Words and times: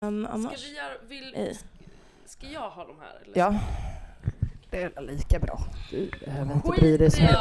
Um, 0.00 0.24
Ska 0.24 0.32
annars. 0.32 0.64
vi 0.70 0.76
göra, 0.76 0.92
vill, 1.08 1.56
ska 2.26 2.46
jag 2.46 2.70
ha 2.70 2.84
de 2.84 2.96
här 3.00 3.22
eller? 3.24 3.38
Ja. 3.38 3.54
Det 4.70 4.82
är 4.82 5.00
lika 5.00 5.38
bra. 5.38 5.60
Du 5.90 6.10
behöver 6.24 6.54
inte 6.54 6.68
bry 6.68 6.96
dig 6.96 7.10
så 7.10 7.22
mycket. 7.22 7.38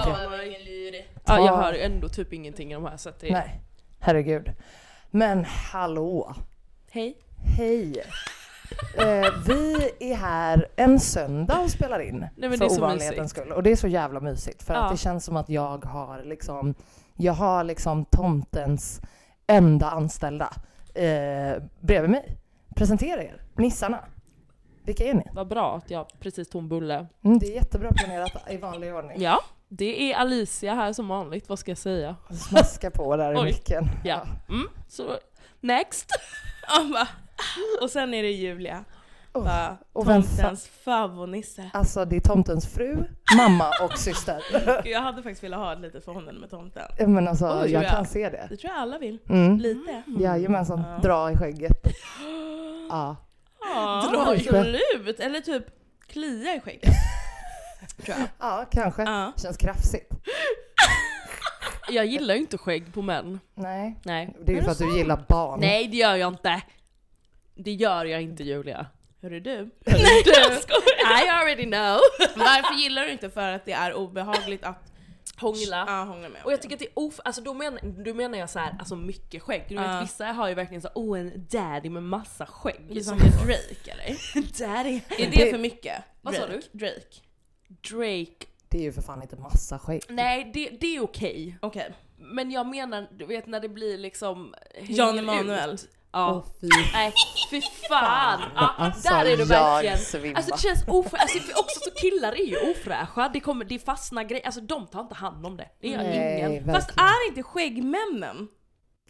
Ja, 1.26 1.40
jag 1.40 1.58
hör 1.58 1.74
ju 1.74 1.80
ändå 1.82 2.10
typ 2.10 2.34
ingenting 2.34 2.72
i 2.72 2.74
de 2.74 2.86
här 2.86 2.98
så 2.98 3.10
att 3.10 3.20
det 3.20 3.32
Nej, 3.32 3.60
herregud. 4.00 4.52
Men 5.12 5.46
hallå, 5.46 6.36
Hej. 6.92 7.18
hej. 7.58 8.04
Eh, 8.98 9.26
vi 9.48 9.92
är 10.00 10.16
här 10.16 10.68
en 10.76 11.00
söndag 11.00 11.60
och 11.60 11.70
spelar 11.72 12.00
in 12.00 12.20
Nej, 12.20 12.30
men 12.36 12.50
det 12.50 12.56
är 12.56 12.60
för 12.60 12.70
så 12.70 12.82
ovanlighetens 12.82 13.18
mysigt. 13.18 13.30
skull. 13.30 13.52
Och 13.52 13.64
det 13.64 13.72
är 13.72 13.76
så 13.76 13.88
jävla 13.88 14.20
mysigt 14.20 14.64
för 14.64 14.74
Ja. 14.74 14.80
att 14.80 14.92
det 14.92 14.98
känns 14.98 15.26
som 15.26 15.38
att 15.38 15.50
jag 15.50 15.86
har 15.86 16.24
liksom, 16.24 16.76
jag 17.14 17.34
har 17.34 17.64
liksom 17.64 18.06
tomtens 18.06 19.02
enda 19.48 19.90
anställda 19.90 20.54
eh, 20.94 21.64
bredvid 21.80 22.10
mig. 22.10 22.38
Presentera 22.76 23.24
er, 23.24 23.42
nissarna. 23.58 24.06
Vilka 24.84 25.04
är 25.04 25.14
ni? 25.14 25.24
Vad 25.34 25.48
bra 25.48 25.78
att 25.78 25.90
jag 25.92 26.08
precis 26.20 26.50
tog 26.50 26.62
en 26.62 26.70
bulle. 26.70 27.08
Mm, 27.24 27.40
det 27.40 27.46
är 27.46 27.56
jättebra 27.56 27.92
planerat 27.92 28.32
i 28.50 28.58
vanlig 28.58 28.96
ordning. 28.96 29.22
Ja, 29.22 29.40
det 29.68 30.12
är 30.12 30.18
Alicia 30.18 30.74
här 30.74 30.94
som 30.94 31.08
vanligt, 31.08 31.50
vad 31.50 31.60
ska 31.60 31.72
jag 31.72 31.78
säga? 31.78 32.16
Smaska 32.50 32.92
på 32.92 33.16
där 33.18 33.40
i 33.42 33.44
micken. 33.52 33.90
Ja. 34.04 34.26
Mm, 34.50 34.68
så 34.88 35.18
next. 35.60 36.10
Va? 36.94 37.08
Och 37.82 37.90
sen 37.90 38.14
är 38.14 38.24
det 38.24 38.32
Julia. 38.32 38.86
Oh, 39.36 39.74
och 39.94 40.06
Tomtens 40.06 40.68
favoritnisse. 40.68 41.70
Alltså 41.74 42.06
det 42.06 42.16
är 42.16 42.20
tomtens 42.20 42.68
fru, 42.68 43.04
mamma 43.38 43.72
och 43.84 43.98
syster. 43.98 44.42
Jag 44.88 45.02
hade 45.02 45.24
faktiskt 45.24 45.44
velat 45.44 45.60
ha 45.60 45.74
ett 45.74 45.80
litet 45.80 46.06
förhållande 46.06 46.42
med 46.42 46.50
tomten. 46.50 46.84
Men 47.14 47.28
alltså 47.28 47.60
Oj, 47.64 47.72
jag 47.72 47.84
ja. 47.84 47.90
kan 47.90 48.06
se 48.06 48.30
det. 48.30 48.48
Det 48.50 48.58
tror 48.58 48.74
jag 48.74 48.82
alla 48.82 48.98
vill. 48.98 49.20
Mm. 49.30 49.58
Lite. 49.58 50.02
Jajamensan, 50.20 50.84
Ja. 50.88 51.00
dra 51.02 51.32
i 51.32 51.38
skägget. 51.38 51.78
Ja. 52.90 53.16
Ja, 53.76 54.10
Dra 54.12 54.36
i 54.36 54.38
absolut. 54.38 55.20
Eller 55.20 55.40
typ 55.42 55.66
klia 56.08 56.56
i 56.56 56.60
skägget. 56.60 56.94
tror 58.06 58.18
jag. 58.18 58.28
ja, 58.40 58.66
kanske. 58.72 59.04
Ja. 59.04 59.34
Känns 59.38 59.58
krafsigt. 59.58 60.12
Jag 61.90 62.06
gillar 62.06 62.36
ju 62.36 62.42
inte 62.42 62.58
skägg 62.58 62.94
på 62.94 63.02
män. 63.02 63.40
Nej. 63.56 64.00
Nej. 64.04 64.36
Det 64.46 64.52
är 64.52 64.56
ju 64.56 64.62
för 64.64 64.72
att 64.72 64.78
du 64.78 64.98
gillar 64.98 65.26
barn. 65.28 65.60
Nej 65.60 65.88
det 65.88 65.98
gör 65.98 66.16
jag 66.16 66.28
inte. 66.34 66.62
Det 67.56 67.72
gör 67.72 68.06
jag 68.06 68.22
inte 68.22 68.44
Julia. 68.44 68.86
Hörru 69.26 69.40
du. 69.40 69.70
Nej 69.86 70.24
jag 70.26 70.62
skojar. 70.62 71.24
I 71.26 71.30
already 71.30 71.64
know. 71.64 72.00
Varför 72.36 72.76
gillar 72.76 73.06
du 73.06 73.12
inte? 73.12 73.30
För 73.30 73.52
att 73.52 73.66
det 73.66 73.72
är 73.72 73.94
obehagligt 73.94 74.64
att 74.64 74.92
Hångla. 75.38 75.86
ja, 75.88 76.04
hångla 76.04 76.30
med. 76.30 76.44
Och 76.44 76.52
jag 76.52 76.62
tycker 76.62 76.76
att 76.76 76.80
det 76.80 76.86
är 76.86 76.92
of... 76.94 77.20
Alltså 77.26 77.42
då, 77.42 77.54
men, 77.54 78.04
då 78.04 78.14
menar 78.14 78.38
jag 78.38 78.50
så 78.50 78.60
här, 78.60 78.76
alltså 78.80 78.96
mycket 78.96 79.42
skägg. 79.42 79.66
Du 79.70 79.76
vet 79.76 80.04
vissa 80.04 80.26
har 80.26 80.50
ju 80.50 80.56
verkligen 80.56 80.82
så 80.82 80.90
oh 80.96 81.20
en 81.20 81.48
daddy 81.50 81.90
med 81.90 82.04
massa 82.04 82.46
skägg. 82.46 83.04
Som 83.04 83.20
Som 83.20 83.28
är 83.28 83.46
Drake 83.46 83.92
eller? 83.92 84.60
daddy. 84.60 85.02
Är 85.18 85.32
det 85.32 85.52
för 85.52 85.58
mycket? 85.58 86.04
Vad 86.22 86.36
sa 86.36 86.48
Drake? 86.48 86.68
Drake. 86.72 87.22
Drake. 87.68 88.46
Det 88.70 88.78
är 88.78 88.84
ju 88.84 88.94
för 88.94 89.02
fan 89.02 89.22
inte 89.22 89.36
massa 89.36 89.80
skägg. 89.80 90.04
Nej 90.10 90.52
det, 90.54 90.70
det 90.70 90.96
är 90.96 91.04
okej. 91.04 91.58
Okej. 91.62 91.94
Men 92.18 92.52
jag 92.52 92.68
menar, 92.68 93.08
du 93.12 93.26
vet 93.26 93.48
när 93.48 93.60
det 93.60 93.70
blir 93.70 93.98
liksom... 93.98 94.56
Jan 94.82 95.20
Emanuel. 95.20 95.70
ut. 95.74 95.90
Ja. 96.18 96.32
Åh, 96.36 96.44
fy 96.62 96.70
Nej, 96.94 97.14
fy 97.50 97.62
fan! 97.90 98.42
Ja, 98.56 98.74
Alltså, 98.78 99.10
där 99.10 99.26
är 99.26 99.38
du 99.38 99.44
verkligen. 99.46 99.98
svimmar. 99.98 100.38
Alltså 100.38 100.56
det 100.56 100.62
känns 100.62 100.84
ofräscht. 100.88 101.22
Alltså, 101.22 101.38
också 101.60 101.80
så 101.84 101.92
killar 101.92 102.32
är 102.32 102.46
ju 102.46 102.72
ofräscha. 102.72 103.30
Det, 103.34 103.40
kommer, 103.40 103.66
det 103.66 103.80
fastnar 103.80 104.24
grejer. 104.24 104.46
Alltså 104.46 104.62
de 104.62 104.88
tar 104.88 105.02
inte 105.02 105.16
hand 105.16 105.46
om 105.46 105.58
det. 105.58 105.70
Det 105.82 105.88
gör 105.88 105.98
Nej, 105.98 106.38
ingen. 106.38 106.52
verkligen. 106.52 106.76
Fast 106.76 106.90
är 106.90 107.28
inte 107.28 107.44
skäggmännen 107.44 108.48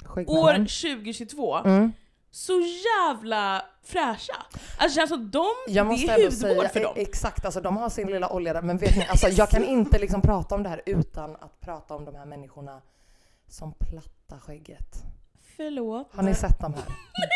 Skäggmännen. 0.04 0.44
år 0.44 0.54
2022 0.54 1.56
Mm. 1.58 1.92
så 2.32 2.54
jävla 2.62 3.62
fräscha? 3.84 4.46
Alltså 4.78 4.96
känns 5.00 5.10
som 5.10 5.32
de, 5.32 5.48
Jag 5.68 5.86
måste 5.88 6.08
det 6.08 6.14
är 6.14 6.16
hudvård 6.24 6.58
säga, 6.58 6.70
för 6.70 6.80
dem. 6.80 6.94
exakt, 6.96 7.46
alltså 7.46 7.62
de 7.62 7.78
har 7.78 7.90
sin 7.90 8.08
lilla 8.08 8.30
olja 8.30 8.54
där, 8.54 8.62
men 8.62 8.78
vet 8.78 8.98
ni, 8.98 9.06
alltså 9.08 9.28
jag 9.28 9.50
kan 9.50 9.64
inte 9.64 10.00
liksom 10.00 10.22
prata 10.22 10.56
om 10.56 10.64
det 10.64 10.70
här 10.70 10.82
utan 10.86 11.36
att 11.36 11.60
prata 11.62 11.96
om 11.96 12.06
de 12.06 12.16
här 12.16 12.26
människorna 12.26 12.82
som 13.48 13.74
plattar 13.74 14.40
skägget. 14.40 15.04
Förlåt. 15.58 16.10
Har 16.16 16.24
ni 16.24 16.36
sett 16.36 16.60
de 16.60 16.74
här? 16.74 16.84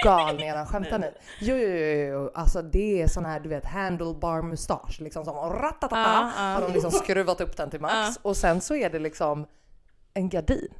Galningarna, 0.05 0.65
skämtar 0.65 0.99
ni? 0.99 1.07
Jo, 1.41 1.55
jo, 1.55 1.67
jo, 1.67 1.85
jo, 2.13 2.31
alltså 2.33 2.61
det 2.61 3.01
är 3.01 3.07
sån 3.07 3.25
här 3.25 3.39
du 3.39 3.49
vet 3.49 3.65
handlebar 3.65 4.41
mustasch 4.41 4.99
liksom 5.01 5.25
som 5.25 5.35
ratatata 5.35 5.95
Ja, 6.01 6.31
ja. 6.37 6.43
har 6.53 6.61
de 6.61 6.73
liksom 6.73 6.91
skruvat 6.91 7.41
upp 7.41 7.57
den 7.57 7.69
till 7.69 7.81
max 7.81 8.19
och 8.21 8.37
sen 8.37 8.61
så 8.61 8.75
är 8.75 8.89
det 8.89 8.99
liksom 8.99 9.45
en 10.13 10.29
gardin 10.29 10.73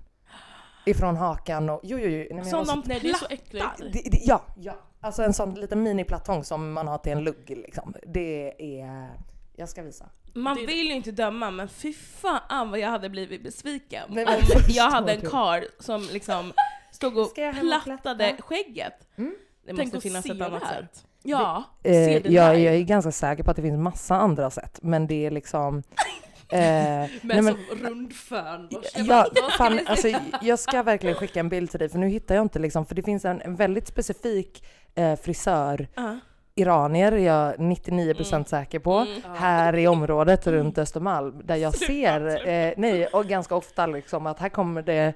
ifrån 0.85 1.17
hakan 1.17 1.69
och 1.69 1.79
jo, 1.83 1.97
jo, 1.99 2.07
jo. 2.09 2.17
Nej, 2.17 2.27
men 2.33 2.45
Som 2.45 2.59
alltså, 2.59 2.75
de 2.75 2.83
Nej 2.87 2.99
det 3.01 3.09
är 3.09 3.13
så 3.13 3.25
äckligt. 3.29 3.65
det, 3.77 4.09
det, 4.11 4.17
ja, 4.21 4.41
ja, 4.57 4.73
alltså 5.01 5.23
en 5.23 5.33
sån 5.33 5.53
liten 5.55 5.83
miniplattång 5.83 6.43
som 6.43 6.73
man 6.73 6.87
har 6.87 6.97
till 6.97 7.11
en 7.11 7.23
lugg 7.23 7.49
liksom. 7.49 7.93
Det 8.07 8.53
är, 8.81 9.09
jag 9.55 9.69
ska 9.69 9.81
visa. 9.83 10.05
Man 10.33 10.55
Det- 10.55 10.65
vill 10.65 10.87
ju 10.87 10.93
inte 10.93 11.11
döma 11.11 11.51
men 11.51 11.67
fy 11.67 11.93
fan 11.93 12.69
vad 12.69 12.79
jag 12.79 12.89
hade 12.89 13.09
blivit 13.09 13.43
besviken 13.43 14.03
Nej, 14.09 14.25
men 14.25 14.35
om 14.35 14.61
jag 14.67 14.91
hade 14.91 15.13
en 15.13 15.21
karl 15.29 15.63
som 15.79 16.01
liksom 16.11 16.53
stod 16.91 17.17
och 17.17 17.27
Ska 17.27 17.41
jag 17.41 17.53
hem 17.53 17.73
och 17.73 17.83
plattade 17.83 18.27
platta? 18.27 18.43
skägget. 18.43 18.93
Mm. 19.17 19.35
Det 19.65 19.73
Tänk 19.75 19.93
måste 19.93 20.09
finnas 20.09 20.25
ett 20.25 20.41
annat 20.41 20.61
det 20.61 20.67
sätt. 20.67 21.05
Ja, 21.23 21.63
se 21.83 22.15
Eh, 22.15 22.21
det 22.23 22.29
jag, 22.29 22.59
jag 22.59 22.75
är 22.75 22.81
ganska 22.81 23.11
säker 23.11 23.43
på 23.43 23.51
att 23.51 23.55
det 23.55 23.61
finns 23.61 23.79
massa 23.79 24.15
andra 24.15 24.49
sätt, 24.49 24.79
men 24.81 25.07
det 25.07 25.25
är 25.25 25.31
liksom... 25.31 25.77
Eh, 25.77 25.83
nej, 26.59 27.19
Med 27.21 27.43
men, 27.43 27.45
som 27.45 27.57
rundfön. 27.87 28.67
Vad 28.71 28.85
ska 28.85 29.01
Ja, 29.01 29.27
fan, 29.57 29.79
alltså, 29.87 30.07
jag 30.41 30.59
ska 30.59 30.83
verkligen 30.83 31.15
skicka 31.15 31.39
en 31.39 31.49
bild 31.49 31.69
till 31.69 31.79
dig 31.79 31.89
för 31.89 31.97
nu 31.99 32.07
hittar 32.07 32.35
jag 32.35 32.41
inte 32.41 32.59
liksom, 32.59 32.85
för 32.85 32.95
det 32.95 33.03
finns 33.03 33.25
en, 33.25 33.41
en 33.41 33.55
väldigt 33.55 33.87
specifik 33.87 34.65
eh, 34.95 35.15
frisör, 35.15 35.87
Ja. 35.95 36.19
iranier 36.55 37.11
är 37.11 37.17
jag 37.17 37.55
99% 37.55 38.43
säker 38.43 38.79
på, 38.79 38.93
Mm. 38.97 39.21
här 39.35 39.75
i 39.77 39.87
området 39.87 40.47
runt 40.47 40.77
Östermalm 40.77 41.41
där 41.43 41.55
jag 41.55 41.75
ser, 41.75 42.47
eh, 42.49 42.73
nej, 42.77 43.07
och 43.07 43.25
ganska 43.25 43.55
ofta 43.55 43.85
liksom 43.85 44.27
att 44.27 44.39
här 44.39 44.49
kommer 44.49 44.81
det 44.81 45.13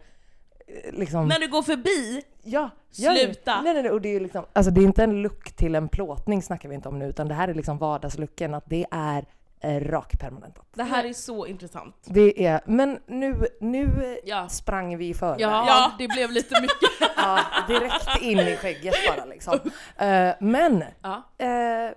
liksom... 0.91 1.27
När 1.27 1.39
du 1.39 1.47
går 1.47 1.61
förbi, 1.61 2.23
Ja, 2.43 2.69
ja, 2.91 3.11
Sluta. 3.15 3.61
Nej, 3.61 3.73
nej, 3.73 3.83
nej, 3.83 3.91
och 3.91 4.01
det 4.01 4.15
är 4.15 4.19
liksom, 4.19 4.45
alltså 4.53 4.71
det 4.71 4.81
är 4.81 4.85
inte 4.85 5.03
en 5.03 5.21
look 5.21 5.51
till 5.55 5.75
en 5.75 5.89
plåtning 5.89 6.41
snackar 6.41 6.69
vi 6.69 6.75
inte 6.75 6.89
om 6.89 6.99
nu, 6.99 7.05
utan 7.05 7.27
det 7.27 7.33
här 7.33 7.47
är 7.47 7.53
liksom 7.53 7.77
vardagslooken, 7.77 8.53
att 8.53 8.63
det 8.69 8.85
är 8.91 9.25
eh, 9.59 9.79
rakpermanentat. 9.79 10.65
det 10.73 10.83
här 10.83 11.03
är 11.03 11.13
så 11.13 11.45
intressant. 11.47 11.95
Det 12.05 12.45
är, 12.45 12.61
men 12.65 12.99
nu, 13.07 13.47
nu 13.61 14.17
Ja. 14.23 14.49
sprang 14.49 14.97
vi 14.97 15.07
i 15.09 15.13
förväg. 15.13 15.41
Ja, 15.41 15.65
Ja. 15.67 15.91
det 15.97 16.07
blev 16.07 16.31
lite 16.31 16.61
mycket. 16.61 16.89
Ja, 17.17 17.39
direkt 17.67 18.21
in 18.21 18.39
i 18.39 18.55
skägget 18.55 18.95
bara 19.15 19.25
liksom. 19.25 19.59
Eh, 19.97 20.33
men, 20.39 20.83
Ja. 21.01 21.23
eh, 21.37 21.91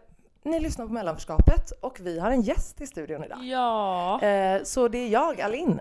Ni 0.44 0.60
lyssnar 0.60 0.86
på 0.86 0.92
Mellanförskapet 0.92 1.70
och 1.80 1.98
vi 2.00 2.18
har 2.18 2.30
en 2.30 2.42
gäst 2.42 2.80
i 2.80 2.86
studion 2.86 3.24
idag. 3.24 3.38
Ja. 3.44 4.20
Eh, 4.22 4.62
så 4.62 4.88
det 4.88 4.98
är 4.98 5.08
jag, 5.08 5.40
Alin. 5.40 5.80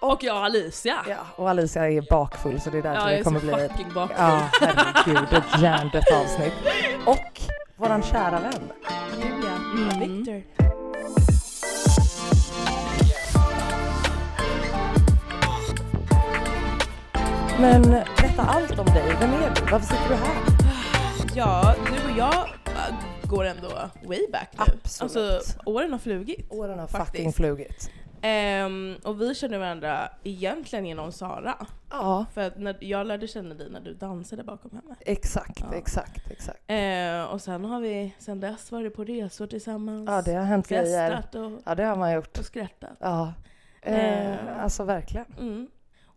Och 0.00 0.22
jag 0.24 0.36
Alicia. 0.44 0.96
Ja, 1.08 1.16
och 1.36 1.50
Alicia 1.50 1.90
är 1.90 2.02
bakfull 2.10 2.60
så 2.60 2.70
det 2.70 2.78
är 2.78 2.82
därför 2.82 3.00
Ja, 3.00 3.10
jag 3.10 3.18
det 3.18 3.20
är 3.20 3.24
kommer 3.24 3.40
så 3.40 3.46
bli 3.46 3.54
fucking 3.68 3.92
bakfull. 3.94 4.16
Ja, 4.18 4.48
herregud, 4.60 5.32
ett 5.32 5.60
hjärndött 5.62 6.12
avsnitt. 6.12 6.52
Och 7.06 7.40
våran 7.76 8.02
kära 8.02 8.40
vän. 8.40 8.72
Julia. 9.22 9.56
Mm. 9.76 10.00
Victor. 10.00 10.42
Men 17.60 17.82
berätta 17.82 18.42
allt 18.42 18.78
om 18.78 18.86
dig. 18.86 19.16
Vem 19.20 19.30
är 19.32 19.54
du? 19.54 19.70
Varför 19.72 19.86
sitter 19.86 20.08
du 20.08 20.14
här? 20.14 20.36
Ja, 21.34 21.74
du 21.86 22.12
och 22.12 22.18
jag 22.18 22.34
äh, 22.66 23.28
går 23.28 23.44
ändå 23.44 23.68
way 24.08 24.26
back 24.32 24.48
nu. 24.52 24.64
Absolut. 24.84 25.16
Alltså 25.16 25.60
åren 25.64 25.92
har 25.92 25.98
flugit. 25.98 26.46
Åren 26.52 26.78
har 26.78 26.86
Faktiskt. 26.86 27.12
fucking 27.16 27.32
flugit. 27.32 27.90
Ehm, 28.28 28.96
och 29.04 29.20
vi 29.20 29.34
känner 29.34 29.58
varandra 29.58 30.08
egentligen 30.24 30.86
genom 30.86 31.12
Sara. 31.12 31.66
Ja, 31.90 32.26
För 32.34 32.40
att 32.40 32.58
när, 32.58 32.76
jag 32.80 33.06
lärde 33.06 33.26
känna 33.26 33.54
dig 33.54 33.70
när 33.70 33.80
du 33.80 33.94
dansade 33.94 34.42
bakom 34.44 34.70
henne. 34.70 34.96
exakt, 35.00 35.60
Ja. 35.60 35.76
exakt, 35.76 36.30
exakt. 36.30 36.60
Ehm, 36.66 37.26
och 37.26 37.40
sen 37.40 37.64
har 37.64 37.80
vi 37.80 38.14
sen 38.18 38.40
dess 38.40 38.72
varit 38.72 38.94
på 38.96 39.04
resor 39.04 39.46
tillsammans. 39.46 40.08
Ja, 40.10 40.22
det 40.22 40.32
har 40.34 40.44
hänt 40.44 40.68
grejer. 40.68 41.22
och, 41.34 41.60
Ja, 41.64 41.74
det 41.74 41.84
har 41.84 41.96
man 41.96 42.12
gjort. 42.12 42.38
och 42.38 42.44
skrattat. 42.44 42.96
Ja. 43.00 43.32
Eh. 43.82 44.62
alltså 44.62 44.84
verkligen. 44.84 45.26
Mm. 45.38 45.68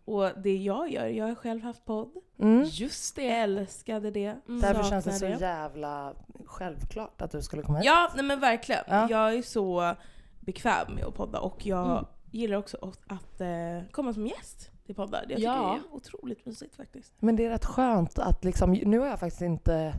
Och 0.04 0.30
det 0.42 0.56
jag 0.56 0.90
gör, 0.92 1.06
jag 1.06 1.26
har 1.26 1.34
själv 1.34 1.62
haft 1.62 1.84
podd. 1.84 2.10
Mm. 2.38 2.64
Just 2.64 3.16
det. 3.16 3.30
Älskade 3.30 4.10
det. 4.10 4.34
Därför 4.46 4.82
känns 4.82 5.04
det 5.04 5.12
så 5.12 5.26
jävla 5.26 6.12
självklart 6.46 7.22
att 7.22 7.30
du 7.30 7.42
skulle 7.42 7.62
komma 7.62 7.78
hit. 7.78 7.86
Ja, 7.86 8.10
nej 8.14 8.24
men 8.24 8.40
verkligen. 8.40 8.84
Ja. 8.88 9.06
Jag 9.10 9.34
är 9.34 9.42
så 9.42 9.94
bekväm 10.40 10.94
med 10.94 11.04
att 11.04 11.14
podda 11.14 11.40
och 11.40 11.66
jag 11.66 11.90
Mm. 11.90 12.04
gillar 12.30 12.56
också 12.56 12.76
att, 12.82 13.00
att 13.06 13.40
eh, 13.40 13.90
komma 13.90 14.12
som 14.12 14.26
gäst 14.26 14.70
till 14.86 14.94
poddar. 14.94 15.18
Jag 15.20 15.28
tycker 15.28 15.42
Ja. 15.42 15.78
det 15.82 15.88
är 15.88 15.96
otroligt 15.96 16.46
mysigt 16.46 16.76
faktiskt. 16.76 17.12
Men 17.18 17.36
det 17.36 17.44
är 17.44 17.50
rätt 17.50 17.64
skönt 17.64 18.18
att 18.18 18.44
liksom, 18.44 18.72
nu 18.72 18.98
har 18.98 19.06
jag 19.06 19.20
faktiskt 19.20 19.42
inte 19.42 19.94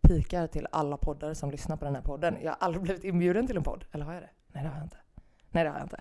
pikar 0.00 0.46
till 0.46 0.66
alla 0.72 0.96
poddar 0.96 1.34
som 1.34 1.50
lyssnar 1.50 1.76
på 1.76 1.84
den 1.84 1.94
här 1.94 2.02
podden. 2.02 2.36
Jag 2.42 2.50
har 2.50 2.56
aldrig 2.60 2.82
blivit 2.82 3.04
inbjuden 3.04 3.46
till 3.46 3.56
en 3.56 3.62
podd. 3.62 3.84
Eller 3.92 4.04
har 4.04 4.12
jag 4.14 4.22
det? 4.22 4.30
Nej 4.52 4.62
det 4.62 4.68
har 4.68 4.76
jag 4.76 4.86
inte. 4.86 4.96
Nej 5.50 5.64
det 5.64 5.70
har 5.70 5.78
jag 5.78 5.84
inte. 5.84 6.00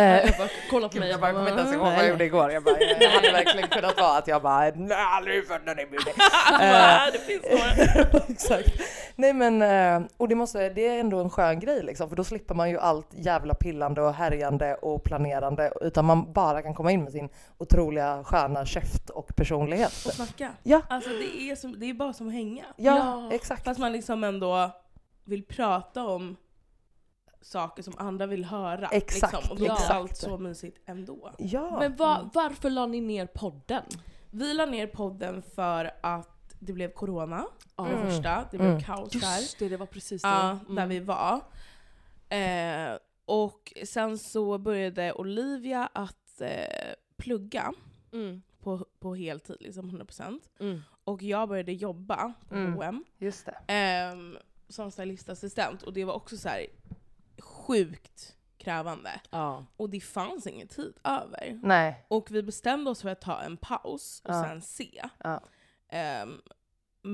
Eh, 0.00 0.26
Jag 0.26 0.38
bara, 0.38 0.48
kolla 0.70 0.88
på 0.88 0.98
mig. 0.98 1.08
jag 1.10 1.20
bara 1.20 1.32
kommer 1.32 1.48
inte 1.50 1.60
ens 1.60 1.74
ihåg 1.74 1.82
vad 1.84 1.94
jag 1.94 2.08
gjorde 2.08 2.24
igår. 2.24 2.50
Jag, 2.52 2.62
bara, 2.64 2.76
jag 3.00 3.10
hade 3.10 3.32
verkligen 3.32 3.68
kunnat 3.68 3.96
vara 4.00 4.18
att 4.18 4.26
jag 4.28 4.42
bara, 4.42 4.70
nej 4.74 4.96
aldrig 5.16 5.48
fått 5.48 5.66
någon. 5.66 5.76
Bara, 6.58 7.10
det 7.12 7.18
finns. 7.18 7.44
Exakt. 8.28 8.68
Nej 9.16 9.32
men, 9.32 9.62
eh, 9.62 10.08
och 10.16 10.28
det, 10.28 10.34
måste, 10.34 10.68
det 10.68 10.86
är 10.86 11.00
ändå 11.00 11.20
en 11.20 11.30
skön 11.30 11.60
grej 11.60 11.82
liksom, 11.82 12.08
för 12.08 12.16
då 12.16 12.24
slipper 12.24 12.54
man 12.54 12.70
ju 12.70 12.78
allt 12.78 13.06
jävla 13.10 13.54
pillande 13.54 14.02
och 14.02 14.14
härjande 14.14 14.74
och 14.74 15.04
planerande, 15.04 15.72
utan 15.80 16.04
man 16.04 16.32
bara 16.32 16.62
kan 16.62 16.74
komma 16.74 16.92
in 16.92 17.04
med 17.04 17.12
sin 17.12 17.28
otroliga 17.58 18.24
sköna 18.24 18.66
käft 18.66 19.10
och 19.10 19.36
personlighet. 19.36 19.92
Och 20.06 20.12
snacka. 20.12 20.50
Ja. 20.62 20.80
Alltså 20.88 21.10
det 21.10 21.50
är, 21.50 21.56
som, 21.56 21.80
det 21.80 21.90
är 21.90 21.94
bara 21.94 22.12
som 22.12 22.28
att 22.28 22.34
hänga. 22.34 22.64
Ja, 22.76 22.96
Ja, 22.96 23.34
exakt. 23.34 23.64
Fast 23.64 23.80
man 23.80 23.92
liksom 23.92 24.24
ändå 24.24 24.70
vill 25.24 25.44
prata 25.44 26.04
om 26.04 26.36
saker 27.46 27.82
som 27.82 27.94
andra 27.98 28.26
vill 28.26 28.44
höra. 28.44 28.88
Exakt, 28.88 29.32
liksom. 29.32 29.50
Och 29.50 29.56
då 29.56 29.64
blir 29.64 29.72
exakt. 29.72 29.90
allt 29.90 30.16
så 30.16 30.38
mysigt 30.38 30.78
ändå. 30.86 31.30
Ja. 31.38 31.78
Men 31.78 31.96
va, 31.96 32.30
varför 32.34 32.70
la 32.70 32.86
ni 32.86 33.00
ner 33.00 33.26
podden? 33.26 33.82
Vi 34.30 34.54
la 34.54 34.66
ner 34.66 34.86
podden 34.86 35.42
för 35.42 35.90
att 36.02 36.56
det 36.60 36.72
blev 36.72 36.92
corona, 36.92 37.46
för 37.76 37.84
det 37.84 37.90
Mm. 37.90 38.06
första. 38.10 38.44
Det 38.50 38.58
blev 38.58 38.70
Mm. 38.70 38.82
kaos 38.82 39.10
där. 39.10 39.18
Just 39.40 39.58
det, 39.58 39.68
det 39.68 39.76
var 39.76 39.86
precis 39.86 40.22
det. 40.22 40.28
Ja, 40.28 40.50
Mm. 40.50 40.74
där 40.74 40.86
vi 40.86 41.00
var. 41.00 41.40
Eh, 42.28 42.98
och 43.24 43.72
sen 43.84 44.18
så 44.18 44.58
började 44.58 45.12
Olivia 45.12 45.88
att 45.92 46.40
eh, 46.40 46.94
plugga 47.16 47.72
Mm. 48.12 48.42
på, 48.62 48.86
på 49.00 49.14
heltid, 49.14 49.56
liksom 49.60 49.90
100%. 49.90 50.40
Mm. 50.60 50.80
Och 51.04 51.22
jag 51.22 51.48
började 51.48 51.72
jobba 51.72 52.32
på 52.48 52.54
Mm. 52.54 52.72
H&M 52.74 53.04
Just 53.18 53.46
det. 53.46 53.58
ehm, 53.72 54.36
som 54.68 54.90
stylistassistent. 54.90 55.82
Och 55.82 55.92
det 55.92 56.04
var 56.04 56.14
också 56.14 56.36
så 56.36 56.48
här 56.48 56.66
sjukt 57.66 58.36
krävande. 58.58 59.20
Ja. 59.30 59.66
Och 59.76 59.90
det 59.90 60.00
fanns 60.00 60.46
ingen 60.46 60.68
tid 60.68 60.96
över. 61.04 61.60
Nej. 61.62 62.04
Och 62.08 62.30
vi 62.30 62.42
bestämde 62.42 62.90
oss 62.90 63.02
för 63.02 63.08
att 63.08 63.20
ta 63.20 63.40
en 63.40 63.56
paus 63.56 64.20
och 64.24 64.34
Ja. 64.34 64.42
sen 64.44 64.62
se. 64.62 65.02
Ja. 65.18 65.40
Ehm, 65.88 66.40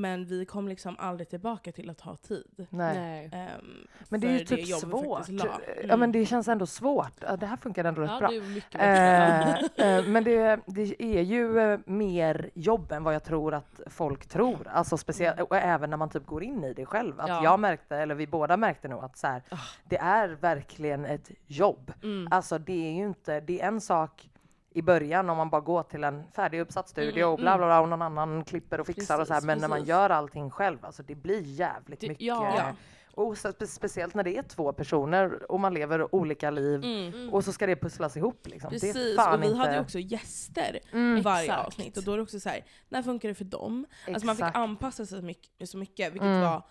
men 0.00 0.24
vi 0.24 0.44
kom 0.44 0.68
liksom 0.68 0.96
aldrig 0.98 1.28
tillbaka 1.28 1.72
till 1.72 1.90
att 1.90 2.00
ha 2.00 2.16
tid. 2.16 2.66
Nej. 2.70 3.30
Ehm, 3.32 3.86
Men 4.08 4.20
det 4.20 4.26
är 4.28 4.38
ju 4.38 4.44
typ 4.44 4.66
svårt. 4.66 5.28
la. 5.28 5.44
Ja 5.76 5.82
Mm. 5.84 6.00
men 6.00 6.12
det 6.12 6.26
känns 6.26 6.48
ändå 6.48 6.66
svårt. 6.66 7.12
Ja, 7.20 7.36
Det 7.36 7.46
här 7.46 7.56
funkar 7.56 7.84
ändå 7.84 8.02
rätt 8.02 8.10
Ja, 8.10 8.18
bra. 8.18 8.28
det 8.28 8.36
är 8.36 8.40
mycket 8.40 8.72
bättre. 8.72 9.68
Eh, 9.76 9.96
eh, 9.98 10.04
men 10.06 10.24
det, 10.24 10.60
det 10.66 11.02
är 11.02 11.22
ju 11.22 11.58
eh, 11.58 11.78
mer 11.86 12.50
jobb 12.54 12.92
än 12.92 13.04
vad 13.04 13.14
jag 13.14 13.24
tror 13.24 13.54
att 13.54 13.80
folk 13.86 14.26
tror. 14.26 14.68
Alltså 14.68 14.96
speciellt, 14.96 15.40
och 15.40 15.56
även 15.56 15.90
när 15.90 15.96
man 15.96 16.10
typ 16.10 16.26
går 16.26 16.42
in 16.42 16.64
i 16.64 16.74
det 16.74 16.86
själv. 16.86 17.20
Att 17.20 17.28
Ja. 17.28 17.44
jag 17.44 17.60
märkte, 17.60 17.96
eller 17.96 18.14
vi 18.14 18.26
båda 18.26 18.56
märkte 18.56 18.88
nog 18.88 19.04
att 19.04 19.16
så 19.16 19.26
här, 19.26 19.42
Ah. 19.50 19.56
det 19.84 19.96
är 19.98 20.28
verkligen 20.28 21.04
ett 21.04 21.30
jobb. 21.46 21.92
Mm. 22.02 22.28
Alltså 22.30 22.58
det 22.58 22.86
är 22.88 22.92
ju 22.92 23.02
inte, 23.06 23.40
det 23.40 23.60
är 23.60 23.66
en 23.68 23.80
sak 23.80 24.28
i 24.74 24.82
början 24.82 25.30
om 25.30 25.36
man 25.36 25.50
bara 25.50 25.60
går 25.60 25.82
till 25.82 26.04
en 26.04 26.24
färdig 26.32 26.60
uppsatt 26.60 26.88
studio 26.88 27.24
och 27.24 27.38
bla 27.38 27.56
bla 27.58 27.66
bla 27.66 27.80
och 27.80 27.88
någon 27.88 28.02
annan 28.02 28.44
klipper 28.44 28.80
och 28.80 28.86
fixar 28.86 29.20
och 29.20 29.26
så 29.26 29.32
här. 29.32 29.40
Precis, 29.40 29.46
Men 29.46 29.58
när 29.58 29.69
man 29.69 29.78
precis. 29.78 29.88
gör 29.88 30.10
allting 30.10 30.50
själv, 30.50 30.84
alltså 30.84 31.02
det 31.02 31.14
blir 31.14 31.40
jävligt 31.40 32.00
Det- 32.00 32.08
mycket. 32.08 32.26
ja. 32.26 32.54
Ja. 32.56 32.72
Och 33.14 33.38
så, 33.38 33.48
spe- 33.48 33.66
speciellt 33.66 34.14
när 34.14 34.24
det 34.24 34.36
är 34.38 34.42
två 34.42 34.72
personer 34.72 35.52
och 35.52 35.60
man 35.60 35.74
lever 35.74 36.14
olika 36.14 36.50
liv 36.50 36.84
Mm. 36.84 37.32
och 37.34 37.44
så 37.44 37.52
ska 37.52 37.66
det 37.66 37.76
pusslas 37.76 38.16
ihop 38.16 38.46
liksom. 38.46 38.70
Precis, 38.70 39.16
fan 39.16 39.34
och 39.34 39.42
vi 39.42 39.46
inte... 39.46 39.58
hade 39.58 39.74
ju 39.74 39.80
också 39.80 39.98
gäster 39.98 40.78
Mm, 40.92 41.18
i 41.18 41.20
varje 41.20 41.44
exakt. 41.44 41.66
avsnitt. 41.66 41.96
Och 41.96 42.04
då 42.04 42.12
är 42.12 42.16
det 42.16 42.22
också 42.22 42.40
så 42.40 42.48
här, 42.48 42.64
när 42.88 43.02
funkar 43.02 43.28
det 43.28 43.34
för 43.34 43.44
dem? 43.44 43.86
Alltså 44.08 44.26
man 44.26 44.36
fick 44.36 44.42
Exakt. 44.42 44.56
anpassa 44.56 45.06
sig 45.06 45.18
så 45.18 45.25
mycket, 45.25 45.68
så 45.68 45.78
mycket 45.78 46.12
vilket 46.12 46.26
Mm. 46.26 46.40
var 46.40 46.62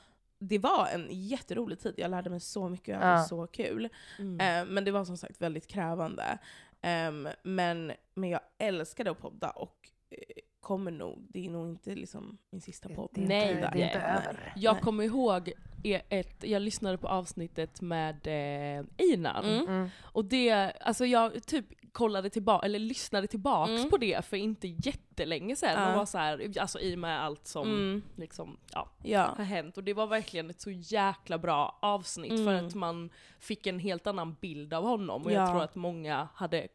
det 0.43 0.57
var 0.59 0.87
en 0.93 1.07
jätterolig 1.09 1.79
tid, 1.79 1.93
jag 1.97 2.11
lärde 2.11 2.29
mig 2.29 2.39
så 2.39 2.69
mycket 2.69 2.87
och 2.97 3.03
jag 3.03 3.07
hade 3.07 3.19
Ja. 3.19 3.25
så 3.25 3.47
kul. 3.47 3.89
Mm. 4.19 4.39
Eh, 4.63 4.73
men 4.73 4.83
det 4.85 4.91
var 4.91 5.05
som 5.05 5.17
sagt 5.17 5.41
väldigt 5.41 5.67
krävande. 5.67 6.37
Um, 6.83 7.27
men, 7.43 7.91
men 8.13 8.29
jag 8.29 8.41
älskade 8.57 9.11
att 9.11 9.19
podda 9.19 9.49
och 9.49 9.89
eh, 10.09 10.17
kommer 10.61 10.91
nog, 10.91 11.25
det 11.29 11.45
är 11.45 11.49
nog 11.49 11.69
inte 11.69 11.95
liksom 11.95 12.37
min 12.49 12.61
sista 12.61 12.89
podd. 12.89 13.09
Det 13.13 13.21
är 13.23 13.27
Nej, 13.27 13.49
inte, 13.51 13.71
det 13.73 13.81
är 13.81 13.85
inte 13.87 13.99
över. 13.99 14.53
Jag 14.55 14.73
Nej. 14.73 14.83
kommer 14.83 15.03
ihåg 15.03 15.51
e- 15.83 16.01
ett, 16.09 16.43
jag 16.43 16.61
lyssnade 16.61 16.97
på 16.97 17.07
avsnittet 17.07 17.81
med 17.81 18.27
eh. 18.27 18.85
Mm. 18.97 19.25
Mm. 19.67 19.89
Och 20.01 20.25
det, 20.25 20.51
alltså 20.81 21.05
jag 21.05 21.43
typ 21.45 21.65
kollade 21.91 22.29
tillbaka, 22.29 22.65
eller 22.65 22.79
lyssnade 22.79 23.27
tillbaks 23.27 23.69
Mm. 23.69 23.89
på 23.89 23.97
det 23.97 24.25
för 24.25 24.37
inte 24.37 24.67
jättelänge 24.67 25.55
sedan. 25.55 25.81
Ja. 25.83 25.91
Och 25.91 25.97
var 25.97 26.05
så 26.05 26.17
här, 26.17 26.51
alltså 26.59 26.79
i 26.79 26.95
och 26.95 26.99
med 26.99 27.21
allt 27.23 27.47
som 27.47 27.67
Mm. 27.67 28.01
liksom, 28.15 28.57
ja, 28.73 28.89
Ja. 29.03 29.33
har 29.37 29.43
hänt. 29.43 29.77
Och 29.77 29.83
det 29.83 29.93
var 29.93 30.07
verkligen 30.07 30.49
ett 30.49 30.61
så 30.61 30.71
jäkla 30.71 31.37
bra 31.37 31.79
avsnitt 31.81 32.29
för 32.45 32.53
Mm. 32.53 32.67
att 32.67 32.75
man 32.75 33.09
fick 33.39 33.67
en 33.67 33.79
helt 33.79 34.07
annan 34.07 34.35
bild 34.41 34.73
av 34.73 34.83
honom. 34.83 35.21
Och 35.21 35.31
Ja. 35.31 35.35
jag 35.41 35.49
tror 35.49 35.63
att 35.63 35.75
många 35.75 36.27
hade 36.33 36.67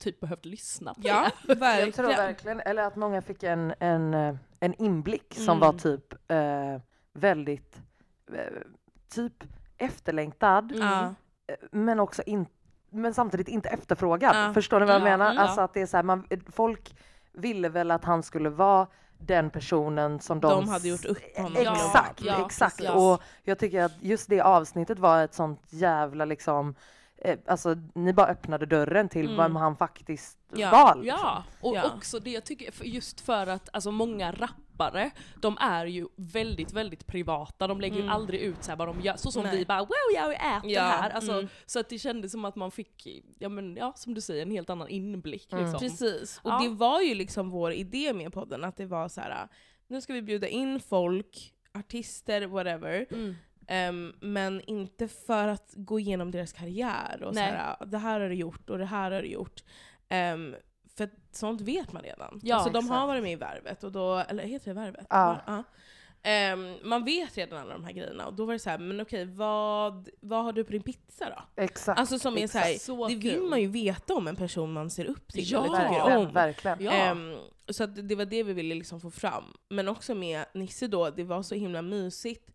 typ 0.00 0.20
behövt 0.20 0.44
lyssna 0.44 0.94
på 0.94 1.00
Ja, 1.04 1.30
det. 1.46 1.48
Jag 1.48 1.94
tror 1.94 2.06
verkligen. 2.06 2.16
verkligen, 2.16 2.60
eller 2.60 2.82
att 2.82 2.96
många 2.96 3.22
fick 3.22 3.42
en, 3.42 3.74
en, 3.80 4.14
eh, 4.14 4.34
en 4.60 4.74
inblick 4.74 5.34
som 5.34 5.42
Mm. 5.56 5.60
var 5.60 5.72
typ 5.72 6.14
eh, 6.30 6.80
väldigt, 7.12 7.76
eh, 8.32 8.62
typ 9.14 9.44
efterlängtad, 9.78 10.72
Mm. 10.72 11.14
Eh, 11.48 11.54
men 11.70 12.00
också 12.00 12.22
in, 12.22 12.46
men 12.90 13.14
samtidigt 13.14 13.48
inte 13.48 13.68
efterfrågad. 13.68 14.36
Ja. 14.36 14.54
Förstår 14.54 14.80
ni 14.80 14.86
vad 14.86 14.94
jag 14.94 15.00
Ja, 15.00 15.04
menar? 15.04 15.34
ja. 15.34 15.40
Alltså 15.40 15.60
att 15.60 15.74
det 15.74 15.80
är 15.80 15.86
så 15.86 15.96
här, 15.96 16.04
man, 16.04 16.26
folk 16.52 16.96
ville 17.32 17.68
väl 17.68 17.90
att 17.90 18.04
han 18.04 18.22
skulle 18.22 18.48
vara 18.50 18.86
den 19.18 19.50
personen 19.50 20.20
som 20.20 20.40
de, 20.40 20.50
De 20.50 20.68
hade 20.68 20.88
gjort 20.88 21.04
upp 21.04 21.18
honom 21.36 21.52
vara. 21.64 21.74
Exakt, 21.74 22.20
Ja, 22.22 22.46
exakt. 22.46 22.80
Och 22.80 23.22
jag 23.42 23.58
tycker 23.58 23.82
att 23.82 23.92
just 24.02 24.28
det 24.28 24.40
avsnittet 24.40 24.98
var 24.98 25.24
ett 25.24 25.34
sånt 25.34 25.60
jävla 25.68 26.24
liksom 26.24 26.68
eh, 26.68 26.74
Alltså 27.46 27.76
ni 27.94 28.12
bara 28.12 28.26
öppnade 28.26 28.66
dörren 28.66 29.08
till 29.08 29.24
Mm. 29.24 29.36
vem 29.36 29.56
han 29.56 29.76
faktiskt 29.76 30.38
Ja. 30.54 30.70
var. 30.70 30.94
liksom. 31.02 31.18
Ja, 31.22 31.44
och 31.60 31.76
Ja. 31.76 31.92
också 31.96 32.18
det 32.18 32.30
jag 32.30 32.44
tycker, 32.44 32.84
just 32.84 33.20
för 33.20 33.46
att 33.46 33.68
alltså 33.72 33.90
många 33.90 34.32
rappare, 34.32 35.10
de 35.40 35.56
är 35.60 35.86
ju 35.86 36.06
väldigt, 36.16 36.72
väldigt 36.72 37.06
privata, 37.06 37.66
de 37.66 37.80
lägger 37.80 37.96
ju 37.96 38.02
Mm. 38.02 38.14
aldrig 38.14 38.40
ut 38.40 38.64
så 38.64 38.70
här 38.70 38.76
vad 38.78 38.88
de 38.88 39.00
gör, 39.00 39.16
så 39.16 39.32
som 39.32 39.42
Nej. 39.42 39.56
vi 39.58 39.66
bara 39.66 39.80
wow 39.80 39.88
jag 40.14 40.32
äter 40.34 40.70
Ja, 40.70 40.82
här. 40.82 41.10
Alltså, 41.10 41.32
mm. 41.32 41.48
Så 41.66 41.80
att 41.80 41.88
det 41.88 41.98
kändes 41.98 42.32
som 42.32 42.44
att 42.44 42.56
man 42.56 42.70
fick, 42.70 43.06
ja 43.38 43.48
men 43.48 43.76
ja 43.76 43.92
som 43.96 44.14
du 44.14 44.20
säger, 44.20 44.42
en 44.42 44.50
helt 44.50 44.70
annan 44.70 44.88
inblick 44.88 45.52
Mm. 45.52 45.64
liksom. 45.64 45.80
Precis, 45.80 46.40
och 46.42 46.50
Ja. 46.50 46.58
det 46.62 46.68
var 46.68 47.00
ju 47.00 47.14
liksom 47.14 47.50
vår 47.50 47.72
idé 47.72 48.12
med 48.12 48.32
podden, 48.32 48.64
att 48.64 48.76
det 48.76 48.86
var 48.86 49.08
så 49.08 49.20
här. 49.20 49.48
nu 49.88 50.00
ska 50.00 50.12
vi 50.12 50.22
bjuda 50.22 50.48
in 50.48 50.80
folk, 50.80 51.52
artister, 51.74 52.46
whatever, 52.46 53.06
Ehm, 53.66 54.12
men 54.20 54.60
inte 54.66 55.08
för 55.08 55.48
att 55.48 55.72
gå 55.76 56.00
igenom 56.00 56.30
deras 56.30 56.52
karriär 56.52 57.22
och 57.22 57.34
Nej. 57.34 57.50
såhär, 57.50 57.86
det 57.86 57.98
här 57.98 58.20
har 58.20 58.28
du 58.28 58.34
gjort 58.34 58.70
och 58.70 58.78
det 58.78 58.84
här 58.84 59.10
har 59.10 59.22
du 59.22 59.28
gjort. 59.28 59.62
Ehm, 60.08 60.54
för 60.96 61.08
sånt 61.32 61.60
vet 61.60 61.92
man 61.92 62.02
redan. 62.02 62.40
Ja, 62.42 62.54
alltså, 62.56 62.70
de 62.70 62.78
exakt. 62.78 62.98
har 63.00 63.06
varit 63.06 63.22
med 63.22 63.32
i 63.32 63.36
Värvet, 63.36 63.84
och 63.84 63.92
då, 63.92 64.14
eller 64.28 64.44
heter 64.44 64.74
det 64.74 64.80
Värvet? 64.80 65.06
Ja. 65.10 65.40
Ja. 65.46 65.62
Ehm, 66.22 66.74
man 66.82 67.04
vet 67.04 67.36
redan 67.36 67.58
alla 67.58 67.72
de 67.72 67.84
här 67.84 67.92
grejerna 67.92 68.26
och 68.26 68.34
då 68.34 68.44
var 68.44 68.52
det 68.52 68.58
så 68.58 68.70
här, 68.70 68.78
men 68.78 69.00
okej 69.00 69.24
vad, 69.24 70.08
vad 70.20 70.44
har 70.44 70.52
du 70.52 70.64
på 70.64 70.72
din 70.72 70.82
pizza 70.82 71.24
då? 71.30 71.62
Exakt. 71.62 72.00
Alltså 72.00 72.18
som 72.18 72.38
är 72.38 72.46
så 72.46 72.58
här, 72.58 72.78
Så 72.78 73.08
det 73.08 73.14
vill 73.14 73.42
man 73.42 73.60
ju 73.60 73.66
veta 73.68 74.14
om 74.14 74.28
en 74.28 74.36
person 74.36 74.72
man 74.72 74.90
ser 74.90 75.04
upp 75.04 75.32
till 75.32 75.50
Ja, 75.52 75.64
eller 75.64 75.76
tycker 75.78 75.90
verkligen, 76.00 76.26
om. 76.26 76.32
verkligen. 76.32 76.82
Ja. 76.84 76.90
Ehm, 76.92 77.36
så 77.68 77.84
att 77.84 78.08
det 78.08 78.14
var 78.14 78.24
det 78.24 78.42
vi 78.42 78.52
ville 78.52 78.74
liksom 78.74 79.00
få 79.00 79.10
fram. 79.10 79.44
Men 79.68 79.88
också 79.88 80.14
med 80.14 80.44
Nisse 80.54 80.86
då, 80.86 81.10
det 81.10 81.24
var 81.24 81.42
så 81.42 81.54
himla 81.54 81.82
mysigt. 81.82 82.50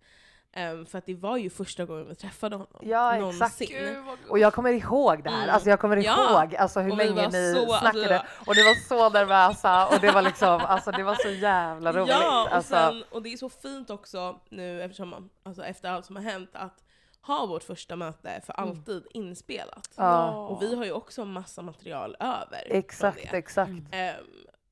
Ehm, 0.54 0.86
för 0.86 0.98
att 0.98 1.06
det 1.06 1.16
var 1.16 1.38
ju 1.38 1.50
första 1.50 1.86
gången 1.86 2.08
vi 2.10 2.16
träffade 2.16 2.56
honom. 2.56 2.80
Ja, 2.82 3.16
exakt. 3.16 3.22
någonsin. 3.22 3.68
Gud, 3.72 3.98
vad 4.06 4.18
Och 4.30 4.40
jag 4.40 4.54
kommer 4.54 4.72
ihåg 4.74 5.24
det 5.24 5.30
här, 5.30 5.44
Mm. 5.44 5.54
alltså 5.54 5.70
jag 5.70 5.80
kommer 5.80 5.98
Ja. 5.98 6.42
ihåg 6.44 6.56
alltså 6.56 6.80
hur 6.80 6.92
Och 6.92 6.98
länge 6.98 7.28
ni 7.28 7.54
så- 7.54 7.60
alltså, 7.62 7.78
snackade 7.80 8.08
det 8.08 8.18
var- 8.18 8.26
och 8.48 8.56
ni 8.56 8.64
var 8.64 8.76
så 8.88 9.10
nervösa 9.10 9.88
och 9.88 10.00
det 10.02 10.12
var 10.12 10.22
liksom, 10.22 10.62
alltså 10.62 10.92
det 10.92 11.04
var 11.04 11.16
så 11.16 11.30
jävla 11.30 11.92
roligt. 11.94 12.10
Ja, 12.10 12.44
och, 12.44 12.54
alltså, 12.56 12.74
sen, 12.74 13.04
och 13.12 13.22
det 13.22 13.34
är 13.34 13.38
så 13.38 13.50
fint 13.50 13.90
också 13.90 14.40
nu 14.50 14.82
eftersom 14.84 15.10
man, 15.10 15.30
alltså 15.44 15.64
efter 15.64 15.90
allt 15.90 16.06
som 16.06 16.16
har 16.16 16.24
hänt 16.24 16.50
att 16.54 16.84
ha 17.22 17.46
vårt 17.46 17.64
första 17.64 17.96
möte 17.96 18.42
för 18.46 18.54
alltid 18.54 19.08
inspelat. 19.14 19.90
Ja. 19.96 20.32
Och 20.48 20.62
vi 20.62 20.76
har 20.76 20.86
ju 20.86 20.92
också 20.92 21.26
massa 21.26 21.62
material 21.62 22.16
över. 22.20 22.64
exakt, 22.66 23.34
exakt. 23.34 23.72
Ehm, 23.92 24.16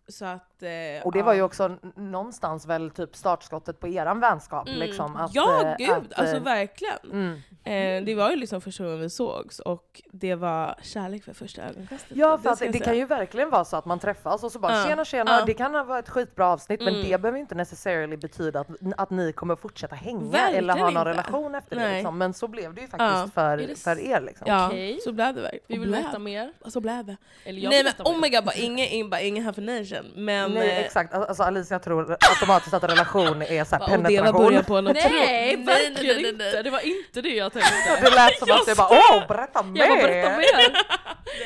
så 0.07 0.25
att, 0.25 0.48
eh, 0.63 1.05
Och 1.05 1.11
det 1.11 1.21
var 1.23 1.33
ju 1.33 1.41
också 1.41 1.77
någonstans 1.95 2.65
väl 2.65 2.91
typ 2.91 3.15
startskottet 3.15 3.79
på 3.79 3.87
eran 3.87 4.19
vänskap 4.19 4.67
Mm. 4.67 4.79
liksom. 4.79 5.15
Att, 5.15 5.35
ja, 5.35 5.61
eh, 5.65 5.75
gud! 5.77 5.89
att, 5.89 6.19
alltså 6.19 6.35
eh, 6.35 6.43
verkligen. 6.43 6.97
mm. 7.11 7.41
Eh, 7.63 8.05
det 8.05 8.15
var 8.15 8.29
ju 8.29 8.35
liksom 8.35 8.61
första 8.61 8.83
gången 8.83 8.99
vi 9.01 9.09
sågs 9.09 9.59
och 9.59 10.01
det 10.11 10.35
var 10.35 10.75
kärlek 10.81 11.23
för 11.23 11.33
första 11.33 11.61
ögonkastet. 11.61 12.17
Ja 12.17 12.37
för 12.37 12.65
det, 12.65 12.71
det 12.71 12.79
kan 12.79 12.97
ju 12.97 13.05
verkligen 13.05 13.49
vara 13.49 13.65
så 13.65 13.77
att 13.77 13.85
man 13.85 13.99
träffas 13.99 14.43
och 14.43 14.51
så 14.51 14.59
bara 14.59 14.77
Ja, 14.77 14.85
tjena 14.87 15.05
tjena, 15.05 15.31
ja. 15.39 15.45
det 15.45 15.53
kan 15.53 15.71
vara 15.87 15.99
ett 15.99 16.09
skitbra 16.09 16.47
avsnitt 16.47 16.79
men 16.79 16.95
Mm. 16.95 17.09
det 17.09 17.17
behöver 17.21 17.39
inte 17.39 17.55
necessarily 17.55 18.17
betyda 18.17 18.59
att, 18.59 18.67
att 18.97 19.09
ni 19.09 19.33
kommer 19.33 19.55
fortsätta 19.55 19.95
hänga 19.95 20.31
Verkligen 20.31 20.63
eller 20.63 20.73
ha 20.73 20.79
någon 20.79 20.89
inte. 20.89 21.09
relation 21.09 21.55
efter 21.55 21.75
det 21.75 21.81
Nej. 21.81 21.93
liksom. 21.95 22.17
Men 22.17 22.33
så 22.33 22.47
blev 22.47 22.73
det 22.73 22.81
ju 22.81 22.87
faktiskt. 22.87 23.11
Är 23.11 23.27
för, 23.27 23.57
det 23.57 23.75
för 23.79 23.99
er 23.99 24.21
liksom. 24.21 24.47
Ja, 24.47 24.67
Okej. 24.67 24.99
så 25.03 25.11
blev 25.11 25.35
det 25.35 25.41
verkligen. 25.41 25.63
Vi 25.67 25.77
vill 25.77 25.91
veta 26.03 26.19
mer. 26.19 26.53
Så 26.65 26.81
blev 26.81 27.05
det. 27.05 27.17
Eller 27.45 27.61
jag 27.61 27.69
Nej 27.69 27.83
men 27.83 28.05
oh 28.05 28.21
my 28.21 28.29
god, 28.29 28.43
bara 28.45 28.55
ingen, 28.55 28.87
ingen, 28.87 29.09
bara 29.09 29.21
ingen 29.21 29.45
definition. 29.45 30.05
Men, 30.15 30.48
Nej 30.53 30.69
eh, 30.69 30.79
exakt, 30.85 31.13
alltså 31.13 31.43
Alicia 31.43 31.79
tror 31.79 32.11
automatiskt 32.29 32.73
att 32.73 32.83
relation 32.83 33.41
är 33.41 33.63
så 33.63 33.75
här 33.75 33.83
och 33.83 33.89
det 33.89 33.97
var 33.97 34.03
penetration. 34.03 34.45
början 34.45 34.63
på 34.65 34.81
något 34.81 34.93
Nej, 34.93 35.11
nej, 35.11 35.57
nej, 35.57 35.93
nej, 35.95 36.15
nej. 36.21 36.29
inte! 36.29 36.61
Det 36.63 36.69
var 36.69 36.79
inte 36.79 37.21
det 37.21 37.29
jag 37.35 37.53
tänkte. 37.53 37.71
Det 38.01 38.15
lät 38.15 38.39
som 38.39 38.51
att 38.51 38.65
du 38.65 38.75
bara 38.75 38.89
åh 38.91 39.27
berätta 39.27 39.63
mer! 39.63 39.79
Jag 39.81 39.89
bara 39.89 40.07
berätta 40.07 40.37
mer! 40.37 40.71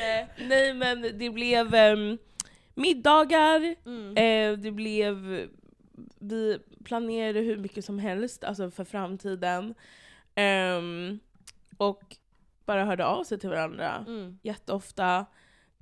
nej. 0.00 0.28
Nej 0.38 0.74
men 0.74 1.18
det 1.18 1.30
blev 1.30 1.74
ehm, 1.74 2.18
middagar, 2.74 3.74
Mm. 3.86 4.16
eh, 4.16 4.58
det 4.58 4.70
blev, 4.70 5.16
vi 6.20 6.58
planerade 6.84 7.40
hur 7.40 7.56
mycket 7.56 7.84
som 7.84 7.98
helst 7.98 8.44
alltså 8.44 8.70
för 8.70 8.84
framtiden. 8.84 9.74
Ehm, 10.34 11.18
och 11.76 12.02
bara 12.66 12.84
hörde 12.84 13.04
av 13.06 13.24
sig 13.24 13.38
till 13.38 13.48
varandra 13.48 14.04
Mm. 14.06 14.38
jätteofta. 14.42 15.26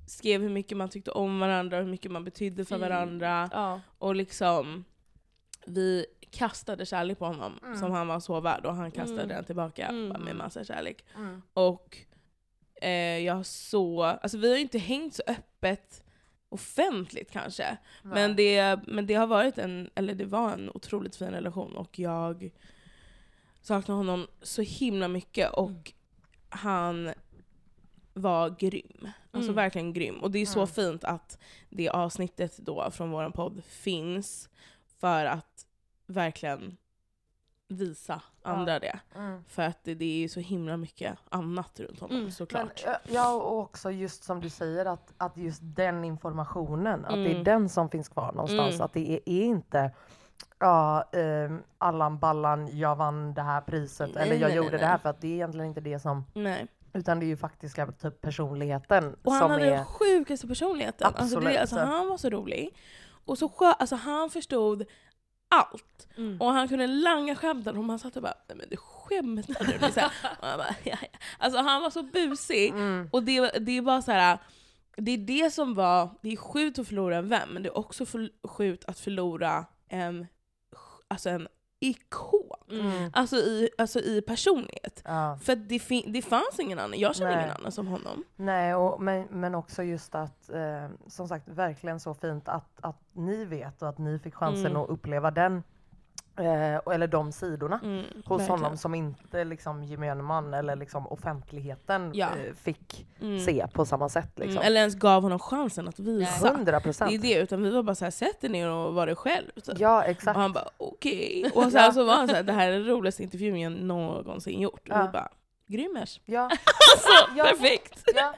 Skrev 0.05 0.41
hur 0.41 0.49
mycket 0.49 0.77
man 0.77 0.89
tyckte 0.89 1.11
om 1.11 1.39
varandra, 1.39 1.77
hur 1.77 1.85
mycket 1.89 2.11
man 2.11 2.23
betydde 2.23 2.65
för 2.65 2.75
Fint. 2.75 2.81
varandra. 2.81 3.49
Ja. 3.51 3.81
Och 3.97 4.15
liksom, 4.15 4.83
vi 5.65 6.05
kastade 6.31 6.85
kärlek 6.85 7.19
på 7.19 7.25
honom 7.25 7.59
Mm. 7.63 7.77
som 7.77 7.91
han 7.91 8.07
var 8.07 8.19
så 8.19 8.39
värd 8.39 8.65
och 8.65 8.75
han 8.75 8.91
kastade 8.91 9.21
Mm. 9.23 9.35
den 9.35 9.45
tillbaka 9.45 9.87
Mm. 9.87 10.21
med 10.21 10.35
massa 10.35 10.63
kärlek. 10.63 11.05
Mm. 11.15 11.41
Och 11.53 11.97
eh, 12.81 13.17
jag 13.19 13.45
så, 13.45 14.03
alltså 14.03 14.37
vi 14.37 14.49
har 14.49 14.55
ju 14.55 14.61
inte 14.61 14.77
hängt 14.79 15.13
så 15.15 15.23
öppet 15.27 16.03
offentligt 16.49 17.31
kanske. 17.31 17.77
Men 18.03 18.35
det, 18.35 18.79
men 18.87 19.05
det 19.05 19.13
har 19.13 19.27
varit 19.27 19.57
en, 19.57 19.89
eller 19.95 20.13
det 20.13 20.25
var 20.25 20.51
en 20.53 20.69
otroligt 20.73 21.15
fin 21.15 21.27
relation 21.31 21.75
och 21.75 21.99
jag 21.99 22.51
saknar 23.61 23.95
honom 23.95 24.27
så 24.41 24.61
himla 24.61 25.07
mycket 25.07 25.49
och 25.53 25.69
Mm. 25.69 25.83
han 26.49 27.13
var 28.13 28.49
grym. 28.49 29.09
Alltså 29.31 29.51
Mm. 29.51 29.55
verkligen 29.55 29.93
grym. 29.93 30.19
Och 30.23 30.31
det 30.31 30.39
är 30.39 30.45
så 30.45 30.59
Mm. 30.59 30.67
fint 30.67 31.03
att 31.03 31.37
det 31.69 31.89
avsnittet 31.89 32.57
då 32.57 32.91
från 32.91 33.11
vår 33.11 33.29
podd 33.29 33.63
finns 33.65 34.49
för 34.99 35.25
att 35.25 35.65
verkligen 36.05 36.77
visa 37.67 38.21
andra 38.41 38.79
det. 38.79 38.99
Mm. 39.15 39.43
För 39.47 39.63
att 39.63 39.83
det, 39.83 39.95
det 39.95 40.23
är 40.23 40.27
så 40.27 40.39
himla 40.39 40.77
mycket 40.77 41.17
annat 41.29 41.79
runt 41.79 41.99
honom 41.99 42.11
Mm. 42.15 42.23
Men, 42.23 42.31
såklart. 42.33 42.83
ja, 42.85 42.97
ja, 43.09 43.33
och 43.33 43.59
också 43.59 43.91
just 43.91 44.23
som 44.23 44.41
du 44.41 44.49
säger 44.49 44.85
att, 44.85 45.13
att 45.17 45.37
just 45.37 45.61
den 45.63 46.03
informationen, 46.03 47.05
att 47.05 47.13
det 47.13 47.25
är 47.27 47.31
Mm. 47.31 47.43
den 47.43 47.69
som 47.69 47.89
finns 47.89 48.09
kvar 48.09 48.31
någonstans. 48.33 48.75
Mm. 48.75 48.85
Att 48.85 48.93
det 48.93 49.09
är, 49.11 49.19
är 49.25 49.43
inte 49.43 49.91
ja, 50.59 51.01
ehm, 51.13 51.59
Allan 51.77 52.19
Ballan, 52.19 52.77
jag 52.77 52.95
vann 52.95 53.33
det 53.33 53.41
här 53.41 53.61
priset 53.61 54.09
Nej, 54.15 54.23
eller 54.23 54.35
jag 54.35 54.47
nej, 54.47 54.57
gjorde 54.57 54.69
nej, 54.71 54.79
det 54.79 54.85
här 54.85 54.97
för 54.97 55.09
att 55.09 55.21
det 55.21 55.27
är 55.27 55.31
egentligen 55.33 55.67
inte 55.67 55.81
det 55.81 55.99
som. 55.99 56.25
Utan 56.93 57.19
det 57.19 57.25
är 57.25 57.27
ju 57.27 57.37
faktiska 57.37 57.91
typ 57.91 58.21
personligheten 58.21 59.15
Och 59.23 59.31
han 59.31 59.41
som 59.41 59.51
hade 59.51 59.65
är 59.65 59.71
den 59.71 59.85
sjukaste 59.85 60.47
personligheten. 60.47 61.07
Alltså, 61.07 61.23
Absolut. 61.23 61.53
det, 61.53 61.61
alltså, 61.61 61.79
han 61.79 62.07
var 62.07 62.17
så 62.17 62.29
rolig. 62.29 62.77
Och 63.25 63.37
så 63.37 63.49
skö, 63.49 63.65
alltså, 63.65 63.95
han 63.95 64.29
förstod 64.29 64.85
allt. 65.49 66.07
Mm. 66.17 66.41
Och 66.41 66.51
han 66.51 66.67
kunde 66.67 66.87
langa 66.87 67.35
skämten 67.35 67.77
och 67.77 67.83
man 67.83 67.99
satt 67.99 68.15
och 68.15 68.21
bara 68.21 68.33
Nej 68.47 68.57
men 68.57 68.69
du 68.69 68.77
skämtar 68.77 69.65
du? 69.65 69.91
Så 69.91 69.99
här. 69.99 70.11
Och 70.53 70.57
bara, 70.57 70.75
ja, 70.83 70.97
ja. 71.01 71.19
Alltså 71.37 71.59
han 71.59 71.81
var 71.81 71.89
så 71.89 72.03
busig. 72.03 72.69
Mm. 72.69 73.09
Och 73.11 73.23
det, 73.23 73.49
det 73.49 73.77
är 73.77 73.81
bara 73.81 74.01
så 74.01 74.11
här. 74.11 74.37
Det 74.95 75.11
är 75.11 75.17
det 75.17 75.53
som 75.53 75.73
var, 75.73 76.09
det 76.21 76.31
är 76.31 76.37
sjukt 76.37 76.79
att 76.79 76.87
förlora 76.87 77.17
en 77.17 77.29
vän, 77.29 77.49
men 77.49 77.63
det 77.63 77.69
är 77.69 77.77
också 77.77 78.05
för, 78.05 78.29
sjukt 78.47 78.85
att 78.85 78.99
förlora 78.99 79.65
en, 79.87 80.27
alltså 81.07 81.29
en 81.29 81.47
ikon. 81.79 82.42
Mm. 82.79 83.09
Alltså 83.13 83.35
i, 83.35 83.69
alltså 83.77 83.99
i 83.99 84.21
personlighet. 84.21 85.01
Ja. 85.05 85.37
För 85.43 85.55
det, 85.55 86.03
det 86.13 86.21
fanns 86.21 86.59
ingen 86.59 86.79
annan, 86.79 86.99
jag 86.99 87.15
känner 87.15 87.31
Nej. 87.35 87.43
ingen 87.45 87.55
annan 87.55 87.71
som 87.71 87.87
honom. 87.87 88.23
Nej, 88.35 88.75
och, 88.75 89.01
men, 89.01 89.27
men 89.29 89.55
också 89.55 89.83
just 89.83 90.15
att, 90.15 90.49
eh, 90.49 90.87
som 91.07 91.27
sagt, 91.27 91.47
verkligen 91.47 91.99
så 91.99 92.13
fint 92.13 92.47
att, 92.47 92.69
att 92.81 93.01
ni 93.13 93.45
vet 93.45 93.81
och 93.81 93.89
att 93.89 93.97
ni 93.97 94.19
fick 94.19 94.35
chansen 94.35 94.65
Mm. 94.65 94.81
att 94.81 94.89
uppleva 94.89 95.31
den, 95.31 95.63
eh, 96.39 96.93
eller 96.93 97.07
de 97.07 97.31
sidorna. 97.31 97.79
Mm, 97.83 98.03
hos 98.25 98.39
verkligen. 98.39 98.49
honom 98.61 98.77
som 98.77 98.95
inte 98.95 99.43
liksom 99.43 99.83
gemene 99.83 100.23
man 100.23 100.53
eller 100.53 100.75
liksom 100.75 101.07
offentligheten 101.07 102.11
Ja. 102.13 102.27
eh, 102.27 102.53
fick 102.53 103.07
Mm. 103.21 103.39
se 103.39 103.67
på 103.73 103.85
samma 103.85 104.09
sätt. 104.09 104.31
Liksom. 104.35 104.51
Mm, 104.57 104.63
eller 104.67 104.79
ens 104.79 104.95
gav 104.95 105.23
honom 105.23 105.39
chansen 105.39 105.87
att 105.87 105.99
visa. 105.99 106.47
100 106.47 106.79
Det 106.79 107.01
är 107.01 107.17
det, 107.19 107.33
utan 107.33 107.63
vi 107.63 107.69
var 107.69 107.83
bara 107.83 107.95
såhär, 107.95 108.11
sätt 108.11 108.41
dig 108.41 108.49
ner 108.49 108.69
och 108.69 108.93
var 108.93 109.05
dig 109.05 109.15
själv. 109.15 109.51
Typ. 109.63 109.79
Ja, 109.79 109.97
Och 110.03 110.09
exakt. 110.09 110.37
han 110.37 110.51
bara 110.53 110.67
okej. 110.77 111.51
Och 111.55 111.71
sen 111.71 111.93
så 111.93 112.03
var 112.03 112.13
han 112.15 112.27
såhär, 112.27 112.43
det 112.43 112.53
här 112.53 112.67
är 112.67 112.71
den 112.71 112.85
roligaste 112.85 113.23
intervjun 113.23 113.59
jag 113.59 113.71
någonsin 113.71 114.61
gjort. 114.61 114.73
Och 114.89 114.95
Ja. 114.95 115.01
vi 115.01 115.07
bara, 115.11 115.29
grymmers. 115.67 116.21
Ja, 116.25 116.41
Alltså, 116.93 117.35
Ja. 117.35 117.43
perfekt! 117.43 118.03
ja, 118.15 118.33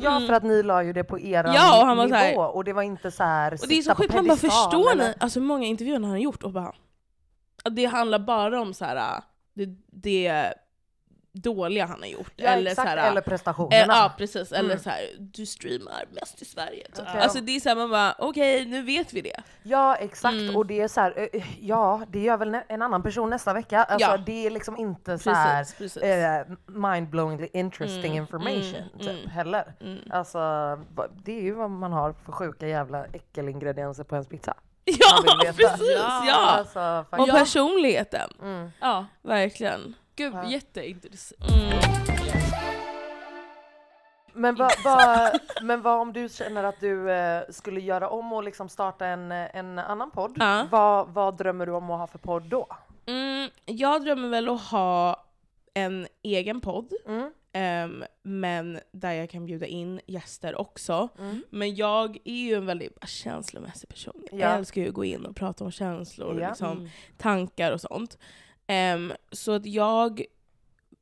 ja, 0.00 0.16
Mm. 0.16 0.26
för 0.26 0.34
att 0.34 0.42
ni 0.42 0.62
la 0.62 0.82
ju 0.82 0.92
det 0.92 1.04
på 1.04 1.18
er 1.20 1.44
Ja, 1.54 1.80
och 1.80 1.86
han 1.86 1.96
var 1.96 2.04
nivå 2.04 2.14
så 2.16 2.20
här- 2.20 2.54
och 2.56 2.64
det 2.64 2.72
var 2.72 2.82
inte 2.82 3.10
så 3.10 3.24
här 3.24 3.52
Och 3.62 3.68
det 3.68 3.78
är 3.78 3.82
så 3.82 3.94
sjukt, 3.94 4.14
man 4.14 4.26
bara 4.26 4.36
förstår 4.36 4.92
eller- 4.92 5.08
ni 5.08 5.14
alltså, 5.20 5.40
många 5.40 5.66
intervjuer 5.66 6.00
han 6.00 6.10
har 6.10 6.16
gjort 6.18 6.42
och 6.42 6.52
bara, 6.52 6.72
det 7.64 7.84
handlar 7.86 8.18
bara 8.18 8.60
om 8.60 8.74
så 8.74 8.84
här, 8.84 9.22
det, 9.54 9.68
det 9.86 10.54
dåliga 11.32 11.86
han 11.86 12.00
har 12.00 12.06
gjort. 12.08 12.32
Ja, 12.36 12.48
eller, 12.48 12.70
exakt, 12.70 12.88
så 12.90 12.96
här, 12.96 13.10
eller 13.10 13.20
Eh, 13.20 13.24
prestationerna. 13.24 13.84
ja 13.94 14.14
precis, 14.18 14.52
eller 14.52 14.70
Mm. 14.70 14.82
så 14.82 14.90
här, 14.90 15.00
du 15.18 15.46
streamar 15.46 16.04
mest 16.10 16.42
i 16.42 16.44
Sverige. 16.44 16.84
typ. 16.84 16.98
Okej. 17.08 17.20
Alltså 17.20 17.40
det 17.40 17.56
är 17.56 17.60
såhär 17.60 17.76
man 17.76 17.90
bara, 17.90 18.14
okej 18.18 18.64
nu 18.66 18.82
vet 18.82 19.12
vi 19.12 19.20
det. 19.20 19.42
Ja 19.62 19.96
exakt 19.96 20.34
Mm. 20.34 20.56
och 20.56 20.66
det 20.66 20.80
är 20.80 20.88
så 20.88 21.00
här, 21.00 21.28
eh, 21.32 21.44
ja 21.66 22.02
det 22.10 22.20
gör 22.20 22.36
väl 22.36 22.56
en 22.68 22.82
annan 22.82 23.02
person 23.02 23.30
nästa 23.30 23.52
vecka. 23.52 23.84
Alltså 23.84 24.08
Ja. 24.10 24.16
det 24.16 24.46
är 24.46 24.50
liksom 24.50 24.76
inte 24.76 25.18
så 25.18 25.30
här 25.30 25.58
Precis, 25.58 25.76
precis. 25.78 26.02
eh, 26.02 26.44
mind-blowingly 26.66 27.48
interesting 27.52 28.10
Mm, 28.12 28.22
information 28.22 28.74
mm, 28.74 28.98
typ, 28.98 29.08
mm. 29.18 29.30
heller. 29.30 29.74
Mm. 29.80 29.98
Alltså 30.10 30.38
det 31.24 31.32
är 31.38 31.42
ju 31.42 31.52
vad 31.52 31.70
man 31.70 31.92
har 31.92 32.12
för 32.12 32.32
sjuka 32.32 32.68
jävla 32.68 33.04
äckelingredienser 33.06 34.04
på 34.04 34.14
ens 34.14 34.28
pizza. 34.28 34.54
Ja 35.00 35.52
precis! 35.56 35.88
Ja. 35.96 36.24
Ja. 36.26 36.34
Alltså, 36.34 37.04
Och 37.10 37.28
personligheten, 37.28 38.30
Mm. 38.42 38.70
Ja, 38.80 39.06
verkligen. 39.22 39.94
gud 40.16 40.34
Ja. 40.34 40.44
jätteintressant. 40.44 41.44
Mm. 41.50 41.78
Men, 44.32 44.54
vad 44.54 44.72
vad- 44.84 45.38
men 45.62 45.82
vad 45.82 46.00
om 46.00 46.12
du 46.12 46.28
känner 46.28 46.64
att 46.64 46.80
du 46.80 47.10
eh, 47.12 47.42
skulle 47.50 47.80
göra 47.80 48.08
om 48.08 48.32
och 48.32 48.44
liksom 48.44 48.68
starta 48.68 49.06
en, 49.06 49.32
eh, 49.32 49.56
en 49.56 49.78
annan 49.78 50.10
podd? 50.10 50.36
Ja. 50.40 50.66
Vad, 50.70 51.08
vad 51.08 51.36
drömmer 51.36 51.66
du 51.66 51.72
om 51.72 51.90
att 51.90 51.98
ha 51.98 52.06
för 52.06 52.18
podd 52.18 52.42
då? 52.42 52.66
Mm, 53.06 53.50
jag 53.64 54.02
drömmer 54.04 54.28
väl 54.28 54.48
att 54.48 54.60
ha 54.62 55.24
en 55.74 56.06
egen 56.22 56.60
podd, 56.60 56.92
Mm. 57.06 57.30
Ehm, 57.52 58.04
men 58.22 58.80
där 58.92 59.12
jag 59.12 59.30
kan 59.30 59.46
bjuda 59.46 59.66
in 59.66 60.00
gäster 60.06 60.60
också. 60.60 61.08
Mm. 61.18 61.42
Men 61.50 61.74
jag 61.74 62.16
är 62.24 62.32
ju 62.48 62.54
en 62.54 62.66
väldigt 62.66 63.08
känslomässig 63.08 63.88
person. 63.88 64.22
Jag 64.30 64.40
Ja. 64.40 64.46
älskar 64.56 64.82
ju 64.82 64.88
att 64.88 64.94
gå 64.94 65.04
in 65.04 65.24
och 65.26 65.36
prata 65.36 65.64
om 65.64 65.70
känslor, 65.70 66.40
Ja. 66.40 66.48
liksom, 66.48 66.78
Mm. 66.78 66.88
tankar 67.16 67.72
och 67.72 67.80
sånt. 67.80 68.18
Ehm, 68.66 69.12
så 69.32 69.52
att 69.52 69.66
jag 69.66 70.22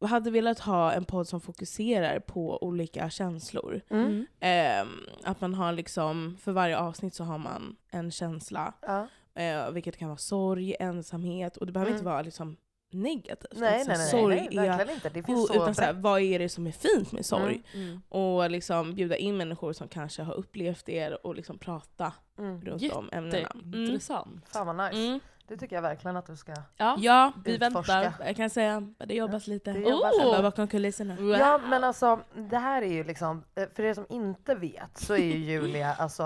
hade 0.00 0.30
velat 0.30 0.58
ha 0.58 0.92
en 0.92 1.04
podd 1.04 1.28
som 1.28 1.40
fokuserar 1.40 2.18
på 2.20 2.62
olika 2.64 3.10
känslor. 3.10 3.80
Mm. 3.90 4.26
Ehm, 4.40 4.88
att 5.24 5.40
man 5.40 5.54
har 5.54 5.72
liksom, 5.72 6.36
för 6.40 6.52
varje 6.52 6.78
avsnitt 6.78 7.14
så 7.14 7.24
har 7.24 7.38
man 7.38 7.76
en 7.90 8.10
känsla. 8.10 8.72
Ja. 8.82 9.08
eh, 9.34 9.70
vilket 9.70 9.96
kan 9.96 10.08
vara 10.08 10.18
sorg, 10.18 10.74
ensamhet 10.80 11.56
och 11.56 11.66
det 11.66 11.72
behöver 11.72 11.90
Mm. 11.90 11.96
inte 11.98 12.04
vara 12.10 12.22
liksom 12.22 12.56
negativt. 12.90 13.52
Nej, 13.52 13.74
Alltså, 13.74 13.88
nej, 13.88 13.98
nej, 13.98 14.08
sorg 14.10 14.48
nej, 14.52 14.58
är 14.58 14.70
verkligen 14.70 14.94
inte. 14.94 15.08
Det 15.08 15.22
finns 15.22 15.46
så 15.46 15.54
utan 15.54 15.74
så 15.74 15.82
här, 15.82 15.92
brett. 15.92 16.02
vad 16.02 16.20
är 16.20 16.38
det 16.38 16.48
som 16.48 16.66
är 16.66 16.72
fint 16.72 17.12
med 17.12 17.26
sorg? 17.26 17.62
Mm, 17.74 18.02
Och 18.08 18.50
liksom 18.50 18.94
bjuda 18.94 19.16
in 19.16 19.36
människor 19.36 19.72
som 19.72 19.88
kanske 19.88 20.22
har 20.22 20.34
upplevt 20.34 20.86
det 20.86 21.14
och 21.14 21.34
liksom 21.34 21.58
prata 21.58 22.12
mm. 22.38 22.60
runt 22.60 22.90
de 22.90 23.08
ämnena. 23.12 23.50
Mm. 23.54 23.84
Intressant. 23.84 24.48
Fan 24.48 24.66
vad 24.66 24.76
nice. 24.76 25.06
Mm. 25.06 25.20
Det 25.48 25.56
tycker 25.56 25.76
jag 25.76 25.82
verkligen 25.82 26.16
att 26.16 26.26
du 26.26 26.36
ska. 26.36 26.54
Ja. 26.76 26.96
Ja, 26.98 27.32
vi 27.44 27.54
utforska. 27.54 28.00
väntar. 28.00 28.26
jag 28.26 28.36
kan 28.36 28.50
säga 28.50 28.92
det 28.98 29.14
jobbas 29.14 29.46
lite. 29.46 29.72
det 29.72 29.80
jobbas 29.80 30.14
oh! 30.14 30.42
bakom 30.42 30.68
kulisserna. 30.68 31.16
Ja 31.38 31.58
men 31.58 31.84
alltså 31.84 32.20
det 32.34 32.58
här 32.58 32.82
är 32.82 32.92
ju 32.92 33.04
liksom, 33.04 33.44
eh, 33.54 33.68
för 33.74 33.82
er 33.82 33.94
som 33.94 34.06
inte 34.08 34.54
vet 34.54 34.98
så 34.98 35.14
är 35.14 35.18
ju 35.18 35.36
Julia 35.36 35.94
alltså 35.94 36.24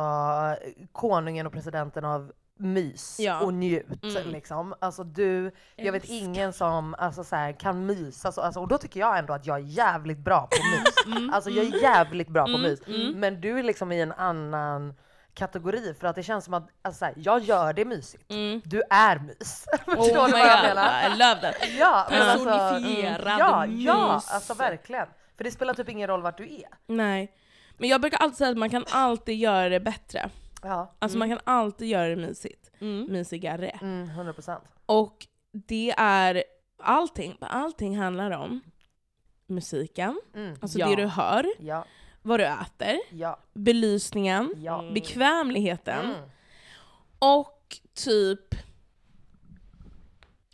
konungen 0.92 1.46
och 1.46 1.52
presidenten 1.52 2.04
av 2.04 2.32
mys 2.60 3.16
Ja. 3.20 3.40
och 3.40 3.54
njut 3.54 4.04
Mm. 4.04 4.28
liksom. 4.30 4.74
Alltså 4.78 5.04
du, 5.04 5.50
jag 5.76 5.92
vet 5.92 6.04
ingen 6.04 6.52
som 6.52 6.94
alltså, 6.98 7.24
så 7.24 7.36
här, 7.36 7.52
kan 7.52 7.86
mysa 7.86 8.32
så, 8.32 8.40
alltså, 8.40 8.60
och 8.60 8.68
då 8.68 8.78
tycker 8.78 9.00
jag 9.00 9.18
ändå 9.18 9.32
att 9.32 9.46
jag 9.46 9.56
är 9.56 9.64
jävligt 9.64 10.18
bra 10.18 10.48
på 10.50 10.56
mys. 11.14 11.34
Alltså 11.34 11.50
jag 11.50 11.64
är 11.66 11.82
jävligt 11.82 12.28
bra 12.28 12.44
på 12.44 12.58
mys. 12.58 12.80
Men 13.14 13.40
du 13.40 13.58
är 13.58 13.62
liksom 13.62 13.92
i 13.92 14.00
en 14.00 14.12
annan 14.12 14.94
kategori 15.34 15.94
för 16.00 16.06
att 16.06 16.16
det 16.16 16.22
känns 16.22 16.44
som 16.44 16.54
att 16.54 16.68
alltså, 16.82 16.98
så 16.98 17.04
här, 17.04 17.14
jag 17.16 17.40
gör 17.42 17.72
det 17.72 17.84
mysigt. 17.84 18.30
Mm. 18.30 18.60
Du 18.64 18.82
är 18.90 19.18
mys. 19.18 19.64
Oh 19.86 19.96
my 20.26 20.30
god? 20.30 21.14
I 21.14 21.18
love 21.18 21.40
that. 21.40 21.54
Ja, 21.78 21.86
alltså, 22.10 22.44
Personifierad 22.44 23.38
ja, 23.40 23.66
mys. 23.66 23.84
ja, 23.86 24.22
alltså 24.26 24.54
verkligen. 24.54 25.06
För 25.36 25.44
det 25.44 25.50
spelar 25.50 25.74
typ 25.74 25.88
ingen 25.88 26.08
roll 26.08 26.22
vart 26.22 26.38
du 26.38 26.44
är. 26.44 26.68
Nej. 26.86 27.32
Men 27.78 27.88
jag 27.88 28.00
brukar 28.00 28.18
alltid 28.18 28.36
säga 28.38 28.50
att 28.50 28.56
man 28.56 28.70
kan 28.70 28.84
alltid 28.90 29.38
göra 29.38 29.68
det 29.68 29.80
bättre. 29.80 30.30
Ja, 30.62 30.94
Alltså 30.98 31.18
man 31.18 31.28
kan 31.28 31.38
alltid 31.44 31.88
göra 31.88 32.08
det 32.08 32.16
mysigt. 32.16 32.70
Mm. 32.80 33.06
Mysigare. 33.12 33.68
mm, 33.68 34.08
100 34.08 34.32
procent. 34.32 34.64
Och 34.86 35.26
det 35.52 35.90
är 35.96 36.44
allting, 36.82 37.36
allting 37.40 37.98
handlar 37.98 38.30
om 38.30 38.60
musiken, 39.46 40.20
Mm. 40.34 40.56
alltså 40.62 40.78
Ja. 40.78 40.88
det 40.88 40.96
du 40.96 41.06
hör, 41.06 41.46
Ja, 41.58 41.84
vad 42.22 42.40
du 42.40 42.44
äter, 42.46 42.96
ja, 43.10 43.38
belysningen, 43.54 44.54
ja. 44.56 44.90
bekvämligheten 44.94 46.04
Mm. 46.04 46.20
och 47.18 47.80
typ 47.94 48.54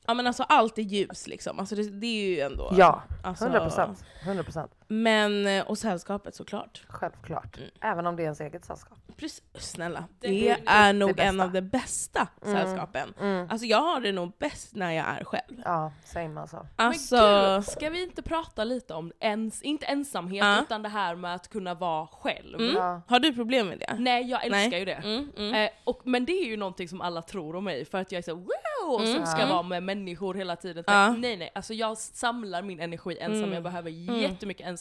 Ja 0.08 0.14
men 0.14 0.26
alltså 0.26 0.42
allt 0.42 0.78
är 0.78 0.82
ljus 0.82 1.26
liksom, 1.26 1.58
alltså 1.60 1.74
det, 1.74 1.82
det 1.90 2.06
är 2.06 2.28
ju 2.28 2.40
ändå... 2.40 2.72
Ja, 2.76 3.02
alltså, 3.24 3.44
100 3.44 3.60
procent. 3.60 4.04
100 4.22 4.42
procent. 4.44 4.72
Men, 4.88 5.46
eh, 5.46 5.66
och 5.66 5.78
sällskapet 5.78 6.34
såklart. 6.34 6.82
Självklart. 6.88 7.56
Mm. 7.56 7.70
Även 7.80 8.06
om 8.06 8.16
det 8.16 8.22
är 8.22 8.24
ens 8.24 8.40
eget 8.40 8.64
sällskap. 8.64 8.98
Precis, 9.16 9.42
snälla. 9.54 10.04
Det, 10.20 10.28
Det- 10.28 10.56
är 10.66 10.86
det 10.92 10.98
nog 10.98 11.08
bästa. 11.16 11.22
en 11.28 11.40
av 11.40 11.52
de 11.52 11.60
bästa 11.60 12.28
Mm. 12.46 12.56
sällskapen. 12.56 13.14
Mm. 13.20 13.50
Alltså 13.50 13.66
jag 13.66 13.80
har 13.82 14.00
det 14.00 14.12
nog 14.12 14.32
bäst 14.38 14.74
när 14.74 14.92
jag 14.92 15.06
är 15.06 15.24
själv. 15.24 15.62
Ja, 15.64 15.92
same 16.04 16.40
alltså. 16.40 16.66
Alltså, 16.76 17.16
Men 17.16 17.54
gud, 17.54 17.64
ska 17.64 17.90
vi 17.90 18.02
inte 18.02 18.22
prata 18.22 18.64
lite 18.64 18.94
om, 18.94 19.12
ens, 19.20 19.62
inte 19.62 19.86
ensamhet, 19.86 20.44
Ja. 20.44 20.62
utan 20.62 20.82
det 20.82 20.88
här 20.88 21.14
med 21.14 21.34
att 21.34 21.48
kunna 21.48 21.74
vara 21.74 22.06
själv? 22.06 22.60
Mm. 22.60 22.74
Ja. 22.74 23.00
har 23.08 23.20
du 23.20 23.34
problem 23.34 23.68
med 23.68 23.78
det? 23.78 23.96
Nej, 23.98 24.30
jag 24.30 24.44
älskar 24.44 24.70
Nej. 24.70 24.78
ju 24.78 24.84
det. 24.84 24.92
Mm, 24.92 25.32
mm. 25.36 25.54
Eh, 25.54 25.70
och, 25.84 26.00
men 26.04 26.24
det 26.24 26.32
är 26.32 26.46
ju 26.46 26.56
någonting 26.56 26.88
som 26.88 27.00
alla 27.00 27.22
tror 27.22 27.56
om 27.56 27.64
mig, 27.64 27.84
för 27.84 27.98
att 27.98 28.12
jag 28.12 28.18
är 28.18 28.22
så 28.22 28.34
wow, 28.34 29.00
Mm. 29.00 29.14
som 29.16 29.26
ska 29.26 29.40
Ja. 29.40 29.46
vara 29.48 29.62
med 29.62 29.82
människor 29.82 30.34
hela 30.34 30.56
tiden. 30.56 30.84
Ja. 30.86 31.12
Nej 31.12 31.36
nej, 31.36 31.50
alltså 31.54 31.74
jag 31.74 31.98
samlar 31.98 32.62
min 32.62 32.80
energi 32.80 33.18
ensam, 33.20 33.36
Mm. 33.42 33.52
jag 33.52 33.62
behöver 33.62 33.90
Mm. 33.90 34.16
jättemycket 34.20 34.66
ensamhet 34.66 34.75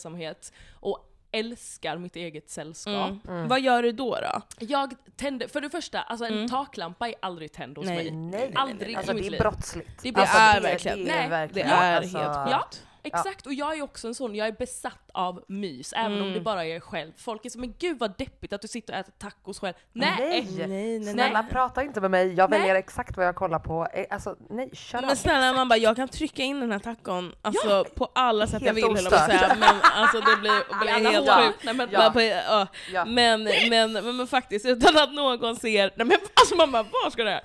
och 0.72 1.12
älskar 1.32 1.96
mitt 1.98 2.16
eget 2.16 2.50
sällskap. 2.50 3.12
Mm. 3.28 3.48
Vad 3.48 3.60
gör 3.60 3.82
du 3.82 3.92
då? 3.92 4.14
då? 4.22 4.42
Jag 4.58 4.94
tänder, 5.16 5.48
för 5.48 5.60
det 5.60 5.70
första, 5.70 6.00
alltså 6.02 6.24
en 6.26 6.34
Mm. 6.34 6.48
taklampa 6.48 7.08
är 7.08 7.14
aldrig 7.22 7.52
tänd 7.52 7.78
hos 7.78 7.86
Nej. 7.86 7.96
mig. 7.96 8.10
Nej, 8.10 8.40
nej, 8.40 8.52
Aldrig 8.54 8.88
nej. 8.88 8.96
Alltså 8.96 9.12
i 9.12 9.14
mitt 9.14 9.30
det 9.30 9.36
är 9.36 9.40
brottsligt. 9.40 10.02
Det 10.02 10.12
blir- 10.12 10.22
alltså, 10.22 10.38
är 10.38 10.60
verkligen- 10.60 11.04
Det 11.04 11.10
är 11.10 11.28
Nej, 11.28 11.48
det 11.52 11.60
är 11.62 11.96
alltså, 11.96 12.18
helt 12.18 12.36
sjukt. 12.36 12.50
Ja, 12.50 12.68
exakt. 13.02 13.46
Och 13.46 13.54
jag 13.54 13.78
är 13.78 13.82
också 13.82 14.08
en 14.08 14.14
sån, 14.14 14.34
jag 14.34 14.46
är 14.48 14.52
besatt 14.52 15.05
av 15.16 15.44
mys, 15.48 15.92
även 15.92 16.12
om 16.12 16.18
Mm. 16.22 16.32
det 16.34 16.40
bara 16.40 16.64
är 16.64 16.80
själv. 16.80 17.12
Folk 17.18 17.44
är 17.46 17.50
så 17.50 17.58
men 17.58 17.74
gud 17.78 17.98
vad 17.98 18.18
deppigt 18.18 18.52
att 18.52 18.62
du 18.62 18.68
sitter 18.68 18.92
och 18.92 18.98
äter 18.98 19.12
tacos 19.18 19.58
själv. 19.60 19.74
Nej! 19.92 20.14
Nej. 20.18 20.46
Nej, 20.58 20.68
nej, 20.68 20.98
nej. 20.98 21.12
Snälla 21.14 21.42
prata 21.50 21.82
inte 21.82 22.00
med 22.00 22.10
mig, 22.10 22.34
jag 22.34 22.50
Nej. 22.50 22.58
väljer 22.60 22.74
exakt 22.74 23.16
vad 23.16 23.26
jag 23.26 23.34
kollar 23.36 23.58
på. 23.58 23.86
Eh, 23.94 24.04
Alltså 24.10 24.36
nej, 24.50 24.70
shut 24.72 25.00
Men 25.06 25.16
snälla 25.16 25.52
man 25.52 25.68
bara, 25.68 25.76
jag 25.78 25.96
kan 25.96 26.08
trycka 26.08 26.42
in 26.42 26.60
den 26.60 26.72
här 26.72 26.78
tacon 26.78 27.34
alltså, 27.42 27.84
på 27.94 28.10
alla 28.14 28.46
sätt 28.46 28.62
jag 28.62 28.74
Helt 28.74 28.76
vill 28.76 28.82
jag 28.84 28.96
att 28.96 29.12
ostört. 29.12 29.26
säga. 29.40 29.56
Men 29.60 29.74
alltså 29.94 30.20
det 30.20 30.36
blir, 30.40 30.78
blir 30.80 31.10
helt 31.10 31.30
sjukt. 31.46 31.58
Nej, 31.64 31.74
men, 31.74 31.88
Ja. 31.92 32.10
På, 32.12 32.20
ja. 32.22 32.66
Ja. 32.92 33.04
men, 33.04 33.42
men, 33.70 33.92
men, 33.92 34.16
men 34.16 34.26
faktiskt 34.26 34.66
utan 34.66 34.96
att 34.96 35.12
någon 35.12 35.56
ser, 35.56 35.90
nej 35.96 36.06
men 36.06 36.18
alltså 36.34 36.54
man 36.56 36.72
bara, 36.72 36.82
var 36.82 37.10
ska 37.10 37.24
det 37.24 37.30
här? 37.30 37.42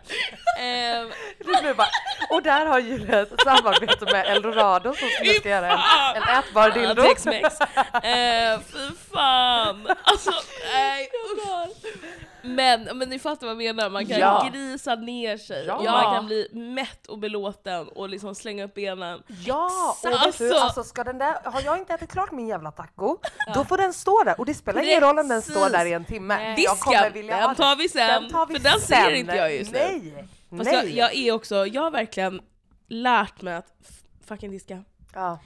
Ehm, 0.60 1.10
Det 1.40 1.62
blir 1.62 1.74
bara, 1.74 1.88
och 2.30 2.44
där 2.44 2.66
har 2.66 2.80
Julia 2.80 3.22
ett 3.22 3.34
samarbete 3.44 4.06
med 4.06 4.26
Eldorado 4.26 4.94
som 4.94 5.08
ska 5.40 5.50
göra 5.50 5.72
en, 5.72 5.80
en 6.16 6.40
ätbar 6.40 6.70
dildo. 6.70 7.02
Tex-Mex. 7.04 7.61
Eh, 8.04 8.60
fy 8.60 8.96
fan! 9.14 9.88
Alltså, 10.04 10.32
nej 10.74 11.10
usch. 11.36 11.86
Men, 12.44 12.98
men 12.98 13.10
ni 13.10 13.20
fattar 13.20 13.48
vad 13.48 13.64
jag 13.64 13.76
menar, 13.76 13.90
man 13.90 14.06
kan 14.06 14.20
Ja. 14.20 14.50
grisa 14.54 14.96
ner 14.96 15.38
sig 15.38 15.66
Ja. 15.66 15.82
man 15.84 16.16
kan 16.16 16.26
bli 16.26 16.48
mätt 16.54 17.08
och 17.08 17.20
belåten 17.20 17.88
och 17.88 18.10
liksom 18.10 18.36
slänga 18.36 18.64
upp 18.64 18.74
benen. 18.74 19.24
Ja, 19.46 19.96
och 20.04 20.10
vet 20.10 20.38
du, 20.38 20.46
Alltså. 20.50 20.54
alltså 20.64 20.84
ska 20.84 21.04
den 21.04 21.18
där, 21.18 21.36
har 21.44 21.62
jag 21.62 21.78
inte 21.78 21.94
ätit 21.94 22.12
klart 22.12 22.32
min 22.32 22.48
jävla 22.48 22.72
taco, 22.72 23.18
då 23.54 23.64
får 23.66 23.78
den 23.78 23.94
stå 23.94 24.24
där 24.24 24.40
och 24.40 24.46
det 24.46 24.54
spelar 24.54 24.84
ingen 24.84 25.02
roll 25.02 25.20
om 25.20 25.28
den 25.28 25.42
står 25.42 25.54
Precis. 25.54 25.72
där 25.72 25.86
i 25.86 25.94
en 25.94 26.06
timme. 26.06 26.36
Nej. 26.38 26.56
Jag 26.64 26.80
kommer 26.80 26.98
Disken, 26.98 27.14
vilja 27.14 27.36
ha 27.42 27.48
den 27.48 27.56
tar 27.56 27.76
vi 27.76 27.90
sen, 27.90 28.08
Den 28.24 28.32
tar 28.32 28.46
vi 28.46 28.56
för 28.56 28.64
den 28.64 28.80
sen. 28.80 29.04
ser 29.06 29.12
inte 29.12 29.36
jag 29.36 29.56
just 29.56 29.72
nu. 29.72 29.80
Nej! 29.80 30.28
Fast 30.58 30.72
Nej! 30.72 30.98
jag, 30.98 31.14
jag 31.14 31.16
är 31.16 31.32
också, 31.32 31.66
jag 31.68 31.82
har 31.82 31.92
verkligen 31.92 32.42
lärt 32.90 33.42
mig 33.42 33.54
att 33.56 33.68
f- 33.90 33.96
fucking 34.28 34.52
diska. 34.52 34.84
ja. 35.14 35.40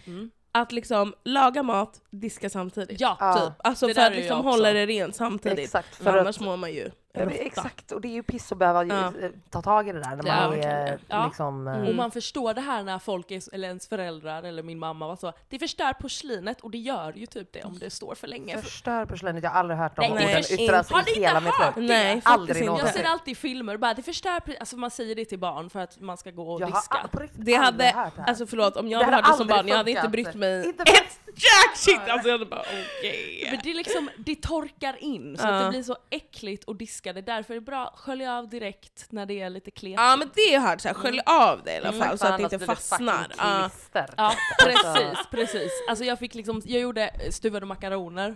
Att 0.56 0.72
liksom 0.72 1.14
laga 1.24 1.64
mat, 1.64 2.02
diska 2.10 2.50
samtidigt. 2.50 3.02
Ja. 3.02 3.16
Typ. 3.40 3.68
Alltså 3.68 3.88
Det 3.88 3.94
för 3.94 4.02
att 4.02 4.16
liksom 4.16 4.42
hålla 4.46 4.74
det 4.74 4.86
rent 4.86 5.16
samtidigt. 5.16 5.60
Exakt, 5.60 5.96
för 5.96 6.18
annars 6.18 6.38
att- 6.38 6.44
mår 6.44 6.58
man 6.58 6.74
ju 6.74 6.92
Ja, 7.18 7.30
exakt, 7.30 7.92
och 7.92 8.02
det 8.02 8.08
är 8.08 8.12
ju 8.12 8.24
piss 8.24 8.52
att 8.52 8.58
behöva 8.58 8.84
Ja. 8.84 9.12
eh, 9.22 9.30
ta 9.50 9.62
tag 9.62 9.88
i 9.90 9.92
det 9.92 10.00
där 10.00 10.16
när 10.16 10.24
man 10.50 10.54
är 10.60 10.68
är. 10.68 11.00
Ja. 11.08 11.26
liksom... 11.26 11.68
eh, 11.68 11.82
Och 11.90 11.96
man 11.96 12.12
förstår 12.12 12.54
det 12.54 12.62
här 12.62 12.84
när 12.84 13.00
folk, 13.00 13.32
är, 13.32 13.54
eller 13.54 13.68
ens 13.68 13.88
föräldrar 13.88 14.44
eller 14.44 14.64
min 14.64 14.80
mamma 14.80 15.08
var 15.08 15.16
så, 15.16 15.34
det 15.50 15.60
förstör 15.60 15.94
porslinet 15.94 16.62
och 16.62 16.72
det 16.72 16.78
gör 16.78 17.14
ju 17.16 17.26
typ 17.26 17.54
det 17.54 17.64
om 17.64 17.80
det 17.80 17.90
står 17.90 18.16
för 18.16 18.28
länge. 18.28 18.56
För 18.56 18.62
Förstör 18.62 19.06
porslinet, 19.06 19.44
jag 19.44 19.50
har 19.52 19.60
aldrig 19.60 19.80
hört 19.80 19.96
de 19.96 20.12
orden 20.12 20.44
yttras 20.60 20.92
Har 20.92 21.18
i 21.18 21.20
hela 21.20 21.40
mitt 21.40 21.54
liv. 21.76 21.88
Nej, 21.88 22.22
Aldrig 22.26 22.66
någonsin. 22.66 22.86
jag 22.96 22.96
ser 22.96 23.04
alltid 23.12 23.32
i 23.32 23.36
filmer, 23.36 23.78
bara 23.78 23.94
det 23.94 24.04
förstör, 24.04 24.40
alltså 24.60 24.78
man 24.78 24.92
säger 24.92 25.16
det 25.16 25.26
till 25.26 25.40
barn 25.40 25.70
för 25.70 25.80
att 25.80 26.00
man 26.00 26.18
ska 26.18 26.32
gå 26.32 26.50
och 26.54 26.62
Jag 26.62 26.68
har 26.68 26.76
diska. 26.82 27.10
riktigt 27.24 27.46
Det 27.46 27.54
hade, 27.54 27.84
här. 27.84 28.12
alltså 28.28 28.46
förlåt 28.48 28.78
om 28.78 28.88
jag 28.90 29.02
Det 29.02 29.06
hade 29.06 29.16
hade 29.16 29.28
hört 29.28 29.34
det 29.34 29.38
som 29.38 29.48
barn, 29.48 29.68
jag 29.68 29.78
hade 29.78 29.92
inte 29.92 30.08
brytt 30.10 30.34
mig 30.36 30.66
Inte 30.68 30.84
ett 30.84 31.20
jack 31.36 31.78
shit! 31.78 32.00
Alltså 32.10 32.30
jag 32.30 32.50
bara 32.50 32.62
okej. 32.62 33.48
Men 33.52 33.60
det, 33.64 33.72
är 33.72 33.74
liksom, 33.76 34.10
det 34.18 34.36
torkar 34.36 35.04
in 35.04 35.38
så 35.38 35.48
Ja. 35.48 35.50
att 35.50 35.64
det 35.66 35.70
blir 35.70 35.84
så 35.84 35.98
äckligt 36.10 36.70
att 36.70 36.80
diska 36.80 37.14
det. 37.14 37.22
Därför 37.22 37.54
är 37.54 37.56
det 37.56 37.66
bra 37.66 37.88
att 37.88 38.00
skölja 38.00 38.38
av 38.38 38.50
direkt 38.50 39.06
när 39.12 39.26
det 39.26 39.42
är 39.42 39.50
lite 39.50 39.72
kletigt. 39.72 40.00
Ja 40.00 40.16
men 40.16 40.30
det 40.36 40.42
har 40.42 40.54
jag 40.54 40.62
hört, 40.62 40.82
såhär, 40.82 40.96
skölj 40.96 41.20
av 41.26 41.62
det 41.64 41.74
i 41.74 41.78
alla 41.78 41.92
fall 41.92 42.02
Exakt, 42.02 42.20
så 42.20 42.28
att 42.28 42.38
det 42.38 42.44
inte 42.44 42.58
det 42.58 42.66
fastnar. 42.66 43.28
Ja. 43.38 43.70
Ja, 43.94 44.02
Alltså, 44.18 44.66
precis, 44.66 45.20
precis. 45.32 45.72
Alltså 45.90 46.06
jag 46.06 46.20
fick 46.20 46.36
liksom, 46.36 46.62
jag 46.66 46.82
gjorde 46.82 47.12
stuvade 47.32 47.66
makaroner, 47.66 48.36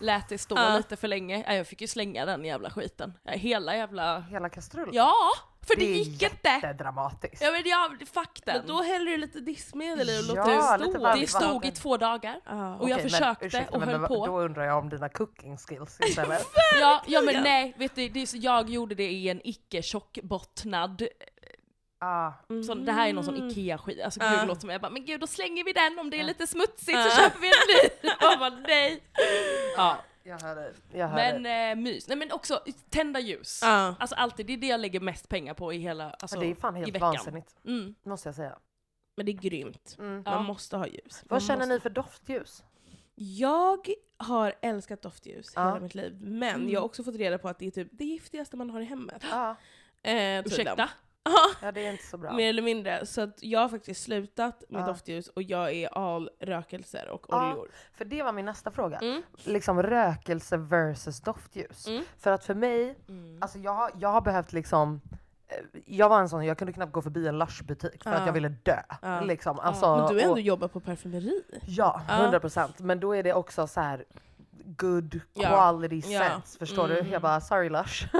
lät 0.00 0.28
det 0.28 0.38
stå 0.38 0.56
Ja. 0.56 0.76
lite 0.76 0.96
för 0.96 1.08
länge. 1.08 1.44
Ja, 1.46 1.54
jag 1.54 1.66
fick 1.66 1.80
ju 1.80 1.86
slänga 1.86 2.26
den 2.26 2.44
jävla 2.44 2.70
skiten. 2.70 3.12
Hela 3.28 3.76
jävla... 3.76 4.20
Hela 4.20 4.48
kastrullen. 4.48 4.94
Ja! 4.94 5.14
För 5.66 5.76
det, 5.76 5.84
det 5.86 5.92
är 5.92 5.96
gick 5.98 6.22
inte! 6.22 6.48
jättedramatiskt. 6.48 7.42
Ja 7.42 7.50
men 7.50 7.62
jag, 7.64 8.08
fuck 8.08 8.40
den. 8.44 8.56
Men 8.58 8.66
då 8.66 8.82
häller 8.82 9.10
du 9.10 9.16
lite 9.16 9.40
diskmedel 9.40 10.10
i 10.10 10.20
och 10.30 10.36
Ja, 10.36 10.76
låter 10.76 10.98
det 10.98 11.14
lite 11.16 11.30
stå. 11.32 11.38
det 11.40 11.46
stod 11.46 11.64
i 11.64 11.70
två 11.70 11.96
dagar. 11.96 12.40
Ja. 12.46 12.76
Och 12.76 12.88
jag 12.90 12.96
Okej, 12.98 13.10
försökte 13.10 13.46
ursäkta, 13.46 13.72
och 13.74 13.80
men 13.80 13.88
höll 13.88 14.00
då, 14.00 14.06
på. 14.08 14.26
Då 14.26 14.40
undrar 14.40 14.64
jag 14.64 14.78
om 14.78 14.88
dina 14.88 15.08
cooking 15.08 15.56
skills 15.56 16.00
istället. 16.08 16.46
Ja, 16.80 17.02
ja 17.06 17.20
men 17.20 17.42
nej, 17.42 17.74
vet 17.78 17.94
du, 17.94 18.08
det 18.08 18.22
är 18.22 18.26
så, 18.26 18.36
jag 18.36 18.70
gjorde 18.70 18.94
det 18.94 19.10
i 19.10 19.28
en 19.28 19.40
icke 19.44 19.82
tjockbottnad 19.82 21.08
ah. 22.00 22.32
Så 22.66 22.74
det 22.74 22.92
här 22.92 23.08
är 23.08 23.12
någon 23.12 23.24
sån 23.24 23.34
Mm. 23.36 23.48
IKEA-skit, 23.48 24.02
alltså 24.04 24.20
Ja. 24.20 24.30
gud 24.30 24.38
det 24.38 24.46
låter 24.46 24.60
som 24.60 24.70
jag 24.70 24.80
bara 24.80 24.90
men 24.90 25.04
gud 25.04 25.20
då 25.20 25.26
slänger 25.26 25.64
vi 25.64 25.72
den 25.72 25.98
om 25.98 26.10
det 26.10 26.16
är 26.16 26.18
Ja. 26.18 26.26
lite 26.26 26.46
smutsigt 26.46 26.98
Ja. 26.98 27.04
så 27.10 27.22
köper 27.22 27.40
vi 27.40 27.46
en 27.46 27.52
ny. 28.02 28.10
Jag 28.20 28.38
bara 28.38 28.50
nej. 28.50 29.02
Ja, 29.76 29.96
Jag 30.26 30.40
hör 30.42 30.56
dig. 30.56 30.72
Jag 30.92 31.08
hör 31.08 31.14
men 31.16 31.42
dig. 31.42 31.70
eh, 31.70 31.76
mys. 31.76 32.08
Nej 32.08 32.16
men 32.16 32.32
också 32.32 32.62
tända 32.90 33.20
ljus. 33.20 33.60
Ja. 33.62 33.94
Alltså 33.98 34.14
alltid, 34.16 34.46
det 34.46 34.52
är 34.52 34.56
det 34.56 34.66
jag 34.66 34.80
lägger 34.80 35.00
mest 35.00 35.28
pengar 35.28 35.54
på 35.54 35.72
i 35.72 35.78
hela, 35.78 36.10
alltså, 36.10 36.36
Ja, 36.36 36.40
det 36.40 36.46
är 36.50 36.54
fan 36.54 36.76
i 36.76 36.80
helt 36.80 36.94
veckan. 36.94 37.00
vansinnigt, 37.14 37.56
Mm. 37.64 37.94
måste 38.02 38.28
jag 38.28 38.34
säga. 38.36 38.58
Men 39.16 39.26
det 39.26 39.32
är 39.32 39.36
grymt. 39.36 39.96
Mm. 39.98 40.22
Ja. 40.26 40.30
Man 40.34 40.44
måste 40.44 40.76
ha 40.76 40.86
ljus. 40.86 41.22
Vad 41.22 41.30
Man 41.30 41.40
känner 41.40 41.58
måste. 41.58 41.74
ni 41.74 41.80
för 41.80 41.90
doftljus? 41.90 42.64
Jag 43.14 43.88
har 44.16 44.54
älskat 44.62 45.02
doftljus 45.02 45.52
Ja. 45.56 45.66
hela 45.68 45.80
mitt 45.80 45.94
liv, 45.94 46.18
men 46.20 46.68
jag 46.70 46.80
har 46.80 46.84
också 46.84 47.04
fått 47.04 47.14
reda 47.16 47.38
på 47.38 47.48
att 47.48 47.58
det 47.58 47.66
är 47.66 47.70
typ 47.70 47.88
det 47.92 48.04
giftigaste 48.04 48.56
man 48.56 48.70
har 48.70 48.80
i 48.80 48.84
hemmet. 48.84 49.22
Ja, 49.30 49.56
Eh, 50.02 50.10
tydligen. 50.42 50.44
Ursäkta? 50.46 50.90
Ja, 51.62 51.72
det 51.72 51.86
är 51.86 51.90
inte 51.92 52.04
så 52.06 52.16
bra. 52.18 52.32
mer 52.32 52.48
eller 52.48 52.62
mindre. 52.62 53.06
Så 53.06 53.20
att 53.20 53.42
jag 53.42 53.60
har 53.60 53.68
faktiskt 53.68 54.02
slutat 54.02 54.64
med 54.68 54.82
Ja. 54.82 54.86
doftljus 54.86 55.28
och 55.28 55.42
jag 55.42 55.72
är 55.72 55.88
all 56.14 56.30
rökelser 56.40 57.08
och 57.10 57.26
Ja. 57.28 57.52
oljor. 57.52 57.68
För 57.92 58.04
det 58.04 58.22
var 58.22 58.32
min 58.32 58.44
nästa 58.44 58.70
fråga. 58.70 58.98
Mm. 58.98 59.22
Liksom 59.44 59.82
rökelse 59.82 60.56
versus 60.56 61.20
doftljus. 61.20 61.86
Mm. 61.88 62.04
För 62.18 62.30
att 62.30 62.44
för 62.44 62.54
mig, 62.54 62.98
Mm. 63.08 63.38
alltså 63.42 63.58
jag, 63.58 63.90
jag 63.98 64.08
har 64.08 64.20
behövt 64.20 64.52
liksom 64.52 65.00
jag 65.86 66.08
var 66.08 66.20
en 66.20 66.28
sån, 66.28 66.44
jag 66.44 66.58
kunde 66.58 66.72
knappt 66.72 66.92
gå 66.92 67.02
förbi 67.02 67.28
en 67.28 67.38
Lush-butik 67.38 68.02
för 68.02 68.10
att 68.12 68.20
Ja. 68.20 68.26
jag 68.26 68.32
ville 68.32 68.48
dö. 68.48 68.80
Ja. 69.02 69.20
Liksom. 69.20 69.58
Alltså, 69.60 69.96
Men 69.96 70.06
du 70.08 70.14
har 70.14 70.20
ändå 70.20 70.32
och- 70.32 70.40
jobbat 70.40 70.72
på 70.72 70.80
parfymeri. 70.80 71.42
Ja, 71.66 72.02
Ja. 72.08 72.14
100 72.16 72.40
procent. 72.40 72.78
Men 72.80 73.00
då 73.00 73.12
är 73.16 73.22
det 73.22 73.34
också 73.34 73.66
så 73.66 73.80
här 73.80 74.04
good 74.76 75.20
Ja. 75.34 75.48
quality 75.48 76.02
Ja. 76.12 76.18
sense. 76.20 76.58
Förstår 76.58 76.88
du? 76.88 76.98
Mm. 76.98 77.12
Jag 77.12 77.22
bara 77.22 77.40
sorry 77.40 77.68
Lush. 77.68 78.04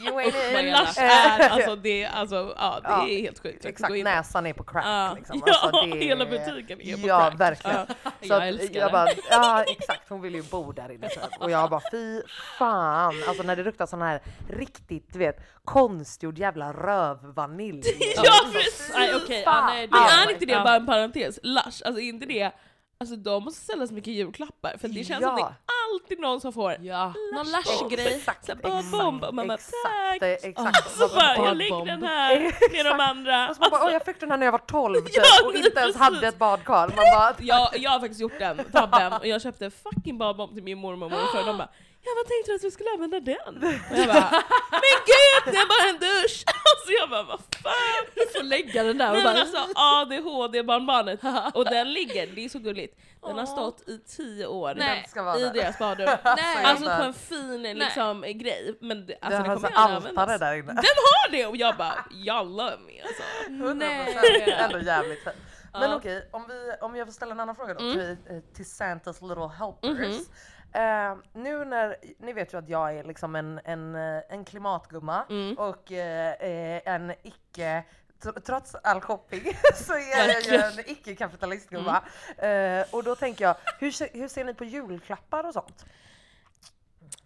You 0.00 0.20
ain't 0.20 0.52
Men 0.52 0.66
in. 0.66 0.72
Lush 0.72 0.98
är, 1.02 1.48
alltså 1.48 1.76
det, 1.76 2.04
alltså, 2.06 2.54
ja, 2.58 2.80
det 2.82 2.88
Ja, 2.88 3.08
är 3.08 3.20
helt 3.20 3.42
sjukt. 3.42 3.64
Exakt, 3.64 3.94
näsan 4.04 4.46
är 4.46 4.52
på 4.52 4.64
crack 4.64 4.84
Ja, 4.86 5.12
liksom. 5.16 5.42
ja 5.46 5.54
Alltså, 5.62 5.80
det 5.86 5.96
hela 6.04 6.24
är- 6.26 6.30
butiken 6.30 6.80
är 6.80 6.96
på 7.02 7.08
Ja, 7.08 7.20
crack. 7.30 7.40
verkligen. 7.40 7.76
Ja. 8.04 8.10
Så 8.20 8.26
Jag 8.28 8.48
älskar 8.48 8.80
jag 8.80 8.88
det. 8.88 8.92
bara, 8.92 9.08
ja 9.30 9.62
exakt, 9.62 10.08
hon 10.08 10.20
vill 10.20 10.34
ju 10.34 10.42
bo 10.42 10.72
där 10.72 10.92
inne 10.92 11.08
typ. 11.08 11.18
Och 11.40 11.50
jag 11.50 11.70
bara 11.70 11.82
fy 11.90 12.22
fan, 12.58 13.14
alltså 13.28 13.42
när 13.42 13.56
det 13.56 13.62
luktar 13.62 13.86
sån 13.86 14.02
här 14.02 14.20
riktigt 14.48 15.12
du 15.12 15.18
vet 15.18 15.36
konstgjord 15.64 16.38
jävla 16.38 16.72
rövvanilj. 16.72 17.82
Ja 18.16 18.32
precis! 18.52 18.90
Nej 18.94 19.14
okej, 19.24 19.44
Fan. 19.44 19.54
ja, 19.54 19.66
nej, 19.74 19.86
det 19.86 19.92
Men 19.92 20.00
Ja. 20.02 20.24
är 20.26 20.32
inte 20.32 20.46
det 20.46 20.52
ja. 20.52 20.64
bara 20.64 20.76
en 20.76 20.86
parentes? 20.86 21.38
Lush, 21.42 21.82
alltså 21.86 21.98
inte 21.98 22.26
det, 22.26 22.50
alltså 23.00 23.16
de 23.16 23.44
måste 23.44 23.64
sälja 23.64 23.86
så 23.86 23.94
mycket 23.94 24.12
julklappar 24.14 24.76
för 24.80 24.88
det 24.88 25.04
känns 25.04 25.24
som 25.24 25.34
det 25.34 25.40
Ja. 25.40 25.48
är 25.48 25.54
alltid 25.94 26.20
någon 26.20 26.40
som 26.40 26.52
får 26.52 26.76
Ja, 26.80 27.12
någon 27.34 27.46
Lush-grej. 27.46 28.14
Exakt, 28.14 28.46
Så 28.46 28.54
bara 28.56 28.82
bomb 28.82 29.24
och 29.24 29.34
man 29.34 29.46
bara, 29.48 29.54
exakt, 29.54 29.72
tack. 29.84 30.20
det- 30.20 30.44
exakt. 30.48 30.90
Så 30.98 31.08
bara, 31.08 31.36
jag 31.36 31.56
lägger 31.56 31.84
den 31.84 32.02
här 32.02 32.52
med 32.72 32.84
de 32.86 33.00
andra. 33.00 33.48
Och 33.48 33.56
så 33.56 33.60
man 33.62 33.70
bara, 33.70 33.84
Åh, 33.84 33.92
jag 33.92 34.04
fick 34.04 34.20
den 34.20 34.30
här 34.30 34.38
när 34.38 34.46
jag 34.46 34.52
var 34.52 34.58
12 34.58 35.00
typ, 35.00 35.10
Ja, 35.16 35.46
och 35.46 35.54
inte 35.54 35.80
ens 35.80 35.96
hade 35.96 36.28
ett 36.28 36.38
badkar. 36.38 36.86
Man 36.88 36.96
bara, 36.96 37.34
Jag, 37.38 37.68
jag 37.78 37.90
har 37.90 38.00
faktiskt 38.00 38.20
gjort 38.20 38.38
den 38.38 38.64
tabben 38.72 39.12
och 39.12 39.26
jag 39.26 39.42
köpte 39.42 39.70
fucking 39.70 40.18
badbomb 40.18 40.54
till 40.54 40.62
min 40.62 40.78
mormor 40.78 41.06
och 41.06 41.12
morfar 41.12 41.40
och 41.40 41.46
de 41.46 41.58
bara 41.58 41.68
Ja 42.02 42.10
vad 42.16 42.26
tänkte 42.26 42.50
du 42.50 42.54
att 42.54 42.64
vi 42.64 42.70
skulle 42.70 42.90
använda 42.90 43.20
den? 43.20 43.56
Och 43.90 43.98
jag 43.98 44.06
bara 44.06 44.30
Men 44.70 44.96
gud 45.12 45.42
det 45.54 45.58
är 45.58 45.68
bara 45.68 45.88
en 45.90 45.98
dusch! 45.98 46.44
Alltså 46.70 46.90
jag 47.00 47.10
bara 47.10 47.22
vad 47.22 47.40
får 48.38 48.44
lägga 48.44 48.82
den 48.82 48.98
där 48.98 49.08
och 49.08 49.14
Nej 49.14 49.24
bara... 49.24 49.40
alltså 49.40 49.58
ADHD-barnbarnet, 49.74 51.20
och 51.54 51.64
den 51.64 51.92
ligger, 51.92 52.26
det 52.26 52.44
är 52.44 52.48
så 52.48 52.58
gulligt, 52.58 52.98
den 53.22 53.38
har 53.38 53.46
stått 53.46 53.88
i 53.88 53.98
tio 53.98 54.46
år 54.46 54.74
Nej. 54.74 55.00
Den 55.00 55.10
ska 55.10 55.22
vara 55.22 55.38
i 55.38 55.42
där. 55.42 55.52
deras 55.52 55.78
badrum. 55.84 56.08
Nej. 56.24 56.64
Alltså 56.64 56.84
på 56.96 57.02
en 57.02 57.14
fin 57.14 57.62
liksom, 57.62 58.20
grej, 58.22 58.78
men 58.80 59.06
det, 59.06 59.16
alltså, 59.20 59.38
har 59.40 59.54
kommer 59.56 59.68
så 59.68 59.74
aldrig 59.74 60.18
altare 60.18 60.22
användas. 60.22 60.40
där 60.40 60.54
inne. 60.54 60.66
Den 60.66 60.74
har 60.76 61.30
det! 61.30 61.46
Och 61.46 61.56
jag 61.56 61.76
bara 61.76 62.04
jalla 62.10 62.64
med 62.86 63.02
alltså. 63.06 63.22
100% 63.48 64.64
ändå 64.64 64.78
jävligt 64.80 65.24
fint. 65.24 65.36
Men 65.72 65.90
Ja. 65.90 65.96
okej, 65.96 66.28
om, 66.32 66.46
vi, 66.48 66.72
om 66.80 66.96
jag 66.96 67.06
får 67.06 67.12
ställa 67.12 67.32
en 67.32 67.40
annan 67.40 67.56
fråga 67.56 67.74
då 67.74 67.80
Mm. 67.84 67.94
till, 67.94 68.36
eh, 68.36 68.42
till 68.54 68.66
Santas 68.70 69.22
little 69.22 69.48
helpers. 69.58 69.90
Mhm. 70.16 70.24
Eh, 70.72 71.16
nu 71.32 71.64
när, 71.64 71.96
ni 72.18 72.32
vet 72.32 72.52
ju 72.54 72.58
att 72.58 72.68
jag 72.68 72.98
är 72.98 73.04
liksom 73.04 73.36
en, 73.36 73.60
en, 73.64 73.94
eh, 73.94 74.22
en 74.28 74.44
klimatgumma 74.44 75.24
Mm. 75.30 75.58
och 75.58 75.92
eh, 75.92 76.32
eh, 76.32 76.80
en 76.84 77.12
icke 77.22 77.84
Trots 78.46 78.74
all 78.74 79.00
shopping 79.00 79.42
så 79.74 79.92
är 79.92 80.26
jag 80.28 80.42
ju 80.42 80.56
en 80.56 80.90
icke-kapitalistgumma. 80.90 82.02
Mm. 82.38 82.80
Eh, 82.80 82.86
och 82.94 83.04
då 83.04 83.14
tänker 83.16 83.44
jag, 83.44 83.56
hur, 83.78 83.90
ser- 83.90 84.08
hur 84.12 84.28
ser 84.28 84.44
ni 84.44 84.54
på 84.54 84.64
julklappar 84.64 85.44
och 85.46 85.52
sånt? 85.52 85.84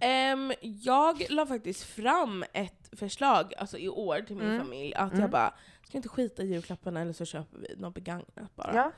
Ehm, 0.01 0.53
jag 0.61 1.27
la 1.31 1.47
faktiskt 1.47 1.85
fram 1.85 2.45
ett 2.53 2.91
förslag 2.93 3.55
alltså 3.59 3.79
i 3.79 3.89
år 3.89 4.21
till 4.21 4.37
min 4.37 4.47
Mm. 4.47 4.59
familj 4.61 4.95
att 4.95 5.09
Mm. 5.11 5.21
jag 5.21 5.31
bara, 5.31 5.55
ska 5.89 5.97
inte 5.97 6.09
skita 6.09 6.43
i 6.43 6.47
julklapparna 6.47 7.01
eller 7.01 7.13
så 7.13 7.25
köper 7.25 7.59
vi 7.59 7.75
något 7.77 7.95
begagnat 7.95 8.55
bara. 8.57 8.75
Ja. 8.75 8.93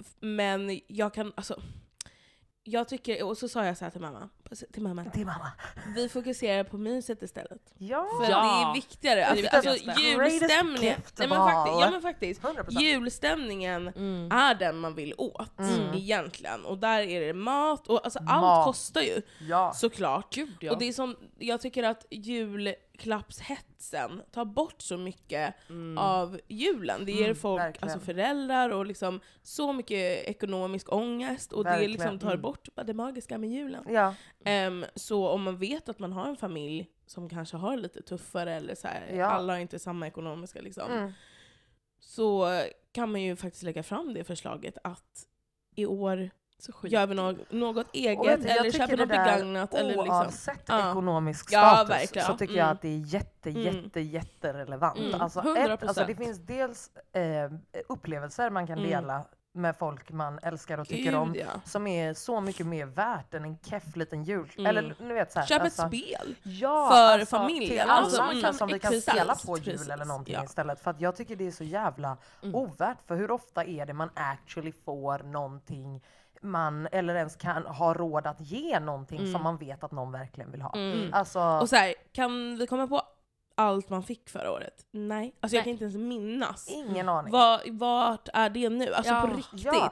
F- 0.00 0.14
men 0.20 0.80
jag 0.86 1.14
kan, 1.14 1.32
alltså 1.36 1.60
jag 2.70 2.88
tycker, 2.88 3.22
och 3.24 3.38
så 3.38 3.48
sa 3.48 3.64
jag 3.64 3.76
så 3.76 3.84
här 3.84 3.90
till 3.92 4.00
mamma, 4.00 4.28
till 4.72 4.82
mamma, 4.82 5.04
är 5.14 5.24
mamma. 5.24 5.50
vi 5.94 6.08
fokuserar 6.08 6.64
på 6.64 6.78
myset 6.78 7.22
istället. 7.22 7.60
Ja, 7.78 8.06
För 8.24 8.30
Ja. 8.32 8.42
det 8.42 8.70
är 8.70 8.74
viktigare. 8.74 9.26
Alltså, 9.26 9.42
Det 9.42 9.48
är 9.48 9.56
alltså 9.56 10.00
julstämningen, 10.00 11.00
nej, 11.18 11.28
men 11.28 11.38
faktiskt, 11.38 11.80
ja 11.80 11.88
men 11.90 12.02
faktiskt, 12.02 12.42
100%. 12.42 12.80
julstämningen 12.80 13.88
Mm. 13.88 14.32
är 14.32 14.54
den 14.54 14.78
man 14.78 14.94
vill 14.94 15.14
åt 15.18 15.58
Mm. 15.58 15.94
egentligen. 15.94 16.64
Och 16.64 16.78
där 16.78 17.00
är 17.00 17.20
det 17.20 17.32
mat, 17.34 17.86
och 17.88 18.00
alltså 18.04 18.22
Mat. 18.22 18.32
allt 18.44 18.64
kostar 18.66 19.00
ju 19.00 19.22
Ja. 19.48 19.72
såklart. 19.74 20.34
Gud 20.34 20.52
ja. 20.60 20.72
Och 20.72 20.78
det 20.78 20.88
är 20.88 20.92
som, 20.92 21.16
jag 21.38 21.60
tycker 21.60 21.82
att 21.82 22.06
julklappshetsen 22.98 24.22
tar 24.30 24.44
bort 24.44 24.82
så 24.82 24.96
mycket 24.96 25.54
Mm. 25.70 25.98
av 25.98 26.40
julen. 26.48 27.04
Det 27.04 27.12
ger 27.12 27.24
Mm, 27.24 27.36
folk, 27.36 27.60
verkligen. 27.62 27.82
alltså 27.92 28.06
föräldrar 28.06 28.70
och 28.70 28.86
liksom 28.86 29.20
så 29.42 29.72
mycket 29.72 30.28
ekonomisk 30.28 30.92
ångest 30.92 31.52
och 31.52 31.64
det 31.64 31.70
Verkligen, 31.70 31.92
liksom 31.92 32.18
tar 32.18 32.28
mm. 32.30 32.40
bort 32.42 32.68
det 32.86 32.94
magiska 32.94 33.38
med 33.38 33.50
julen. 33.50 33.84
Ja. 33.88 34.14
Ehm, 34.44 34.84
så 34.94 35.28
om 35.28 35.42
man 35.42 35.56
vet 35.58 35.88
att 35.88 35.98
man 35.98 36.12
har 36.12 36.28
en 36.28 36.36
familj 36.36 36.88
som 37.06 37.28
kanske 37.28 37.56
har 37.56 37.76
det 37.76 37.82
lite 37.82 38.02
tuffare 38.02 38.54
eller 38.54 38.74
så 38.74 38.88
här, 38.88 39.12
Ja. 39.14 39.26
alla 39.26 39.52
har 39.52 39.60
inte 39.60 39.78
samma 39.78 40.06
ekonomiska 40.06 40.60
liksom, 40.60 40.90
Mm. 40.92 41.12
så 42.00 42.46
kan 42.92 43.12
man 43.12 43.22
ju 43.22 43.36
faktiskt 43.36 43.62
lägga 43.62 43.82
fram 43.82 44.14
det 44.14 44.24
förslaget 44.24 44.78
att 44.84 45.26
i 45.76 45.86
år 45.86 46.30
Så 46.60 46.72
skit. 46.72 46.92
gör 46.92 47.06
vi 47.06 47.14
något, 47.14 47.52
något 47.52 47.86
eget 47.92 48.18
jag 48.24 48.32
eller 48.32 48.62
tycker 48.70 48.78
köper 48.78 48.96
något 48.96 49.08
begagnat. 49.08 49.74
Eller 49.74 49.88
liksom. 49.88 50.08
Oavsett 50.08 50.62
Ja. 50.66 50.90
ekonomisk 50.90 51.52
Ja, 51.52 51.72
status 51.74 51.90
verkligen. 51.90 52.26
så 52.26 52.32
tycker 52.36 52.54
Mm. 52.54 52.66
jag 52.66 52.70
att 52.74 52.82
det 52.82 52.88
är 52.88 52.98
jätte, 52.98 53.50
Mm. 53.50 53.62
jätte, 53.62 54.00
jätterelevant. 54.00 54.98
Mm. 54.98 55.20
Alltså, 55.20 55.40
ett, 55.40 55.46
100%. 55.58 55.88
alltså 55.88 56.04
det 56.04 56.14
finns 56.14 56.38
dels 56.38 56.90
eh, 57.12 57.50
upplevelser 57.88 58.50
man 58.50 58.66
kan 58.66 58.78
Mm. 58.78 58.90
dela 58.90 59.24
med 59.52 59.76
folk 59.76 60.10
man 60.12 60.38
älskar 60.42 60.78
och 60.78 60.88
tycker 60.88 61.04
Gud, 61.10 61.14
om 61.14 61.34
ja. 61.34 61.46
som 61.64 61.86
är 61.86 62.14
så 62.14 62.40
mycket 62.40 62.66
mer 62.66 62.86
värt 62.86 63.34
än 63.34 63.44
en 63.44 63.58
keff 63.58 63.96
liten 63.96 64.24
jul. 64.24 64.52
Mm. 64.58 64.66
Eller 64.66 64.94
ni 65.00 65.14
vet 65.14 65.32
så 65.32 65.38
här, 65.38 65.46
Köp 65.46 65.62
alltså, 65.62 65.82
ett 65.82 65.88
spel! 65.88 66.34
Ja, 66.42 66.88
för 66.92 66.96
alltså, 67.18 67.36
familjen. 67.36 67.68
Till 67.70 67.80
Alltså, 67.90 68.16
alla 68.22 68.24
man 68.26 68.34
kan, 68.34 68.42
kan- 68.42 68.54
som 68.54 68.68
vi 68.68 68.78
kan 68.78 69.00
spela 69.00 69.34
på 69.46 69.56
jul 69.58 69.64
precis. 69.64 69.88
eller 69.88 70.04
någonting 70.04 70.34
Ja. 70.34 70.44
istället. 70.44 70.80
För 70.80 70.90
att 70.90 71.00
jag 71.00 71.16
tycker 71.16 71.36
det 71.36 71.46
är 71.46 71.50
så 71.50 71.64
jävla 71.64 72.16
Mm. 72.42 72.54
ovärt. 72.54 72.98
För 73.06 73.16
hur 73.16 73.30
ofta 73.30 73.64
är 73.64 73.86
det 73.86 73.92
man 73.92 74.10
actually 74.14 74.72
får 74.84 75.18
någonting 75.18 76.02
man 76.42 76.88
eller 76.92 77.14
ens 77.14 77.36
kan 77.36 77.66
ha 77.66 77.94
råd 77.94 78.26
att 78.26 78.40
ge 78.40 78.80
någonting 78.80 79.18
Mm. 79.18 79.32
som 79.32 79.42
man 79.42 79.56
vet 79.56 79.84
att 79.84 79.92
någon 79.92 80.12
verkligen 80.12 80.50
vill 80.50 80.62
ha. 80.62 80.72
Mm. 80.74 81.14
Alltså, 81.14 81.40
Och 81.40 81.68
så 81.68 81.76
här, 81.76 81.94
kan 82.12 82.56
vi 82.58 82.66
komma 82.66 82.86
på 82.86 83.02
allt 83.54 83.88
man 83.90 84.02
fick 84.02 84.28
förra 84.28 84.50
året? 84.52 84.86
Nej. 84.90 85.34
Alltså 85.40 85.56
jag 85.56 85.60
Nej. 85.60 85.64
kan 85.64 85.70
inte 85.72 85.84
ens 85.84 85.96
minnas. 85.96 86.68
ingen 86.68 87.08
aning. 87.08 87.32
Var, 87.32 87.60
vart 87.72 88.28
är 88.34 88.50
det 88.50 88.68
nu? 88.68 88.94
Alltså 88.94 89.12
Ja. 89.12 89.20
på 89.20 89.26
riktigt. 89.36 89.64
Ja, 89.64 89.90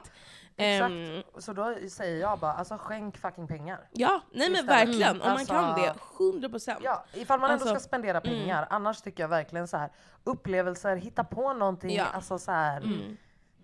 Exakt. 0.59 1.43
Så 1.43 1.53
då 1.53 1.75
säger 1.89 2.21
jag 2.21 2.39
bara, 2.39 2.53
alltså 2.53 2.77
skänk 2.77 3.17
fucking 3.17 3.47
pengar. 3.47 3.79
ja, 3.91 4.21
nej 4.31 4.49
men 4.49 4.59
Istället. 4.59 4.71
verkligen. 4.87 5.09
Mm. 5.09 5.21
Om 5.21 5.27
man 5.27 5.37
Alltså- 5.37 5.53
kan 5.53 5.81
det, 5.81 5.93
100%. 6.17 6.77
Ja, 6.83 7.03
ifall 7.13 7.39
man 7.39 7.51
ändå 7.51 7.63
Alltså, 7.63 7.75
ska 7.79 7.87
spendera 7.87 8.21
pengar. 8.21 8.67
Annars 8.69 9.01
tycker 9.01 9.23
jag 9.23 9.27
verkligen 9.27 9.67
så 9.67 9.77
här 9.77 9.89
upplevelser, 10.23 10.95
hitta 10.95 11.23
på 11.23 11.53
någonting. 11.53 11.95
Ja. 11.95 12.05
Alltså 12.13 12.39
så 12.39 12.51
här, 12.51 12.81
Mm. 12.81 13.17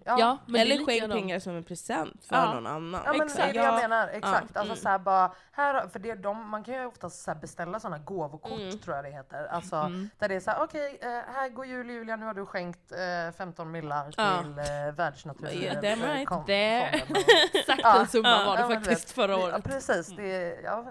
Ja. 0.05 0.37
Ja, 0.47 0.59
Eller 0.59 0.85
skänk 0.85 1.11
pengar 1.11 1.39
som 1.39 1.55
en 1.55 1.63
present 1.63 2.25
för 2.25 2.35
Ja. 2.35 2.53
någon 2.53 2.67
annan. 2.67 3.01
Ja 3.05 3.13
men 3.13 3.17
det 3.19 3.23
är 3.23 3.25
Exakt. 3.25 3.53
det 3.53 3.59
jag 3.59 3.75
menar, 3.75 4.07
exakt. 4.07 4.51
Ja, 4.53 4.59
Alltså 4.59 4.61
mm. 4.73 4.75
så 4.75 4.89
här 4.89 4.99
bara, 4.99 5.31
här, 5.51 5.87
för 5.87 5.99
det, 5.99 6.13
de, 6.15 6.49
man 6.49 6.63
kan 6.63 6.73
ju 6.73 6.85
oftast 6.85 7.23
så 7.23 7.31
här 7.31 7.39
beställa 7.39 7.79
sådana 7.79 7.97
gåvokort 7.97 8.51
Mm. 8.61 8.79
tror 8.79 8.95
jag 8.95 9.05
det 9.05 9.11
heter. 9.11 9.45
Alltså 9.45 9.75
Mm. 9.75 10.09
där 10.19 10.29
det 10.29 10.35
är 10.35 10.39
så 10.39 10.51
här, 10.51 10.63
okej 10.63 10.99
eh, 11.01 11.07
här 11.33 11.49
går 11.49 11.65
jul 11.65 11.89
Julia, 11.89 12.15
nu 12.15 12.25
har 12.25 12.33
du 12.33 12.45
skänkt 12.45 12.91
eh, 12.91 13.37
15 13.37 13.71
millar 13.71 14.03
till 14.03 14.13
Ja. 14.17 14.61
eh, 14.61 14.87
eh, 14.87 16.13
right. 16.13 16.27
kom- 16.27 16.43
Det- 16.47 16.89
fonden 17.07 17.17
och- 17.17 17.53
Exakt 17.55 17.81
Ja. 17.83 17.97
den 17.97 18.07
summan 18.07 18.31
Ja, 18.31 18.45
var 18.45 18.55
det 18.57 18.61
ja, 18.63 18.69
faktiskt 18.69 19.03
vet, 19.09 19.11
förra 19.11 19.31
Ja 19.31 19.43
året. 19.47 19.63
precis, 19.63 20.07
det, 20.07 20.59
ja, 20.63 20.85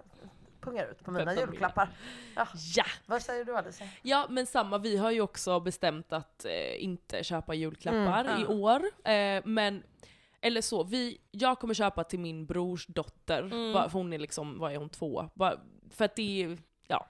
pungar 0.62 0.86
ut 0.90 1.04
på 1.04 1.10
mina 1.10 1.24
15 1.30 1.48
julklappar. 1.52 1.88
Ja. 2.36 2.46
Ja! 2.76 2.84
Vad 3.06 3.22
säger 3.22 3.44
du 3.44 3.56
Alice? 3.56 3.88
Ja 4.02 4.26
men 4.30 4.46
samma, 4.46 4.78
vi 4.78 4.96
har 4.96 5.10
ju 5.10 5.20
också 5.20 5.60
bestämt 5.60 6.12
att 6.12 6.44
eh, 6.44 6.84
inte 6.84 7.24
köpa 7.24 7.54
julklappar 7.54 8.24
Mm. 8.24 8.38
i 8.40 8.42
Ja. 8.42 8.48
år. 8.48 8.82
Eh, 9.12 9.42
men, 9.44 9.82
eller 10.40 10.60
så, 10.60 10.84
vi, 10.84 11.18
jag 11.30 11.58
kommer 11.58 11.74
köpa 11.74 12.04
till 12.04 12.20
min 12.20 12.46
brors 12.46 12.86
dotter, 12.86 13.42
Mm. 13.42 13.72
bara, 13.72 13.88
för 13.88 13.98
hon 13.98 14.12
är 14.12 14.18
liksom, 14.18 14.58
vad 14.58 14.72
är 14.72 14.76
hon, 14.76 14.88
två? 14.88 15.30
Bara, 15.34 15.60
för 15.90 16.04
att 16.04 16.16
det 16.16 16.42
är, 16.42 16.58
ja, 16.88 17.06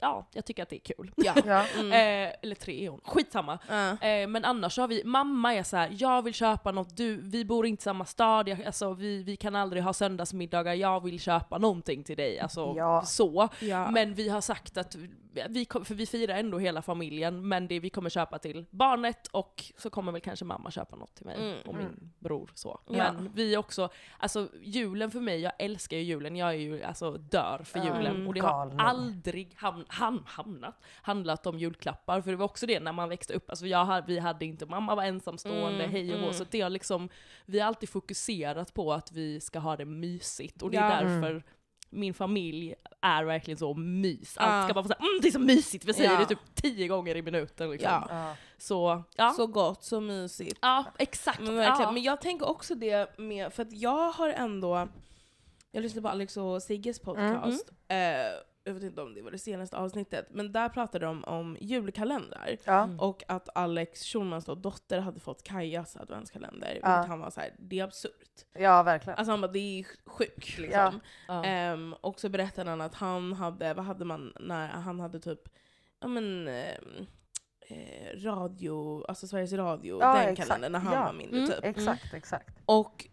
ja, 0.00 0.26
jag 0.32 0.44
tycker 0.44 0.62
att 0.62 0.68
det 0.68 0.76
är 0.76 0.94
kul. 0.94 1.12
Ja. 1.16 1.34
Ja. 1.46 1.64
Mm. 1.78 1.92
Eh, 1.92 2.34
eller 2.42 2.54
tre 2.54 2.86
är 2.86 2.90
hon, 2.90 3.00
skitsamma. 3.04 3.58
Ja. 3.68 4.08
Eh, 4.08 4.28
men 4.28 4.44
annars 4.44 4.72
så 4.74 4.80
har 4.82 4.88
vi, 4.88 5.02
mamma 5.04 5.54
är 5.54 5.62
så 5.62 5.76
här: 5.76 5.90
jag 5.98 6.22
vill 6.22 6.34
köpa 6.34 6.72
något, 6.72 6.96
du, 6.96 7.16
vi 7.22 7.44
bor 7.44 7.66
inte 7.66 7.80
i 7.80 7.84
samma 7.84 8.04
stad, 8.04 8.48
jag, 8.48 8.62
alltså, 8.64 8.92
vi, 8.92 9.22
vi 9.22 9.36
kan 9.36 9.56
aldrig 9.56 9.82
ha 9.82 9.92
söndagsmiddagar, 9.92 10.74
jag 10.74 11.04
vill 11.04 11.20
köpa 11.20 11.58
någonting 11.58 12.04
till 12.04 12.16
dig. 12.16 12.40
Alltså 12.40 12.74
Ja. 12.76 13.02
så. 13.02 13.48
Ja. 13.60 13.90
Men 13.90 14.14
vi 14.14 14.28
har 14.28 14.40
sagt 14.40 14.76
att, 14.76 14.96
vi, 15.48 15.64
kom- 15.64 15.84
för 15.84 15.94
vi 15.94 16.06
firar 16.06 16.36
ändå 16.36 16.58
hela 16.58 16.82
familjen, 16.82 17.48
men 17.48 17.68
det 17.68 17.80
vi 17.80 17.90
kommer 17.90 18.10
köpa 18.10 18.38
till 18.38 18.66
barnet 18.70 19.26
och 19.26 19.64
så 19.76 19.90
kommer 19.90 20.12
väl 20.12 20.20
kanske 20.20 20.44
mamma 20.44 20.70
köpa 20.70 20.96
något 20.96 21.14
till 21.14 21.26
mig 21.26 21.36
Mm, 21.36 21.58
och 21.66 21.74
min 21.74 21.86
mm. 21.86 22.10
bror. 22.18 22.50
Så. 22.54 22.80
Ja. 22.88 23.12
Men 23.12 23.30
vi 23.34 23.56
också, 23.56 23.88
alltså 24.18 24.48
julen 24.62 25.10
för 25.10 25.20
mig, 25.20 25.40
jag 25.40 25.52
älskar 25.58 25.96
ju 25.96 26.02
julen, 26.02 26.36
jag 26.36 26.48
är 26.48 26.52
ju 26.58 26.82
alltså 26.82 27.10
dör 27.12 27.60
för 27.64 27.78
julen. 27.78 28.06
Mm, 28.16 28.26
och 28.28 28.34
det 28.34 28.40
har 28.40 28.48
galning. 28.48 28.78
aldrig 28.80 29.52
ham, 29.56 29.84
ham, 29.88 30.22
hamnat, 30.26 30.82
handlat 31.02 31.46
om 31.46 31.58
julklappar, 31.58 32.20
för 32.20 32.30
det 32.30 32.36
var 32.36 32.44
också 32.44 32.66
det 32.66 32.80
när 32.80 32.92
man 32.92 33.08
växte 33.08 33.34
upp, 33.34 33.50
alltså 33.50 33.66
jag, 33.66 34.02
vi 34.06 34.18
hade 34.18 34.44
inte, 34.44 34.66
mamma 34.66 34.94
var 34.94 35.02
ensamstående, 35.04 35.84
Mm, 35.84 35.90
hej 35.90 36.12
och 36.12 36.18
hå, 36.18 36.24
mm. 36.24 36.34
så 36.34 36.44
det 36.50 36.60
har 36.60 36.70
liksom, 36.70 37.08
vi 37.46 37.60
har 37.60 37.66
alltid 37.68 37.88
fokuserat 37.88 38.74
på 38.74 38.92
att 38.92 39.12
vi 39.12 39.40
ska 39.40 39.58
ha 39.58 39.76
det 39.76 39.84
mysigt 39.84 40.62
och 40.62 40.70
det 40.70 40.76
Ja. 40.76 40.82
är 40.92 41.02
Mm. 41.02 41.20
därför 41.20 41.42
min 41.90 42.14
familj 42.14 42.74
är 43.00 43.24
verkligen 43.24 43.58
så 43.58 43.74
mys. 43.74 44.38
Allt 44.38 44.64
ska 44.64 44.74
bara 44.74 44.82
vara 44.82 44.94
såhär, 44.94 45.10
mm, 45.10 45.18
det 45.22 45.28
är 45.28 45.32
så 45.32 45.38
mysigt, 45.38 45.84
vi 45.84 45.92
säger 45.92 46.12
Ja. 46.12 46.18
det 46.18 46.26
typ 46.26 46.54
tio 46.54 46.88
gånger 46.88 47.16
i 47.16 47.22
minuten 47.22 47.70
liksom. 47.70 47.90
Ja. 48.08 48.36
Så, 48.58 49.02
ja. 49.16 49.30
Så 49.30 49.46
gott, 49.46 49.84
så 49.84 50.00
mysigt. 50.00 50.58
ja, 50.62 50.84
exakt. 50.98 51.40
Men, 51.40 51.54
verkligen. 51.56 51.94
Men 51.94 52.02
jag 52.02 52.20
tänker 52.20 52.48
också 52.48 52.74
det 52.74 53.18
med, 53.18 53.52
för 53.52 53.62
att 53.62 53.72
jag 53.72 54.10
har 54.12 54.28
ändå, 54.28 54.88
jag 55.72 55.82
lyssnade 55.82 56.02
på 56.02 56.08
Alex 56.08 56.36
och 56.36 56.62
Sigges 56.62 57.00
podcast, 57.00 57.70
eh, 57.88 57.96
jag 58.66 58.74
vet 58.74 58.82
inte 58.82 59.02
om 59.02 59.14
det 59.14 59.22
var 59.22 59.30
det 59.30 59.38
senaste 59.38 59.76
avsnittet, 59.76 60.26
men 60.30 60.52
där 60.52 60.68
pratade 60.68 61.06
de 61.06 61.24
om 61.24 61.56
julkalendrar. 61.60 62.56
Ja. 62.64 62.88
Och 62.98 63.22
att 63.28 63.48
Alex 63.54 64.02
Schulmans 64.04 64.44
då, 64.44 64.54
dotter 64.54 64.98
hade 65.00 65.20
fått 65.20 65.42
Kajas 65.42 65.96
adventskalender. 65.96 66.78
Ja. 66.82 66.96
Vilket 66.96 67.08
han 67.08 67.20
var 67.20 67.30
så 67.30 67.40
här, 67.40 67.54
det 67.58 67.78
är 67.80 67.84
absurt. 67.84 68.44
ja, 68.52 68.82
verkligen. 68.82 69.18
Alltså 69.18 69.30
han 69.30 69.40
bara, 69.40 69.52
det 69.52 69.58
är 69.80 69.86
sjukt 70.06 70.58
liksom. 70.58 71.00
Ja. 71.28 71.44
Ehm, 71.44 71.94
och 72.00 72.20
så 72.20 72.28
berättade 72.28 72.70
han 72.70 72.80
att 72.80 72.94
han 72.94 73.32
hade, 73.32 73.74
vad 73.74 73.84
hade 73.84 74.04
man 74.04 74.32
när 74.40 74.68
han 74.68 75.00
hade 75.00 75.20
typ, 75.20 75.40
ja 76.00 76.08
men 76.08 76.48
ehm, 76.48 77.06
eh, 77.68 78.20
radio, 78.24 79.04
alltså 79.08 79.26
Sveriges 79.26 79.52
Radio, 79.52 79.98
Ja, 80.00 80.14
den 80.14 80.28
exakt. 80.28 80.48
kalendern 80.48 80.72
när 80.72 80.78
han 80.78 80.92
Ja. 80.94 81.04
var 81.04 81.12
mindre 81.12 81.38
Mm. 81.38 81.50
typ. 81.50 81.64
Exakt, 81.64 82.14
exakt. 82.14 82.58
Och 82.66 83.06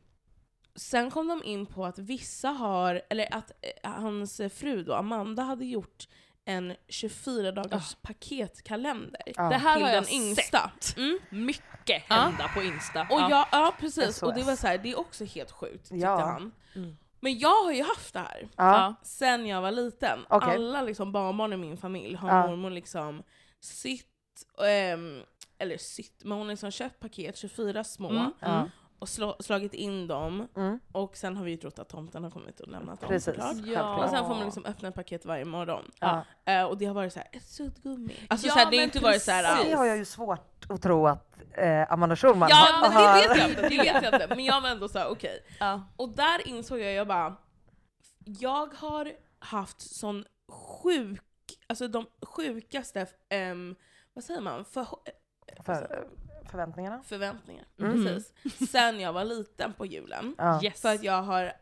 sen 0.76 1.12
kom 1.12 1.28
de 1.28 1.44
in 1.44 1.66
på 1.66 1.86
att 1.86 2.00
vissa 2.00 2.50
har, 2.50 3.02
eller 3.10 3.34
att 3.36 3.52
eh, 3.84 3.92
hans 3.92 4.42
fru 4.54 4.84
då, 4.84 4.94
Amanda, 4.94 5.44
hade 5.44 5.66
gjort 5.66 6.08
en 6.46 6.76
24 6.88 7.52
dagars 7.52 7.96
paketkalender 8.02 9.22
Ja. 9.36 9.44
Det 9.50 9.56
här 9.56 9.76
till 9.76 9.84
har 9.86 9.92
jag 9.94 10.04
den 10.04 10.14
yngsta. 10.14 10.72
sett 10.82 10.98
Mm. 10.98 11.20
mycket 11.30 12.04
hända 12.10 12.48
på 12.54 12.62
Insta. 12.64 13.02
Och 13.02 13.08
ja. 13.20 13.30
jag, 13.30 13.48
ja 13.52 13.74
precis, 13.80 14.16
SOS. 14.16 14.24
och 14.24 14.34
det 14.34 14.44
var 14.44 14.56
så 14.56 14.68
här, 14.68 14.78
det 14.78 14.92
är 14.92 15.00
också 15.00 15.26
helt 15.26 15.52
sjukt 15.52 15.90
tyckte 15.90 16.06
Ja. 16.06 16.20
han. 16.26 16.52
Mm. 16.76 16.98
Men 17.20 17.40
jag 17.40 17.64
har 17.64 17.72
ju 17.72 17.84
haft 17.84 18.14
det 18.14 18.20
här 18.20 18.48
Ja. 18.58 18.96
sen 19.04 19.46
jag 19.48 19.62
var 19.62 19.72
liten. 19.72 20.20
Okej. 20.30 20.56
Alla 20.56 20.82
liksom 20.82 21.12
barnbarn 21.12 21.54
i 21.54 21.58
min 21.58 21.78
familj 21.78 22.16
har 22.16 22.30
Ja. 22.30 22.48
mormor 22.48 22.70
liksom 22.70 23.24
sytt, 23.60 24.08
ehm, 24.66 25.22
eller 25.58 25.78
sytt, 25.78 26.24
men 26.24 26.32
hon 26.38 26.48
har 26.48 26.52
liksom 26.54 26.72
köpt 26.72 27.00
paket, 27.00 27.38
24 27.38 27.84
små, 27.84 28.10
Mm. 28.42 28.70
Och 29.00 29.10
slå, 29.10 29.36
slagit 29.40 29.74
in 29.74 30.08
dem. 30.08 30.48
Mm. 30.56 30.80
Och 30.92 31.18
sen 31.18 31.38
har 31.38 31.46
vi 31.46 31.52
ju 31.52 31.58
trott 31.58 31.80
att 31.80 31.90
tomten 31.90 32.24
har 32.24 32.32
kommit 32.32 32.60
och 32.60 32.68
lämnat 32.68 33.00
dem 33.02 33.10
Precis. 33.10 33.26
såklart. 33.26 33.56
Ja. 33.66 34.04
Och 34.04 34.10
sen 34.10 34.26
får 34.26 34.36
man 34.36 34.44
liksom 34.46 34.66
öppna 34.66 34.90
ett 34.90 34.96
paket 34.96 35.26
varje 35.26 35.46
morgon. 35.46 35.92
Ja. 36.00 36.26
Eh, 36.46 36.64
och 36.64 36.78
det 36.78 36.86
har 36.86 36.94
varit 36.94 37.14
så 37.14 37.20
här, 37.20 37.28
ett 37.32 37.46
suddgummi. 37.48 38.16
Alltså 38.30 38.48
Ja, 38.48 38.54
så 38.54 38.60
här, 38.60 38.66
det 38.72 38.78
har 38.78 38.82
men 38.82 38.84
inte 38.84 39.00
varit 39.00 39.22
så 39.22 39.32
här, 39.32 39.44
precis. 39.44 39.64
Och 39.66 39.70
det 39.72 39.78
har 39.78 39.86
jag 39.86 39.98
ju 39.98 40.06
svårt 40.06 40.66
att 40.70 40.82
tro 40.82 41.08
att 41.08 41.38
eh, 41.52 41.92
Amanda 41.92 42.16
Schulman 42.16 42.50
Ja, 42.52 42.56
har- 42.56 42.90
men 42.90 43.22
det 43.22 43.28
vet 43.28 43.38
jag 43.38 43.50
inte, 43.50 43.62
det 43.62 43.78
vet 43.94 44.04
jag 44.04 44.14
inte. 44.14 44.28
Men 44.36 44.46
jag 44.46 44.62
var 44.62 44.70
ändå 44.70 44.88
såhär, 44.90 45.08
okej. 45.10 45.40
Ja. 45.60 45.82
Och 45.98 46.10
där 46.10 46.48
insåg 46.48 46.80
jag, 46.80 46.94
jag 46.94 47.08
bara, 47.08 47.36
jag 48.26 48.74
har 48.74 49.12
haft 49.40 49.82
sån 49.96 50.26
sjuk, 50.84 51.22
alltså 51.68 51.88
de 51.88 52.06
sjukaste, 52.22 53.08
ehm, 53.30 53.76
vad 54.14 54.24
säger 54.24 54.42
man, 54.42 54.66
för, 54.66 54.88
För, 55.66 56.08
förväntningarna? 56.52 57.04
förväntningar. 57.04 57.66
Mm. 57.80 58.06
Precis. 58.06 58.34
Sen 58.72 59.00
jag 59.00 59.14
var 59.14 59.24
liten 59.26 59.74
på 59.74 59.86
julen. 59.86 60.36
Ja. 60.38 60.64
Yes. 60.64 60.82
För 60.82 60.94
att 60.94 61.04
jag 61.04 61.22
har 61.22 61.54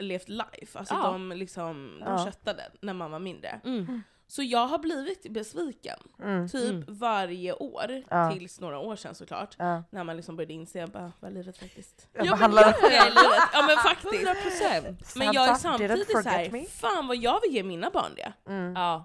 levt 0.00 0.28
life, 0.28 0.78
alltså 0.78 0.94
Ja. 0.94 1.02
de, 1.12 1.28
liksom, 1.32 1.98
de 2.04 2.10
Ja. 2.12 2.24
köttade 2.24 2.62
när 2.80 2.94
man 2.94 3.10
var 3.10 3.18
mindre. 3.18 3.60
Mm. 3.64 4.02
Så 4.26 4.42
jag 4.42 4.66
har 4.66 4.78
blivit 4.78 5.32
besviken, 5.32 5.98
Mm. 6.22 6.48
typ 6.48 6.70
Mm. 6.70 6.84
varje 6.88 7.52
år, 7.52 8.02
Ja. 8.10 8.32
tills 8.32 8.60
några 8.60 8.78
år 8.78 8.96
sedan 8.96 9.14
såklart. 9.14 9.54
Ja. 9.58 9.82
När 9.90 10.04
man 10.04 10.16
liksom 10.16 10.36
började 10.36 10.52
inse 10.52 10.86
bara, 10.86 11.12
vad 11.20 11.32
livet 11.32 11.58
faktiskt 11.58 12.08
Jag 12.12 12.24
men 12.24 12.30
behandlar 12.30 12.62
jag- 12.62 12.92
är 12.92 13.06
i 13.06 13.10
livet. 13.10 13.48
Ja 13.52 13.64
men 13.66 13.76
faktiskt. 13.76 14.14
100 14.14 14.34
procent. 14.34 15.16
Men 15.16 15.32
jag 15.32 15.48
är 15.48 15.54
samtidigt 15.54 16.10
såhär, 16.10 16.66
fan 16.68 17.06
vad 17.06 17.16
jag 17.16 17.40
vill 17.40 17.54
ge 17.54 17.62
mina 17.62 17.90
barn 17.90 18.12
det. 18.16 18.32
Mm. 18.46 18.72
Ja. 18.76 19.04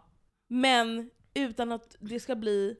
Men 0.49 1.09
utan 1.33 1.71
att 1.71 1.95
det 1.99 2.19
ska 2.19 2.35
bli 2.35 2.75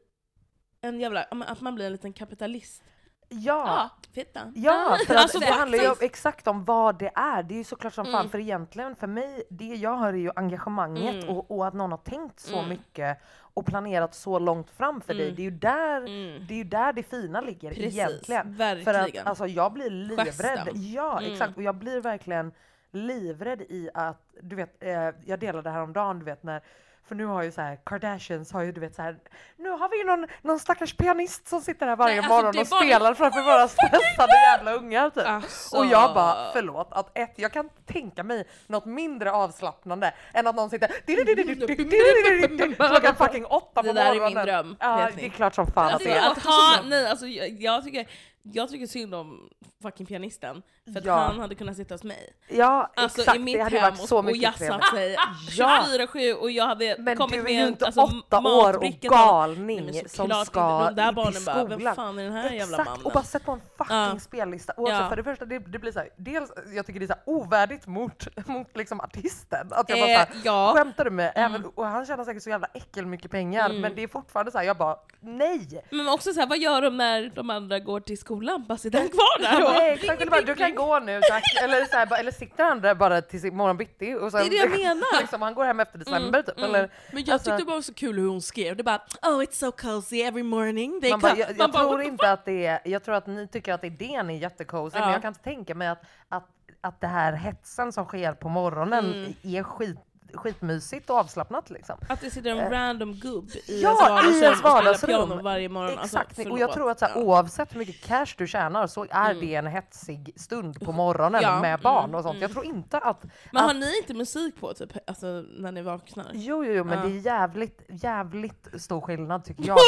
en 0.82 1.00
jävla, 1.00 1.24
att 1.24 1.62
man 1.62 1.76
blir 1.76 1.86
en 1.86 1.92
liten 1.92 2.14
kapitalist. 2.14 2.84
Ja, 3.30 3.90
Fitta. 4.14 4.52
ja 4.56 4.98
för 5.08 5.14
att 5.16 5.20
Alltså, 5.22 5.40
det 5.40 5.46
handlar 5.46 5.78
ju 5.78 5.84
faktiskt. 5.86 6.04
exakt 6.12 6.48
om 6.48 6.66
vad 6.66 7.00
det 7.00 7.12
är. 7.16 7.44
Det 7.44 7.54
är 7.54 7.58
ju 7.58 7.64
såklart 7.64 7.94
som 7.94 8.06
fan, 8.06 8.16
Mm. 8.16 8.30
för 8.30 8.40
egentligen 8.40 8.96
för 8.96 9.08
mig, 9.08 9.44
det 9.50 9.66
jag 9.66 9.98
hör 9.98 10.14
är 10.14 10.18
ju 10.18 10.32
engagemanget 10.36 11.24
Mm. 11.24 11.30
och, 11.38 11.52
och 11.52 11.68
att 11.68 11.74
någon 11.74 11.92
har 11.92 11.98
tänkt 11.98 12.40
så 12.40 12.58
Mm. 12.58 12.70
mycket 12.70 13.18
och 13.40 13.66
planerat 13.66 14.16
så 14.16 14.40
långt 14.40 14.72
fram 14.72 15.02
för 15.02 15.14
dig. 15.14 15.24
Mm. 15.24 15.36
Det 15.36 15.42
är 15.42 15.44
ju 15.44 15.52
där, 15.52 15.98
Mm. 15.98 16.46
det, 16.48 16.54
är 16.54 16.58
ju 16.58 16.64
där 16.64 16.94
det 16.94 17.04
fina 17.04 17.42
ligger 17.42 17.70
Precis, 17.74 17.94
egentligen. 17.94 18.56
För 18.58 18.76
verkligen. 18.94 19.22
att 19.24 19.30
alltså, 19.30 19.48
jag 19.48 19.74
blir 19.74 19.90
livrädd. 19.90 20.26
Gesten. 20.28 20.92
Ja 20.92 21.20
Mm. 21.20 21.32
exakt, 21.34 21.58
och 21.58 21.64
jag 21.64 21.76
blir 21.76 22.02
verkligen 22.02 22.52
livrädd 22.92 23.62
i 23.62 23.90
att, 23.94 24.22
du 24.42 24.56
vet, 24.56 24.84
eh, 24.84 25.10
jag 25.26 25.40
delade 25.40 25.70
häromdagen, 25.70 26.20
du 26.20 26.26
vet 26.26 26.44
när 26.44 26.62
för 27.08 27.16
nu 27.16 27.26
har 27.26 27.44
ju 27.44 27.52
så 27.52 27.62
här 27.62 27.80
Kardashians 27.86 28.52
har 28.52 28.62
ju 28.62 28.72
du 28.72 28.82
vet 28.82 28.96
så 28.96 29.02
här 29.02 29.18
nu 29.58 29.70
har 29.70 29.90
vi 29.90 29.98
ju 29.98 30.04
någon, 30.04 30.28
någon 30.42 30.60
stackars 30.60 30.94
pianist 30.98 31.48
som 31.48 31.62
sitter 31.62 31.88
här 31.88 31.96
varje 31.96 32.16
Nej, 32.16 32.20
alltså, 32.20 32.34
morgon 32.36 32.50
och 32.62 32.68
var- 32.68 32.82
spelar 32.82 33.14
framför 33.14 33.42
våra 33.42 33.68
stressade 33.68 34.34
jävla 34.34 34.74
ungar 34.74 35.10
typ. 35.10 35.28
Alltså. 35.28 35.78
Och 35.78 35.86
jag 35.86 36.14
bara, 36.14 36.50
förlåt, 36.54 36.88
att 36.92 37.18
ett, 37.18 37.34
jag 37.36 37.54
kan 37.54 37.70
tänka 37.86 38.24
mig 38.24 38.48
något 38.68 38.86
mindre 38.86 39.32
avslappnande 39.32 40.14
än 40.34 40.48
att 40.48 40.56
någon 40.56 40.70
sitter 40.70 40.88
klockan 42.90 43.16
fucking 43.16 43.46
åtta 43.46 43.82
på 43.84 43.88
Det 43.88 43.94
där 43.94 44.06
är 44.06 44.14
morgonen. 44.20 44.34
min 44.34 44.46
dröm, 44.46 44.76
Ja, 44.80 45.10
det 45.16 45.26
är 45.26 45.30
klart 45.30 45.56
som 45.56 45.68
fan 45.68 45.86
att 45.88 45.94
Alltså, 45.94 46.10
det 46.10 46.16
är. 46.16 46.32
att 46.32 46.44
ha, 46.44 46.80
nej, 46.86 47.08
alltså, 47.10 47.28
jag, 47.28 47.50
jag, 47.50 47.84
tycker, 47.84 48.08
jag 48.44 48.70
tycker 48.70 48.88
synd 48.88 49.16
om 49.16 49.50
fucking 49.82 50.06
pianisten, 50.06 50.62
för 50.94 51.00
att 51.00 51.06
Ja. 51.06 51.16
han 51.16 51.40
hade 51.40 51.56
kunnat 51.56 51.76
sitta 51.76 51.94
hos 51.94 52.04
mig. 52.04 52.34
Ja, 52.48 52.92
Alltså 52.96 53.22
exakt, 53.22 53.38
i 53.38 53.40
mitt 53.40 53.56
det 53.58 53.64
hade 53.64 53.80
hem 53.80 53.92
varit 53.92 54.02
och, 54.02 54.08
så 54.10 54.18
och 54.18 54.26
mycket 54.26 54.42
jassat 54.44 54.82
trevligt. 54.82 54.90
sig 54.90 55.16
Ja. 55.58 55.84
24-7 56.08 56.34
och 56.34 56.52
jag 56.52 56.66
hade 56.66 56.96
Men 57.00 57.18
kommit 57.18 57.44
med 57.44 57.68
en 57.68 57.78
alltså, 57.82 58.02
åtta 58.02 58.40
år 58.40 58.78
och 58.78 58.84
galning 59.02 59.86
Nej, 59.86 60.00
som 60.00 60.10
såklart 60.10 60.48
ska. 60.48 60.84
De 60.90 60.96
där 60.96 61.12
i- 61.12 61.16
barnen 61.16 61.34
till 61.34 61.46
bara, 61.46 61.64
vem 61.66 61.72
skolan. 61.80 61.96
fan 61.96 62.20
är 62.20 62.24
den 62.24 62.34
här 62.34 62.44
jävla 62.50 62.64
Exakt, 62.78 62.90
mannen? 62.90 63.06
och 63.06 63.12
bara 63.12 63.24
sätt 63.24 63.46
på 63.46 63.52
en 63.52 63.62
fucking 63.78 63.96
Ja. 63.98 64.20
spellista. 64.20 64.74
Och 64.78 64.88
alltså 64.90 65.04
Ja. 65.04 65.10
för 65.10 65.16
det 65.16 65.24
första, 65.24 65.46
det, 65.46 65.60
det 65.60 65.80
blir 65.80 65.92
så 65.92 66.00
här, 66.00 66.10
dels, 66.18 66.52
jag 66.74 66.86
tycker 66.86 67.00
det 67.00 67.06
är 67.06 67.08
så 67.08 67.14
här 67.14 67.22
ovärdigt 67.26 67.88
mot, 67.88 68.48
mot 68.48 68.78
liksom 68.78 69.02
artisten. 69.02 69.68
Att 69.72 69.90
jag 69.90 70.00
bara 70.00 70.10
Eh, 70.10 70.28
så 70.44 70.50
här, 70.50 70.74
skämtar 70.74 71.06
du 71.06 71.12
med? 71.12 71.32
Mm. 71.36 71.52
Även, 71.56 71.66
och 71.76 71.86
han 71.86 72.06
tjänar 72.06 72.24
säkert 72.26 72.44
så 72.44 72.50
jävla 72.50 72.68
äckel 72.74 73.06
mycket 73.06 73.32
pengar, 73.32 73.66
Mm. 73.70 73.82
men 73.82 73.96
det 73.96 74.04
är 74.04 74.08
fortfarande 74.08 74.52
så 74.52 74.58
här, 74.58 74.66
jag 74.66 74.78
bara 74.78 74.96
nej! 75.20 75.86
Men 75.92 76.10
också 76.10 76.34
så 76.34 76.40
här, 76.40 76.48
vad 76.48 76.58
gör 76.58 76.82
de 76.82 76.98
när 76.98 77.32
de 77.36 77.50
andra 77.50 77.80
går 77.80 78.00
till 78.00 78.18
skolan? 78.18 78.66
Bara 78.68 78.78
sitter 78.78 79.00
han 79.00 79.10
kvar 79.10 79.42
där? 79.42 79.64
och- 79.66 79.72
Nej, 79.74 79.92
exakt, 79.92 80.46
du 80.48 80.56
kan 80.56 80.76
gå 80.78 81.00
nu 81.00 81.22
tack. 81.30 81.44
Eller, 81.64 81.86
så 81.86 81.98
här, 81.98 82.20
eller 82.20 82.32
sitter 82.32 82.64
han 82.64 82.82
där 82.82 82.96
bara 82.96 83.22
till 83.22 83.54
morgon 83.54 83.78
bitti 83.78 84.14
och 84.16 84.32
sen, 84.32 84.40
Det 84.42 84.46
är 84.48 84.50
det 84.50 84.56
jag 84.56 84.80
menar. 84.80 85.22
liksom, 85.22 85.42
han 85.42 85.54
går 85.54 85.66
hem 85.66 85.80
efter 85.80 85.98
december 86.00 86.42
typ. 86.42 86.58
mm. 86.58 86.70
Eller, 86.70 86.92
Men 87.12 87.24
jag 87.24 87.34
Alltså- 87.34 87.50
tyckte 87.58 87.64
det 87.72 87.76
var 87.76 87.82
så 87.82 87.94
kul 87.94 88.20
hur 88.20 88.28
hon 88.28 88.42
skrev, 88.42 88.76
det 88.76 88.84
bara 88.84 89.02
oh 89.22 89.40
it's 89.40 89.52
so 89.52 89.72
cozy 89.72 90.22
every 90.22 90.44
morning 90.44 91.02
they 91.02 91.12
Man 91.12 91.20
bara, 91.20 91.36
jag 91.38 91.50
jag 91.50 91.58
Man 91.58 91.72
tror 91.72 92.02
inte 92.02 92.32
att 92.32 92.46
det 92.46 92.66
är, 92.66 92.80
jag 92.86 93.04
tror 93.04 93.16
att 93.16 93.28
ni 93.28 93.48
tycker 93.48 93.74
att 93.74 93.84
idén 93.84 94.30
är 94.30 94.38
jättecozy, 94.38 95.00
men 95.00 95.08
Ja. 95.08 95.14
jag 95.14 95.22
kan 95.22 95.30
inte 95.30 95.44
tänka 95.44 95.76
mig 95.76 95.88
att, 95.88 96.02
att, 96.30 96.48
att 96.82 97.02
det 97.02 97.08
här 97.08 97.34
hetsen 97.34 97.92
som 97.92 98.06
sker 98.06 98.34
på 98.34 98.50
morgonen 98.50 99.06
Mm. 99.14 99.34
är 99.44 99.64
skit, 99.64 99.98
skitmysigt 100.34 101.10
och 101.10 101.16
avslappnat 101.16 101.70
liksom. 101.70 101.98
Att 102.10 102.22
det 102.22 102.32
sitter 102.32 102.50
en 102.50 102.70
random 102.72 103.14
gubb 103.14 103.50
i 103.68 103.82
Ja, 103.82 104.22
ens 104.24 104.64
vardagsrum 104.64 104.84
i 104.84 104.86
ens 104.86 105.04
och 105.04 105.10
piano 105.10 105.42
varje 105.44 105.70
morgon. 105.70 106.00
Alltså, 106.00 106.18
Exakt, 106.18 106.52
och 106.52 106.60
jag 106.60 106.74
tror 106.74 106.92
att 106.92 107.00
så 107.00 107.06
här, 107.06 107.14
Ja. 107.16 107.22
oavsett 107.22 107.74
hur 107.74 107.80
mycket 107.80 108.02
cash 108.06 108.28
du 108.38 108.48
tjänar 108.48 108.88
så 108.88 109.06
är 109.10 109.32
Mm. 109.32 109.40
det 109.40 109.56
en 109.56 109.68
hetsig 109.68 110.34
stund 110.36 110.80
på 110.86 110.92
morgonen 110.92 111.42
Ja, 111.42 111.62
med 111.62 111.80
barn 111.80 112.04
mm, 112.04 112.16
och 112.16 112.24
sånt. 112.24 112.36
Jag 112.36 112.52
mm. 112.52 112.54
tror 112.54 112.66
inte 112.66 112.98
att... 112.98 113.24
Men 113.52 113.64
har 113.64 113.70
att 113.70 113.76
ni 113.76 113.98
inte 113.98 114.14
musik 114.14 114.60
på 114.60 114.74
typ, 114.74 114.92
alltså, 115.08 115.28
när 115.58 115.72
ni 115.72 115.82
vaknar? 115.82 116.26
Jo, 116.34 116.66
jo, 116.66 116.74
jo, 116.74 116.84
men 116.84 117.10
det 117.10 117.18
är 117.18 117.22
jävligt, 117.22 117.82
jävligt 117.88 118.68
stor 118.82 119.02
skillnad 119.02 119.46
tycker 119.46 119.68
jag. 119.68 119.78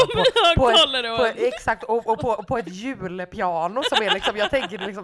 På, 0.56 0.64
på, 0.64 0.70
ett, 0.70 1.18
på, 1.18 1.26
exakt, 1.46 1.84
och, 1.84 2.08
och 2.08 2.20
på, 2.20 2.44
på 2.44 2.58
ett 2.58 2.68
julpiano 2.68 3.82
som 3.84 4.06
är 4.06 4.14
liksom, 4.14 4.38
jag 4.38 4.50
tänker 4.50 4.78
liksom, 4.78 5.04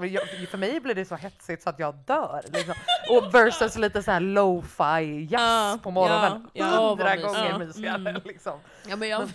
för 0.52 0.58
mig 0.58 0.80
blir 0.80 0.95
det 0.95 1.06
så 1.06 1.15
hetsigt 1.15 1.63
så 1.63 1.69
att 1.69 1.80
jag 1.80 1.95
dör. 1.95 2.41
Liksom. 2.54 2.74
Och 3.10 3.34
versus 3.34 3.78
lite 3.78 4.04
så 4.04 4.12
här 4.12 4.19
lo-fi 4.19 5.24
jazz 5.25 5.41
Ja, 5.41 5.79
på 5.83 5.91
morgonen. 5.91 6.47
ja, 6.53 6.65
ja, 6.73 6.89
Hundra 6.89 7.15
gånger 7.15 7.49
Ja, 7.49 7.57
mysigare. 7.57 7.95
mm. 7.95 8.21
Liksom. 8.25 8.59
Ja 8.88 8.95
men 8.95 9.09
jag 9.09 9.29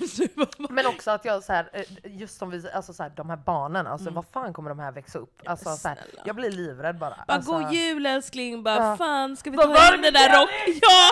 Men 0.70 0.87
också 0.87 1.11
att 1.11 1.24
jag 1.24 1.42
så 1.44 1.53
här, 1.53 1.70
eh, 1.72 1.83
just 2.05 2.38
som 2.38 2.50
vi, 2.50 2.70
alltså 2.74 2.92
så 2.92 3.03
här, 3.03 3.12
de 3.16 3.31
här 3.31 3.37
barnen, 3.37 3.87
alltså 3.87 4.05
Mm. 4.09 4.14
vad 4.14 4.24
fan 4.33 4.53
kommer 4.53 4.70
de 4.70 4.79
här 4.79 4.92
växa 4.92 5.18
upp? 5.18 5.42
Alltså, 5.46 5.76
så 5.76 5.88
här, 5.88 5.98
jag 6.24 6.37
blir 6.37 6.50
livrädd 6.50 6.98
bara. 6.98 7.14
Bara 7.29 7.35
alltså, 7.37 7.53
god 7.53 7.72
jul 7.72 8.07
älskling, 8.07 8.62
bara 8.62 8.85
Ja. 8.85 8.96
fan 8.96 9.37
ska 9.37 9.50
vi 9.50 9.57
Vad 9.57 9.66
ta 9.66 9.72
var 9.72 9.79
hem 9.92 10.03
den 10.03 10.12
där 10.12 10.29
med 10.31 10.38
rock... 10.40 10.50
Ja! 10.83 11.11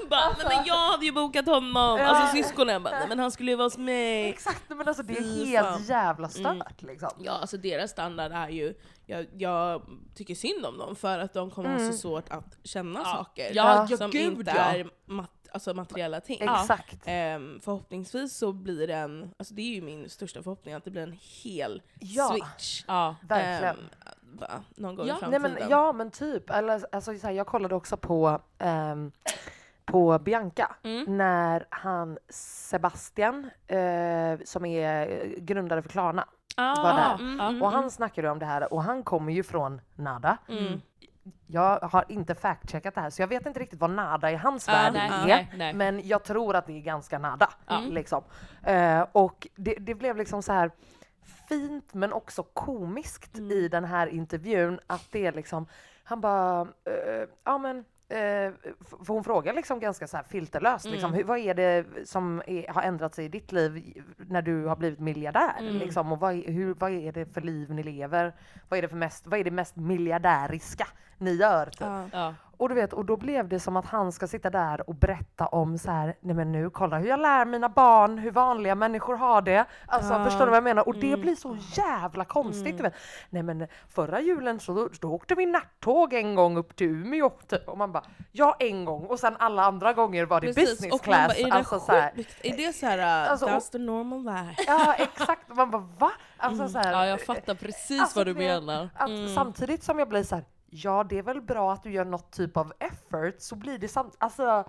bara, 0.10 0.28
nej, 0.28 0.56
men 0.56 0.64
jag 0.66 0.90
hade 0.90 1.04
ju 1.06 1.12
bokat 1.12 1.46
honom, 1.46 1.98
Ja. 2.00 2.06
alltså 2.06 2.36
syskonen 2.36 2.82
bara, 2.82 2.98
nej, 2.98 3.08
men 3.08 3.18
han 3.18 3.30
skulle 3.30 3.50
ju 3.50 3.56
vara 3.56 3.66
hos 3.66 3.78
mig. 3.78 4.28
Exakt, 4.28 4.62
men 4.68 4.88
alltså 4.88 5.02
det 5.02 5.12
är 5.18 5.46
helt 5.46 5.88
jävla 5.88 6.28
Mm. 6.36 6.60
stört 6.60 6.82
liksom. 6.82 7.10
Ja, 7.18 7.32
alltså 7.32 7.56
deras 7.56 7.90
standard 7.90 8.32
är 8.32 8.48
ju, 8.48 8.74
jag, 9.10 9.26
jag 9.38 9.82
tycker 10.14 10.34
synd 10.34 10.66
om 10.66 10.78
dem 10.78 10.96
för 10.96 11.18
att 11.18 11.34
de 11.34 11.50
kommer 11.50 11.68
ha 11.68 11.76
Mm. 11.76 11.92
så 11.92 11.98
svårt 11.98 12.30
att 12.30 12.56
känna 12.64 13.00
Ja. 13.00 13.04
saker 13.04 13.50
Ja, 13.54 13.86
ja, 13.90 13.96
som 13.96 14.10
gud, 14.10 14.38
inte 14.38 14.52
ja. 14.56 14.62
är 14.76 14.90
mat, 15.06 15.30
alltså 15.52 15.74
materiella 15.74 16.20
ting. 16.20 16.38
Exakt. 16.42 17.02
Ehm, 17.04 17.60
förhoppningsvis 17.62 18.36
så 18.36 18.52
blir 18.52 18.86
det 18.86 18.94
en, 18.94 19.34
alltså 19.38 19.54
det 19.54 19.62
är 19.62 19.74
ju 19.74 19.82
min 19.82 20.08
största 20.10 20.42
förhoppning, 20.42 20.74
att 20.74 20.84
det 20.84 20.90
blir 20.90 21.02
en 21.02 21.18
hel 21.42 21.82
Ja. 22.00 22.28
switch. 22.30 22.84
Ja. 22.88 23.16
Verkligen. 23.28 23.76
Ehm, 23.76 23.84
snubba 24.30 24.62
någon 24.76 24.94
gång 24.96 25.06
Ja. 25.06 25.16
i 25.18 25.20
Nej, 25.20 25.30
framtiden. 25.40 25.52
men, 25.60 25.70
ja 25.70 25.92
men 25.92 26.10
typ. 26.10 26.50
Eller, 26.50 26.84
alltså, 26.92 27.18
så 27.18 27.26
här, 27.26 27.34
jag 27.34 27.46
kollade 27.46 27.74
också 27.74 27.96
på, 27.96 28.40
ehm, 28.58 29.12
på 29.84 30.18
Bianca 30.18 30.76
Mm. 30.82 31.16
när 31.18 31.66
han 31.70 32.18
Sebastian 32.28 33.50
eh, 33.66 34.38
som 34.44 34.64
är 34.64 35.08
eh, 35.10 35.28
grundare 35.38 35.82
för 35.82 35.88
Klarna 35.88 36.28
Ah, 36.56 36.82
var 36.82 36.94
där. 36.94 37.14
Mm, 37.14 37.40
mm, 37.40 37.62
och 37.62 37.70
han 37.72 37.90
snackade 37.90 38.30
om 38.30 38.38
det 38.38 38.46
här 38.46 38.72
och 38.72 38.82
han 38.82 39.02
kommer 39.02 39.32
ju 39.32 39.42
från 39.42 39.80
Nada. 39.94 40.36
Mm. 40.48 40.80
Jag 41.46 41.78
har 41.80 42.04
inte 42.08 42.34
fact-checkat 42.34 42.94
det 42.94 43.00
här 43.00 43.10
så 43.10 43.22
jag 43.22 43.26
vet 43.28 43.46
inte 43.46 43.60
riktigt 43.60 43.80
vad 43.80 43.90
Nada 43.90 44.30
i 44.30 44.36
hans 44.36 44.68
Ah, 44.68 44.72
värld 44.72 44.92
nej, 44.92 45.10
är. 45.10 45.26
nej, 45.26 45.50
nej. 45.56 45.72
Men 45.74 46.08
jag 46.08 46.24
tror 46.24 46.56
att 46.56 46.66
det 46.66 46.72
är 46.72 46.80
ganska 46.80 47.18
Nada. 47.18 47.50
Mm. 47.70 47.92
Liksom. 47.92 48.22
Eh, 48.62 49.06
och 49.12 49.48
det, 49.56 49.74
det 49.74 49.94
blev 49.94 50.16
liksom 50.16 50.42
så 50.42 50.52
här 50.52 50.70
fint 51.48 51.94
men 51.94 52.12
också 52.12 52.42
komiskt 52.42 53.38
Mm. 53.38 53.50
i 53.52 53.68
den 53.68 53.84
här 53.84 54.06
intervjun 54.06 54.80
att 54.86 55.06
det 55.10 55.26
är 55.26 55.32
liksom, 55.32 55.66
han 56.04 56.20
bara, 56.20 56.60
eh, 56.60 57.28
ja 57.44 57.58
men 57.58 57.84
för 58.10 59.12
hon 59.12 59.24
frågar 59.24 59.52
liksom 59.54 59.80
ganska 59.80 60.06
så 60.06 60.16
här 60.16 60.24
filterlöst, 60.24 60.84
Mm. 60.84 60.92
liksom, 60.92 61.12
hur, 61.14 61.24
vad 61.24 61.38
är 61.38 61.54
det 61.54 61.84
som 62.04 62.42
är, 62.46 62.68
har 62.68 62.82
ändrat 62.82 63.14
sig 63.14 63.24
i 63.24 63.28
ditt 63.28 63.52
liv 63.52 64.02
när 64.16 64.42
du 64.42 64.64
har 64.66 64.76
blivit 64.76 64.98
miljardär? 65.00 65.54
Mm. 65.60 65.76
Liksom, 65.76 66.12
och 66.12 66.20
vad, 66.20 66.32
är- 66.34 66.52
hur, 66.52 66.74
vad 66.74 66.90
är 66.92 67.12
det 67.12 67.26
för 67.34 67.40
liv 67.40 67.70
ni 67.70 67.82
lever? 67.82 68.32
Vad 68.68 68.78
är 68.78 68.82
det, 68.82 68.88
för 68.88 68.96
mest, 68.96 69.26
vad 69.26 69.40
är 69.40 69.44
det 69.44 69.50
mest 69.50 69.76
miljardäriska 69.76 70.86
ni 71.18 71.34
gör? 71.34 71.66
Typ? 71.66 71.80
Ja. 71.80 72.04
Ja. 72.12 72.34
Och 72.60 72.68
du 72.68 72.74
vet, 72.74 72.92
och 72.92 73.04
då 73.04 73.16
blev 73.16 73.48
det 73.48 73.60
som 73.60 73.76
att 73.76 73.86
han 73.86 74.12
ska 74.12 74.26
sitta 74.26 74.50
där 74.50 74.88
och 74.88 74.94
berätta 74.94 75.46
om 75.46 75.78
så 75.78 75.90
här, 75.90 76.14
nej 76.20 76.34
men 76.36 76.52
nu 76.52 76.70
kolla 76.70 76.98
hur 76.98 77.08
jag 77.08 77.20
lär 77.20 77.44
mina 77.44 77.68
barn 77.68 78.18
hur 78.18 78.30
vanliga 78.30 78.74
människor 78.74 79.16
har 79.16 79.42
det. 79.42 79.64
Alltså 79.86 80.12
Ja. 80.14 80.24
förstår 80.24 80.40
du 80.44 80.46
vad 80.50 80.56
jag 80.56 80.64
menar? 80.64 80.88
Och 80.88 80.94
det 80.94 81.06
Mm. 81.08 81.20
blir 81.20 81.34
så 81.34 81.56
jävla 81.76 82.24
konstigt. 82.24 82.66
Mm. 82.80 82.82
Vet. 82.82 82.94
Nej 83.30 83.42
men 83.42 83.66
förra 83.88 84.20
julen 84.20 84.60
så 84.60 84.74
då, 84.74 84.88
då 85.00 85.08
åkte 85.12 85.34
vi 85.34 85.46
nattåg 85.46 86.12
en 86.14 86.34
gång 86.34 86.56
upp 86.56 86.76
till 86.76 86.86
Umeå 86.86 87.30
typ. 87.30 87.68
och 87.68 87.78
man 87.78 87.92
bara 87.92 88.04
ja 88.32 88.56
en 88.58 88.84
gång 88.84 89.04
och 89.06 89.18
sen 89.20 89.36
alla 89.38 89.62
andra 89.64 89.92
gånger 89.92 90.26
var 90.26 90.40
det 90.40 90.46
business 90.46 90.92
och 90.92 91.02
class. 91.02 91.28
Bara, 91.28 91.34
är 91.36 91.44
det 91.44 91.52
alltså, 91.52 91.80
så 91.80 91.92
här? 91.92 92.12
Är 92.42 92.56
det 92.56 92.72
såhär, 92.72 92.98
uh, 92.98 93.30
Alltså, 93.30 93.46
och- 93.46 93.52
that's 93.52 93.70
the 93.72 93.78
normal 93.78 94.24
life? 94.24 94.62
ja 94.66 94.94
exakt, 94.98 95.48
man 95.48 95.70
bara 95.70 95.88
va? 95.98 96.10
Alltså, 96.36 96.68
så 96.68 96.78
här, 96.78 96.92
ja, 96.92 97.06
jag 97.06 97.20
fattar 97.20 97.54
precis 97.54 98.00
Alltså, 98.00 98.18
vad 98.20 98.26
du 98.26 98.34
menar. 98.34 98.88
att 98.94 99.08
Mm. 99.08 99.34
Samtidigt 99.34 99.82
som 99.82 99.98
jag 99.98 100.08
blir 100.08 100.22
så 100.22 100.34
här, 100.34 100.44
ja 100.70 101.04
det 101.04 101.18
är 101.18 101.22
väl 101.22 101.42
bra 101.42 101.72
att 101.72 101.82
du 101.82 101.92
gör 101.92 102.04
något 102.04 102.32
typ 102.32 102.56
av 102.56 102.72
effort 102.78 103.34
så 103.38 103.56
blir 103.56 103.78
det 103.78 103.88
samt, 103.88 104.16
alltså 104.18 104.64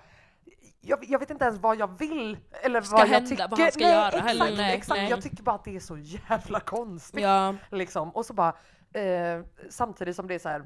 jag, 0.82 1.00
jag 1.08 1.20
vet 1.20 1.30
inte 1.30 1.46
ens 1.46 1.60
vad 1.60 1.78
jag 1.78 2.00
vill 2.00 2.38
eller 2.64 2.82
Ska 2.82 2.96
vad 2.96 3.08
jag 3.08 3.14
hända, 3.14 3.30
tycker. 3.30 3.48
vad 3.48 3.60
han 3.60 3.72
ska 3.72 3.84
nej, 3.84 3.94
göra 3.94 4.08
exakt, 4.08 4.26
heller. 4.28 4.58
Nej, 4.58 4.76
exakt. 4.76 4.98
nej. 4.98 5.10
Jag 5.10 5.22
tycker 5.22 5.44
bara 5.44 5.56
att 5.56 5.64
det 5.64 5.76
är 5.76 5.80
så 5.80 5.98
jävla 5.98 6.60
konstigt. 6.60 7.22
Ja. 7.22 7.56
Liksom. 7.72 8.10
Och 8.10 8.26
så 8.26 8.34
bara, 8.34 8.54
eh, 8.94 9.42
samtidigt 9.70 10.16
som 10.16 10.28
det 10.28 10.36
är 10.36 10.40
så 10.40 10.50
här, 10.50 10.66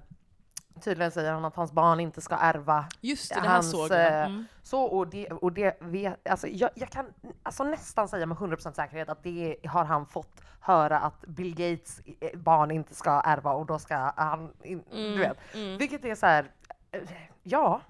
tydligen 0.84 1.12
säger 1.12 1.32
han 1.34 1.46
att 1.46 1.56
hans 1.56 1.72
barn 1.72 2.00
inte 2.00 2.22
ska 2.22 2.36
ärva 2.36 2.86
Just 3.02 3.34
det, 3.34 3.42
det 3.42 3.48
hans, 3.48 3.72
såg 3.72 3.92
jag. 3.92 4.08
eh, 4.08 4.26
Mm. 4.26 4.46
så 4.64 4.82
och 4.84 5.08
det, 5.08 5.28
och 5.32 5.52
det 5.52 5.78
vet, 5.82 6.28
alltså 6.30 6.48
jag, 6.48 6.70
jag 6.76 6.90
kan 6.90 7.06
alltså 7.44 7.64
nästan 7.64 8.08
säga 8.08 8.26
med 8.26 8.38
100% 8.38 8.74
säkerhet 8.74 9.10
att 9.10 9.24
det 9.24 9.56
har 9.68 9.86
han 9.86 10.06
fått 10.06 10.42
höra 10.60 11.00
att 11.00 11.22
Bill 11.22 11.56
Gates 11.56 12.00
eh, 12.22 12.38
barn 12.40 12.72
inte 12.72 12.96
ska 12.96 13.22
ärva 13.26 13.52
och 13.52 13.66
då 13.66 13.80
ska 13.80 13.96
han, 14.18 14.54
in, 14.64 14.84
Mm. 14.92 15.12
du 15.12 15.18
vet. 15.18 15.38
Mm. 15.54 15.78
Vilket 15.78 16.06
är 16.06 16.16
så 16.16 16.26
här, 16.26 16.52
eh, 16.92 17.00
ja. 17.44 17.82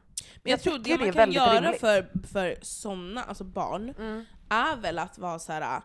Men 0.43 0.51
jag, 0.51 0.61
tror 0.61 0.77
det 0.77 0.97
man 0.97 1.11
kan 1.13 1.31
göra 1.31 1.61
rimligt. 1.61 1.79
för, 1.79 2.07
för 2.33 2.55
såna, 2.61 3.23
alltså 3.23 3.43
barn, 3.43 3.93
Mm. 3.99 4.25
är 4.49 4.75
väl 4.75 4.99
att 4.99 5.17
vara 5.17 5.39
så 5.39 5.51
här. 5.53 5.81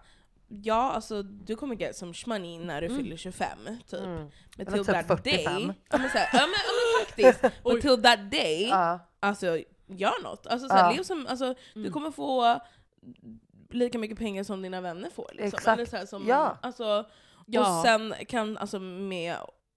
Ja, 0.63 0.93
alltså 0.93 1.23
du 1.23 1.57
kommer 1.57 1.77
get 1.77 1.97
some 1.97 2.13
money 2.27 2.59
när 2.59 2.81
du 2.81 2.87
Mm. 2.87 2.99
fyller 2.99 3.17
25, 3.17 3.49
typ. 3.91 4.01
Mm. 4.01 4.31
Men 4.57 4.67
till 4.67 4.85
typ 4.85 4.87
that 4.87 5.07
45. 5.07 5.45
day, 5.45 5.75
ja 5.91 5.99
men, 5.99 6.11
så 6.11 6.19
här, 6.19 6.29
ja, 6.33 6.39
men 6.47 6.55
faktiskt, 7.11 7.45
och 7.63 7.81
till 7.81 8.03
that 8.03 8.31
day, 8.31 8.69
Ja. 8.69 8.99
alltså 9.21 9.59
gör 9.87 10.23
något. 10.23 10.47
Alltså, 10.47 10.69
så 10.69 10.75
här, 10.75 10.91
Ja. 10.91 10.97
lev 10.97 11.03
som, 11.03 11.27
alltså, 11.27 11.55
Du 11.75 11.81
Mm. 11.81 11.93
kommer 11.93 12.11
få 12.11 12.61
lika 13.71 13.99
mycket 13.99 14.19
pengar 14.19 14.45
som 14.45 14.63
dina 14.63 14.81
vänner 14.81 15.11
får. 15.11 15.31
Liksom. 15.33 15.47
Exakt. 15.47 15.67
Eller 15.69 15.85
så 15.87 15.97
här, 15.97 16.07
som, 16.07 16.27
Ja. 16.29 16.59
alltså, 16.63 17.05
Ja. 17.47 17.79
Och 17.79 17.85
sen 17.85 18.15
kan, 18.29 18.59
alltså 18.59 18.79
med, 18.81 19.33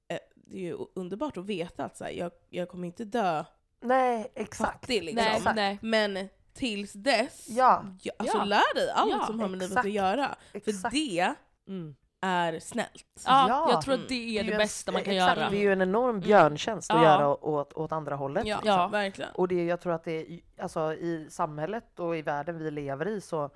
eh, 0.08 0.18
det 0.36 0.58
är 0.58 0.62
ju 0.62 0.78
underbart 0.96 1.38
att 1.38 1.46
veta 1.46 1.84
att 1.86 1.98
så 1.98 2.04
här, 2.04 2.12
jag, 2.12 2.32
jag 2.50 2.70
kommer 2.70 2.88
inte 2.88 3.06
dö 3.06 3.44
Nej, 3.82 4.32
exakt. 4.36 4.72
fattig 4.72 5.04
liksom. 5.04 5.26
Nej, 5.26 5.38
Exakt. 5.72 5.82
Men 5.84 6.30
tills 6.54 6.94
dess, 6.94 7.48
Ja, 7.50 7.86
ja, 8.02 8.14
alltså 8.18 8.38
Ja. 8.38 8.44
lär 8.46 8.76
dig 8.76 8.90
allt 8.90 9.12
Ja, 9.12 9.26
som 9.26 9.40
har 9.40 9.48
med 9.48 9.60
livet 9.60 9.78
att 9.78 9.92
göra. 9.92 10.36
exakt. 10.54 10.82
För 10.82 10.90
det 10.92 11.36
Mm. 11.68 11.96
Är 12.24 12.60
snällt. 12.60 13.06
Ja, 13.26 13.46
Ja. 13.50 13.68
jag 13.70 13.82
tror 13.82 13.94
att 13.96 14.10
det 14.10 14.14
är 14.38 14.44
ju 14.44 14.44
det 14.50 14.52
en- 14.52 14.58
bästa 14.58 14.92
man 14.92 15.04
kan 15.04 15.14
exakt, 15.14 15.38
göra. 15.38 15.50
Det 15.50 15.58
är 15.58 15.62
ju 15.62 15.74
en 15.74 15.82
enorm 15.82 16.20
björntjänst 16.20 16.92
att 16.92 16.98
Ja. 16.98 17.04
göra 17.04 17.46
åt, 17.46 17.74
åt 17.74 17.92
andra 17.92 18.16
hållet. 18.16 18.46
Ja, 18.46 18.60
Ja. 18.64 18.88
verkligen. 18.88 19.32
Och 19.36 19.48
det, 19.48 19.66
jag 19.66 19.82
tror 19.82 19.94
att 19.94 20.04
det 20.04 20.40
alltså, 20.60 20.94
i 20.94 21.28
samhället 21.30 22.00
och 22.00 22.18
i 22.18 22.22
världen 22.22 22.58
vi 22.58 22.72
lever 22.72 23.08
i 23.08 23.22
så 23.22 23.50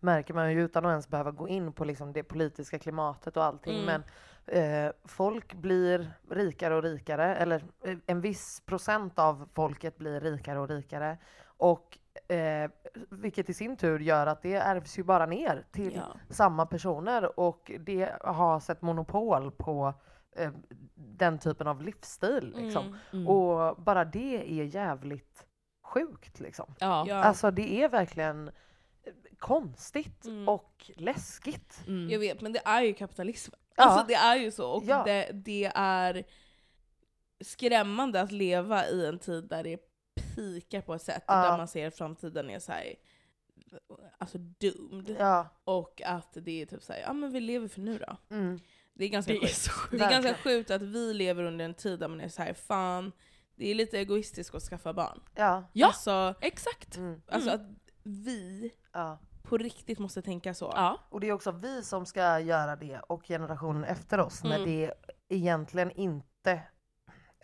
märker 0.00 0.34
man 0.34 0.52
ju 0.52 0.62
utan 0.64 0.84
att 0.86 0.90
ens 0.90 1.08
behöva 1.08 1.30
gå 1.30 1.48
in 1.48 1.72
på 1.72 1.84
liksom 1.84 2.12
det 2.12 2.22
politiska 2.22 2.78
klimatet 2.78 3.36
och 3.36 3.44
allting. 3.44 3.82
Mm. 3.82 3.86
Men 4.46 4.86
eh, 4.86 4.92
folk 5.04 5.54
blir 5.54 6.10
rikare 6.30 6.74
och 6.76 6.82
rikare, 6.82 7.34
eller 7.36 7.64
eh, 7.84 7.96
en 8.06 8.20
viss 8.20 8.60
procent 8.66 9.18
av 9.18 9.48
folket 9.54 9.98
blir 9.98 10.20
rikare 10.20 10.58
och 10.58 10.68
rikare. 10.68 11.18
Och 11.44 11.98
eh, 12.28 12.70
vilket 13.10 13.50
i 13.50 13.54
sin 13.54 13.76
tur 13.76 13.98
gör 14.00 14.26
att 14.26 14.42
det 14.42 14.54
ärvs 14.54 14.98
ju 14.98 15.02
bara 15.02 15.26
ner 15.26 15.64
till 15.72 15.94
Ja. 15.94 16.16
samma 16.30 16.66
personer 16.66 17.40
och 17.40 17.70
det 17.80 18.12
har 18.20 18.60
sett 18.60 18.82
monopol 18.82 19.50
på 19.50 19.94
eh, 20.36 20.50
den 20.94 21.38
typen 21.38 21.66
av 21.66 21.82
livsstil. 21.82 22.54
Liksom. 22.56 22.84
Mm. 22.86 22.98
Mm. 23.12 23.28
Och 23.28 23.76
bara 23.82 24.04
det 24.04 24.60
är 24.60 24.64
jävligt 24.64 25.46
sjukt 25.84 26.40
liksom. 26.40 26.74
ja. 26.78 27.04
Ja. 27.08 27.16
Alltså 27.24 27.50
det 27.50 27.82
är 27.82 27.88
verkligen 27.88 28.48
eh, 28.48 29.12
konstigt 29.38 30.24
Mm. 30.24 30.48
och 30.48 30.90
läskigt. 30.96 31.82
Mm. 31.86 32.10
Jag 32.10 32.18
vet, 32.18 32.40
men 32.40 32.52
det 32.52 32.60
är 32.64 32.82
ju 32.82 32.94
kapitalism. 32.94 33.52
Ja. 33.76 33.84
Alltså 33.84 34.06
det 34.08 34.14
är 34.14 34.36
ju 34.36 34.50
så. 34.50 34.70
Och 34.70 34.84
Ja. 34.86 35.02
det, 35.04 35.30
det 35.32 35.72
är 35.74 36.24
skrämmande 37.44 38.20
att 38.20 38.32
leva 38.32 38.86
i 38.86 39.06
en 39.06 39.18
tid 39.18 39.44
där 39.48 39.62
det 39.62 39.78
pikar 40.34 40.80
på 40.80 40.94
ett 40.94 41.02
sätt 41.02 41.24
Ja. 41.26 41.34
där 41.34 41.56
man 41.56 41.68
ser 41.68 41.86
att 41.88 41.94
framtiden 41.96 42.50
är 42.50 42.58
så 42.58 42.72
här, 42.72 42.94
alltså 44.18 44.38
doomed. 44.38 45.16
Ja. 45.18 45.48
Och 45.64 46.02
att 46.04 46.36
det 46.40 46.62
är 46.62 46.66
typ 46.66 46.82
såhär, 46.82 47.00
ja 47.00 47.12
men 47.12 47.32
vi 47.32 47.40
lever 47.40 47.68
för 47.68 47.80
nu 47.80 47.98
då. 47.98 48.16
Mm. 48.36 48.60
Det 48.94 49.04
är 49.04 49.08
ganska 49.08 49.32
Det 49.32 49.38
är 49.38 49.40
sjukt. 49.40 49.54
så 49.56 49.70
Det 49.90 50.04
är 50.04 50.10
ganska 50.10 50.34
sjukt 50.34 50.70
att 50.70 50.82
vi 50.82 51.14
lever 51.14 51.44
under 51.44 51.64
en 51.64 51.74
tid 51.74 51.98
där 52.00 52.08
man 52.08 52.20
är 52.20 52.28
så 52.28 52.42
här, 52.42 52.52
fan, 52.54 53.12
det 53.56 53.70
är 53.70 53.74
lite 53.74 53.98
egoistiskt 53.98 54.54
att 54.54 54.62
skaffa 54.62 54.92
barn. 54.92 55.20
Ja. 55.34 55.64
Ja. 55.72 55.86
Alltså, 55.86 56.34
Exakt. 56.40 56.96
Mm. 56.96 57.22
alltså 57.28 57.50
att 57.50 57.60
vi 58.02 58.70
ja. 58.92 59.18
på 59.42 59.58
riktigt 59.58 59.98
måste 59.98 60.22
tänka 60.22 60.54
så. 60.54 60.72
Ja. 60.74 60.98
Och 61.08 61.20
det 61.20 61.28
är 61.28 61.32
också 61.32 61.50
vi 61.52 61.82
som 61.82 62.06
ska 62.06 62.40
göra 62.40 62.76
det 62.76 62.98
och 63.00 63.26
generationen 63.26 63.84
efter 63.84 64.20
oss 64.20 64.44
när 64.44 64.56
Mm. 64.56 64.68
det 64.70 64.94
egentligen 65.28 65.90
inte 65.90 66.60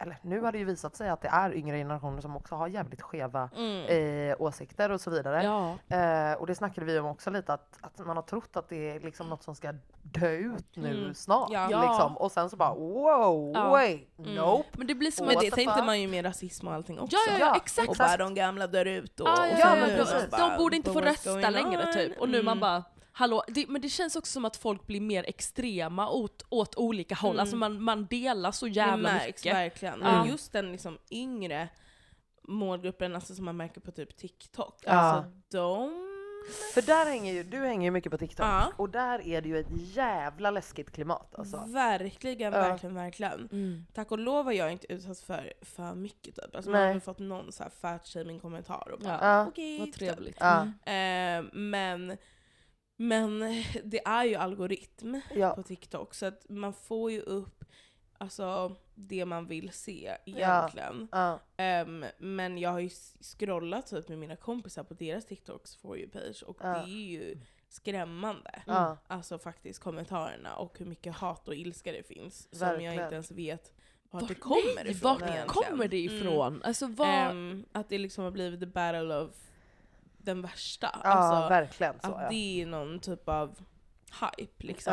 eller 0.00 0.16
nu 0.22 0.40
har 0.40 0.52
det 0.52 0.58
ju 0.58 0.64
visat 0.64 0.96
sig 0.96 1.08
att 1.08 1.20
det 1.22 1.28
är 1.28 1.54
yngre 1.54 1.76
generationer 1.78 2.20
som 2.20 2.36
också 2.36 2.54
har 2.54 2.68
jävligt 2.68 3.02
skeva 3.02 3.50
Mm. 3.56 4.30
eh, 4.30 4.36
åsikter 4.38 4.90
och 4.90 5.00
så 5.00 5.10
vidare. 5.10 5.42
Ja. 5.44 5.96
Eh, 5.96 6.32
och 6.40 6.46
det 6.46 6.54
snackade 6.54 6.86
vi 6.86 6.98
om 6.98 7.06
också 7.06 7.30
lite, 7.30 7.52
att, 7.52 7.78
att 7.80 8.06
man 8.06 8.16
har 8.16 8.22
trott 8.22 8.56
att 8.56 8.68
det 8.68 8.90
är 8.90 9.00
liksom 9.00 9.28
något 9.28 9.42
som 9.42 9.54
ska 9.54 9.72
dö 10.02 10.30
ut 10.30 10.76
nu 10.76 10.98
Mm. 10.98 11.14
snart. 11.14 11.50
Ja. 11.50 11.66
Liksom. 11.68 12.16
Och 12.16 12.32
sen 12.32 12.50
så 12.50 12.56
bara 12.56 12.74
wow, 12.74 13.52
Ja. 13.54 13.70
wait, 13.70 14.08
Mm. 14.18 14.34
nope. 14.34 14.68
Men 14.72 14.86
det 14.86 14.94
blir 14.94 15.10
som 15.10 15.26
Men 15.26 15.34
What 15.34 15.44
det 15.44 15.50
tänkte 15.50 15.82
man 15.82 16.00
ju 16.00 16.08
med 16.08 16.24
rasism 16.24 16.68
och 16.68 16.74
allting 16.74 16.98
också. 17.00 17.16
Ja, 17.30 17.36
ja, 17.40 17.56
exakt. 17.56 17.88
Och 17.88 17.96
bara 17.98 18.16
de 18.16 18.34
gamla 18.34 18.66
dör 18.66 18.84
ut 18.84 19.20
och, 19.20 19.28
Ja, 19.28 19.32
och 19.32 19.48
ja, 19.48 19.54
så 19.56 19.60
ja, 19.60 19.74
nu 19.74 19.80
men 19.80 19.90
precis. 19.96 20.30
de 20.30 20.56
borde 20.58 20.76
inte 20.76 20.90
få 20.92 21.00
"But 21.00 21.04
what's 21.08 21.34
rösta 21.34 21.50
längre 21.50 21.86
on?" 21.86 21.92
typ. 21.92 22.20
Och 22.20 22.28
nu 22.28 22.42
man 22.42 22.52
Mm. 22.52 22.60
bara, 22.60 22.84
hallå, 23.18 23.42
det, 23.48 23.66
men 23.68 23.80
det 23.82 23.88
känns 23.88 24.16
också 24.16 24.32
som 24.32 24.44
att 24.44 24.56
folk 24.56 24.86
blir 24.86 25.00
mer 25.00 25.24
extrema 25.28 26.08
åt, 26.10 26.46
åt 26.48 26.76
olika 26.76 27.14
håll. 27.14 27.30
Mm. 27.30 27.40
Alltså 27.40 27.56
man, 27.56 27.82
man 27.82 28.06
delar 28.06 28.50
så 28.52 28.66
Det 28.66 28.72
jävla 28.72 28.96
märks 29.12 29.26
mycket. 29.44 29.54
verkligen. 29.56 30.00
Ja. 30.02 30.20
Och 30.22 30.28
just 30.28 30.52
den 30.52 30.72
liksom 30.72 30.98
yngre 31.10 31.68
målgruppen 32.42 33.14
alltså 33.14 33.34
som 33.34 33.44
man 33.44 33.56
märker 33.56 33.80
på 33.80 33.90
typ 33.92 34.16
TikTok. 34.16 34.82
Ja. 34.86 34.92
Alltså 34.92 35.30
de... 35.50 36.04
För 36.74 36.82
där 36.82 37.06
hänger 37.06 37.32
ju, 37.32 37.42
du 37.42 37.56
hänger 37.58 37.84
ju 37.86 37.90
mycket 37.90 38.12
på 38.12 38.18
TikTok 38.18 38.46
Ja. 38.46 38.72
och 38.76 38.88
där 38.90 39.26
är 39.28 39.42
det 39.42 39.48
ju 39.48 39.58
ett 39.58 39.70
jävla 39.94 40.50
läskigt 40.50 40.90
klimat 40.92 41.34
alltså. 41.34 41.64
Verkligen, 41.66 42.52
Ja. 42.52 42.60
verkligen, 42.60 42.94
verkligen. 42.94 43.48
Mm. 43.52 43.86
Tack 43.94 44.10
och 44.12 44.18
lov 44.18 44.44
har 44.44 44.52
jag 44.52 44.72
inte 44.72 44.92
utsatts 44.92 45.22
för 45.22 45.52
för 45.62 45.94
mycket 45.94 46.34
typ. 46.34 46.54
Alltså 46.54 46.70
man 46.70 46.80
har 46.80 46.88
väl 46.88 47.00
fått 47.00 47.18
någon 47.18 47.52
så 47.52 47.62
här 47.62 47.70
fat-shaming 47.70 48.40
kommentar 48.40 48.90
och 48.92 48.98
bara 49.00 49.18
Ja. 49.22 49.46
okej. 49.46 49.78
Vad 49.78 49.86
typ. 49.86 49.94
trevligt. 49.94 50.36
Ja. 50.40 50.68
Mm. 50.84 51.44
Eh, 51.46 51.50
men, 51.52 52.16
men 53.00 53.40
det 53.84 54.06
är 54.06 54.24
ju 54.24 54.34
algoritm 54.34 55.20
Ja. 55.34 55.54
på 55.54 55.62
TikTok 55.62 56.14
så 56.14 56.26
att 56.26 56.46
man 56.48 56.72
får 56.72 57.10
ju 57.12 57.20
upp 57.20 57.64
alltså, 58.18 58.76
det 58.94 59.24
man 59.24 59.46
vill 59.46 59.72
se 59.72 60.16
egentligen. 60.24 61.08
Ja. 61.12 61.40
Ehm, 61.56 62.04
men 62.18 62.58
jag 62.58 62.70
har 62.70 62.78
ju 62.80 62.90
scrollat 63.20 63.86
typ 63.86 64.08
med 64.08 64.18
mina 64.18 64.36
kompisar 64.36 64.84
på 64.84 64.94
deras 64.94 65.24
TikToks 65.26 65.76
for 65.76 65.98
you 65.98 66.10
page 66.10 66.42
och 66.46 66.56
Ja. 66.62 66.68
det 66.68 66.78
är 66.90 67.06
ju 67.10 67.38
skrämmande. 67.68 68.62
Ja. 68.66 68.96
Alltså 69.06 69.38
faktiskt 69.38 69.80
kommentarerna 69.80 70.56
och 70.56 70.78
hur 70.78 70.86
mycket 70.86 71.14
hat 71.14 71.48
och 71.48 71.54
ilska 71.54 71.92
det 71.92 72.02
finns 72.02 72.48
som 72.52 72.66
jag 72.68 72.72
Verkligen. 72.72 73.02
inte 73.04 73.14
ens 73.14 73.30
vet 73.30 73.72
vart 74.10 74.28
det 74.28 74.34
kommer 74.34 74.86
ifrån 74.86 75.18
vart 75.20 75.46
kommer 75.46 75.88
det 75.88 76.06
Mm. 76.06 76.16
ifrån? 76.16 76.62
Alltså 76.64 76.86
vad... 76.86 77.08
Ehm, 77.08 77.64
att 77.72 77.88
det 77.88 77.98
liksom 77.98 78.24
har 78.24 78.30
blivit 78.30 78.60
the 78.60 78.66
battle 78.66 79.14
of 79.14 79.47
den 80.28 80.42
värsta. 80.42 81.00
Ja, 81.04 81.10
alltså, 81.10 81.48
verkligen 81.48 82.00
så 82.00 82.14
att 82.14 82.22
ja. 82.22 82.28
det 82.28 82.62
är 82.62 82.66
någon 82.66 83.00
typ 83.00 83.28
av 83.28 83.58
hype 84.20 84.66
liksom. 84.66 84.92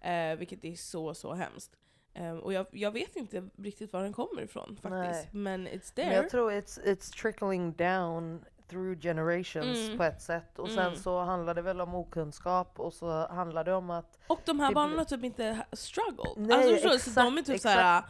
ja. 0.00 0.10
Eh, 0.10 0.36
vilket 0.36 0.64
är 0.64 0.74
så, 0.74 1.14
så 1.14 1.34
hemskt. 1.34 1.72
Ehm, 2.14 2.38
och 2.38 2.52
jag, 2.52 2.66
jag 2.70 2.90
vet 2.90 3.16
inte 3.16 3.48
riktigt 3.58 3.92
var 3.92 4.02
den 4.02 4.12
kommer 4.12 4.42
ifrån 4.42 4.76
faktiskt. 4.82 5.32
Men 5.32 5.68
it's 5.68 5.94
there. 5.94 6.06
Men 6.06 6.16
jag 6.16 6.30
tror 6.30 6.50
it's, 6.52 6.84
it's 6.84 7.20
trickling 7.22 7.72
down 7.72 8.44
through 8.68 9.00
generations 9.00 9.78
Mm. 9.86 9.98
på 9.98 10.04
ett 10.04 10.22
sätt. 10.22 10.58
Och 10.58 10.68
sen 10.68 10.86
Mm. 10.86 10.96
så 10.96 11.20
handlar 11.20 11.54
det 11.54 11.62
väl 11.62 11.80
om 11.80 11.94
okunskap 11.94 12.80
och 12.80 12.92
så 12.92 13.26
handlar 13.28 13.64
det 13.64 13.74
om 13.74 13.90
att 13.90 14.18
och 14.26 14.40
de 14.44 14.60
här 14.60 14.74
barnen 14.74 14.98
har 14.98 15.04
typ 15.04 15.24
inte 15.24 15.66
struggled. 15.72 16.32
Nej, 16.36 16.56
alltså, 16.56 16.72
förstår 16.72 16.90
du? 16.90 16.98
så 16.98 17.10
exakt, 17.10 17.26
de 17.26 17.38
är 17.38 17.42
typ 17.42 17.54
exakt. 17.54 17.74
såhär, 17.74 18.02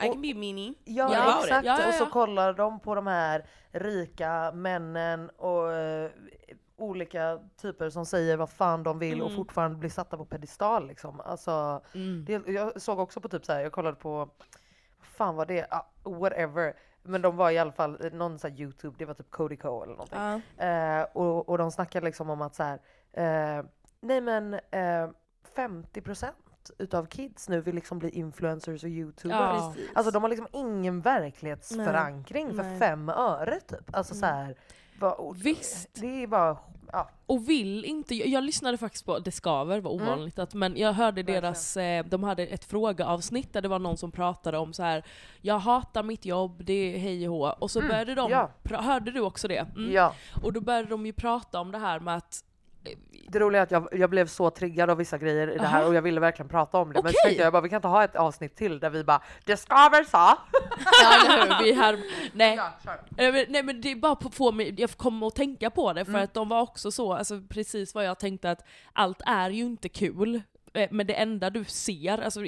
I 0.00 0.08
Och- 0.08 0.12
can 0.12 0.22
be 0.22 0.34
meanie. 0.34 0.74
Ja, 0.84 1.04
about 1.04 1.44
exakt? 1.44 1.66
Ja, 1.66 1.80
ja, 1.80 1.88
och 1.88 1.94
så 1.94 2.06
kollar 2.06 2.52
de 2.52 2.80
på 2.80 2.94
de 2.94 3.06
här 3.06 3.46
rika 3.72 4.52
männen 4.52 5.30
och 5.30 5.72
eh, 5.72 6.10
olika 6.76 7.38
typer 7.60 7.90
som 7.90 8.06
säger 8.06 8.36
vad 8.36 8.50
fan 8.50 8.82
de 8.82 8.98
vill 8.98 9.20
och 9.22 9.26
Mm. 9.28 9.36
fortfarande 9.36 9.76
blir 9.78 9.90
satta 9.90 10.16
på 10.16 10.24
pedestal 10.24 10.86
liksom. 10.88 11.20
Alltså, 11.20 11.80
Mm. 11.94 12.24
det, 12.24 12.48
jag 12.48 12.82
såg 12.82 12.98
också 12.98 13.20
på 13.20 13.28
typ 13.28 13.44
så 13.44 13.52
här, 13.52 13.60
jag 13.60 13.72
kollade 13.72 13.96
på, 13.96 14.16
vad 14.18 14.28
fan 15.00 15.36
var 15.36 15.46
det? 15.46 15.66
Ah, 15.70 15.86
whatever. 16.04 16.74
Men 17.02 17.22
de 17.22 17.36
var 17.36 17.50
i 17.50 17.58
alla 17.58 17.72
fall 17.72 18.04
eh, 18.04 18.12
någon 18.12 18.38
så 18.38 18.48
här 18.48 18.60
youtube, 18.60 18.94
det 18.98 19.04
var 19.04 19.14
typ 19.14 19.30
Cody 19.30 19.56
Co 19.56 19.82
eller 19.82 19.92
någonting. 19.94 20.42
Ja. 20.56 20.64
Eh, 20.66 21.06
och, 21.12 21.48
och 21.48 21.58
de 21.58 21.70
snackade 21.70 22.06
liksom 22.06 22.30
om 22.30 22.42
att 22.42 22.54
så 22.54 22.62
här, 22.62 22.78
nej 24.00 24.20
men 24.20 24.54
eh, 24.54 25.08
50% 25.56 26.26
utav 26.78 27.06
kids 27.06 27.48
nu 27.48 27.60
vill 27.60 27.74
liksom 27.74 27.98
bli 27.98 28.10
influencers 28.10 28.82
och 28.84 28.90
youtubers. 28.90 29.36
Ja. 29.38 29.74
Alltså 29.94 30.10
de 30.10 30.22
har 30.22 30.30
liksom 30.30 30.46
ingen 30.52 31.00
verklighetsförankring 31.00 32.54
för 32.54 32.62
Nej. 32.62 32.78
fem 32.78 33.08
öre 33.08 33.60
typ. 33.60 33.94
Alltså 33.96 34.14
så 34.14 34.26
här, 34.26 34.54
och- 35.00 35.46
Visst. 35.46 35.88
Det 35.94 36.22
är 36.22 36.26
bara, 36.26 36.56
ja. 36.92 37.10
Och 37.26 37.48
vill 37.48 37.84
inte, 37.84 38.14
jag, 38.14 38.28
jag 38.28 38.44
lyssnade 38.44 38.76
faktiskt 38.78 39.06
på 39.06 39.18
Det 39.18 39.30
skaver, 39.32 39.80
var 39.80 39.90
ovanligt 39.90 40.38
att, 40.38 40.54
men 40.54 40.76
jag 40.76 40.92
hörde 40.92 41.22
deras, 41.22 41.76
eh, 41.76 42.04
de 42.04 42.22
hade 42.24 42.46
ett 42.46 42.64
frågeavsnitt 42.64 43.52
där 43.52 43.62
det 43.62 43.68
var 43.68 43.78
någon 43.78 43.96
som 43.96 44.10
pratade 44.12 44.58
om 44.58 44.72
så 44.72 44.82
här. 44.82 45.04
jag 45.40 45.58
hatar 45.58 46.02
mitt 46.02 46.24
jobb, 46.24 46.64
det 46.64 46.72
är 46.94 46.98
hej 46.98 47.28
och 47.28 47.34
hå. 47.34 47.46
Och 47.58 47.70
så 47.70 47.78
Mm, 47.78 47.88
började 47.90 48.14
de, 48.14 48.30
ja. 48.30 48.50
hörde 48.80 49.10
du 49.10 49.20
också 49.20 49.48
det? 49.48 49.66
Mm. 49.76 49.92
ja. 49.92 50.14
Och 50.42 50.52
då 50.52 50.60
började 50.60 50.88
de 50.88 51.06
ju 51.06 51.12
prata 51.12 51.60
om 51.60 51.72
det 51.72 51.78
här 51.78 52.00
med 52.00 52.16
att 52.16 52.44
Det 53.30 53.38
roliga 53.38 53.60
är 53.60 53.62
att 53.62 53.70
jag, 53.70 53.88
jag 53.92 54.10
blev 54.10 54.26
så 54.26 54.50
triggad 54.50 54.90
av 54.90 54.96
vissa 54.96 55.18
grejer 55.18 55.48
i 55.50 55.58
det 55.58 55.66
här 55.66 55.86
och 55.86 55.94
jag 55.94 56.02
ville 56.02 56.20
verkligen 56.20 56.48
prata 56.48 56.78
om 56.78 56.92
det. 56.92 57.02
Men 57.02 57.12
så 57.12 57.18
tänkte 57.24 57.42
jag 57.42 57.52
bara, 57.52 57.62
vi 57.62 57.68
kan 57.68 57.76
inte 57.76 57.88
ha 57.88 58.04
ett 58.04 58.16
avsnitt 58.16 58.56
till 58.56 58.78
där 58.80 58.90
vi 58.90 59.04
bara 59.04 59.22
Det 59.44 59.56
skaver 59.56 60.04
sa! 60.04 60.38
Ja, 61.02 61.34
hur? 61.58 61.64
Vi 61.64 61.70
är 61.70 61.74
här, 61.74 61.98
nej. 62.32 62.56
Ja. 62.56 62.72
Nej 63.10 63.32
men, 63.32 63.44
nej 63.48 63.62
men 63.62 63.80
det 63.80 63.90
är 63.90 63.96
bara 63.96 64.16
på 64.16 64.30
få 64.30 64.52
mig, 64.52 64.74
jag 64.80 64.90
kommer 64.90 65.26
att 65.26 65.34
tänka 65.34 65.70
på 65.70 65.92
det 65.92 66.04
för 66.04 66.12
Mm. 66.12 66.24
att 66.24 66.34
de 66.34 66.48
var 66.48 66.60
också 66.60 66.90
så, 66.90 67.12
alltså 67.12 67.40
precis 67.48 67.94
vad 67.94 68.04
jag 68.04 68.18
tänkte 68.18 68.50
att 68.50 68.64
allt 68.92 69.22
är 69.26 69.50
ju 69.50 69.64
inte 69.64 69.88
kul. 69.88 70.42
Eh, 70.74 70.88
Men 70.90 71.06
det 71.06 71.14
enda 71.14 71.50
du 71.50 71.64
ser, 71.64 72.18
alltså 72.18 72.40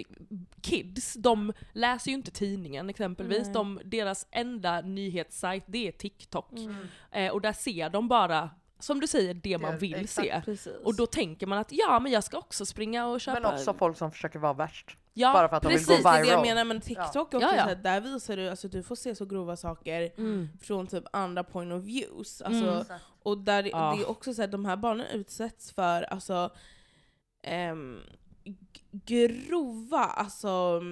kids, 0.63 1.15
de 1.15 1.53
läser 1.73 2.11
ju 2.11 2.15
inte 2.17 2.31
tidningen 2.31 2.91
exempelvis. 2.91 3.45
Nej. 3.45 3.53
De, 3.55 3.81
deras 3.85 4.27
enda 4.31 4.81
nyhetssajt 4.81 5.65
det 5.67 5.89
är 5.89 5.93
TikTok. 5.93 6.53
Mm. 6.53 6.77
Eh, 7.11 7.33
och 7.33 7.41
där 7.41 7.53
ser 7.53 7.91
de 7.91 8.09
bara, 8.09 8.51
som 8.81 9.01
du 9.01 9.07
säger, 9.07 9.35
det 9.35 9.59
man 9.59 9.79
vill 9.79 9.95
exakt, 9.95 10.27
se. 10.29 10.43
Precis. 10.45 10.73
Och 10.85 10.95
då 10.97 11.07
tänker 11.07 11.47
man 11.47 11.59
att 11.59 11.69
ja 11.73 12.01
men 12.01 12.13
jag 12.13 12.25
ska 12.25 12.39
också 12.39 12.67
springa 12.67 13.07
och 13.07 13.21
köpa. 13.21 13.41
Men 13.41 13.55
också 13.55 13.75
folk 13.75 13.97
som 13.97 14.11
försöker 14.13 14.39
vara 14.39 14.53
värst. 14.53 14.97
ja, 15.15 15.33
bara 15.33 15.49
för 15.49 15.57
att 15.57 15.63
de 15.63 15.69
vill 15.69 15.79
gå 15.79 15.87
Precis, 15.87 16.03
det 16.05 16.09
är 16.09 16.13
det 16.13 16.19
jag 16.19 16.25
viral. 16.27 16.43
menar, 16.43 16.65
men 16.65 16.81
TikTok 16.81 17.17
också, 17.35 17.39
Ja, 17.41 17.57
ja. 17.57 17.63
Så 17.63 17.69
här, 17.69 17.75
där 17.75 18.01
visar 18.01 18.37
du, 18.37 18.49
alltså 18.51 18.69
du 18.69 18.83
får 18.83 18.97
se 18.97 19.15
så 19.15 19.25
grova 19.27 19.57
saker 19.57 20.11
Mm. 20.19 20.49
från 20.63 20.87
typ 20.87 21.05
andra 21.13 21.45
point 21.45 21.73
of 21.73 21.83
views. 21.83 22.43
Alltså, 22.43 22.65
Mm. 22.71 22.85
Och 23.23 23.39
där 23.39 23.63
det- 23.63 23.69
Ja. 23.69 23.95
det 23.97 24.03
är 24.03 24.11
också 24.11 24.35
så 24.35 24.43
att 24.43 24.51
de 24.53 24.65
här 24.65 24.77
barnen 24.77 25.07
utsätts 25.07 25.73
för 25.73 26.03
alltså, 26.03 26.51
ehm, 27.43 28.01
g- 28.29 28.30
grova, 28.93 29.99
alltså, 30.05 30.83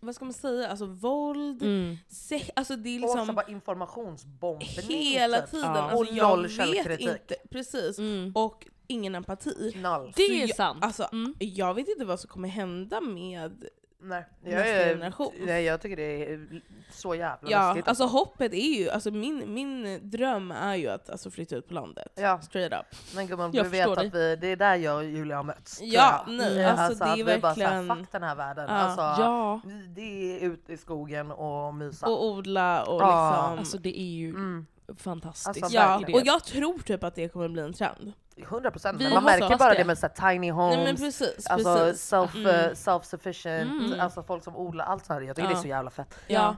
vad 0.00 0.14
ska 0.14 0.24
man 0.24 0.34
säga, 0.34 0.68
alltså 0.68 0.86
våld, 0.86 1.62
Mm. 1.62 1.96
sex, 2.08 2.50
alltså 2.56 2.76
det 2.76 2.88
är 2.88 3.04
Och 3.04 3.16
liksom 3.16 3.34
bara 3.34 3.46
informationsbombning. 3.48 4.68
hela 4.88 5.40
tiden. 5.42 5.70
Ja. 5.70 5.78
Alltså, 5.82 5.98
Och 5.98 6.06
jag 6.16 6.28
noll 6.28 6.42
vet 6.42 6.52
källkritik. 6.56 7.08
inte, 7.08 7.36
precis. 7.50 7.98
Mm. 7.98 8.32
Och 8.34 8.66
ingen 8.86 9.14
empati. 9.14 9.72
Noll. 9.76 10.12
Det 10.16 10.26
Så 10.26 10.32
är 10.32 10.40
jag- 10.40 10.56
sant. 10.56 10.84
Alltså, 10.84 11.08
Mm. 11.12 11.34
Jag 11.38 11.74
vet 11.74 11.88
inte 11.88 12.04
vad 12.04 12.20
som 12.20 12.30
kommer 12.30 12.48
hända 12.48 13.00
med 13.00 13.64
Nej, 14.04 14.24
Nästa 14.42 14.58
jag, 14.58 14.68
är, 14.68 14.88
generation. 14.88 15.32
nej, 15.40 15.64
jag 15.64 15.80
tycker 15.80 15.96
det 15.96 16.32
är 16.32 16.46
så 16.90 17.14
jävla 17.14 17.50
Ja, 17.50 17.68
läskigt. 17.68 17.88
alltså 17.88 18.04
hoppet 18.04 18.52
är 18.52 18.56
ju, 18.78 18.90
alltså 18.90 19.10
min, 19.10 19.54
min 19.54 20.00
dröm 20.10 20.50
är 20.50 20.74
ju 20.74 20.88
att 20.88 21.10
alltså, 21.10 21.30
flytta 21.30 21.56
ut 21.56 21.68
på 21.68 21.74
landet. 21.74 22.12
Ja. 22.14 22.40
Straight 22.40 22.72
up. 22.72 22.86
Men 23.16 23.26
gumman, 23.26 23.50
du 23.50 23.62
vet 23.62 23.88
att 23.88 24.14
vi, 24.14 24.36
det 24.36 24.48
är 24.48 24.56
där 24.56 24.74
jag 24.76 24.96
och 24.96 25.04
Julia 25.04 25.36
har 25.36 25.44
mötts. 25.44 25.80
Ja, 25.82 26.24
nej, 26.28 26.58
Eh, 26.60 26.80
alltså, 26.84 27.04
det 27.04 27.10
är 27.10 27.16
vi 27.16 27.24
bara 27.24 27.36
verkligen- 27.38 27.86
såhär, 27.88 28.00
fuck 28.00 28.12
den 28.12 28.22
här 28.22 28.34
världen. 28.34 28.66
Ja. 28.68 28.74
Alltså, 28.74 29.22
Ja, 29.22 29.60
Det 29.88 30.36
är 30.36 30.40
ut 30.40 30.70
i 30.70 30.76
skogen 30.76 31.30
och 31.30 31.74
mysa. 31.74 32.06
Och 32.06 32.24
odla 32.26 32.82
och 32.84 33.02
Ja, 33.02 33.30
liksom... 33.40 33.58
alltså 33.58 33.78
det 33.78 34.00
är 34.00 34.12
ju 34.12 34.28
Mm, 34.28 34.66
fantastiskt. 34.98 35.62
Alltså, 35.62 35.76
ja, 35.78 35.96
och 36.12 36.20
jag 36.24 36.44
tror 36.44 36.78
typ 36.78 37.04
att 37.04 37.14
det 37.14 37.28
kommer 37.28 37.48
bli 37.48 37.62
en 37.62 37.72
trend. 37.72 38.12
100 38.36 38.70
procent. 38.70 39.00
Vi 39.00 39.04
Men 39.04 39.14
man 39.14 39.24
märker 39.24 39.58
bara 39.58 39.72
det, 39.72 39.78
det. 39.78 39.84
med 39.84 39.98
så 39.98 40.06
här, 40.16 40.32
tiny 40.32 40.50
homes, 40.50 40.76
Nej 40.76 40.84
men 40.86 40.96
precis, 40.96 41.46
alltså 41.46 41.74
precis. 41.76 42.02
self, 42.02 42.34
Mm. 42.34 42.46
eh, 42.46 42.70
self-sufficient, 42.70 43.86
Mm. 43.86 44.00
alltså 44.00 44.22
folk 44.22 44.44
som 44.44 44.56
odlar 44.56 44.84
allt 44.84 45.04
sånt 45.06 45.20
här. 45.20 45.26
Jag 45.26 45.36
tycker 45.36 45.48
Ja. 45.48 45.54
det 45.54 45.58
är 45.58 45.62
så 45.62 45.68
jävla 45.68 45.90
fett. 45.90 46.14
Ja. 46.26 46.56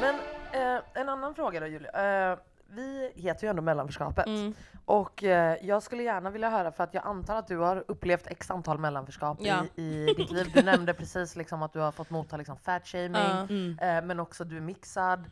Men 0.00 0.14
eh, 0.52 0.82
en 0.94 1.08
annan 1.08 1.34
fråga 1.34 1.60
då 1.60 1.66
Julia. 1.66 2.30
Eh, 2.32 2.38
vi 2.72 3.12
heter 3.14 3.44
ju 3.46 3.50
ändå 3.50 3.62
mellanförskapet. 3.62 4.26
Mm. 4.26 4.54
Och 4.84 5.24
eh, 5.24 5.56
jag 5.62 5.82
skulle 5.82 6.02
gärna 6.02 6.30
vilja 6.30 6.50
höra, 6.50 6.72
för 6.72 6.84
att 6.84 6.94
jag 6.94 7.06
antar 7.06 7.36
att 7.36 7.48
du 7.48 7.56
har 7.58 7.84
upplevt 7.88 8.26
x 8.26 8.50
antal 8.50 8.78
mellanförskap 8.78 9.38
Ja. 9.40 9.64
i, 9.74 9.82
i 9.82 10.14
ditt 10.16 10.30
liv. 10.30 10.50
Du 10.54 10.62
nämnde 10.62 10.94
precis 10.94 11.36
liksom 11.36 11.62
att 11.62 11.72
du 11.72 11.78
har 11.78 11.92
fått 11.92 12.10
motta 12.10 12.36
liksom 12.36 12.56
fatshaming, 12.56 13.14
Ja. 13.22 13.40
Mm. 13.40 13.78
eh, 13.82 14.02
men 14.04 14.20
också 14.20 14.44
du 14.44 14.56
är 14.56 14.60
mixad. 14.60 15.24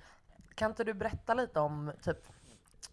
Kan 0.59 0.71
inte 0.71 0.85
du 0.85 0.95
berätta 0.95 1.35
lite 1.35 1.61
om 1.61 1.93
typ, 2.03 2.29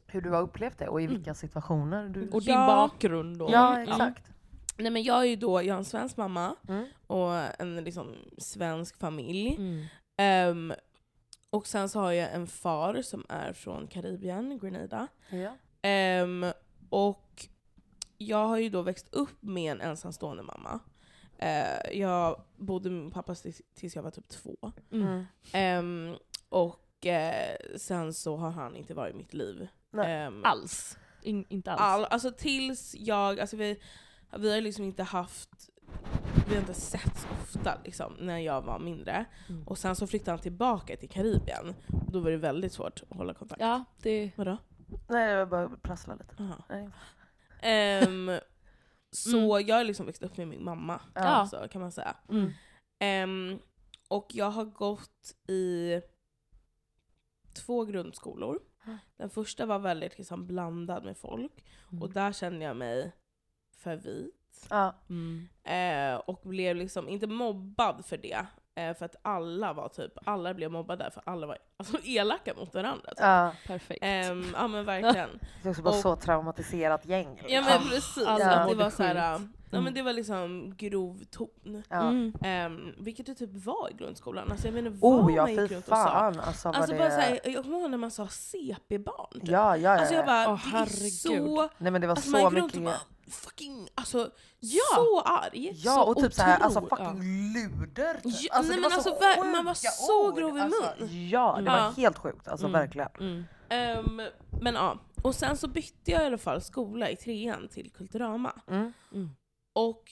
hur 0.08 0.22
du 0.22 0.30
har 0.30 0.42
upplevt 0.42 0.78
det 0.78 0.88
och 0.88 1.02
i 1.02 1.08
vilka 1.08 1.34
situationer 1.34 2.10
du... 2.10 2.30
Och 2.30 2.42
din 2.42 2.54
Ja. 2.54 2.66
bakgrund 2.68 3.38
då. 3.38 3.50
ja, 3.52 3.76
Mm. 3.76 3.90
exakt. 3.90 4.32
Nej 4.78 4.92
men 4.92 5.04
jag 5.04 5.20
är 5.20 5.24
ju 5.24 5.36
då, 5.36 5.64
jag 5.64 5.74
har 5.74 5.80
en 5.80 5.86
svensk 5.86 6.18
mamma 6.18 6.56
Mm. 6.68 6.86
och 7.08 7.62
en 7.62 7.76
liksom 7.84 8.16
svensk 8.38 8.98
familj. 8.98 9.56
Mm. 9.56 9.86
Ehm, 10.18 10.74
och 11.50 11.68
sen 11.68 11.90
så 11.90 12.00
har 12.00 12.12
jag 12.12 12.34
en 12.34 12.48
far 12.48 13.02
som 13.02 13.26
är 13.30 13.54
från 13.54 13.88
Karibien, 13.88 14.58
Grenada. 14.60 15.08
Ja. 15.30 15.52
Ehm, 15.82 16.46
och 16.90 17.48
jag 18.18 18.48
har 18.48 18.58
ju 18.58 18.70
då 18.70 18.82
växt 18.82 19.14
upp 19.14 19.42
med 19.42 19.72
en 19.72 19.82
ensamstående 19.82 20.44
mamma. 20.44 20.80
Eh, 21.38 21.98
jag 22.00 22.42
bodde 22.56 22.90
med 22.90 23.02
min 23.02 23.12
pappa 23.12 23.36
tills, 23.36 23.96
jag 23.96 24.04
var 24.04 24.12
typ 24.12 24.28
två. 24.28 24.72
Mm. 24.92 25.26
Ehm, 25.52 26.16
och 26.50 26.80
eh, 27.02 27.78
sen 27.78 28.14
så 28.14 28.36
har 28.38 28.52
han 28.52 28.76
inte 28.76 28.94
varit 28.94 29.14
i 29.14 29.18
mitt 29.18 29.34
liv. 29.34 29.68
Nej. 29.92 30.12
Ehm, 30.14 30.42
Alls. 30.46 30.98
In, 31.22 31.46
inte 31.50 31.72
alls. 31.72 31.82
all, 31.82 32.06
alltså 32.06 32.32
tills 32.32 32.96
jag, 32.98 33.40
alltså 33.40 33.58
vi, 33.58 33.80
vi 34.38 34.54
har 34.54 34.62
liksom 34.62 34.86
inte 34.86 35.04
haft, 35.04 35.70
vi 36.48 36.54
har 36.54 36.62
inte 36.62 36.74
sett 36.74 37.28
ofta 37.32 37.78
liksom, 37.86 38.14
när 38.20 38.38
jag 38.40 38.62
var 38.62 38.80
mindre. 38.80 39.26
Mm. 39.50 39.68
Och 39.68 39.78
sen 39.78 39.96
så 39.96 40.08
flyttade 40.08 40.32
han 40.32 40.40
tillbaka 40.40 40.98
till 40.98 41.10
Karibien. 41.10 41.76
Då 42.12 42.20
var 42.20 42.32
det 42.32 42.38
väldigt 42.38 42.74
svårt 42.74 43.04
att 43.10 43.18
hålla 43.18 43.34
kontakt. 43.34 43.62
Ja, 43.62 43.84
det... 44.02 44.32
Vadå? 44.36 44.58
Nej, 45.10 45.32
jag 45.32 45.50
bara 45.50 45.70
prasslar 45.70 46.18
lite. 46.18 46.92
Ehm, 47.62 48.32
så 49.12 49.64
jag 49.68 49.76
har 49.76 49.84
liksom 49.84 50.06
växt 50.06 50.24
upp 50.24 50.38
med 50.38 50.48
min 50.48 50.64
mamma, 50.64 51.02
Ja. 51.14 51.22
alltså, 51.22 51.68
kan 51.72 51.82
man 51.82 51.92
säga. 51.92 52.16
Mm. 52.30 52.52
Ehm, 53.00 53.60
och 54.08 54.28
jag 54.30 54.50
har 54.52 54.66
gått 54.66 55.36
i 55.48 56.02
två 57.56 57.86
grundskolor. 57.86 58.60
Den 59.18 59.30
första 59.30 59.66
var 59.66 59.80
väldigt 59.80 60.18
liksom, 60.18 60.48
blandad 60.48 61.04
med 61.04 61.18
folk, 61.18 61.52
Mm. 61.92 62.02
och 62.04 62.10
där 62.14 62.32
kände 62.32 62.66
jag 62.66 62.76
mig 62.78 63.12
för 63.78 63.96
vit. 63.96 64.68
Ja. 64.70 64.96
Mm. 65.10 65.48
Eh, 65.64 66.20
och 66.20 66.42
blev 66.44 66.76
liksom 66.76 67.10
inte 67.10 67.28
mobbad 67.28 68.06
för 68.06 68.18
det, 68.18 68.46
eh, 68.76 68.94
för 68.98 69.06
att 69.06 69.16
alla 69.22 69.74
var 69.74 69.88
typ, 69.90 70.12
alla 70.26 70.54
blev 70.54 70.72
mobbade 70.72 71.12
för 71.12 71.24
alla 71.26 71.48
var 71.48 71.58
alltså, 71.78 71.98
elaka 72.04 72.54
mot 72.54 72.74
varandra. 72.74 73.10
Typ. 73.10 73.20
Ja. 73.20 73.52
Perfekt. 73.68 74.00
Ehm, 74.04 74.46
ja 74.54 74.68
men 74.68 74.86
verkligen. 74.96 75.40
Det 75.64 75.82
bara 75.84 75.90
Och- 75.90 75.96
så 75.96 76.16
traumatiserat 76.16 77.06
gäng. 77.06 77.38
Ja 77.38 77.48
liksom. 77.62 77.66
men 77.66 77.90
precis, 77.90 78.26
alla 78.28 78.56
att 78.56 78.70
det 78.70 78.76
var 78.76 78.90
så 78.90 79.04
här. 79.04 79.48
Ja, 79.70 79.82
men 79.82 79.94
det 79.94 80.02
var 80.02 80.14
liksom 80.14 80.74
grov 80.78 81.24
ton. 81.32 81.84
Ja. 81.90 82.02
Mm. 82.10 82.34
Ehm, 82.42 82.94
vilket 82.98 83.26
det 83.26 83.36
typ 83.36 83.66
var 83.66 83.90
i 83.92 83.94
grundskolan. 83.94 84.52
Alltså 84.52 84.68
jag 84.68 84.74
menar 84.74 84.90
vad 84.90 85.14
Oh 85.26 85.34
ja, 85.34 85.42
man 85.42 85.52
gick 85.52 85.60
runt 85.72 85.72
och 85.72 85.84
sa. 85.98 86.06
fan. 86.08 86.40
Alltså, 86.40 86.70
Alltså 86.70 86.92
det... 86.92 86.98
bara 87.00 87.10
såhär, 87.12 87.40
jag 87.44 87.64
kommer 87.64 87.78
ihåg 87.80 87.90
när 87.92 87.98
man 87.98 88.12
sa 88.12 88.28
CP-barn. 88.28 89.28
Typ. 89.34 89.48
Ja, 89.50 89.78
ja, 89.78 89.94
ja. 89.94 90.00
Alltså 90.00 90.16
jag 90.16 90.26
bara, 90.26 90.52
Åh, 90.52 90.60
det 90.64 90.78
är 90.78 90.80
herregud. 90.80 91.12
så... 91.14 91.70
Nej 91.78 91.92
men 91.92 92.02
det 92.02 92.08
var 92.08 92.16
Alltså 92.16 92.30
man 92.30 92.42
så 92.42 92.48
gick 92.50 92.58
runt 92.58 92.66
mycket... 92.66 92.78
och 92.78 92.84
bara, 92.84 93.32
fucking, 93.32 93.88
alltså 93.96 94.30
Ja. 94.60 94.82
så 94.96 95.22
arg. 95.22 95.72
Ja, 95.76 96.04
och 96.04 96.18
typ 96.18 96.34
såhär, 96.34 96.60
alltså 96.60 96.82
fucking 96.82 97.22
luder 97.54 98.14
typ. 98.14 98.22
Ja, 98.42 98.56
alltså, 98.56 98.72
nej, 98.72 98.82
men 98.82 98.84
var 98.84 98.90
så 98.90 98.96
alltså, 98.96 99.26
ver- 99.26 99.52
man 99.52 99.66
var 99.66 99.74
så 99.74 100.28
ord. 100.30 100.38
grov 100.38 100.58
i 100.58 100.62
alltså, 100.62 100.82
mun. 101.00 101.30
Ja, 101.30 101.56
det 101.60 101.70
var 101.72 101.92
helt 101.92 102.18
sjukt. 102.18 102.48
Alltså 102.48 102.66
Mm. 102.68 102.80
verkligen. 102.80 103.10
Mm. 103.20 103.44
Ehm, 103.70 104.22
men 104.62 104.74
ja, 104.76 104.98
och 105.24 105.36
sen 105.36 105.58
så 105.58 105.68
bytte 105.68 106.12
jag 106.12 106.24
i 106.24 106.26
alla 106.26 106.38
fall 106.38 106.62
skola 106.62 107.10
i 107.10 107.16
trean 107.16 107.68
till 107.68 107.92
Kulturama. 107.92 108.54
Mm. 108.70 108.94
Och 109.76 110.12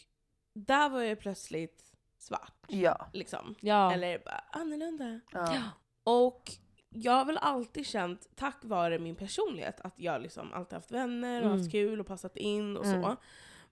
där 0.54 0.90
var 0.90 1.02
jag 1.02 1.20
plötsligt 1.20 1.84
svart. 2.18 2.66
Ja. 2.68 3.08
Liksom. 3.14 3.56
Ja. 3.60 3.94
Eller 3.94 4.20
bara 4.20 4.44
annorlunda. 4.52 5.20
ja. 5.32 5.62
Och 6.04 6.52
jag 6.90 7.12
har 7.12 7.26
väl 7.26 7.38
alltid 7.38 7.86
känt, 7.88 8.28
tack 8.36 8.58
vare 8.62 9.00
min 9.00 9.16
personlighet, 9.16 9.82
att 9.82 9.94
jag 10.00 10.22
liksom 10.22 10.54
alltid 10.54 10.74
haft 10.74 10.92
vänner 10.92 11.42
och 11.42 11.48
Mm. 11.48 11.60
haft 11.60 11.72
kul 11.72 12.00
och 12.00 12.08
passat 12.08 12.38
in 12.38 12.78
och 12.78 12.86
Mm. 12.86 13.04
så. 13.04 13.16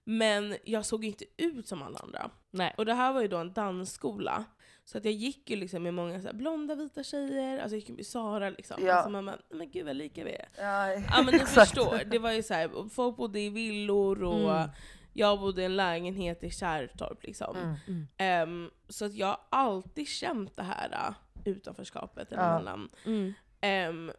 Men 0.04 0.56
jag 0.64 0.86
såg 0.86 1.04
inte 1.04 1.24
ut 1.36 1.68
som 1.68 1.82
alla 1.82 1.98
andra. 1.98 2.30
Nej. 2.50 2.74
Och 2.76 2.86
det 2.86 2.94
här 2.94 3.12
var 3.12 3.22
ju 3.22 3.28
då 3.28 3.36
en 3.36 3.52
dansskola. 3.52 4.44
Så 4.84 4.98
att 4.98 5.04
jag 5.04 5.14
gick 5.14 5.50
ju 5.50 5.56
liksom 5.56 5.82
med 5.82 5.94
många 5.94 6.20
så 6.20 6.26
här 6.26 6.34
blonda 6.34 6.74
vita 6.74 7.02
tjejer, 7.04 7.58
alltså 7.58 7.74
jag 7.74 7.78
gick 7.80 7.88
ju 7.88 7.94
med 7.94 8.06
Sara 8.06 8.50
liksom. 8.50 8.76
Ja. 8.86 8.94
Alltså 8.94 9.10
man 9.10 9.26
bara, 9.26 9.38
men 9.50 9.70
gud 9.70 9.86
vad 9.86 9.96
lika 9.96 10.24
vi 10.24 10.32
är. 10.32 10.48
Ja, 10.56 10.92
Ja 10.92 11.22
men 11.22 11.34
ni 11.34 11.38
förstår, 11.46 12.04
det 12.04 12.18
var 12.18 12.32
ju 12.32 12.42
så 12.42 12.54
här, 12.54 12.88
folk 12.88 13.16
bodde 13.16 13.40
i 13.40 13.48
villor 13.48 14.22
och 14.22 14.52
Mm. 14.54 14.68
Jag 15.12 15.40
bodde 15.40 15.62
i 15.62 15.64
en 15.64 15.76
lägenhet 15.76 16.44
i 16.44 16.50
Kärrtorp 16.50 17.22
liksom. 17.22 17.56
Mm. 17.56 17.74
Mm. 17.88 18.06
Ehm, 18.16 18.70
så 18.88 19.04
att 19.04 19.14
jag 19.14 19.26
har 19.26 19.40
alltid 19.50 20.08
känt 20.08 20.56
det 20.56 20.62
här 20.62 21.08
uh, 21.08 21.14
utanförskapet 21.44 22.32
eller 22.32 22.42
Ja. 22.42 22.54
mellan. 22.58 22.88
Mm. 23.06 23.32
Ehm, 23.60 24.12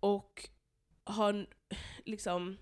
och 0.00 0.48
har 1.04 1.46
liksom, 2.04 2.56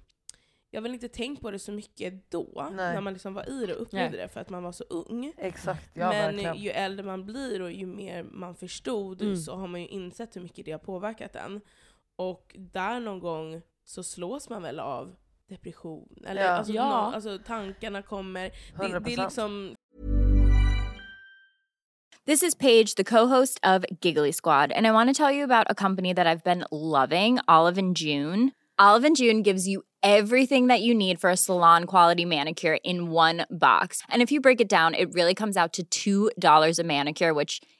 jag 0.70 0.80
har 0.80 0.82
väl 0.82 0.94
inte 0.94 1.08
tänkt 1.08 1.42
på 1.42 1.50
det 1.50 1.58
så 1.58 1.72
mycket 1.72 2.30
då, 2.30 2.68
Nej. 2.72 2.94
när 2.94 3.00
man 3.00 3.12
liksom 3.12 3.34
var 3.34 3.48
i 3.50 3.66
det 3.66 3.74
och 3.74 3.82
upplevde 3.82 4.16
Nej. 4.16 4.26
Det 4.26 4.28
för 4.32 4.40
att 4.40 4.50
man 4.50 4.62
var 4.62 4.72
så 4.72 4.84
ung. 4.84 5.32
Exakt, 5.36 5.90
ja 5.94 6.08
Men 6.08 6.18
verkligen. 6.36 6.56
ju 6.56 6.70
äldre 6.70 7.06
man 7.06 7.26
blir 7.26 7.62
och 7.62 7.72
ju 7.72 7.86
mer 7.86 8.22
man 8.22 8.54
förstod 8.54 9.22
Mm. 9.22 9.36
så 9.36 9.56
har 9.56 9.66
man 9.66 9.80
ju 9.80 9.86
insett 9.88 10.36
hur 10.36 10.40
mycket 10.40 10.64
det 10.64 10.72
har 10.72 10.78
påverkat 10.78 11.36
en. 11.36 11.60
Och 12.16 12.56
där 12.58 13.00
någon 13.00 13.18
gång 13.20 13.62
så 13.84 14.02
slås 14.02 14.48
man 14.48 14.62
väl 14.62 14.80
av 14.80 15.16
depression. 15.48 16.06
Eller 16.26 16.42
Ja. 16.42 16.48
alltså, 16.48 16.72
Ja. 16.72 16.88
nå- 17.10 17.14
alltså 17.14 17.38
tankarna 17.38 18.02
kommer. 18.02 18.42
Det, 18.80 18.98
det 19.00 19.12
är 19.12 19.24
liksom 19.24 19.74
This 22.26 22.42
is 22.42 22.54
Paige, 22.54 22.94
the 22.96 23.04
co-host 23.04 23.60
of 23.62 23.84
Giggly 24.00 24.32
Squad, 24.32 24.72
and 24.72 24.86
I 24.86 24.90
want 24.92 25.08
to 25.10 25.14
tell 25.14 25.30
you 25.30 25.44
about 25.44 25.66
a 25.68 25.74
company 25.74 26.14
that 26.14 26.26
I've 26.26 26.42
been 26.42 26.64
loving, 26.70 27.38
Olive 27.46 27.76
and 27.78 27.94
June. 27.96 28.52
Olive 28.78 29.04
and 29.04 29.14
June 29.16 29.42
gives 29.42 29.68
you 29.68 29.82
everything 30.02 30.68
that 30.68 30.80
you 30.80 30.94
need 30.94 31.20
for 31.20 31.28
a 31.30 31.36
salon 31.36 31.84
quality 31.84 32.24
manicure 32.24 32.78
in 32.82 33.10
one 33.10 33.44
box. 33.50 34.00
And 34.08 34.22
if 34.22 34.32
you 34.32 34.40
break 34.40 34.60
it 34.60 34.68
down, 34.70 34.94
it 34.94 35.12
really 35.12 35.34
comes 35.34 35.56
out 35.56 35.76
to 35.90 36.30
$2 36.40 36.78
a 36.78 36.84
manicure, 36.84 37.34
which 37.34 37.60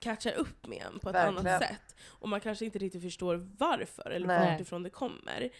Catchar 0.00 0.32
upp 0.32 0.66
med 0.66 0.82
en 0.92 0.98
på 0.98 1.08
ett 1.08 1.14
Verkligen. 1.14 1.46
annat 1.46 1.62
sätt. 1.62 1.96
Och 2.08 2.28
man 2.28 2.40
kanske 2.40 2.64
inte 2.64 2.78
riktigt 2.78 3.02
förstår 3.02 3.48
varför 3.58 4.10
eller 4.10 4.26
Nej. 4.26 4.50
vartifrån 4.52 4.82
det 4.82 4.90
kommer. 4.90 5.50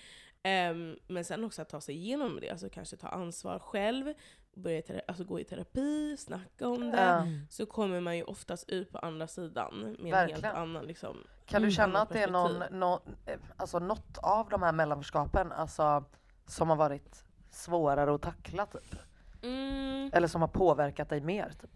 Ehm, 0.43 0.97
men 1.07 1.25
sen 1.25 1.45
också 1.45 1.63
att 1.63 1.69
ta 1.69 1.81
sig 1.81 1.95
igenom 1.95 2.39
det, 2.41 2.51
alltså 2.51 2.69
kanske 2.69 2.97
ta 2.97 3.09
ansvar 3.09 3.59
själv, 3.59 4.15
börja 4.55 4.83
alltså 5.09 5.25
gå 5.25 5.41
i 5.41 5.45
terapi, 5.45 6.17
snacka 6.19 6.69
om 6.69 6.91
det. 6.91 7.01
Ja. 7.03 7.25
Så 7.51 7.67
kommer 7.67 8.01
man 8.01 8.17
ju 8.17 8.23
oftast 8.23 8.69
ut 8.69 8.93
på 8.93 8.99
andra 8.99 9.27
sidan 9.27 9.81
med 9.81 10.05
en 10.05 10.11
Verkligen. 10.11 10.45
helt 10.45 10.57
annan 10.57 10.85
liksom, 10.85 11.17
Kan 11.47 11.63
du 11.63 11.67
Mm. 11.67 11.75
känna 11.75 11.99
att 12.03 12.09
det 12.09 12.23
är 12.23 12.31
någon, 12.31 12.51
perspektiv. 12.51 12.79
nå- 12.79 13.03
eh, 13.27 13.39
alltså 13.57 13.79
något 13.79 14.19
av 14.19 14.49
de 14.49 14.63
här 14.63 14.73
mellanskapen 14.73 15.53
alltså, 15.53 16.05
som 16.47 16.69
har 16.69 16.77
varit 16.77 17.25
svårare 17.51 18.15
att 18.15 18.23
tackla 18.23 18.67
typ? 18.67 18.95
mm, 19.43 20.11
Eller 20.13 20.29
som 20.29 20.41
har 20.41 20.49
påverkat 20.49 21.09
dig 21.09 21.21
mer? 21.21 21.51
Typ? 21.61 21.71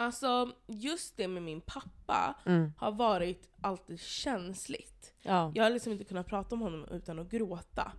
Alltså 0.00 0.52
just 0.66 1.16
det 1.16 1.28
med 1.28 1.42
min 1.42 1.60
pappa 1.60 2.34
Mm. 2.46 2.72
har 2.78 2.92
varit 2.92 3.48
alltid 3.60 4.00
känsligt. 4.00 5.14
Ja. 5.22 5.52
Jag 5.54 5.64
har 5.64 5.70
liksom 5.70 5.92
inte 5.92 6.04
kunnat 6.04 6.26
prata 6.26 6.54
om 6.54 6.60
honom 6.60 6.84
utan 6.90 7.18
att 7.18 7.30
gråta. 7.30 7.92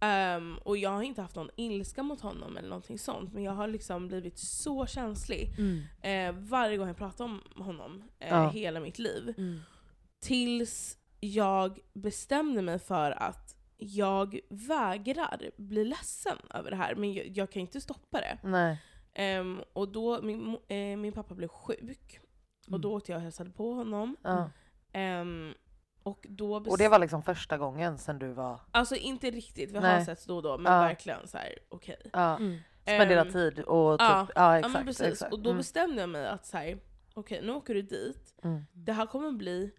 Ehm, 0.00 0.58
och 0.64 0.76
jag 0.76 0.90
har 0.90 1.02
inte 1.02 1.22
haft 1.22 1.36
någon 1.36 1.50
ilska 1.56 2.02
mot 2.02 2.20
honom 2.20 2.56
eller 2.56 2.68
någonting 2.68 2.98
sånt, 2.98 3.32
men 3.32 3.42
jag 3.42 3.52
har 3.52 3.68
liksom 3.68 4.08
blivit 4.08 4.38
så 4.38 4.86
känslig 4.86 5.50
Mm. 5.58 5.82
eh, 6.02 6.42
varje 6.42 6.76
gång 6.76 6.86
jag 6.88 6.96
pratar 6.96 7.24
om 7.24 7.40
honom, 7.56 8.02
eh, 8.18 8.28
Ja. 8.28 8.48
hela 8.50 8.80
mitt 8.80 8.98
liv. 8.98 9.34
Mm. 9.38 9.60
Tills 10.20 10.96
jag 11.20 11.78
bestämde 11.92 12.62
mig 12.62 12.78
för 12.78 13.10
att 13.10 13.56
jag 13.76 14.40
vägrar 14.50 15.50
bli 15.56 15.84
ledsen 15.84 16.36
över 16.54 16.70
det 16.70 16.76
här, 16.76 16.94
men 16.94 17.12
jag, 17.12 17.26
jag 17.36 17.50
kan 17.50 17.62
inte 17.62 17.80
stoppa 17.80 18.20
det. 18.20 18.38
Nej. 18.42 18.82
Ehm, 19.14 19.60
och 19.72 19.88
då, 19.88 20.22
min, 20.22 20.58
eh, 20.68 20.96
min 20.96 21.12
pappa 21.12 21.34
blev 21.34 21.48
sjuk, 21.48 22.20
och 22.62 22.68
Mm. 22.68 22.80
då 22.80 22.92
åkte 22.96 23.12
jag 23.12 23.16
och 23.16 23.22
hälsade 23.22 23.50
på 23.50 23.72
honom. 23.74 24.16
Ja. 24.22 24.50
Ehm, 24.92 25.54
och, 26.02 26.26
då 26.28 26.54
Och 26.54 26.78
det 26.78 26.88
var 26.88 26.98
liksom 26.98 27.22
första 27.22 27.58
gången 27.58 27.98
sen 27.98 28.18
du 28.18 28.32
var... 28.32 28.60
Alltså 28.70 28.96
inte 28.96 29.30
riktigt, 29.30 29.70
vi 29.70 29.74
har 29.74 29.82
Nej. 29.82 30.04
setts 30.04 30.24
då 30.26 30.36
och 30.36 30.42
då, 30.42 30.58
men 30.58 30.72
Ja. 30.72 30.80
verkligen 30.80 31.28
så 31.28 31.38
här: 31.38 31.58
okej. 31.68 32.10
Ja. 32.12 32.36
Mm. 32.36 32.58
Spendera 32.82 33.20
Ehm, 33.20 33.32
tid 33.32 33.58
och 33.60 33.98
typ... 33.98 34.06
ja. 34.08 34.26
Ja, 34.34 34.52
Ja 34.52 34.58
exakt. 34.58 34.74
men 34.74 34.86
precis, 34.86 35.06
exakt. 35.06 35.32
och 35.32 35.40
då 35.40 35.50
Mm. 35.50 35.58
bestämde 35.58 36.00
jag 36.00 36.08
mig 36.08 36.26
att 36.26 36.46
så 36.46 36.56
här, 36.56 36.78
okej 37.14 37.40
nu 37.42 37.52
åker 37.52 37.74
du 37.74 37.82
dit, 37.82 38.34
Mm. 38.42 38.64
det 38.72 38.92
här 38.92 39.06
kommer 39.06 39.32
bli 39.32 39.70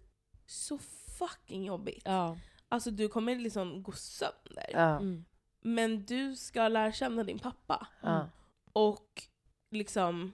så 0.46 0.78
fucking 1.18 1.64
jobbigt. 1.64 2.02
Ja. 2.04 2.36
Alltså 2.68 2.90
du 2.90 3.08
kommer 3.08 3.36
liksom 3.36 3.82
gå 3.82 3.92
sönder. 3.92 4.70
Ja. 4.72 4.96
Mm. 4.96 5.24
Men 5.64 6.04
du 6.04 6.36
ska 6.36 6.68
lära 6.68 6.92
känna 6.92 7.24
din 7.24 7.38
pappa. 7.38 7.86
Ja. 8.00 8.28
Och 8.72 9.22
liksom 9.70 10.32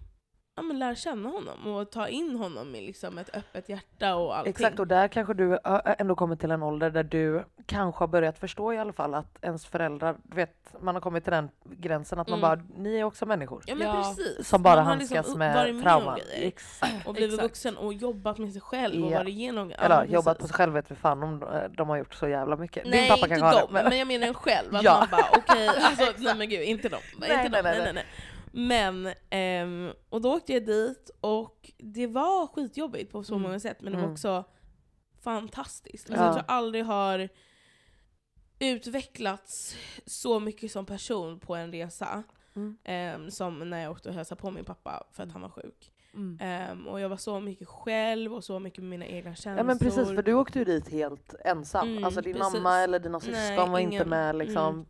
ja, 0.59 0.62
men 0.62 0.78
lära 0.78 0.94
känna 0.94 1.28
honom 1.28 1.66
och 1.66 1.90
ta 1.90 2.09
in 2.09 2.36
honom 2.36 2.70
med 2.72 2.82
liksom 2.82 3.18
ett 3.18 3.36
öppet 3.36 3.68
hjärta 3.68 4.14
och 4.16 4.36
allting. 4.36 4.50
Exakt, 4.50 4.78
och 4.78 4.86
där 4.86 5.09
kanske 5.09 5.34
du 5.34 5.59
ändå 5.98 6.14
kommit 6.14 6.40
till 6.40 6.50
en 6.50 6.62
ålder 6.62 6.90
där 6.90 7.02
du 7.02 7.44
kanske 7.66 8.02
har 8.02 8.09
börjat 8.09 8.38
förstå 8.38 8.72
i 8.72 8.78
alla 8.78 8.92
fall 8.92 9.14
att 9.14 9.38
ens 9.44 9.66
föräldrar, 9.66 10.16
vet, 10.22 10.54
man 10.80 10.94
har 10.94 11.02
kommit 11.02 11.24
till 11.24 11.32
den 11.32 11.48
gränsen 11.64 12.18
att 12.18 12.28
man 12.28 12.38
Mm. 12.38 12.50
bara, 12.50 12.66
ni 12.82 12.96
är 12.96 13.04
också 13.04 13.26
människor. 13.26 13.62
Ja 13.66 13.74
men 13.74 13.86
Ja. 13.86 13.94
precis. 14.16 14.48
Som 14.48 14.62
bara 14.62 14.76
Man 14.76 14.84
har 14.84 14.90
handskas 14.92 15.11
liksom 15.26 15.38
med 15.38 15.74
med 15.74 15.82
trauman. 15.84 16.18
Exakt. 16.34 17.06
Och 17.06 17.14
blivit 17.14 17.32
Exakt. 17.34 17.44
vuxen 17.50 17.76
och 17.76 17.92
jobbat 17.94 18.38
med 18.38 18.52
sig 18.52 18.61
själv 18.62 19.04
och 19.04 19.11
Ja. 19.12 19.18
varit 19.18 19.28
igenom... 19.28 19.70
ja, 19.70 19.76
Eller 19.76 19.96
precis. 19.98 20.14
jobbat 20.14 20.38
på 20.38 20.46
sig 20.46 20.54
själv 20.54 20.72
vet 20.72 20.90
vi 20.90 20.94
fan 20.94 21.22
om 21.22 21.38
de, 21.40 21.68
de 21.76 21.88
har 21.88 21.96
gjort 21.96 22.14
så 22.14 22.28
jävla 22.28 22.56
mycket. 22.56 22.86
Nej, 22.86 23.00
Din 23.00 23.09
pappa 23.11 23.34
inte 23.34 23.44
har 23.46 23.52
dem, 23.61 23.74
det. 23.74 23.82
men... 23.82 23.98
jag 23.98 24.09
menar 24.09 24.26
en 24.26 24.34
själv. 24.34 24.74
Att 24.76 24.82
Ja. 24.82 24.98
man 24.98 25.09
bara 25.11 25.26
okej, 25.38 25.68
alltså, 25.68 26.04
nej 26.18 26.34
men 26.34 26.48
gud, 26.48 26.61
inte 26.62 26.88
dem. 26.88 27.00
Nej, 27.18 27.30
inte 27.30 27.48
nej, 27.48 27.50
dem. 27.50 27.61
nej, 27.64 27.74
Nej, 27.78 27.84
nej, 27.84 27.92
nej. 27.94 28.04
Men, 28.53 29.09
ehm, 29.30 29.90
och 30.09 30.20
då 30.20 30.34
åkte 30.36 30.53
jag 30.53 30.66
dit 30.66 31.11
och 31.20 31.70
det 31.78 32.07
var 32.07 32.46
skitjobbigt 32.46 33.12
på 33.12 33.22
så 33.24 33.34
Mm. 33.34 33.42
många 33.42 33.61
sätt, 33.61 33.76
men 33.80 33.92
det 33.92 33.96
var 33.99 34.05
Mm. 34.05 34.12
också 34.12 34.44
fantastiskt. 35.22 36.11
Alltså, 36.11 36.22
Ja. 36.22 36.26
Jag 36.26 36.34
tror 36.34 36.44
jag 36.49 36.55
aldrig 36.57 36.84
har 36.84 37.28
utvecklats 38.59 39.76
så 40.07 40.40
mycket 40.40 40.70
som 40.72 40.86
person 40.86 41.40
på 41.40 41.55
en 41.57 41.72
resa. 41.72 42.22
Mm. 42.57 42.78
ehm, 42.84 43.30
som 43.30 43.70
när 43.70 43.82
jag 43.82 43.92
åkte 43.92 44.09
och 44.09 44.14
hälsade 44.14 44.40
på 44.40 44.51
min 44.51 44.64
pappa 44.64 45.05
för 45.12 45.22
att 45.22 45.32
han 45.32 45.42
var 45.42 45.49
sjuk. 45.49 45.92
Mm. 46.14 46.38
Ehm, 46.40 46.86
och 46.86 47.01
jag 47.01 47.09
var 47.09 47.16
så 47.16 47.40
mycket 47.40 47.68
själv 47.68 48.34
och 48.34 48.44
så 48.44 48.59
mycket 48.59 48.78
med 48.82 48.90
mina 48.90 49.07
egna 49.07 49.30
känslor. 49.34 49.57
Ja 49.57 49.62
men 49.64 49.78
precis, 49.78 50.09
för 50.09 50.22
du 50.22 50.34
åkte 50.34 50.59
ju 50.59 50.64
dit 50.64 50.88
helt 50.88 51.34
ensam. 51.44 51.88
Mm, 51.88 52.05
alltså 52.05 52.20
din 52.20 52.34
precis. 52.36 52.53
mamma 52.55 52.78
eller 52.78 52.99
dina 52.99 53.20
syskon 53.20 53.70
var 53.70 53.78
inte 53.78 53.94
ingen. 53.94 54.09
med 54.09 54.36
liksom. 54.36 54.86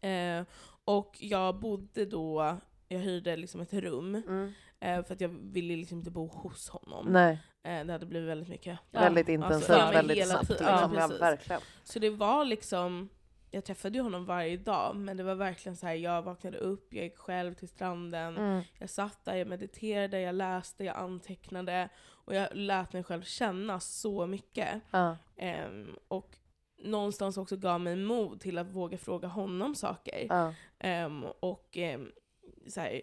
Eh, 0.00 0.44
och 0.84 1.16
jag 1.20 1.60
bodde 1.60 2.06
då, 2.06 2.56
jag 2.92 2.98
hyrde 3.00 3.36
liksom 3.36 3.60
ett 3.60 3.72
rum, 3.72 4.14
Mm. 4.14 4.52
eh, 4.80 5.04
för 5.04 5.14
att 5.14 5.20
jag 5.20 5.28
ville 5.28 5.76
liksom 5.76 5.98
inte 5.98 6.10
bo 6.10 6.26
hos 6.26 6.68
honom. 6.68 7.06
Nej, 7.12 7.38
Eh, 7.62 7.84
det 7.86 7.92
hade 7.92 8.06
blivit 8.06 8.28
väldigt 8.28 8.48
mycket. 8.48 8.78
väldigt 8.90 9.28
Alltså, 9.28 9.32
intensivt, 9.32 9.78
ja, 9.78 9.84
men 9.84 9.94
väldigt 9.94 10.28
snabbt. 10.28 10.48
Liksom. 10.50 10.66
Ja, 10.66 10.90
Ja, 10.94 11.06
verkligen. 11.20 11.60
Så 11.84 11.98
det 11.98 12.10
var 12.10 12.44
liksom, 12.44 13.08
jag 13.50 13.64
träffade 13.64 13.98
ju 13.98 14.02
honom 14.02 14.24
varje 14.24 14.56
dag, 14.56 14.96
men 14.96 15.16
det 15.16 15.22
var 15.22 15.34
verkligen 15.34 15.76
så 15.76 15.86
här: 15.86 15.94
jag 15.94 16.22
vaknade 16.22 16.58
upp, 16.58 16.94
jag 16.94 17.04
gick 17.04 17.16
själv 17.18 17.54
till 17.54 17.68
stranden, 17.68 18.36
Mm. 18.36 18.62
jag 18.78 18.90
satt 18.90 19.24
där, 19.24 19.34
jag 19.34 19.48
mediterade, 19.48 20.20
jag 20.20 20.34
läste, 20.34 20.84
jag 20.84 20.96
antecknade, 20.96 21.88
och 22.08 22.34
jag 22.34 22.48
lät 22.52 22.92
mig 22.92 23.04
själv 23.04 23.22
känna 23.22 23.80
så 23.80 24.26
mycket. 24.26 24.80
Ja. 24.90 25.16
Ehm, 25.36 25.96
och 26.08 26.36
någonstans 26.82 27.36
också 27.38 27.56
gav 27.56 27.80
mig 27.80 27.96
mod 27.96 28.40
till 28.40 28.58
att 28.58 28.70
våga 28.70 28.98
fråga 28.98 29.28
honom 29.28 29.74
saker. 29.74 30.26
Ja. 30.28 30.54
Ehm, 30.78 31.24
och 31.40 31.76
um, 31.94 32.12
såhär, 32.66 33.00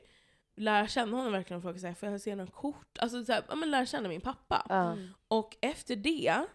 lära 0.56 0.88
känna 0.88 1.18
honom 1.18 1.32
verkligen 1.32 1.58
och 1.58 1.64
fråga 1.64 1.80
såhär, 1.80 1.94
får 1.94 2.10
jag 2.10 2.22
se 2.22 2.36
några 2.36 2.52
kort? 2.52 2.98
Alltså 3.00 3.26
såhär, 3.26 3.44
ja, 3.50 3.56
men 3.56 3.72
lära 3.72 3.86
känna 3.86 4.10
min 4.10 4.22
pappa. 4.22 4.66
Mm. 4.70 5.08
Och 5.28 5.58
efter 5.62 5.96
det 5.96 6.46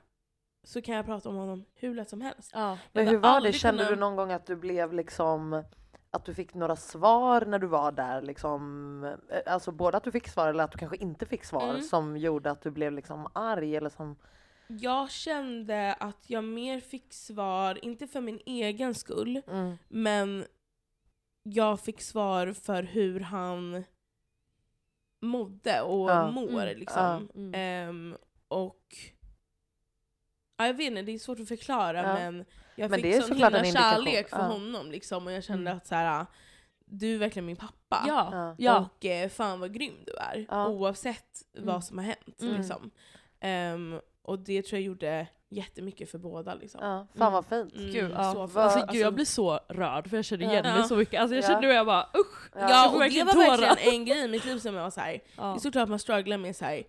så 0.65 0.83
kan 0.83 0.95
jag 0.95 1.05
prata 1.07 1.29
om 1.29 1.35
honom 1.37 1.65
hur 1.75 1.95
lätt 1.95 2.11
som 2.11 2.21
helst. 2.21 2.51
Ja. 2.55 2.79
Men 2.93 3.09
hur 3.09 3.19
var 3.19 3.41
det? 3.41 3.53
Kände 3.53 3.79
kunnat- 3.85 3.97
du 3.99 4.01
någon 4.01 4.17
gång 4.17 4.33
att 4.33 4.47
du 4.47 4.57
blev 4.57 4.93
liksom 4.93 5.65
att 6.11 6.25
du 6.25 6.35
fick 6.35 6.55
några 6.55 6.77
svar 6.77 7.45
när 7.47 7.59
du 7.59 7.67
var 7.67 7.93
där 7.93 8.23
liksom, 8.23 9.05
eh, 9.31 9.53
alltså 9.53 9.73
både 9.73 9.97
att 9.97 10.05
du 10.05 10.13
fick 10.13 10.29
svar 10.29 10.49
eller 10.49 10.65
att 10.65 10.73
du 10.73 10.79
kanske 10.79 10.97
inte 10.97 11.27
fick 11.27 11.45
svar 11.45 11.71
Mm. 11.71 11.83
som 11.83 12.17
gjorde 12.17 12.51
att 12.51 12.63
du 12.63 12.71
blev 12.71 12.93
liksom 12.93 13.29
arg 13.33 13.77
eller 13.77 13.91
som, 13.91 14.17
Jag 14.69 15.11
kände 15.11 15.93
att 16.01 16.31
jag 16.31 16.45
mer 16.45 16.81
fick 16.81 17.13
svar, 17.13 17.85
inte 17.85 18.07
för 18.07 18.21
min 18.21 18.41
egen 18.47 18.95
skull, 18.95 19.43
mm. 19.47 19.77
men 19.89 20.45
jag 21.43 21.81
fick 21.81 22.01
svar 22.01 22.53
för 22.53 22.83
hur 22.83 23.21
han 23.21 23.85
mådde 25.21 25.81
och 25.83 26.11
Ja. 26.11 26.31
mår. 26.31 26.63
Mm. 26.63 26.79
Liksom. 26.79 27.29
Mm. 27.35 27.55
Ehm, 27.55 28.17
och 28.49 28.97
ja, 30.57 30.67
jag 30.67 30.75
vet 30.75 30.87
inte, 30.87 31.03
det 31.03 31.13
är 31.13 31.19
svårt 31.19 31.41
att 31.41 31.49
förklara 31.49 31.99
Ja. 32.03 32.15
men 32.15 32.45
jag 32.77 32.91
Men 32.91 33.03
fick 33.03 33.23
sån 33.25 33.37
himla 33.37 33.65
kärlek 33.65 34.29
för 34.29 34.37
Ja. 34.39 34.43
honom 34.45 34.91
liksom, 34.91 35.27
och 35.27 35.33
jag 35.33 35.45
kände 35.45 35.71
Mm. 35.71 35.77
att 35.77 35.87
så 35.87 35.95
här, 35.95 36.27
du 36.87 37.15
är 37.15 37.19
verkligen 37.19 37.47
min 37.47 37.57
pappa. 37.57 38.05
Ja. 38.09 38.29
Ja. 38.33 38.55
Ja. 38.59 38.79
Och 38.99 39.05
eh, 39.05 39.29
fan 39.29 39.61
vad 39.61 39.75
grym 39.75 39.95
du 40.07 40.13
är, 40.13 40.47
Ja. 40.51 40.69
oavsett 40.69 41.43
Mm. 41.55 41.67
vad 41.67 41.85
som 41.85 41.99
har 41.99 42.05
hänt. 42.05 42.41
Mm. 42.43 42.57
Liksom. 42.57 42.91
Ehm, 43.41 44.01
och 44.23 44.39
det 44.39 44.63
tror 44.63 44.79
jag 44.81 44.87
gjorde 44.87 45.27
jättemycket 45.53 46.11
för 46.11 46.19
båda. 46.19 46.55
Liksom. 46.55 46.81
ja, 46.85 47.07
fan 47.19 47.33
vad 47.33 47.47
fint. 47.47 47.75
Mm, 47.75 47.91
Gud, 47.93 48.11
ja. 48.17 48.33
så 48.33 48.39
Vad- 48.39 48.53
för- 48.53 48.61
Alltså, 48.61 48.87
gud, 48.93 49.01
jag 49.03 49.15
blir 49.15 49.25
så 49.25 49.61
rörd 49.69 50.09
för 50.11 50.17
jag 50.17 50.25
känner 50.25 50.45
igen 50.45 50.65
Ja. 50.65 50.75
mig 50.77 50.85
så 50.89 50.97
mycket. 50.97 51.21
Alltså, 51.21 51.35
jag 51.35 51.45
Ja. 51.45 51.49
känner 51.49 51.61
nu 51.61 51.69
jag 51.69 51.87
bara 51.87 52.03
usch! 52.03 52.51
Ja. 52.55 52.61
Jag 52.71 52.95
och 52.95 53.01
det 53.01 53.23
var 53.25 53.33
tårar. 53.33 53.59
verkligen 53.59 53.95
en 53.95 54.05
grej 54.05 54.25
i 54.25 54.29
mitt 54.29 54.45
liv 54.45 54.59
som 54.59 54.75
jag 54.75 54.83
var 54.83 54.91
såhär, 54.91 55.21
Ja. 55.37 55.43
det 55.45 55.55
är 55.55 55.59
såklart 55.59 55.83
att 55.83 55.89
man 55.89 55.99
strugglar 55.99 56.39
med 56.39 56.57
så 56.57 56.65
här, 56.65 56.83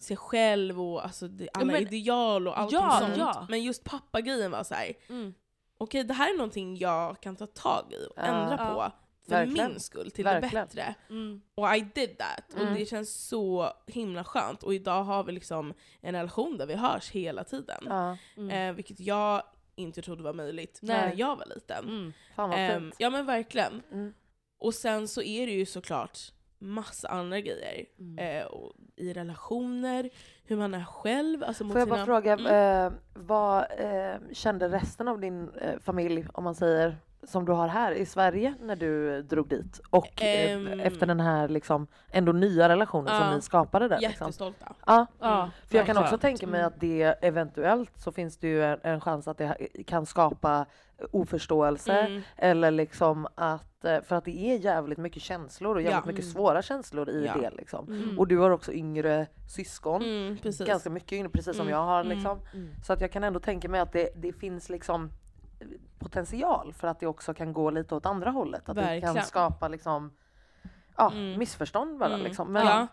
sig 0.00 0.16
själv 0.16 0.80
och 0.82 1.04
alltså, 1.04 1.28
alla 1.54 1.64
men- 1.72 1.76
ideal 1.82 2.48
och 2.48 2.58
allting 2.58 2.78
Ja, 2.82 2.98
sånt. 3.00 3.16
ja. 3.16 3.46
Men 3.48 3.62
just 3.62 3.84
pappagrejen 3.84 4.50
var 4.50 4.64
så 4.64 4.74
här, 4.74 4.92
Mm. 5.08 5.34
okej 5.78 6.04
det 6.04 6.14
här 6.14 6.32
är 6.32 6.36
någonting 6.36 6.76
jag 6.76 7.20
kan 7.20 7.36
ta 7.36 7.46
tag 7.46 7.84
i 7.92 8.06
och 8.10 8.18
ändra 8.24 8.56
Ja. 8.58 8.74
på. 8.74 8.92
För 9.28 9.34
Verkligen. 9.34 9.70
min 9.70 9.80
skull, 9.80 10.10
till 10.10 10.24
Verkligen. 10.24 10.54
det 10.54 10.74
bättre. 10.74 10.94
Mm. 11.10 11.40
Och 11.54 11.76
I 11.76 11.80
did 11.94 12.18
that. 12.18 12.54
Mm. 12.56 12.68
Och 12.68 12.78
det 12.78 12.86
känns 12.86 13.28
så 13.28 13.72
himla 13.86 14.24
skönt. 14.24 14.62
Och 14.62 14.74
idag 14.74 15.04
har 15.04 15.24
vi 15.24 15.32
liksom 15.32 15.74
en 16.00 16.14
relation 16.14 16.58
där 16.58 16.66
vi 16.66 16.74
hörs 16.74 17.10
hela 17.10 17.44
tiden. 17.44 17.84
Ja, 17.88 18.16
Mm. 18.36 18.50
Eh, 18.70 18.74
vilket 18.76 19.00
jag 19.00 19.42
inte 19.76 20.02
trodde 20.02 20.22
var 20.22 20.32
möjligt 20.32 20.78
Nej. 20.82 20.96
när 20.96 21.14
jag 21.16 21.36
var 21.36 21.46
liten. 21.46 21.84
Mm. 21.88 22.12
fan 22.36 22.50
vad 22.50 22.58
Ehm, 22.58 22.82
fint. 22.82 22.94
ja 22.98 23.10
men 23.10 23.26
verkligen. 23.26 23.82
Mm. 23.92 24.14
Och 24.58 24.74
sen 24.74 25.08
så 25.08 25.22
är 25.22 25.46
det 25.46 25.52
ju 25.52 25.66
såklart 25.66 26.18
massa 26.58 27.08
andra 27.08 27.40
grejer. 27.40 27.84
Mm. 27.98 28.18
Eh, 28.18 28.44
och 28.46 28.72
I 28.96 29.12
relationer, 29.12 30.10
hur 30.44 30.56
man 30.56 30.74
är 30.74 30.84
själv. 30.84 31.44
Alltså 31.44 31.64
mot 31.64 31.72
Får 31.72 31.80
jag 31.80 31.88
bara 31.88 31.96
sina... 31.96 32.06
fråga, 32.06 32.32
Mm. 32.32 32.86
eh, 32.86 32.92
vad 33.14 33.66
eh, 33.78 34.16
kände 34.32 34.68
resten 34.68 35.08
av 35.08 35.20
din 35.20 35.48
eh, 35.54 35.78
familj, 35.80 36.26
om 36.32 36.44
man 36.44 36.54
säger, 36.54 36.96
som 37.26 37.44
du 37.44 37.52
har 37.52 37.68
här 37.68 37.92
i 37.92 38.06
Sverige 38.06 38.54
när 38.60 38.76
du 38.76 39.22
drog 39.22 39.48
dit? 39.48 39.80
Och 39.90 40.22
Ehm. 40.22 40.80
efter 40.80 41.06
den 41.06 41.20
här 41.20 41.48
liksom, 41.48 41.86
ändå 42.10 42.32
nya 42.32 42.68
relationen 42.68 43.14
Ja. 43.14 43.20
som 43.20 43.34
ni 43.34 43.42
skapade 43.42 43.88
där? 43.88 43.98
Liksom. 43.98 44.24
Jättestolta. 44.26 44.74
Ja, 44.86 45.06
Ja, 45.20 45.50
för 45.68 45.76
jag 45.78 45.86
kan 45.86 45.96
också 45.98 46.18
tänka 46.18 46.46
mig 46.46 46.60
Mm. 46.60 46.68
att 46.72 46.80
det 46.80 47.02
eventuellt 47.22 47.90
så 47.96 48.12
finns 48.12 48.36
det 48.38 48.48
ju 48.48 48.64
en, 48.64 48.78
en 48.82 49.00
chans 49.00 49.28
att 49.28 49.38
det 49.38 49.56
kan 49.86 50.06
skapa 50.06 50.66
oförståelse 51.12 51.92
Mm. 51.92 52.22
eller 52.36 52.70
liksom 52.70 53.26
att, 53.34 53.84
eh, 53.84 54.00
för 54.02 54.16
att 54.16 54.24
det 54.24 54.38
är 54.38 54.56
jävligt 54.58 54.98
mycket 54.98 55.22
känslor 55.22 55.74
och 55.74 55.82
jävligt 55.82 55.96
Ja. 56.04 56.06
mycket 56.06 56.24
Mm. 56.24 56.32
svåra 56.32 56.62
känslor 56.62 57.10
i 57.10 57.26
Ja. 57.26 57.34
det 57.40 57.50
liksom. 57.56 57.86
Mm. 57.88 58.18
Och 58.18 58.28
du 58.28 58.38
har 58.38 58.50
också 58.50 58.72
yngre 58.72 59.26
syskon, 59.48 60.02
Mm, 60.02 60.36
ganska 60.66 60.90
mycket 60.90 61.12
yngre 61.12 61.28
precis 61.28 61.56
som 61.56 61.66
Mm. 61.66 61.72
jag 61.78 61.84
har 61.84 62.00
Mm. 62.00 62.16
liksom. 62.16 62.38
Mm. 62.54 62.70
Så 62.84 62.92
att 62.92 63.00
jag 63.00 63.12
kan 63.12 63.24
ändå 63.24 63.40
tänka 63.40 63.68
mig 63.68 63.80
att 63.80 63.92
det, 63.92 64.08
det 64.16 64.32
finns 64.32 64.68
liksom 64.68 65.10
potential 65.98 66.72
för 66.72 66.88
att 66.88 67.00
det 67.00 67.06
också 67.06 67.34
kan 67.34 67.52
gå 67.52 67.70
lite 67.70 67.94
åt 67.94 68.06
andra 68.06 68.30
hållet. 68.30 68.68
Att 68.68 68.76
det 68.76 68.82
Verkligen. 68.82 69.14
kan 69.14 69.24
skapa 69.24 69.68
liksom 69.68 70.16
ja, 70.96 71.10
Mm. 71.12 71.38
missförstånd 71.38 71.98
bara 71.98 72.12
Mm. 72.14 72.24
liksom. 72.24 72.52
Men, 72.52 72.66
ja. 72.66 72.86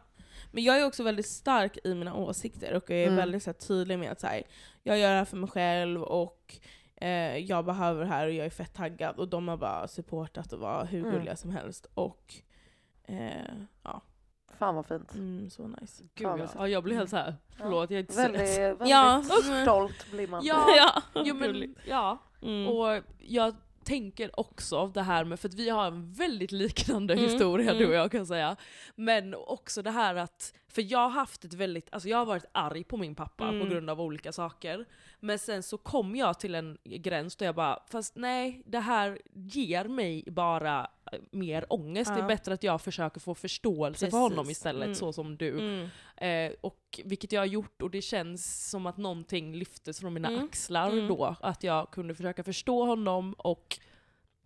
Men 0.51 0.63
jag 0.63 0.79
är 0.81 0.85
också 0.85 1.03
väldigt 1.03 1.27
stark 1.27 1.77
i 1.83 1.95
mina 1.95 2.15
åsikter 2.15 2.73
och 2.73 2.83
jag 2.89 2.99
är 2.99 3.03
Mm. 3.03 3.15
väldigt 3.15 3.43
så 3.43 3.49
här, 3.49 3.53
tydlig 3.57 3.99
med 3.99 4.11
att 4.11 4.19
så 4.19 4.27
här, 4.27 4.43
jag 4.83 4.99
gör 4.99 5.09
det 5.11 5.17
här 5.17 5.25
för 5.25 5.37
mig 5.37 5.49
själv 5.49 6.03
och 6.03 6.55
eh, 6.95 7.37
jag 7.37 7.65
behöver 7.65 8.01
det 8.01 8.07
här 8.09 8.27
och 8.27 8.33
jag 8.33 8.45
är 8.45 8.49
fett 8.49 8.73
taggad 8.73 9.15
och 9.19 9.27
de 9.27 9.47
har 9.47 9.57
bara 9.57 9.87
supportat 9.87 10.53
och 10.53 10.59
var 10.59 10.85
hur 10.85 10.99
Mm. 10.99 11.11
gulliga 11.11 11.35
som 11.35 11.51
helst. 11.51 11.87
Och 11.93 12.33
eh, 13.03 13.53
ja, 13.83 14.01
Fan 14.63 14.75
vad 14.75 14.85
fint. 14.85 15.13
mm, 15.13 15.49
så 15.49 15.67
nice. 15.67 16.03
Gud, 16.15 16.27
Fan, 16.27 16.39
ja. 16.39 16.47
ja, 16.55 16.67
jag 16.67 16.83
blir 16.83 16.95
helt 16.95 17.09
såhär, 17.09 17.35
förlåt 17.57 17.91
jag 17.91 17.97
är 17.97 18.01
inte 18.01 18.15
Väldigt, 18.15 18.49
så 18.55 18.61
väldigt 18.61 18.89
Ja. 18.89 19.23
stolt 19.61 20.11
blir 20.11 20.27
man. 20.27 20.45
Ja, 20.45 20.65
ja, 20.77 21.01
jo, 21.25 21.35
men, 21.35 21.75
ja. 21.87 22.17
Mm. 22.41 22.67
Och 22.67 23.03
jag 23.19 23.55
tänker 23.83 24.39
också 24.39 24.87
det 24.87 25.01
här 25.01 25.25
med, 25.25 25.39
för 25.39 25.49
att 25.49 25.53
vi 25.53 25.69
har 25.69 25.87
en 25.87 26.13
väldigt 26.13 26.51
liknande 26.51 27.13
Mm, 27.13 27.25
historia 27.25 27.69
mm. 27.71 27.77
du 27.83 27.87
och 27.87 27.93
jag 27.93 28.11
kan 28.11 28.25
säga. 28.25 28.55
Men 28.95 29.35
också 29.35 29.81
det 29.81 29.91
här 29.91 30.15
att, 30.15 30.53
för 30.75 30.91
jag 30.91 30.99
har 30.99 31.09
haft 31.09 31.45
ett 31.45 31.53
väldigt, 31.53 31.87
alltså 31.91 32.09
jag 32.09 32.17
har 32.17 32.25
varit 32.25 32.45
arg 32.51 32.83
på 32.83 32.97
min 32.97 33.15
pappa 33.15 33.47
Mm. 33.47 33.59
på 33.61 33.65
grund 33.67 33.89
av 33.89 34.01
olika 34.01 34.31
saker. 34.31 34.85
Men 35.19 35.39
sen 35.39 35.63
så 35.63 35.77
kom 35.77 36.15
jag 36.15 36.39
till 36.39 36.55
en 36.55 36.77
gräns 36.83 37.35
där 37.35 37.45
jag 37.45 37.55
bara, 37.55 37.79
fast 37.91 38.15
nej, 38.15 38.61
det 38.65 38.79
här 38.79 39.19
ger 39.33 39.85
mig 39.85 40.23
bara 40.27 40.87
eh, 41.11 41.19
mer 41.31 41.65
ångest. 41.69 42.11
Det 42.13 42.19
Ja. 42.19 42.23
är 42.23 42.27
bättre 42.27 42.53
att 42.53 42.63
jag 42.63 42.81
försöker 42.81 43.19
få 43.19 43.35
förståelse 43.35 43.99
för 43.99 44.05
Precis. 44.05 44.19
honom 44.19 44.49
istället, 44.49 44.83
Mm. 44.85 44.95
så 44.95 45.13
som 45.13 45.37
du. 45.37 45.59
Mm. 45.59 45.89
Eh, 46.51 46.55
och 46.61 46.99
vilket 47.05 47.31
jag 47.31 47.41
har 47.41 47.45
gjort 47.45 47.81
och 47.81 47.91
det 47.91 48.01
känns 48.01 48.69
som 48.69 48.85
att 48.85 48.97
någonting 48.97 49.55
lyftes 49.55 49.99
från 49.99 50.13
mina 50.13 50.27
Mm. 50.27 50.45
axlar 50.45 50.91
Mm. 50.91 51.07
då. 51.07 51.35
Att 51.41 51.63
jag 51.63 51.91
kunde 51.91 52.15
försöka 52.15 52.43
förstå 52.43 52.85
honom 52.85 53.33
och 53.37 53.79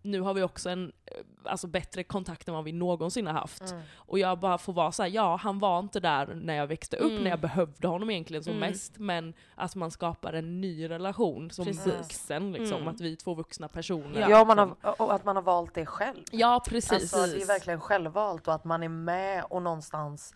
nu 0.07 0.21
har 0.21 0.33
vi 0.33 0.43
också 0.43 0.69
en 0.69 0.91
eh, 1.05 1.17
alltså, 1.51 1.67
bättre 1.67 2.03
kontakt 2.03 2.47
än 2.47 2.53
vad 2.53 2.63
vi 2.63 2.71
någonsin 2.71 3.27
har 3.27 3.33
haft. 3.33 3.71
Mm. 3.71 3.83
Och 3.95 4.19
jag 4.19 4.39
bara 4.39 4.57
får 4.57 4.73
vara 4.73 4.91
såhär, 4.91 5.09
ja 5.09 5.35
han 5.35 5.59
var 5.59 5.79
inte 5.79 5.99
där 5.99 6.25
när 6.35 6.53
jag 6.53 6.67
växte 6.67 6.97
upp, 6.97 7.11
Mm. 7.11 7.23
när 7.23 7.29
jag 7.29 7.39
behövde 7.39 7.87
honom 7.87 8.09
egentligen 8.09 8.43
som 8.43 8.53
Mm. 8.53 8.69
mest. 8.69 8.93
Men 8.97 9.33
att 9.55 9.75
man 9.75 9.91
skapar 9.91 10.33
en 10.33 10.61
ny 10.61 10.89
relation 10.89 11.51
som 11.51 11.65
Precis. 11.65 11.85
vuxen, 11.85 12.51
liksom. 12.51 12.77
Mm. 12.77 12.87
att 12.87 13.01
vi 13.01 13.11
är 13.11 13.15
två 13.15 13.33
vuxna 13.33 13.67
personer. 13.67 14.29
Ja, 14.29 14.45
man 14.45 14.57
liksom. 14.57 14.75
har, 14.81 15.01
och 15.01 15.13
att 15.13 15.25
man 15.25 15.35
har 15.35 15.43
valt 15.43 15.73
det 15.73 15.85
själv. 15.85 16.23
ja 16.31 16.63
precis. 16.67 16.91
Alltså 16.91 17.35
det 17.37 17.41
är 17.41 17.47
verkligen 17.47 17.81
självvalt 17.81 18.47
och 18.47 18.53
att 18.53 18.63
man 18.65 18.83
är 18.83 18.89
med 18.89 19.43
och 19.49 19.61
någonstans 19.61 20.33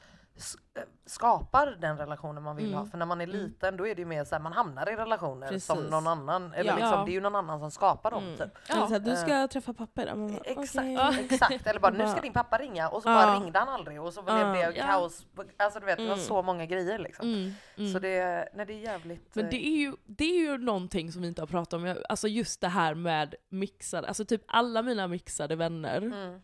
skapar 1.05 1.77
den 1.81 1.97
relationen 1.97 2.43
man 2.43 2.55
vill 2.55 2.65
Mm. 2.65 2.77
ha. 2.77 2.85
För 2.85 2.97
när 2.97 3.05
man 3.05 3.21
är 3.21 3.27
liten 3.27 3.77
då 3.77 3.87
är 3.87 3.95
det 3.95 4.01
ju 4.01 4.05
mer 4.05 4.23
så 4.23 4.35
här, 4.35 4.41
man 4.41 4.53
hamnar 4.53 4.89
i 4.89 4.95
relationer 4.95 5.47
Precis. 5.47 5.65
som 5.65 5.83
någon 5.83 6.07
annan, 6.07 6.53
eller 6.53 6.69
Ja. 6.69 6.75
liksom, 6.75 7.05
det 7.05 7.11
är 7.11 7.13
ju 7.13 7.21
någon 7.21 7.35
annan 7.35 7.59
som 7.59 7.71
skapar 7.71 8.11
dem 8.11 8.23
Mm. 8.23 8.37
typ. 8.37 8.49
Så 8.67 8.73
här, 8.85 8.99
du 8.99 9.11
Eh. 9.11 9.17
ska 9.17 9.47
träffa 9.47 9.73
pappa 9.73 10.03
idag. 10.03 10.17
Bara, 10.17 10.37
Exakt, 10.43 10.77
okej. 10.77 11.25
exakt. 11.31 11.67
Eller 11.67 11.79
bara 11.79 11.91
nu 11.91 12.07
ska 12.07 12.21
din 12.21 12.33
pappa 12.33 12.57
ringa 12.57 12.89
och 12.89 13.03
så 13.03 13.09
Ja. 13.09 13.13
bara 13.13 13.35
ringde 13.39 13.59
han 13.59 13.69
aldrig 13.69 14.01
och 14.01 14.13
så 14.13 14.21
blev 14.21 14.37
Ja. 14.37 14.43
det 14.53 14.77
Ja. 14.77 14.85
kaos. 14.85 15.25
Alltså 15.57 15.79
du 15.79 15.85
vet 15.85 15.97
det 15.97 16.03
var 16.07 16.13
Mm. 16.13 16.25
så 16.25 16.41
många 16.41 16.65
grejer 16.65 16.99
liksom. 16.99 17.27
Mm, 17.33 17.51
mm. 17.77 17.93
Så 17.93 17.99
det, 17.99 18.49
nej, 18.53 18.65
det 18.65 18.73
är 18.73 18.77
jävligt... 18.79 19.35
Men 19.35 19.45
eh, 19.45 19.49
det 19.51 19.67
är, 19.67 19.77
ju, 19.77 19.93
det 20.05 20.23
är 20.25 20.39
ju 20.39 20.57
någonting 20.57 21.11
som 21.11 21.21
vi 21.21 21.27
inte 21.27 21.41
har 21.41 21.47
pratat 21.47 21.73
om, 21.73 21.95
alltså 22.09 22.27
just 22.27 22.61
det 22.61 22.67
här 22.67 22.93
med 22.95 23.35
mixade, 23.49 24.07
alltså 24.07 24.25
typ 24.25 24.41
alla 24.47 24.81
mina 24.81 25.07
mixade 25.07 25.55
vänner, 25.55 25.97
mm, 25.97 26.41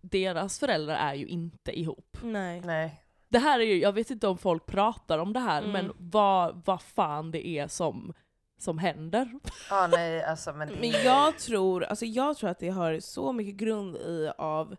deras 0.00 0.58
föräldrar 0.58 0.94
är 0.94 1.14
ju 1.14 1.26
inte 1.26 1.78
ihop. 1.80 2.16
Nej. 2.22 2.60
nej. 2.60 3.02
Det 3.28 3.38
här 3.38 3.60
är 3.60 3.64
ju, 3.64 3.80
jag 3.80 3.92
vet 3.92 4.10
inte 4.10 4.28
om 4.28 4.38
folk 4.38 4.66
pratar 4.66 5.18
om 5.18 5.32
det 5.32 5.40
här, 5.40 5.58
Mm. 5.62 5.72
men 5.72 5.92
vad, 5.98 6.62
vad 6.64 6.82
fan 6.82 7.30
det 7.30 7.46
är 7.48 7.68
som 7.68 8.12
som 8.58 8.78
händer. 8.78 9.28
Ja, 9.70 9.86
nej, 9.86 10.24
alltså, 10.24 10.52
men, 10.52 10.68
Men 10.68 10.90
jag 10.90 11.38
tror, 11.38 11.84
alltså 11.84 12.04
jag 12.04 12.36
tror 12.36 12.50
att 12.50 12.58
det 12.58 12.68
har 12.68 13.00
så 13.00 13.32
mycket 13.32 13.54
grund 13.54 13.96
i 13.96 14.30
av 14.38 14.76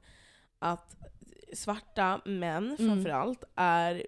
att 0.60 0.96
svarta 1.54 2.22
män 2.26 2.76
Mm. 2.80 2.88
framförallt 2.88 3.44
är, 3.56 4.08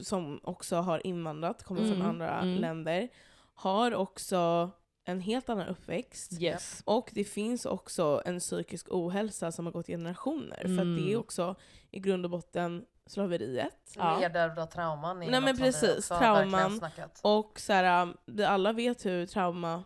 som 0.00 0.40
också 0.42 0.76
har 0.76 1.06
invandrat, 1.06 1.62
kommer 1.62 1.80
från 1.80 1.92
Mm, 1.92 2.06
andra 2.06 2.40
mm. 2.40 2.58
länder, 2.60 3.08
har 3.54 3.94
också 3.94 4.70
en 5.04 5.20
helt 5.20 5.48
annan 5.48 5.68
uppväxt. 5.68 6.32
Yes. 6.40 6.82
Och 6.84 7.10
det 7.12 7.24
finns 7.24 7.66
också 7.66 8.22
en 8.24 8.40
psykisk 8.40 8.86
ohälsa 8.90 9.52
som 9.52 9.66
har 9.66 9.72
gått 9.72 9.86
generationer. 9.86 10.56
För 10.56 10.64
att 10.64 10.68
Mm. 10.68 10.96
det 10.96 11.12
är 11.12 11.16
också 11.16 11.54
i 11.90 12.00
grund 12.00 12.24
och 12.24 12.30
botten 12.30 12.84
slaveriet. 13.06 13.92
Ja. 13.96 14.18
Nedärvda 14.18 14.66
trauman 14.66 15.22
är 15.22 15.30
Nej, 15.30 15.40
men 15.40 15.56
precis, 15.56 15.98
också 15.98 16.18
trauman. 16.18 16.80
Och 17.22 17.60
så 17.60 17.72
här, 17.72 18.14
vi 18.26 18.44
alla 18.44 18.72
vet 18.72 19.06
hur 19.06 19.26
trauma 19.26 19.84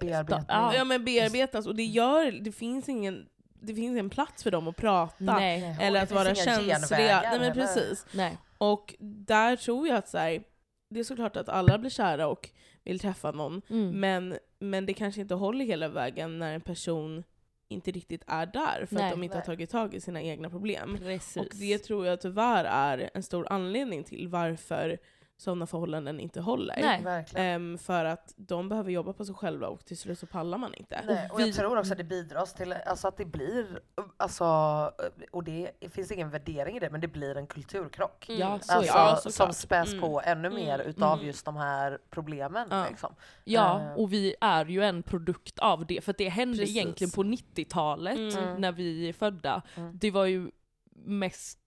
Bearbetning. 0.00 0.46
Ja. 0.48 0.84
men 0.84 1.04
bearbetas 1.04 1.66
och 1.66 1.74
det 1.76 1.84
gör, 1.84 2.32
det 2.32 2.52
finns 2.52 2.88
ingen 2.88 3.28
det 3.60 3.74
finns 3.74 3.92
ingen 3.92 4.10
plats 4.10 4.42
för 4.42 4.50
dem 4.50 4.68
att 4.68 4.76
prata. 4.76 5.14
Nej. 5.18 5.76
Eller 5.80 6.02
att 6.02 6.10
vara 6.10 6.34
känsliga. 6.34 7.20
Nej 7.20 7.38
men 7.40 7.52
precis. 7.54 8.06
Nej. 8.12 8.38
Och 8.58 8.94
där 9.00 9.56
tror 9.56 9.88
jag 9.88 9.96
att 9.96 10.08
så 10.08 10.18
här, 10.18 10.42
det 10.90 11.00
är 11.00 11.04
såklart 11.04 11.36
att 11.36 11.48
alla 11.48 11.78
blir 11.78 11.90
kära 11.90 12.26
och 12.26 12.50
vill 12.84 12.98
träffa 12.98 13.30
någon. 13.30 13.62
Mm. 13.70 14.00
Men, 14.00 14.38
men 14.58 14.86
det 14.86 14.94
kanske 14.94 15.20
inte 15.20 15.34
håller 15.34 15.64
hela 15.64 15.88
vägen 15.88 16.38
när 16.38 16.54
en 16.54 16.60
person 16.60 17.24
inte 17.68 17.90
riktigt 17.90 18.24
är 18.26 18.46
där 18.46 18.86
för 18.86 18.94
Nej. 18.94 19.04
att 19.04 19.10
de 19.10 19.22
inte 19.22 19.36
har 19.36 19.40
Nej. 19.40 19.46
tagit 19.46 19.70
tag 19.70 19.94
i 19.94 20.00
sina 20.00 20.22
egna 20.22 20.50
problem. 20.50 20.98
Precis. 20.98 21.36
Och 21.36 21.46
det 21.52 21.78
tror 21.78 22.06
jag 22.06 22.20
tyvärr 22.20 22.64
är 22.64 23.10
en 23.14 23.22
stor 23.22 23.46
anledning 23.50 24.04
till 24.04 24.28
varför 24.28 24.98
sådana 25.36 25.66
förhållanden 25.66 26.20
inte 26.20 26.40
håller. 26.40 27.00
Nej. 27.04 27.24
Ehm, 27.34 27.78
för 27.78 28.04
att 28.04 28.34
de 28.36 28.68
behöver 28.68 28.90
jobba 28.90 29.12
på 29.12 29.24
sig 29.24 29.34
själva 29.34 29.68
och 29.68 29.84
till 29.84 29.98
slut 29.98 30.18
så 30.18 30.26
pallar 30.26 30.58
man 30.58 30.74
inte. 30.74 31.00
Nej, 31.06 31.28
och 31.32 31.38
vi- 31.40 31.46
jag 31.46 31.54
tror 31.56 31.78
också 31.78 31.92
att 31.92 31.98
det 31.98 32.04
bidrar 32.04 32.46
till 32.46 32.72
alltså 32.72 33.08
att 33.08 33.16
det 33.16 33.24
blir, 33.24 33.80
alltså, 34.16 34.44
och 35.32 35.44
det, 35.44 35.70
det 35.80 35.88
finns 35.88 36.10
ingen 36.10 36.30
värdering 36.30 36.76
i 36.76 36.80
det, 36.80 36.90
men 36.90 37.00
det 37.00 37.08
blir 37.08 37.36
en 37.36 37.46
kulturkrock. 37.46 38.26
Ja, 38.28 38.58
så 38.62 38.72
Alltså. 38.72 38.92
Ja, 38.96 39.16
som 39.30 39.52
späs 39.52 39.88
Mm. 39.88 40.00
på 40.00 40.20
ännu 40.24 40.50
mer 40.50 40.74
Mm. 40.74 40.86
utav 40.86 41.12
Mm. 41.14 41.26
just 41.26 41.44
de 41.44 41.56
här 41.56 41.98
problemen. 42.10 42.68
Ja. 42.70 42.86
Liksom. 42.88 43.14
Ja, 43.44 43.80
Eh. 43.80 43.92
och 43.94 44.12
vi 44.12 44.34
är 44.40 44.64
ju 44.66 44.84
en 44.84 45.02
produkt 45.02 45.58
av 45.58 45.86
det. 45.86 46.04
För 46.04 46.10
att 46.10 46.18
det 46.18 46.28
hände 46.28 46.58
Precis. 46.58 46.76
egentligen 46.76 47.10
på 47.10 47.22
90-talet 47.22 48.34
Mm. 48.34 48.60
när 48.60 48.72
vi 48.72 49.08
är 49.08 49.12
födda. 49.12 49.62
Mm. 49.76 49.98
Det 49.98 50.10
var 50.10 50.24
ju 50.24 50.50
mest 51.06 51.58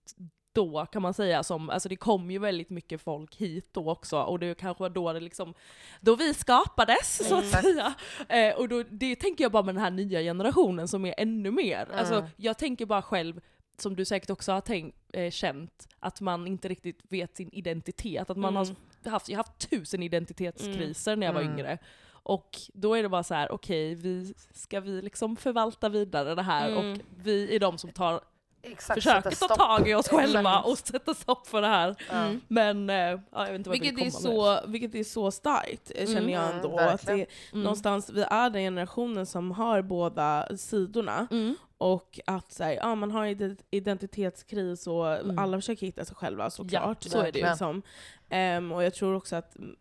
då 0.52 0.86
kan 0.86 1.02
man 1.02 1.14
säga 1.14 1.42
som, 1.42 1.70
alltså 1.70 1.88
det 1.88 1.96
kom 1.96 2.30
ju 2.30 2.38
väldigt 2.38 2.70
mycket 2.70 3.00
folk 3.00 3.36
hit 3.36 3.68
då 3.72 3.90
också 3.90 4.20
och 4.22 4.38
det 4.38 4.58
kanske 4.58 4.82
var 4.82 4.90
då 4.90 5.12
det 5.12 5.20
liksom, 5.20 5.54
då 6.00 6.16
vi 6.16 6.34
skapades 6.34 7.28
så 7.28 7.38
att 7.38 7.46
säga. 7.50 7.94
Eh, 8.28 8.56
och 8.56 8.68
då, 8.68 8.82
det 8.90 9.16
tänker 9.16 9.44
jag 9.44 9.52
bara 9.52 9.62
med 9.62 9.74
den 9.74 9.82
här 9.82 9.90
nya 9.90 10.20
generationen 10.20 10.88
som 10.88 11.04
är 11.04 11.14
ännu 11.18 11.50
mer. 11.50 11.84
Mm. 11.84 11.98
Alltså 11.98 12.26
jag 12.36 12.58
tänker 12.58 12.86
bara 12.86 13.02
själv, 13.02 13.40
som 13.78 13.96
du 13.96 14.04
säkert 14.04 14.30
också 14.30 14.52
har 14.52 14.60
tänkt, 14.60 14.96
eh, 15.12 15.30
känt, 15.30 15.88
att 16.00 16.20
man 16.20 16.46
inte 16.46 16.68
riktigt 16.68 17.00
vet 17.08 17.36
sin 17.36 17.50
identitet. 17.52 18.30
Att 18.30 18.36
man 18.36 18.56
Mm. 18.56 18.66
har 19.04 19.10
haft, 19.10 19.28
jag 19.28 19.38
har 19.38 19.44
haft 19.44 19.70
tusen 19.70 20.02
identitetskriser 20.02 21.16
när 21.16 21.26
jag 21.26 21.34
var 21.34 21.40
Mm. 21.40 21.52
yngre. 21.52 21.78
Och 22.10 22.56
då 22.74 22.94
är 22.94 23.02
det 23.02 23.08
bara 23.08 23.22
så 23.22 23.34
här: 23.34 23.52
okej, 23.52 23.94
vi, 23.94 24.34
ska 24.54 24.80
vi 24.80 25.02
liksom 25.02 25.36
förvalta 25.36 25.88
vidare 25.88 26.34
det 26.34 26.42
här? 26.42 26.68
Mm. 26.70 26.92
Och 26.92 26.98
vi 27.16 27.54
är 27.56 27.60
de 27.60 27.78
som 27.78 27.90
tar, 27.92 28.20
Exakt, 28.62 28.94
försöker 29.02 29.48
ta 29.48 29.54
tag 29.56 29.88
i 29.88 29.94
oss 29.94 30.08
själva 30.08 30.58
och 30.60 30.78
sätta 30.78 31.14
stopp 31.14 31.46
för 31.46 31.60
det 31.62 31.68
här. 31.68 31.94
Ja. 32.10 32.30
Men, 32.48 32.90
eh, 32.90 32.96
ja, 32.96 33.20
jag 33.32 33.44
vet 33.46 33.54
inte 33.54 33.70
vad 33.70 33.78
Vilket 33.80 33.98
jag 33.98 34.06
är, 34.06 34.10
så, 34.10 34.60
vilket 34.66 34.94
är 34.94 35.04
så 35.04 35.30
starkt 35.30 35.92
eh, 35.94 36.06
känner 36.06 36.18
Mm. 36.20 36.30
jag 36.30 36.44
Mm, 36.44 36.56
ändå. 36.56 36.78
att 36.78 36.86
verkligen. 36.92 37.18
det, 37.18 37.26
Mm. 37.52 37.62
Någonstans, 37.64 38.10
vi 38.10 38.22
är 38.22 38.50
den 38.50 38.62
generationen 38.62 39.26
som 39.26 39.50
har 39.50 39.82
båda 39.82 40.56
sidorna. 40.56 41.26
Mm. 41.30 41.54
Och 41.78 42.20
att 42.26 42.52
så 42.52 42.64
här, 42.64 42.72
ja, 42.72 42.94
man 42.94 43.10
har 43.10 43.26
ident- 43.26 43.64
identitetskris 43.70 44.86
och 44.86 45.08
Mm. 45.16 45.38
alla 45.38 45.56
försöker 45.58 45.86
hitta 45.86 46.04
sig 46.04 46.16
själva 46.16 46.50
såklart. 46.50 46.98
Ja, 47.04 47.10
så 47.10 47.18
är 47.20 47.32
det. 47.32 47.48
Liksom. 47.48 47.82
Ehm, 48.28 48.72
och 48.72 48.84
jag 48.84 48.94
tror 48.94 49.14
också 49.14 49.36
att 49.36 49.56
mm, 49.56 49.76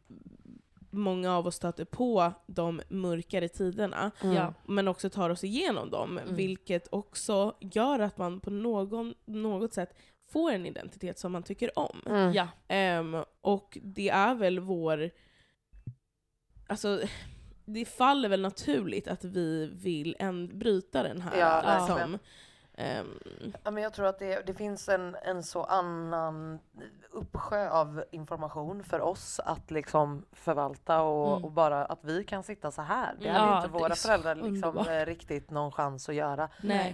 många 0.98 1.38
av 1.38 1.48
oss 1.48 1.56
stöter 1.56 1.86
på 1.86 2.34
de 2.48 2.82
mörkare 2.90 3.48
tiderna. 3.48 4.12
Mm. 4.24 4.54
Men 4.66 4.88
också 4.88 5.10
tar 5.10 5.30
oss 5.30 5.44
igenom 5.44 5.90
dem. 5.90 6.18
Mm. 6.18 6.36
Vilket 6.36 6.88
också 6.92 7.56
gör 7.60 8.00
att 8.00 8.18
man 8.18 8.40
på 8.40 8.50
någon, 8.50 9.14
något 9.26 9.74
sätt 9.74 9.98
får 10.32 10.52
en 10.52 10.66
identitet 10.66 11.20
som 11.20 11.32
man 11.32 11.44
tycker 11.44 11.80
om. 11.80 12.02
Mm. 12.06 12.34
Ja. 12.34 12.48
Ehm, 12.68 13.18
och 13.42 13.78
det 13.82 14.10
är 14.10 14.36
väl 14.36 14.60
vår... 14.60 15.10
Alltså, 16.68 17.02
det 17.66 17.86
faller 17.86 18.30
väl 18.30 18.42
naturligt 18.42 19.08
att 19.08 19.24
vi 19.24 19.70
vill 19.74 20.16
en, 20.20 20.60
bryta 20.60 21.04
den 21.04 21.22
här. 21.22 21.40
Ja, 21.40 21.80
liksom. 21.80 22.20
Ehm, 22.80 23.20
Ja, 23.64 23.72
men 23.72 23.84
jag 23.84 23.94
tror 23.94 24.06
att 24.06 24.20
det, 24.20 24.48
det 24.48 24.54
finns 24.54 24.90
en, 24.90 25.16
en 25.24 25.44
så 25.44 25.64
annan 25.64 26.60
uppsjö 27.12 27.70
av 27.70 28.04
information 28.12 28.84
för 28.84 29.02
oss 29.02 29.40
att 29.40 29.72
liksom 29.72 30.26
förvalta 30.32 31.02
och, 31.02 31.32
Mm. 31.32 31.46
och 31.46 31.52
bara 31.52 31.86
att 31.86 32.00
vi 32.04 32.24
kan 32.24 32.44
sitta 32.44 32.72
så 32.72 32.82
här. 32.82 33.16
Det 33.20 33.26
Ja, 33.28 33.34
hade 33.34 33.56
inte 33.56 33.68
det 33.68 33.78
är 33.78 33.80
våra 33.80 33.96
föräldrar 33.96 34.36
liksom 34.36 34.78
eh, 34.78 35.06
riktigt 35.06 35.50
någon 35.52 35.72
chans 35.72 36.10
att 36.10 36.16
göra. 36.16 36.50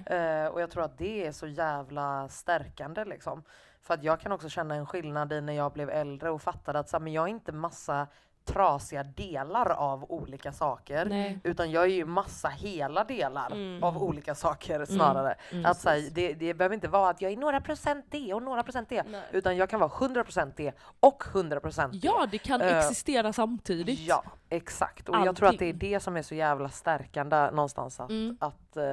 Eh, 0.05 0.47
och 0.47 0.61
jag 0.61 0.71
tror 0.71 0.83
att 0.83 0.97
det 0.97 1.27
är 1.27 1.31
så 1.31 1.47
jävla 1.47 2.27
stärkande 2.29 3.05
liksom. 3.05 3.43
För 3.81 3.93
att 3.93 4.03
jag 4.03 4.19
kan 4.19 4.31
också 4.31 4.49
känna 4.49 4.75
en 4.75 4.85
skillnad 4.85 5.33
i 5.33 5.41
när 5.41 5.53
jag 5.53 5.71
blev 5.73 5.89
äldre 5.89 6.29
och 6.31 6.41
fattade 6.41 6.79
att 6.79 6.89
så 6.89 6.97
här, 6.97 7.01
men 7.01 7.13
jag 7.13 7.23
är 7.23 7.27
inte 7.31 7.51
massa 7.51 8.07
trasiga 8.45 9.03
delar 9.03 9.69
av 9.69 10.11
olika 10.11 10.51
saker. 10.51 11.05
Nej. 11.05 11.39
Utan 11.43 11.71
jag 11.71 11.83
är 11.83 11.87
ju 11.87 12.05
massa 12.05 12.47
hela 12.49 13.03
delar 13.03 13.51
Mm. 13.51 13.83
av 13.83 14.03
olika 14.03 14.35
saker 14.35 14.85
snarare. 14.85 15.35
Mm, 15.51 15.65
att, 15.65 15.79
så 15.79 15.89
här, 15.89 16.09
det, 16.11 16.33
det 16.33 16.53
behöver 16.53 16.73
inte 16.75 16.87
vara 16.87 17.09
att 17.09 17.21
jag 17.21 17.31
är 17.31 17.37
några 17.37 17.61
procent 17.61 18.05
det 18.09 18.33
och 18.33 18.43
några 18.43 18.63
procent 18.63 18.89
det. 18.89 19.03
Nej. 19.03 19.21
Utan 19.31 19.57
jag 19.57 19.69
kan 19.69 19.79
vara 19.79 19.89
100% 19.89 20.53
det 20.55 20.71
och 20.99 21.23
100% 21.23 21.91
det. 21.91 21.97
Ja, 22.07 22.27
det 22.31 22.37
kan 22.37 22.61
Eh, 22.61 22.77
existera 22.77 23.33
samtidigt. 23.33 23.99
Ja, 23.99 24.23
exakt. 24.49 25.09
Och 25.09 25.15
jag 25.25 25.35
tror 25.35 25.49
att 25.49 25.59
det 25.59 25.65
är 25.65 25.73
Allting. 25.73 25.91
det 25.91 25.99
som 25.99 26.17
är 26.17 26.21
så 26.21 26.35
jävla 26.35 26.69
stärkande 26.69 27.51
någonstans 27.51 27.99
att, 27.99 28.09
Mm. 28.09 28.37
att, 28.39 28.77
eh, 28.77 28.83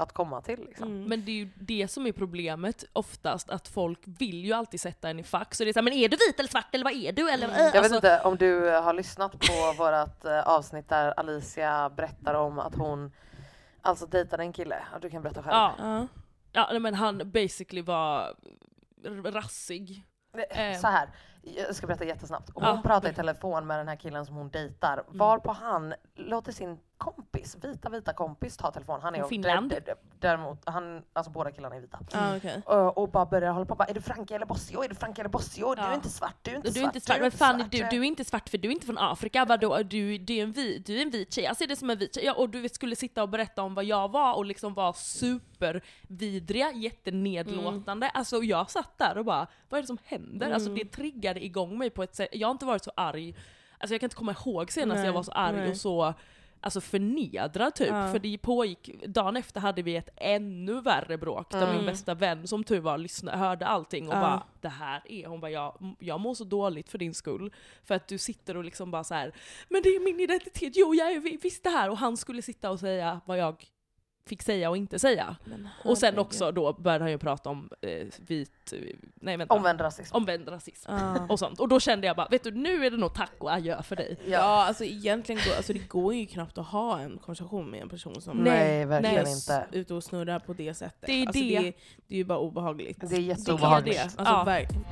att 0.00 0.12
komma 0.12 0.40
till. 0.40 0.60
Liksom. 0.60 0.88
mm. 0.88 1.04
Men 1.08 1.24
det 1.24 1.30
är 1.30 1.34
ju 1.36 1.48
det 1.54 1.88
som 1.88 2.06
är 2.06 2.12
problemet 2.12 2.84
oftast, 2.92 3.50
att 3.50 3.68
folk 3.68 3.98
vill 4.04 4.44
ju 4.44 4.52
alltid 4.52 4.80
sätta 4.80 5.10
en 5.10 5.18
i 5.18 5.22
fack. 5.22 5.54
Så 5.54 5.64
det 5.64 5.70
är 5.70 5.72
såhär, 5.72 5.84
men 5.84 5.92
är 5.92 6.08
du 6.08 6.16
vit 6.16 6.38
eller 6.40 6.48
svart 6.48 6.74
eller 6.74 6.84
vad 6.84 6.92
är 6.94 7.12
du? 7.12 7.30
Eller, 7.30 7.48
äh, 7.48 7.54
Jag 7.58 7.64
vet 7.66 7.74
alltså, 7.76 7.94
inte 7.94 8.20
om 8.20 8.36
du 8.36 8.68
eh, 8.74 8.82
har 8.82 8.92
lyssnat 8.94 9.32
på 9.32 9.74
vårt 9.78 10.24
eh, 10.24 10.40
avsnitt 10.48 10.88
där 10.88 11.20
Alicia 11.20 11.90
berättar 11.90 12.34
om 12.34 12.58
att 12.58 12.74
hon 12.74 13.12
alltså 13.82 14.06
dejtade 14.06 14.42
en 14.42 14.52
kille. 14.52 14.76
Du 15.00 15.10
kan 15.10 15.22
berätta 15.22 15.42
själv. 15.42 15.54
Ja, 15.82 16.06
Ja. 16.52 16.78
men 16.78 16.94
han 16.94 17.30
basically 17.30 17.82
var 17.82 18.34
rassig. 19.24 20.06
Så 20.80 20.86
här, 20.86 21.08
jag 21.42 21.74
ska 21.76 21.86
berätta 21.86 22.04
jättesnabbt. 22.04 22.50
Hon 22.54 22.64
Ja. 22.64 22.80
pratar 22.84 23.10
i 23.10 23.14
telefon 23.14 23.66
med 23.66 23.78
den 23.78 23.88
här 23.88 23.96
killen 23.96 24.26
som 24.26 24.34
hon 24.34 24.50
dejtar, 24.50 24.92
Mm. 24.92 25.18
varpå 25.18 25.52
han 25.52 25.94
låter 26.14 26.52
sin 26.52 26.78
kompis, 27.00 27.56
vita 27.62 27.88
vita 27.88 28.12
kompis 28.12 28.56
ta 28.56 28.70
telefon. 28.70 29.00
Han 29.02 29.14
är 29.14 29.24
Finland? 29.24 29.74
Däremot, 30.20 30.62
han, 30.66 31.02
alltså 31.12 31.32
båda 31.32 31.50
killarna 31.50 31.76
är 31.76 31.80
vita. 31.80 31.98
Ah, 32.12 32.36
okej. 32.36 32.62
Och, 32.66 32.98
och 32.98 33.08
bara 33.08 33.26
börjar 33.26 33.52
hålla 33.52 33.66
på 33.66 33.74
bara, 33.74 33.84
är 33.84 33.94
du 33.94 34.00
Frankie 34.00 34.36
eller 34.36 34.46
Bossio? 34.46 34.84
Är 34.84 34.88
du 34.88 34.94
Frankie 34.94 35.22
eller 35.22 35.30
Bossio? 35.30 35.74
Du 35.74 35.80
är 35.82 35.94
inte 35.94 36.08
svart, 36.08 36.36
du 36.42 36.50
är 36.50 36.56
inte 36.56 36.70
Du 36.70 36.78
är 36.80 36.82
svart. 36.82 36.94
inte 36.94 37.06
svart, 37.06 37.20
men 37.20 37.30
fan 37.30 37.54
är 37.54 37.58
svart. 37.58 37.70
du, 37.70 37.78
du 37.90 37.96
är 37.96 38.04
inte 38.04 38.24
svart 38.24 38.48
för 38.48 38.58
du 38.58 38.68
är 38.68 38.72
inte 38.72 38.86
från 38.86 38.98
Afrika, 38.98 39.44
vadå? 39.44 39.78
Du, 39.82 40.18
du, 40.18 40.34
är 40.34 40.42
en 40.42 40.52
vit, 40.52 40.86
du 40.86 40.98
är 40.98 41.02
en 41.02 41.10
vit 41.10 41.32
tjej, 41.34 41.44
jag 41.44 41.56
ser 41.56 41.66
det 41.66 41.76
som 41.76 41.90
en 41.90 41.98
vit 41.98 42.14
tjej. 42.14 42.24
Ja, 42.24 42.34
och 42.34 42.48
du 42.48 42.68
skulle 42.68 42.96
sitta 42.96 43.22
och 43.22 43.28
berätta 43.28 43.62
om 43.62 43.74
vad 43.74 43.84
jag 43.84 44.10
var 44.10 44.34
och 44.34 44.44
liksom 44.44 44.74
var 44.74 44.92
supervidriga, 44.92 46.72
jättenedlåtande. 46.72 48.08
Alltså 48.10 48.42
jag 48.42 48.70
satt 48.70 48.98
där 48.98 49.18
och 49.18 49.24
bara, 49.24 49.46
vad 49.68 49.78
är 49.78 49.82
det 49.82 49.86
som 49.86 49.98
händer? 50.04 50.50
Alltså 50.50 50.70
det 50.70 50.84
triggade 50.84 51.44
igång 51.44 51.78
mig 51.78 51.90
på 51.90 52.02
ett 52.02 52.14
sätt, 52.14 52.28
jag 52.32 52.48
har 52.48 52.52
inte 52.52 52.64
varit 52.66 52.84
så 52.84 52.92
arg, 52.96 53.34
alltså 53.78 53.94
jag 53.94 54.00
kan 54.00 54.06
inte 54.06 54.16
komma 54.16 54.34
ihåg 54.46 54.72
senast 54.72 54.96
Nej, 54.98 55.06
jag 55.06 55.12
var 55.12 55.22
så 55.22 55.32
arg 55.32 55.56
nej. 55.56 55.70
och 55.70 55.76
så 55.76 56.14
Alltså 56.62 56.80
förnedrad 56.80 57.74
typ, 57.74 57.88
Ja. 57.88 58.12
för 58.12 58.18
det 58.18 58.38
pågick, 58.38 58.90
dagen 59.06 59.36
efter 59.36 59.60
hade 59.60 59.82
vi 59.82 59.96
ett 59.96 60.08
ännu 60.16 60.80
värre 60.80 61.18
bråk 61.18 61.50
där 61.50 61.62
Mm. 61.62 61.76
min 61.76 61.86
bästa 61.86 62.14
vän 62.14 62.46
som 62.46 62.64
tur 62.64 62.80
var 62.80 62.98
lyssnade, 62.98 63.38
hörde 63.38 63.66
allting 63.66 64.08
och 64.08 64.14
Ja. 64.14 64.20
bara 64.20 64.42
det 64.60 64.68
här 64.68 65.02
är, 65.08 65.26
hon 65.26 65.40
bara 65.40 65.50
jag, 65.50 65.96
jag 65.98 66.20
mår 66.20 66.34
så 66.34 66.44
dåligt 66.44 66.88
för 66.90 66.98
din 66.98 67.14
skull. 67.14 67.52
För 67.84 67.94
att 67.94 68.08
du 68.08 68.18
sitter 68.18 68.56
och 68.56 68.64
liksom 68.64 68.90
bara 68.90 69.04
så 69.04 69.14
här, 69.14 69.32
men 69.68 69.82
det 69.82 69.88
är 69.88 70.04
min 70.04 70.20
identitet, 70.20 70.72
jo 70.76 70.94
jag 70.94 71.12
är 71.12 71.20
vi- 71.20 71.38
visst 71.42 71.62
det 71.64 71.70
här. 71.70 71.90
Och 71.90 71.98
han 71.98 72.16
skulle 72.16 72.42
sitta 72.42 72.70
och 72.70 72.80
säga 72.80 73.20
vad 73.26 73.38
jag 73.38 73.64
fick 74.30 74.42
säga 74.42 74.70
och 74.70 74.76
inte 74.76 74.98
säga. 74.98 75.36
Men 75.44 75.68
Och 75.84 75.98
sen 75.98 76.18
också 76.18 76.52
då 76.52 76.72
började 76.72 77.04
han 77.04 77.10
ju 77.10 77.18
prata 77.18 77.50
om 77.50 77.70
eh, 77.80 78.06
vit, 78.26 78.72
nej 79.14 79.36
vänta, 79.36 79.54
Omvänd 79.54 79.80
rasism. 79.80 80.16
omvänd 80.16 80.48
rasism. 80.48 80.90
Ja. 80.92 81.26
Och 81.28 81.38
sånt. 81.38 81.60
Och 81.60 81.68
då 81.68 81.80
kände 81.80 82.06
jag 82.06 82.16
bara, 82.16 82.28
vet 82.28 82.42
du 82.44 82.50
nu 82.50 82.86
är 82.86 82.90
det 82.90 82.96
nog 82.96 83.14
tack 83.14 83.32
och 83.38 83.52
adjö 83.52 83.82
för 83.82 83.96
dig. 83.96 84.16
Ja, 84.26 84.38
alltså 84.66 84.84
egentligen 84.84 85.40
går, 85.46 85.56
alltså, 85.56 85.72
det 85.72 85.88
går 85.88 86.14
ju 86.14 86.26
knappt 86.26 86.58
att 86.58 86.66
ha 86.66 86.98
en 87.00 87.18
konversation 87.18 87.70
med 87.70 87.82
en 87.82 87.88
person 87.88 88.20
som 88.20 88.36
Nej, 88.36 88.84
verkligen 88.86 89.24
nej. 89.24 89.32
inte. 89.34 89.66
ute 89.72 89.94
och 89.94 90.04
snurrar 90.04 90.38
på 90.38 90.52
det 90.52 90.74
sättet. 90.74 91.06
Det 91.06 91.12
är 91.12 91.26
alltså, 91.26 91.42
det. 91.42 91.48
Det, 91.48 91.56
är, 91.68 91.72
det 92.06 92.14
är 92.14 92.18
ju 92.18 92.24
bara 92.24 92.38
obehagligt. 92.38 93.00
Det 93.00 93.06
är 93.06 93.10
Det 93.10 93.16
är 93.16 93.20
jätteobehagligt. 93.20 93.96
det. 93.96 94.02
Alltså, 94.02 94.22
Ja. 94.24 94.44
verkligen. 94.44 94.84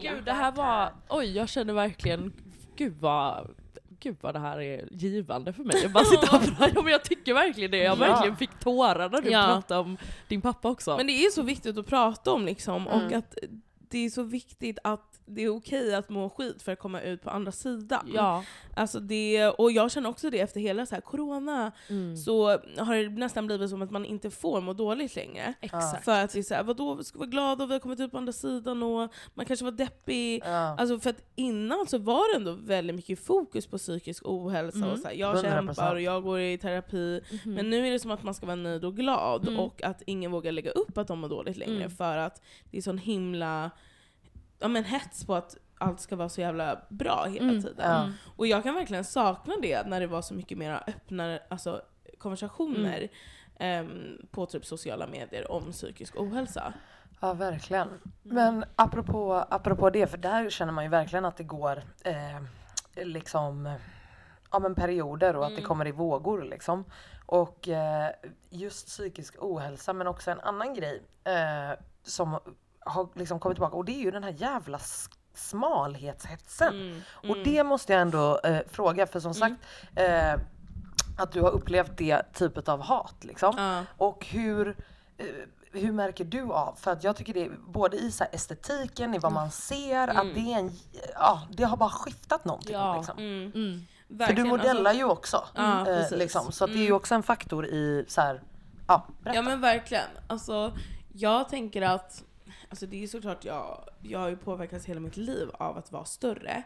Gud 0.00 0.24
det 0.24 0.32
här 0.32 0.52
var, 0.52 0.92
oj 1.08 1.36
jag 1.36 1.48
känner 1.48 1.74
verkligen 1.74 2.32
gud 2.76 2.94
vad, 3.00 3.50
gud 4.04 4.16
vad 4.20 4.34
det 4.34 4.38
här 4.38 4.60
är 4.60 4.88
givande 4.90 5.52
för 5.52 5.64
mig. 5.64 5.76
Jag 5.82 5.92
bara 5.92 6.04
sitter 6.04 6.34
och 6.36 6.42
ja, 6.74 6.82
men 6.82 6.92
jag 6.92 7.04
tycker 7.04 7.34
verkligen 7.34 7.70
det. 7.70 7.76
Jag 7.76 7.92
Ja. 7.92 7.94
verkligen 8.12 8.36
fick 8.36 8.58
tårar 8.60 9.08
när 9.10 9.20
du 9.20 9.30
Ja. 9.30 9.42
pratade 9.46 9.80
om 9.80 9.96
din 10.28 10.40
pappa 10.40 10.68
också. 10.68 10.96
Men 10.96 11.06
det 11.06 11.12
är 11.12 11.30
så 11.30 11.42
viktigt 11.42 11.78
att 11.78 11.86
prata 11.86 12.32
om 12.32 12.44
liksom, 12.46 12.86
och 12.86 13.00
Mm. 13.02 13.18
att 13.18 13.34
det 13.90 13.98
är 14.04 14.10
så 14.10 14.22
viktigt 14.22 14.78
att 14.84 15.13
det 15.26 15.42
är 15.44 15.48
okej 15.56 15.94
att 15.94 16.08
må 16.08 16.30
skit 16.30 16.62
för 16.62 16.72
att 16.72 16.78
komma 16.78 17.00
ut 17.00 17.22
på 17.22 17.30
andra 17.30 17.52
sidan. 17.52 18.10
ja. 18.14 18.44
Alltså 18.76 19.00
det, 19.00 19.48
och 19.48 19.72
jag 19.72 19.90
känner 19.90 20.08
också 20.10 20.30
det 20.30 20.40
efter 20.40 20.60
hela 20.60 20.86
så 20.86 20.94
här 20.94 21.02
corona, 21.02 21.72
Mm. 21.88 22.16
så 22.16 22.48
har 22.78 22.96
det 23.02 23.08
nästan 23.08 23.46
blivit 23.46 23.70
som 23.70 23.82
att 23.82 23.90
man 23.90 24.04
inte 24.04 24.30
får 24.30 24.60
må 24.60 24.72
dåligt 24.72 25.16
längre. 25.16 25.54
Exakt. 25.60 26.04
För 26.04 26.20
att 26.24 26.32
det 26.32 26.38
är 26.38 26.42
såhär, 26.42 26.62
vadå 26.62 26.94
vi 26.94 27.04
ska 27.04 27.18
vara 27.18 27.28
glada 27.28 27.64
och 27.64 27.70
vi 27.70 27.74
har 27.74 27.80
kommit 27.80 28.00
ut 28.00 28.10
på 28.10 28.18
andra 28.18 28.32
sidan 28.32 28.82
och 28.82 29.12
man 29.34 29.46
kanske 29.46 29.64
var 29.64 29.72
deppig. 29.72 30.42
Ja. 30.44 30.76
Alltså 30.78 30.98
för 31.00 31.10
att 31.10 31.22
innan 31.34 31.86
så 31.86 31.98
var 31.98 32.32
det 32.32 32.36
ändå 32.38 32.52
väldigt 32.52 32.96
mycket 32.96 33.18
fokus 33.18 33.66
på 33.66 33.78
psykisk 33.78 34.22
ohälsa 34.26 34.78
Mm. 34.78 34.90
och 34.90 34.98
så 34.98 35.08
här, 35.08 35.14
jag 35.14 35.36
100%. 35.36 35.42
kämpar 35.42 35.94
och 35.94 36.00
jag 36.00 36.22
går 36.22 36.40
i 36.40 36.58
terapi. 36.58 37.20
Mhm. 37.44 37.54
Men 37.54 37.70
nu 37.70 37.86
är 37.86 37.92
det 37.92 37.98
som 37.98 38.10
att 38.10 38.22
man 38.22 38.34
ska 38.34 38.46
vara 38.46 38.56
nöjd 38.56 38.84
och 38.84 38.96
glad 38.96 39.48
Mm. 39.48 39.60
och 39.60 39.82
att 39.82 40.02
ingen 40.06 40.30
vågar 40.30 40.52
lägga 40.52 40.70
upp 40.70 40.98
att 40.98 41.08
de 41.08 41.18
mår 41.18 41.28
dåligt 41.28 41.56
längre 41.56 41.76
Mm. 41.76 41.90
för 41.90 42.16
att 42.16 42.42
det 42.70 42.78
är 42.78 42.82
sån 42.82 42.98
himla 42.98 43.70
ja, 44.64 44.68
men 44.68 44.84
hets 44.84 45.26
på 45.26 45.34
att 45.34 45.56
allt 45.78 46.00
ska 46.00 46.16
vara 46.16 46.28
så 46.28 46.40
jävla 46.40 46.80
bra 46.88 47.24
hela 47.24 47.48
Mm. 47.48 47.62
tiden. 47.62 47.90
Ja. 47.90 48.10
Och 48.36 48.46
jag 48.46 48.62
kan 48.62 48.74
verkligen 48.74 49.04
sakna 49.04 49.54
det 49.62 49.86
när 49.86 50.00
det 50.00 50.06
var 50.06 50.22
så 50.22 50.34
mycket 50.34 50.58
mer 50.58 50.82
öppna 50.86 51.38
alltså, 51.48 51.82
konversationer 52.18 53.08
Mm. 53.56 53.86
ehm, 53.86 54.26
på 54.30 54.46
typ 54.46 54.64
sociala 54.66 55.06
medier 55.06 55.50
om 55.50 55.72
psykisk 55.72 56.16
ohälsa. 56.16 56.72
Ja, 57.20 57.32
verkligen. 57.32 57.88
Men 58.22 58.64
apropå, 58.76 59.44
apropå 59.50 59.90
det, 59.90 60.06
för 60.06 60.18
där 60.18 60.50
känner 60.50 60.72
man 60.72 60.84
ju 60.84 60.90
verkligen 60.90 61.24
att 61.24 61.36
det 61.36 61.44
går 61.44 61.82
eh, 62.04 62.42
liksom 63.04 63.74
ja, 64.52 64.58
men 64.58 64.74
perioder 64.74 65.36
och 65.36 65.46
att 65.46 65.56
det 65.56 65.62
kommer 65.62 65.86
i 65.86 65.92
vågor 65.92 66.42
liksom. 66.42 66.84
Och 67.26 67.68
eh, 67.68 68.10
just 68.50 68.86
psykisk 68.86 69.34
ohälsa 69.40 69.92
men 69.92 70.06
också 70.06 70.30
en 70.30 70.40
annan 70.40 70.74
grej 70.74 71.02
eh, 71.24 71.78
som 72.02 72.38
har 72.84 73.08
liksom 73.14 73.40
kommit 73.40 73.56
tillbaka 73.56 73.76
och 73.76 73.84
det 73.84 73.92
är 73.92 74.00
ju 74.04 74.10
den 74.10 74.24
här 74.24 74.34
jävla 74.38 74.78
smalhetshetsen. 75.34 76.74
Mm. 76.74 77.00
Och 77.28 77.36
det 77.44 77.64
måste 77.64 77.92
jag 77.92 78.02
ändå 78.02 78.40
eh, 78.44 78.58
fråga 78.70 79.06
för 79.06 79.20
som 79.20 79.34
sagt 79.34 79.54
eh, 79.96 80.34
att 81.18 81.32
du 81.32 81.40
har 81.40 81.50
upplevt 81.50 81.96
det 81.96 82.22
typet 82.34 82.68
av 82.68 82.80
hat 82.82 83.14
liksom. 83.20 83.54
Ja. 83.56 83.82
Och 84.06 84.26
hur, 84.26 84.76
eh, 85.18 85.26
hur 85.72 85.92
märker 85.92 86.24
du 86.24 86.42
av? 86.42 86.74
För 86.78 86.90
att 86.90 87.04
jag 87.04 87.16
tycker 87.16 87.34
det 87.34 87.44
är 87.44 87.50
både 87.66 87.96
i 87.96 88.10
så 88.12 88.24
här 88.24 88.34
estetiken, 88.34 89.14
i 89.14 89.18
vad 89.18 89.32
man 89.32 89.50
ser, 89.50 90.08
att 90.08 90.34
det 90.34 90.52
är 90.52 90.58
en, 90.58 90.70
ja 91.14 91.42
det 91.50 91.64
har 91.64 91.76
bara 91.76 91.90
skiftat 91.90 92.44
någonting. 92.44 92.72
Ja. 92.74 92.96
Liksom. 92.96 93.18
Mm. 93.18 93.52
Mm. 93.54 93.80
För 94.08 94.12
du 94.12 94.16
Verkligen, 94.18 94.48
modellar 94.48 94.90
alltså- 94.90 94.98
ju 94.98 95.04
också. 95.04 95.44
Ja, 95.54 95.88
eh, 95.90 96.10
liksom. 96.10 96.52
Så 96.52 96.64
att 96.64 96.70
det 96.70 96.76
är 96.76 96.80
ju 96.80 96.86
Mm. 96.86 96.96
också 96.96 97.14
en 97.14 97.22
faktor 97.22 97.66
i 97.66 98.04
så 98.08 98.20
här, 98.20 98.42
ja 98.88 99.06
berätta. 99.22 99.36
Ja 99.38 99.42
men 99.42 99.60
verkligen. 99.60 100.08
Alltså, 100.26 100.72
jag 101.12 101.48
tänker 101.48 101.82
att, 101.82 102.22
alltså 102.74 102.86
det 102.86 103.02
är 103.02 103.06
såklart 103.06 103.44
jag, 103.44 103.88
jag 104.02 104.18
har 104.18 104.28
ju 104.28 104.36
påverkats 104.36 104.84
hela 104.86 105.00
mitt 105.00 105.16
liv 105.16 105.48
av 105.54 105.78
att 105.78 105.92
vara 105.92 106.04
större. 106.04 106.62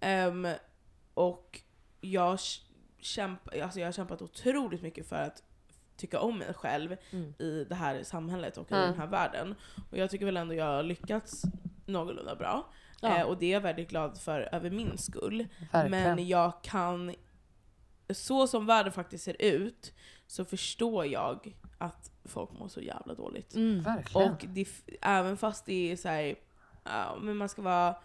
Ehm, 0.00 0.48
och 1.14 1.60
jag 2.00 2.38
kämp, 2.98 3.40
alltså 3.62 3.80
jag 3.80 3.86
har 3.86 3.92
kämpat 3.92 4.22
otroligt 4.22 4.82
mycket 4.82 5.08
för 5.08 5.16
att 5.16 5.42
tycka 5.96 6.20
om 6.20 6.38
mig 6.38 6.54
själv 6.54 6.96
Mm. 7.12 7.34
i 7.38 7.64
det 7.68 7.74
här 7.74 8.02
samhället 8.02 8.56
och 8.58 8.70
i 8.72 8.74
Mm. 8.74 8.86
den 8.90 9.00
här 9.00 9.06
världen. 9.06 9.54
Och 9.90 9.98
jag 9.98 10.10
tycker 10.10 10.24
väl 10.24 10.36
ändå 10.36 10.54
jag 10.54 10.64
har 10.64 10.82
lyckats 10.82 11.42
någorlunda 11.86 12.34
bra. 12.36 12.72
Ja. 13.00 13.16
Eh, 13.18 13.22
och 13.26 13.38
det 13.38 13.46
är 13.46 13.50
jag 13.52 13.60
väldigt 13.60 13.88
glad 13.90 14.18
för 14.20 14.48
över 14.54 14.70
min 14.70 14.98
skull. 14.98 15.46
Verkligen. 15.72 15.90
Men 16.16 16.28
jag 16.28 16.62
kan, 16.62 17.14
så 18.10 18.46
som 18.46 18.66
världen 18.66 18.92
faktiskt 18.92 19.24
ser 19.24 19.42
ut, 19.42 19.92
så 20.26 20.44
förstår 20.44 21.06
jag 21.06 21.56
att 21.80 22.10
folk 22.24 22.50
mår 22.52 22.68
så 22.68 22.80
jävla 22.80 23.14
dåligt. 23.14 23.54
Mm. 23.54 23.82
Verkligen. 23.82 24.32
Och 24.32 24.44
det, 24.48 24.68
även 25.00 25.36
fast 25.36 25.66
det 25.66 25.92
är 25.92 25.96
så 25.96 26.08
här, 26.08 26.34
ja, 26.84 27.18
men 27.20 27.36
man 27.36 27.48
ska 27.48 27.62
vara 27.62 27.96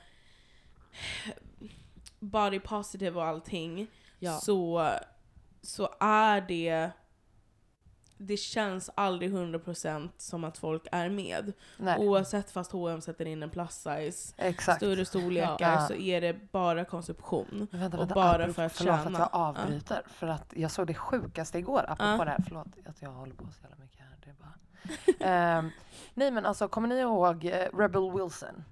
body 2.19 2.59
positive 2.59 3.19
och 3.19 3.25
allting, 3.25 3.87
Ja. 4.19 4.31
så, 4.37 4.89
så 5.61 5.89
är 5.99 6.41
det 6.41 6.91
det 8.17 8.37
känns 8.37 8.89
aldrig 8.95 9.33
100% 9.33 10.09
som 10.17 10.43
att 10.43 10.57
folk 10.57 10.87
är 10.91 11.09
med. 11.09 11.53
Nej, 11.77 11.99
Oavsett 12.07 12.51
fast 12.51 12.71
H&M 12.71 13.01
sätter 13.01 13.25
in 13.25 13.43
en 13.43 13.49
plus 13.49 13.71
size, 13.73 14.33
exakt. 14.37 14.77
större 14.77 15.05
storlekar, 15.05 15.57
Ja. 15.73 15.87
så 15.87 15.93
är 15.93 16.21
det 16.21 16.51
bara 16.51 16.85
konsumtion. 16.85 17.67
Men 17.71 17.79
Vänta, 17.79 17.97
och 17.97 18.01
vänta, 18.03 18.15
bara 18.15 18.53
för 18.53 18.63
att 18.65 18.73
förlåt 18.73 19.03
tjäna. 19.03 19.17
att 19.23 19.31
jag 19.33 19.41
avbryter. 19.41 20.01
För 20.07 20.27
att 20.27 20.53
jag 20.55 20.71
såg 20.71 20.87
det 20.87 20.93
sjukaste 20.93 21.57
igår, 21.59 21.79
apropå 21.87 22.03
Ja. 22.03 22.25
det 22.25 22.31
här. 22.31 22.43
Förlåt 22.47 22.67
att 22.87 23.01
jag 23.01 23.09
håller 23.11 23.33
på 23.35 23.47
så 23.51 23.61
jävla 23.61 23.75
mycket 23.77 23.99
här. 23.99 24.17
Det 24.25 24.33
bara... 24.39 24.51
Ehm, 25.29 25.69
nej 26.13 26.31
men 26.31 26.45
alltså, 26.45 26.67
kommer 26.67 26.87
ni 26.87 26.95
ihåg 26.99 27.45
eh, 27.45 27.77
Rebel 27.77 28.11
Wilson? 28.11 28.63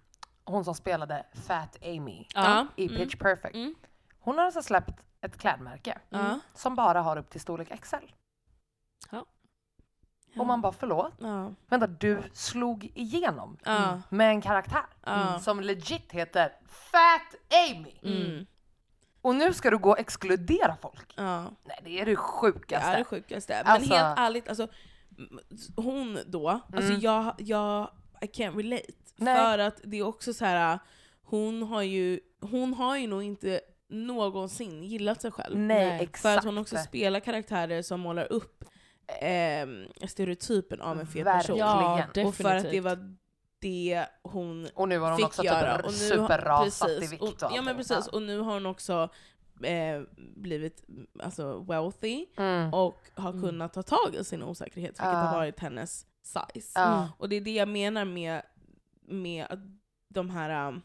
Hon 0.45 0.65
som 0.65 0.75
spelade 0.75 1.25
Fat 1.33 1.77
Amy 1.83 2.25
Ja. 2.35 2.67
i 2.75 2.85
Mm. 2.87 2.97
Pitch 2.97 3.15
Perfect. 3.15 3.55
Mm. 3.55 3.75
Hon 4.19 4.37
har 4.37 4.45
alltså 4.45 4.61
släppt 4.61 4.99
ett 5.21 5.37
klädmärke 5.37 5.97
Ja. 6.09 6.39
som 6.53 6.75
bara 6.75 7.01
har 7.01 7.17
upp 7.17 7.29
till 7.29 7.41
storlek 7.41 7.81
XL. 7.81 7.95
Ja. 10.33 10.41
Och 10.41 10.47
man 10.47 10.61
bara 10.61 10.71
förlåt? 10.71 11.13
Ja. 11.19 11.51
Vänta, 11.69 11.87
du 11.87 12.23
slog 12.33 12.91
igenom 12.95 13.57
Ja. 13.63 14.01
med 14.09 14.29
en 14.29 14.41
karaktär 14.41 14.85
Ja. 15.05 15.39
som 15.39 15.61
legit 15.61 16.11
heter 16.11 16.51
Fat 16.67 17.35
Amy. 17.71 17.95
Mm. 18.21 18.45
Och 19.21 19.35
nu 19.35 19.53
ska 19.53 19.69
du 19.69 19.77
gå 19.77 19.89
och 19.91 19.99
exkludera 19.99 20.75
folk? 20.81 21.13
Nej 21.17 21.79
det 21.83 21.99
är 21.99 22.05
det 22.05 22.11
Det 22.11 22.15
sjukaste. 22.15 22.89
är 22.89 22.97
det 22.97 23.03
sjukaste. 23.03 23.61
Men 23.65 23.73
Alltså- 23.73 23.93
helt 23.95 24.19
ärligt, 24.19 24.49
alltså, 24.49 24.67
hon 25.75 26.19
då, 26.27 26.49
alltså 26.49 26.89
Mm. 26.89 26.99
jag, 27.01 27.35
jag 27.37 27.89
I 28.21 28.25
can't 28.25 28.57
relate. 28.57 28.91
Nej. 29.15 29.35
För 29.35 29.59
att 29.59 29.79
det 29.83 29.97
är 29.99 30.03
också 30.03 30.33
så 30.33 30.45
här. 30.45 30.79
hon 31.23 31.63
har 31.63 31.81
ju, 31.81 32.19
hon 32.41 32.73
har 32.73 32.97
ju 32.97 33.07
nog 33.07 33.23
inte 33.23 33.61
någonsin 33.89 34.83
gillat 34.83 35.21
sig 35.21 35.31
själv. 35.31 35.57
Nej, 35.57 35.89
Nej, 35.89 36.03
exakt. 36.03 36.21
För 36.21 36.37
att 36.37 36.43
hon 36.45 36.57
också 36.57 36.77
spelar 36.77 37.19
karaktärer 37.19 37.81
som 37.81 37.99
målar 37.99 38.31
upp 38.31 38.63
ehm, 39.21 39.87
stereotypen 40.07 40.81
av 40.81 40.99
en 40.99 41.07
fet 41.07 41.25
person. 41.25 41.57
Ja, 41.57 42.03
Och 42.25 42.35
för 42.35 42.55
att 42.55 42.63
det 42.71 42.79
var 42.81 43.15
det 43.59 44.05
hon 44.23 44.67
Och 44.75 44.89
nu 44.89 44.99
har 44.99 45.09
hon 45.09 45.17
fick 45.17 45.25
också 45.25 45.43
göra. 45.43 45.75
typ 45.77 45.85
Och 45.85 45.91
nu 45.91 45.97
superrasat 45.97 46.89
i 46.89 47.07
vikt 47.07 47.21
och, 47.21 47.27
och 47.27 47.35
Ja 47.41 47.49
men 47.49 47.59
allting. 47.59 47.75
precis, 47.77 48.07
och 48.07 48.21
nu 48.21 48.39
har 48.39 48.53
hon 48.53 48.65
också 48.65 49.09
eh, 49.63 50.01
blivit 50.35 50.83
alltså, 51.19 51.59
wealthy 51.59 52.25
Mm. 52.37 52.73
och 52.73 53.01
har 53.15 53.29
Mm. 53.29 53.41
kunnat 53.43 53.73
ta 53.73 53.83
tag 53.83 54.15
i 54.19 54.23
sin 54.23 54.43
osäkerhet, 54.43 54.89
vilket 54.91 55.03
Ja. 55.05 55.09
har 55.13 55.37
varit 55.37 55.59
hennes 55.59 56.05
size. 56.21 56.71
Ja. 56.79 57.09
Och 57.17 57.29
det 57.29 57.35
är 57.35 57.41
det 57.41 57.53
jag 57.53 57.67
menar 57.67 58.05
med, 58.05 58.41
med 59.07 59.45
att 59.49 59.59
de 60.09 60.29
här 60.29 60.81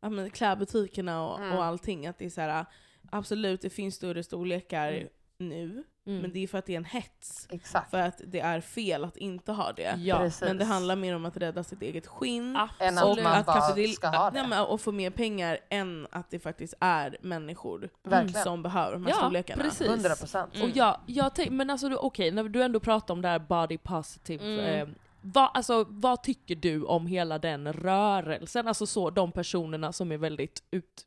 men 0.00 0.30
klädbutikerna 0.30 1.26
och, 1.28 1.38
Mm. 1.40 1.52
och 1.58 1.64
allting. 1.64 2.06
Att 2.06 2.18
det 2.18 2.24
är 2.24 2.30
så 2.30 2.40
här, 2.40 2.66
absolut, 3.10 3.60
det 3.60 3.70
finns 3.70 3.94
större 3.94 4.22
storlekar 4.22 4.92
Mm. 4.92 5.08
Nu, 5.48 5.84
Mm. 6.06 6.22
men 6.22 6.32
det 6.32 6.38
är 6.42 6.46
för 6.46 6.58
att 6.58 6.66
det 6.66 6.72
är 6.72 6.76
en 6.76 6.84
hets. 6.84 7.46
Exakt. 7.50 7.90
För 7.90 7.98
att 7.98 8.20
det 8.26 8.40
är 8.40 8.60
fel 8.60 9.04
att 9.04 9.16
inte 9.16 9.52
ha 9.52 9.72
det. 9.72 9.94
Ja. 9.98 10.18
Precis. 10.18 10.40
Men 10.40 10.58
det 10.58 10.64
handlar 10.64 10.96
mer 10.96 11.16
om 11.16 11.24
att 11.26 11.36
rädda 11.36 11.64
sitt 11.64 11.82
eget 11.82 12.06
skinn. 12.06 12.56
Än 12.78 12.98
att 12.98 13.04
Och 13.04 13.16
man 13.22 13.26
att 13.26 13.46
bara 13.46 13.60
kapital- 13.60 13.88
ska 13.94 14.08
ha 14.08 14.30
nej, 14.30 14.42
det. 14.42 14.48
men, 14.48 14.64
och 14.64 14.80
få 14.80 14.92
mer 14.92 15.10
pengar 15.10 15.58
än 15.70 16.06
att 16.10 16.30
det 16.30 16.38
faktiskt 16.38 16.74
är 16.80 17.16
människor 17.22 17.88
Verkligen. 18.02 18.42
som 18.42 18.62
behöver 18.62 18.92
de 18.92 19.02
här 19.06 19.10
Ja, 19.10 19.16
storlekarna. 19.16 19.62
precis. 19.64 19.88
100 19.88 20.08
procent. 20.16 20.54
Mm. 20.54 20.70
Och 20.70 20.76
jag, 20.76 20.96
jag 21.06 21.34
tänk, 21.34 21.50
men 21.50 21.70
alltså 21.70 21.88
du- 21.88 21.96
okej, 21.96 22.30
när 22.30 22.44
du 22.44 22.62
ändå 22.62 22.80
pratar 22.80 23.14
om 23.14 23.22
det 23.22 23.28
här 23.28 23.38
body 23.38 23.78
positive, 23.78 24.44
Mm. 24.44 24.88
eh, 24.88 24.94
vad, 25.24 25.50
alltså, 25.54 25.86
vad 25.88 26.22
tycker 26.22 26.54
du 26.54 26.84
om 26.84 27.06
hela 27.06 27.38
den 27.38 27.72
rörelsen? 27.72 28.68
Alltså 28.68 28.86
så, 28.86 29.10
de 29.10 29.32
personerna 29.32 29.92
som 29.92 30.12
är 30.12 30.16
väldigt 30.18 30.62
ut, 30.70 31.06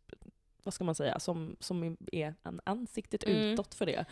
vad 0.66 0.74
ska 0.74 0.84
man 0.84 0.96
säga, 0.96 1.20
som, 1.20 1.56
som 1.60 1.98
är 2.12 2.36
an, 2.44 2.60
ansiktet 2.64 3.24
Mm. 3.24 3.38
utåt 3.42 3.74
för 3.76 3.86
det. 3.86 4.06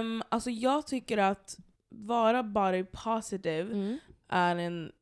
Um, 0.00 0.22
alltså 0.28 0.50
jag 0.50 0.86
tycker 0.86 1.18
att 1.18 1.58
vara 1.88 2.42
body 2.42 2.84
positive 2.84 3.72
Mm. 3.72 3.98
är 4.28 4.56
en 4.56 4.92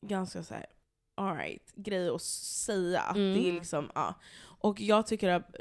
ganska 0.00 0.42
så 0.42 0.54
här, 0.54 0.66
alright 1.14 1.72
grej 1.74 2.08
att 2.10 2.22
säga. 2.22 3.00
Att 3.00 3.16
Mm. 3.16 3.34
det 3.42 3.48
är 3.48 3.52
liksom, 3.52 3.90
ja. 3.94 4.14
Och 4.58 4.80
jag 4.80 5.06
tycker, 5.06 5.28
att, 5.28 5.56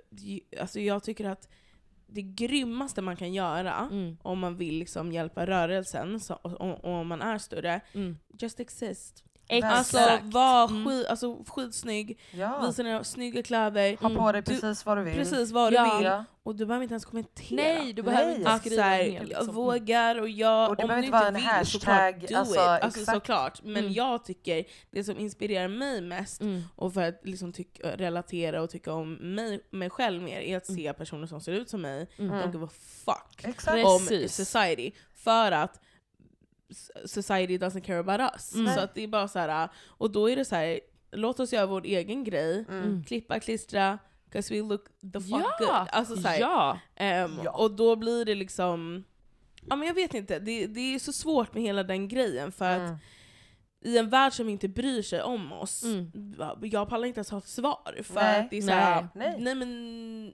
alltså 0.59 0.79
jag 0.79 1.03
tycker 1.03 1.25
att 1.25 1.49
det 2.07 2.21
grymmaste 2.21 3.01
man 3.01 3.15
kan 3.15 3.33
göra 3.33 3.87
Mm. 3.91 4.17
om 4.21 4.39
man 4.39 4.57
vill 4.57 4.77
liksom 4.79 5.11
hjälpa 5.11 5.45
rörelsen, 5.47 6.19
så, 6.19 6.33
och, 6.33 6.51
och 6.61 6.85
om 6.85 7.07
man 7.07 7.21
är 7.21 7.37
större, 7.37 7.81
Mm. 7.93 8.17
just 8.39 8.59
exist. 8.59 9.23
Alltså 9.49 9.97
Exakt. 9.97 10.23
var 10.23 10.67
Mm. 10.69 10.85
skit, 10.85 11.07
alltså, 11.07 11.43
skitsnygg, 11.47 12.19
Ja. 12.31 12.61
visa 12.67 12.83
dina 12.83 13.03
snygga 13.03 13.43
kläder, 13.43 13.97
Ha 14.01 14.09
på 14.09 14.31
dig 14.31 14.41
Du- 14.41 14.51
precis 14.51 14.85
vad 14.85 14.97
du 14.97 15.03
vill. 15.03 15.15
precis 15.15 15.51
vad 15.51 15.71
du 15.71 15.75
Ja. 15.75 15.97
vill. 15.97 16.05
Ja. 16.05 16.25
Och 16.43 16.55
du 16.55 16.65
behöver 16.65 16.83
inte 16.83 16.93
ens 16.93 17.05
kommentera. 17.05 17.55
Nej, 17.63 17.93
du 17.93 18.01
behöver 18.03 18.25
Nej. 18.29 18.35
inte 18.37 18.49
Att 18.51 18.61
skriva 18.61 18.75
såhär, 18.83 19.03
ner 19.03 19.13
jag 19.17 19.27
liksom. 19.27 19.55
vågar 19.55 20.19
och 20.21 20.29
jag, 20.29 20.69
Och 20.69 20.75
det 20.75 20.83
om 20.83 20.87
behöver 20.87 21.01
du 21.01 21.05
inte 21.07 21.17
vara 21.17 21.27
en 21.27 21.33
vill 21.33 21.65
såklart 21.71 21.95
hashtag, 21.95 22.25
do 22.29 22.35
alltså. 22.35 22.59
Alltså 22.59 23.05
såklart. 23.05 23.63
Men 23.63 23.77
Mm. 23.77 23.93
jag 23.93 24.25
tycker, 24.25 24.65
det 24.91 25.03
som 25.03 25.19
inspirerar 25.19 25.67
mig 25.67 26.01
mest, 26.01 26.41
Mm. 26.41 26.61
och 26.75 26.93
för 26.93 27.01
att 27.01 27.19
liksom 27.23 27.53
tyck, 27.53 27.79
relatera 27.83 28.61
och 28.61 28.69
tycka 28.69 28.93
om 28.93 29.13
mig, 29.13 29.59
mig 29.71 29.89
själv 29.89 30.21
mer, 30.23 30.39
är 30.39 30.57
att 30.57 30.65
se 30.65 30.93
personer 30.93 31.27
som 31.27 31.41
ser 31.41 31.51
ut 31.51 31.69
som 31.69 31.81
mig, 31.81 32.07
Mm. 32.17 32.31
don't 32.35 32.51
give 32.53 32.65
a 32.65 32.69
fuck 33.05 33.45
Exakt. 33.49 33.85
om 33.85 33.99
Precis. 34.07 34.35
society. 34.35 34.91
För 35.15 35.51
att 35.51 35.81
society 37.05 37.57
doesn't 37.57 37.81
care 37.81 37.99
about 37.99 38.19
us. 38.33 38.55
Mm. 38.55 38.73
Så 38.75 38.79
att 38.79 38.95
det 38.95 39.03
är 39.03 39.07
bara 39.07 39.27
så 39.27 39.39
här, 39.39 39.69
och 39.87 40.11
då 40.11 40.29
är 40.29 40.35
det 40.35 40.45
så 40.45 40.55
här, 40.55 40.79
låt 41.11 41.39
oss 41.39 41.53
göra 41.53 41.65
vår 41.65 41.85
egen 41.85 42.23
grej, 42.23 42.65
Mm. 42.69 43.03
klippa, 43.03 43.39
klistra, 43.39 43.97
'cause 44.31 44.53
we 44.53 44.61
look 44.69 44.85
the 45.13 45.19
fuck 45.19 45.29
Ja! 45.31 45.51
good. 45.59 45.87
Alltså 45.91 46.15
så 46.15 46.27
här, 46.27 46.39
ja! 46.39 46.79
Ehm, 46.95 47.39
Ja. 47.43 47.51
Och 47.51 47.71
då 47.71 47.95
blir 47.95 48.25
det 48.25 48.35
liksom, 48.35 49.03
ja 49.69 49.75
men 49.75 49.87
jag 49.87 49.95
vet 49.95 50.13
inte, 50.13 50.39
det, 50.39 50.67
det 50.67 50.95
är 50.95 50.99
så 50.99 51.13
svårt 51.13 51.53
med 51.53 51.63
hela 51.63 51.83
den 51.83 52.07
grejen 52.07 52.51
för 52.51 52.65
att 52.69 52.79
Mm. 52.81 52.95
I 53.85 53.97
en 53.97 54.09
värld 54.09 54.33
som 54.33 54.49
inte 54.49 54.67
bryr 54.67 55.01
sig 55.01 55.21
om 55.21 55.51
oss, 55.53 55.83
Mm. 55.83 56.11
jag 56.61 56.89
pallar 56.89 57.07
inte 57.07 57.17
ens 57.17 57.29
ha 57.31 57.37
ett 57.37 57.47
svar. 57.47 57.99
För 58.03 58.15
Nej. 58.15 58.39
att 58.39 58.49
det 58.49 58.57
är 58.57 58.61
så 58.61 58.71
här, 58.71 59.07
Nej. 59.15 59.35
nej. 59.39 59.55
men 59.55 60.33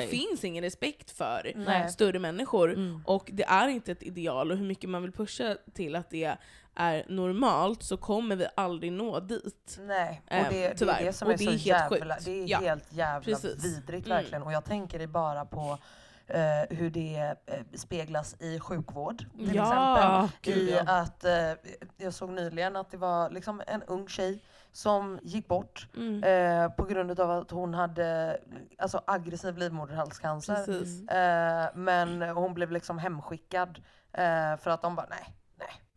det 0.00 0.06
finns 0.08 0.44
ingen 0.44 0.64
respekt 0.64 1.10
för 1.10 1.52
Nej. 1.56 1.88
större 1.90 2.18
människor. 2.18 2.72
Mm. 2.72 3.02
Och 3.06 3.30
det 3.32 3.44
är 3.44 3.68
inte 3.68 3.92
ett 3.92 4.02
ideal, 4.02 4.50
och 4.50 4.56
hur 4.58 4.66
mycket 4.66 4.90
man 4.90 5.02
vill 5.02 5.12
pusha 5.12 5.56
till 5.74 5.96
att 5.96 6.10
det 6.10 6.36
är 6.74 7.04
normalt 7.08 7.82
så 7.82 7.96
kommer 7.96 8.36
vi 8.36 8.46
aldrig 8.56 8.92
nå 8.92 9.20
dit. 9.20 9.78
Nej, 9.80 10.22
och 10.26 10.32
Ehm, 10.32 10.44
det, 10.50 10.78
det 10.78 10.90
är 10.90 11.04
det 11.04 11.12
som 11.12 11.28
Och 11.28 11.34
är 11.34 11.38
det 11.38 11.44
så 11.44 11.50
är 11.50 11.52
helt 11.52 11.66
jävla, 11.66 12.14
sjukt. 12.14 12.24
det 12.24 12.42
är 12.42 12.46
Ja. 12.48 12.58
helt 12.58 12.92
jävla 12.92 13.24
Precis. 13.24 13.64
vidrigt 13.64 14.06
Mm. 14.06 14.16
verkligen. 14.18 14.42
Och 14.42 14.52
jag 14.52 14.64
tänker 14.64 14.98
det 14.98 15.06
bara 15.06 15.44
på 15.44 15.78
eh, 16.26 16.76
hur 16.76 16.90
det 16.90 17.36
eh, 17.46 17.60
speglas 17.74 18.36
i 18.40 18.60
sjukvård 18.60 19.18
till 19.18 19.54
Ja, 19.54 19.62
exempel. 19.62 20.38
gud, 20.54 20.68
I 20.68 20.72
ja. 20.72 20.82
att, 21.00 21.24
eh, 21.24 21.52
jag 21.96 22.14
såg 22.14 22.30
nyligen 22.30 22.76
att 22.76 22.90
det 22.90 22.96
var 22.96 23.30
liksom 23.30 23.62
en 23.66 23.82
ung 23.82 24.08
tjej 24.08 24.42
som 24.72 25.18
gick 25.22 25.48
bort 25.48 25.88
Mm. 25.96 26.22
eh, 26.24 26.68
på 26.72 26.84
grund 26.84 27.20
av 27.20 27.30
att 27.30 27.50
hon 27.50 27.74
hade 27.74 28.38
alltså, 28.78 29.02
aggressiv 29.06 29.58
livmoderhalscancer. 29.58 30.64
Eh, 31.10 31.70
men 31.74 32.22
hon 32.22 32.54
blev 32.54 32.70
liksom 32.72 32.98
hemskickad 32.98 33.78
eh, 34.12 34.56
för 34.56 34.68
att 34.70 34.82
de 34.82 34.96
bara 34.96 35.06
nej, 35.10 35.34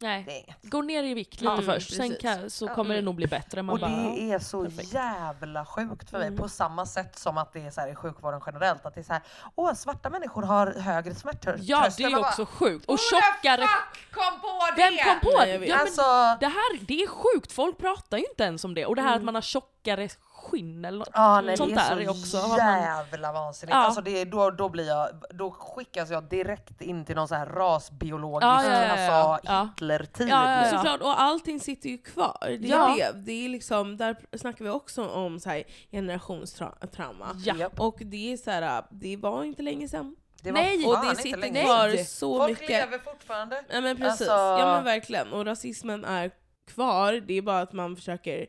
nej, 0.05 0.23
Nej. 0.27 0.55
Gå 0.61 0.81
ner 0.81 1.03
i 1.03 1.13
vikt 1.13 1.41
lite 1.41 1.53
Ja, 1.57 1.61
först, 1.61 1.95
sen 1.95 2.15
kan, 2.21 2.49
så 2.49 2.65
Ja. 2.65 2.75
kommer 2.75 2.95
det 2.95 3.01
nog 3.01 3.15
bli 3.15 3.27
bättre. 3.27 3.61
Man 3.63 3.73
Och 3.73 3.79
bara, 3.79 3.91
det 3.91 4.31
är 4.31 4.39
så 4.39 4.63
perfekt. 4.63 4.93
jävla 4.93 5.65
sjukt 5.65 6.09
för 6.09 6.17
mig, 6.19 6.27
Mm. 6.27 6.39
på 6.39 6.49
samma 6.49 6.85
sätt 6.85 7.19
som 7.19 7.37
att 7.37 7.53
det 7.53 7.59
är 7.65 7.71
så 7.71 7.81
här 7.81 7.87
i 7.91 7.95
sjukvården 7.95 8.41
generellt, 8.45 8.85
att 8.85 8.93
det 8.95 9.01
är 9.01 9.03
så 9.03 9.13
här, 9.13 9.21
åh 9.55 9.73
svarta 9.73 10.09
människor 10.09 10.41
har 10.43 10.67
högre 10.73 11.15
smärtor. 11.15 11.55
Ja, 11.61 11.89
det 11.97 12.03
är 12.03 12.19
också 12.19 12.45
sjukt. 12.45 12.85
Och 12.85 12.99
tjockare... 12.99 13.61
fuck 13.61 14.11
kom 14.13 14.39
på 14.41 14.59
det? 14.75 14.81
Vem 14.81 14.97
kom 15.05 15.19
på 15.31 15.37
Nej, 15.37 15.57
det? 15.57 15.65
Ja, 15.65 15.75
men 15.75 15.81
Alltså, 15.81 16.01
det 16.39 16.47
här 16.47 16.79
det 16.85 17.01
är 17.03 17.07
sjukt, 17.07 17.51
folk 17.51 17.77
pratar 17.77 18.17
ju 18.17 18.23
inte 18.29 18.43
ens 18.43 18.63
om 18.65 18.73
det. 18.73 18.85
Och 18.85 18.95
det 18.95 19.01
här 19.01 19.09
Mm. 19.09 19.19
att 19.19 19.25
man 19.25 19.35
har 19.35 19.41
tjockare 19.41 20.09
skinn 20.51 20.85
eller 20.85 20.97
något. 20.99 21.45
Nej, 21.45 21.57
Sånt 21.57 21.75
det 21.75 21.81
är 21.81 21.95
där 21.95 22.01
är 22.01 22.05
så 22.05 22.11
också 22.11 22.37
vad 22.49 22.49
man- 22.49 22.81
jävla 22.81 23.31
vansinnigt. 23.31 23.73
Ja. 23.75 23.79
Alltså 23.83 24.01
det 24.01 24.21
är, 24.21 24.25
då, 24.25 24.51
då, 24.51 24.69
blir 24.69 24.87
jag, 24.87 25.09
då 25.29 25.51
skickas 25.51 26.09
jag 26.09 26.23
direkt 26.23 26.81
in 26.81 27.05
till 27.05 27.15
någon 27.15 27.27
så 27.27 27.35
här 27.35 27.45
rasbiologisk, 27.45 28.43
Ja, 28.45 28.63
ja, 28.63 28.71
ja, 28.71 28.85
ja. 28.85 28.91
alltså 28.91 29.51
Ja. 29.51 29.69
Hitler-tid. 29.75 30.29
Ja, 30.29 30.51
ja, 30.51 30.65
ja. 30.65 30.71
Såklart, 30.77 31.01
och 31.01 31.21
allting 31.21 31.59
sitter 31.59 31.89
ju 31.89 31.97
kvar. 31.97 32.37
Det 32.41 32.53
är 32.67 32.71
Ja. 32.71 32.95
det. 32.97 33.19
det 33.25 33.45
är 33.45 33.49
liksom, 33.49 33.97
där 33.97 34.15
snackar 34.37 34.65
vi 34.65 34.71
också 34.71 35.07
om 35.07 35.39
så 35.39 35.49
här, 35.49 35.63
generationstrauma. 35.91 37.35
Ja. 37.45 37.69
Och 37.77 37.97
det 37.99 38.33
är 38.33 38.37
så 38.37 38.51
här, 38.51 38.83
det 38.89 39.17
var 39.17 39.43
inte 39.43 39.61
länge 39.63 39.87
sedan. 39.89 40.15
Det 40.41 40.51
Nej, 40.51 40.85
och 40.85 41.05
det 41.05 41.15
sitter 41.15 41.37
länge 41.39 41.63
kvar 41.63 42.03
så 42.03 42.37
Folk 42.39 42.49
mycket. 42.61 42.69
lever 42.69 42.99
fortfarande. 42.99 43.63
Ja 43.69 43.81
men 43.81 43.97
precis, 43.97 44.21
Alltså- 44.29 44.33
ja 44.33 44.73
men 44.75 44.83
verkligen. 44.83 45.33
Och 45.33 45.45
rasismen 45.45 46.05
är 46.05 46.31
kvar, 46.67 47.13
det 47.13 47.33
är 47.33 47.41
bara 47.41 47.59
att 47.61 47.73
man 47.73 47.95
försöker 47.95 48.45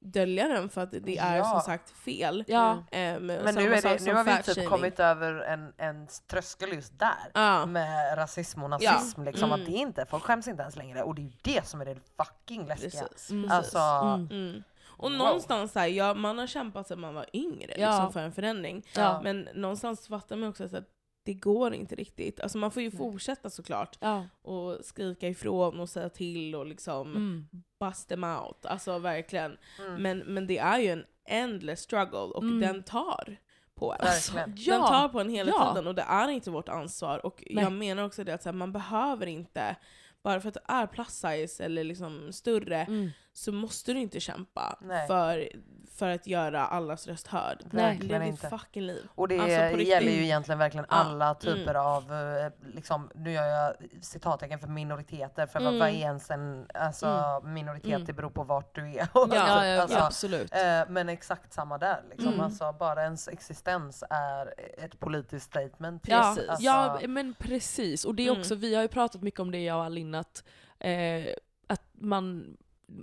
dölja 0.00 0.48
den 0.48 0.68
för 0.68 0.80
att 0.80 0.90
det 0.92 1.18
är 1.18 1.36
Ja. 1.36 1.44
som 1.44 1.60
sagt 1.60 1.90
fel. 1.90 2.44
Ja. 2.46 2.84
Ehm, 2.90 3.26
Men 3.26 3.54
nu, 3.54 3.74
är 3.74 3.82
det, 3.82 4.04
nu 4.04 4.14
har 4.14 4.24
vi 4.24 4.42
typ 4.54 4.68
kommit 4.68 5.00
över 5.00 5.32
en, 5.40 5.72
en 5.76 6.06
tröskel 6.30 6.72
just 6.72 6.98
där. 6.98 7.30
Ja. 7.34 7.66
Med 7.66 8.18
rasism 8.18 8.62
och 8.62 8.70
nazism. 8.70 9.22
Liksom, 9.24 9.52
Mm. 9.52 9.60
att 9.60 9.66
det 9.66 9.72
inte, 9.72 10.06
folk 10.06 10.22
skäms 10.22 10.48
inte 10.48 10.62
ens 10.62 10.76
längre. 10.76 11.02
Och 11.02 11.14
det 11.14 11.20
är 11.22 11.24
ju 11.24 11.32
det 11.42 11.66
som 11.66 11.80
är 11.80 11.84
det 11.84 11.96
fucking 12.16 12.66
läskiga. 12.66 12.90
Precis. 12.90 13.30
Mm. 13.30 13.50
Alltså, 13.50 13.78
Mm. 13.78 14.28
Mm. 14.30 14.62
Och 14.98 15.10
Wow. 15.10 15.18
någonstans 15.18 15.72
så 15.72 15.78
här, 15.78 15.86
ja, 15.86 16.14
man 16.14 16.38
har 16.38 16.46
kämpat 16.46 16.86
sedan 16.88 17.00
man 17.00 17.14
var 17.14 17.26
yngre 17.32 17.74
Ja. 17.78 17.90
liksom, 17.90 18.12
för 18.12 18.20
en 18.20 18.32
förändring. 18.32 18.82
Ja. 18.94 19.20
Men 19.22 19.48
någonstans 19.54 20.08
fattar 20.08 20.36
man 20.36 20.48
också 20.48 20.68
så 20.68 20.76
att 20.76 20.88
det 21.26 21.34
går 21.34 21.74
inte 21.74 21.94
riktigt. 21.94 22.40
Alltså 22.40 22.58
man 22.58 22.70
får 22.70 22.82
ju 22.82 22.90
fortsätta 22.90 23.50
såklart 23.50 23.98
Ja. 24.00 24.26
och 24.42 24.84
skrika 24.84 25.28
ifrån 25.28 25.80
och 25.80 25.88
säga 25.88 26.08
till 26.08 26.54
och 26.54 26.66
liksom 26.66 27.10
Mm. 27.16 27.46
bust 27.80 28.08
them 28.08 28.24
out. 28.24 28.66
Alltså 28.66 28.98
verkligen. 28.98 29.56
Mm. 29.80 30.02
Men, 30.02 30.18
men 30.18 30.46
det 30.46 30.58
är 30.58 30.78
ju 30.78 30.88
en 30.90 31.04
endless 31.28 31.80
struggle 31.80 32.18
och 32.18 32.42
Mm. 32.42 32.60
den 32.60 32.82
tar 32.82 33.36
på 33.74 33.92
en. 33.92 33.98
Verkligen. 33.98 34.54
Den 34.66 34.80
tar 34.88 35.08
på 35.08 35.20
en 35.20 35.28
hela 35.28 35.50
Ja. 35.50 35.68
tiden 35.74 35.86
och 35.86 35.94
det 35.94 36.02
är 36.02 36.28
inte 36.28 36.50
vårt 36.50 36.68
ansvar. 36.68 37.26
Och 37.26 37.44
Nej. 37.50 37.64
jag 37.64 37.72
menar 37.72 38.02
också 38.04 38.24
det 38.24 38.34
att 38.34 38.42
så 38.42 38.48
här, 38.48 38.54
man 38.54 38.72
behöver 38.72 39.26
inte, 39.26 39.76
bara 40.22 40.40
för 40.40 40.48
att 40.48 40.54
det 40.54 40.64
är 40.68 40.86
plus 40.86 41.08
size 41.08 41.64
eller 41.64 41.84
liksom 41.84 42.32
större, 42.32 42.76
Mm. 42.84 43.10
så 43.32 43.52
måste 43.52 43.92
du 43.92 44.00
inte 44.00 44.20
kämpa 44.20 44.78
Nej. 44.82 45.06
för, 45.06 45.48
för 45.96 46.08
att 46.08 46.26
göra 46.26 46.66
allas 46.66 47.06
röst 47.06 47.26
hörd. 47.26 47.58
Verkligen 47.70 48.22
Lev 48.22 48.30
ditt 48.32 48.40
fucking 48.50 48.82
liv. 48.82 49.08
Och 49.14 49.28
det 49.28 49.34
Alltså, 49.38 49.80
gäller 49.82 50.12
ju 50.12 50.24
egentligen 50.24 50.58
verkligen 50.58 50.86
Ja. 50.90 50.96
alla 50.96 51.34
typer 51.34 51.70
Mm. 51.70 51.82
av, 51.82 52.12
eh, 52.12 52.52
liksom, 52.74 53.10
nu 53.14 53.32
gör 53.32 53.46
jag 53.46 53.74
citattecken 54.00 54.58
för 54.58 54.68
minoriteter, 54.68 55.46
för 55.46 55.60
vad- 55.60 55.68
Mm. 55.68 55.78
vad 55.78 55.88
är 55.88 55.92
ens 55.92 56.30
en 56.30 56.66
alltså, 56.74 57.40
minoritet? 57.44 57.86
Mm. 57.92 58.04
Det 58.04 58.12
beror 58.12 58.30
på 58.30 58.42
vart 58.44 58.74
du 58.74 58.82
är. 58.90 59.08
Ja, 59.14 59.28
ja, 59.32 59.66
ja, 59.66 59.82
alltså, 59.82 59.98
absolut. 59.98 60.54
eh, 60.54 60.82
men 60.88 61.08
exakt 61.08 61.52
samma 61.52 61.78
där. 61.78 62.02
Liksom. 62.10 62.28
Mm. 62.28 62.40
Alltså, 62.40 62.72
bara 62.72 63.02
ens 63.02 63.28
existens 63.28 64.04
är 64.10 64.54
ett 64.78 65.00
politiskt 65.00 65.46
statement. 65.46 66.08
Ja, 66.08 66.32
Precis. 66.34 66.48
Alltså, 66.50 66.64
ja, 66.64 67.00
men 67.08 67.34
precis. 67.38 68.04
Och 68.04 68.14
det 68.14 68.22
är 68.22 68.28
Mm. 68.28 68.40
också, 68.40 68.54
vi 68.54 68.74
har 68.74 68.82
ju 68.82 68.88
pratat 68.88 69.22
mycket 69.22 69.40
om 69.40 69.50
det 69.50 69.64
jag 69.64 69.76
och 69.78 69.84
Alin, 69.84 70.14
att, 70.14 70.44
eh, 70.78 71.26
att 71.66 71.82
man 71.92 72.56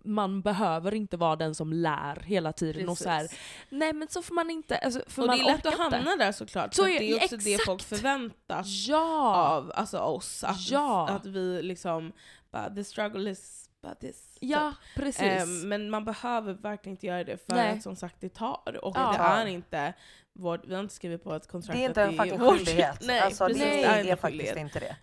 man 0.04 0.42
behöver 0.42 0.94
inte 0.94 1.18
vara 1.18 1.36
den 1.36 1.56
som 1.56 1.74
lär 1.74 2.20
hela 2.26 2.54
tiden 2.54 2.90
och 2.90 2.98
så 2.98 3.10
här, 3.10 3.22
Precis. 3.22 3.40
nej 3.70 3.94
men 3.94 4.08
så 4.08 4.22
får 4.22 4.36
man 4.36 4.50
inte, 4.50 4.78
alltså, 4.78 5.02
för 5.08 5.22
Och 5.22 5.28
man 5.28 5.38
det 5.38 5.44
är 5.44 5.46
lätt 5.46 5.66
att 5.66 5.72
inte. 5.74 5.84
hamna 5.84 6.16
där 6.16 6.32
såklart, 6.32 6.74
Så 6.74 6.88
är- 6.88 7.00
det 7.00 7.12
är 7.12 7.16
också 7.24 7.38
det 7.38 7.54
exakt. 7.54 7.66
folk 7.66 7.84
förväntas 7.84 8.88
Ja! 8.88 9.36
av 9.36 9.72
alltså 9.76 9.98
oss. 10.00 10.44
Att, 10.44 10.70
Ja. 10.72 11.10
att 11.10 11.26
vi 11.26 11.62
liksom, 11.62 12.12
bara, 12.52 12.70
the 12.76 12.84
struggle 12.84 13.30
is 13.32 13.70
this. 14.02 14.38
Ja, 14.40 14.74
typ. 14.96 15.04
precis. 15.04 15.22
Ehm, 15.22 15.70
men 15.70 15.90
man 15.90 16.06
behöver 16.06 16.54
verkligen 16.54 16.94
inte 16.98 17.08
göra 17.08 17.24
det 17.24 17.38
för 17.46 17.56
Nej. 17.56 17.78
att 17.78 17.84
som 17.84 17.96
sagt 17.96 18.16
det 18.20 18.30
tar. 18.30 18.80
Och 18.86 18.96
Ja. 18.98 19.12
det 19.18 19.24
är 19.24 19.46
inte 19.46 19.94
vårt, 20.34 20.66
vi 20.66 20.74
har 20.74 20.82
inte 20.82 20.94
skrivit 20.96 21.24
på 21.24 21.34
ett 21.34 21.48
kontrakt 21.48 21.78
det 21.80 21.84
är 21.84 21.88
inte 21.88 22.04
att 22.04 22.10
en 22.12 22.18
fucking 22.18 22.40
vårt- 22.40 22.56
skyldighet. 22.58 23.00
Nej, 23.02 23.20
alltså, 23.20 23.48
precis, 23.48 23.64
det 23.64 23.70
Nej. 23.70 23.84
är, 23.84 24.00
inte 24.00 24.12
en 24.12 24.18
faktiskt 24.18 24.56
inte 24.56 24.80
det. 24.80 24.96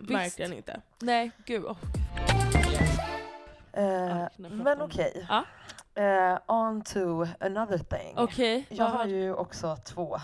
Visst. 0.00 0.10
verkligen 0.10 0.52
inte. 0.52 0.80
Nej, 1.00 1.30
gud. 1.46 1.64
åh. 1.64 1.76
Eh, 3.78 4.26
prata 4.36 4.54
men 4.64 4.82
okej. 4.82 5.26
Ja. 5.28 5.44
Eh, 6.02 6.38
on 6.46 6.82
to 6.82 7.26
another 7.40 7.78
thing. 7.78 8.14
Okej, 8.18 8.66
Jag 8.70 8.84
har 8.84 9.04
ju 9.04 9.34
också 9.34 9.76
två 9.76 10.18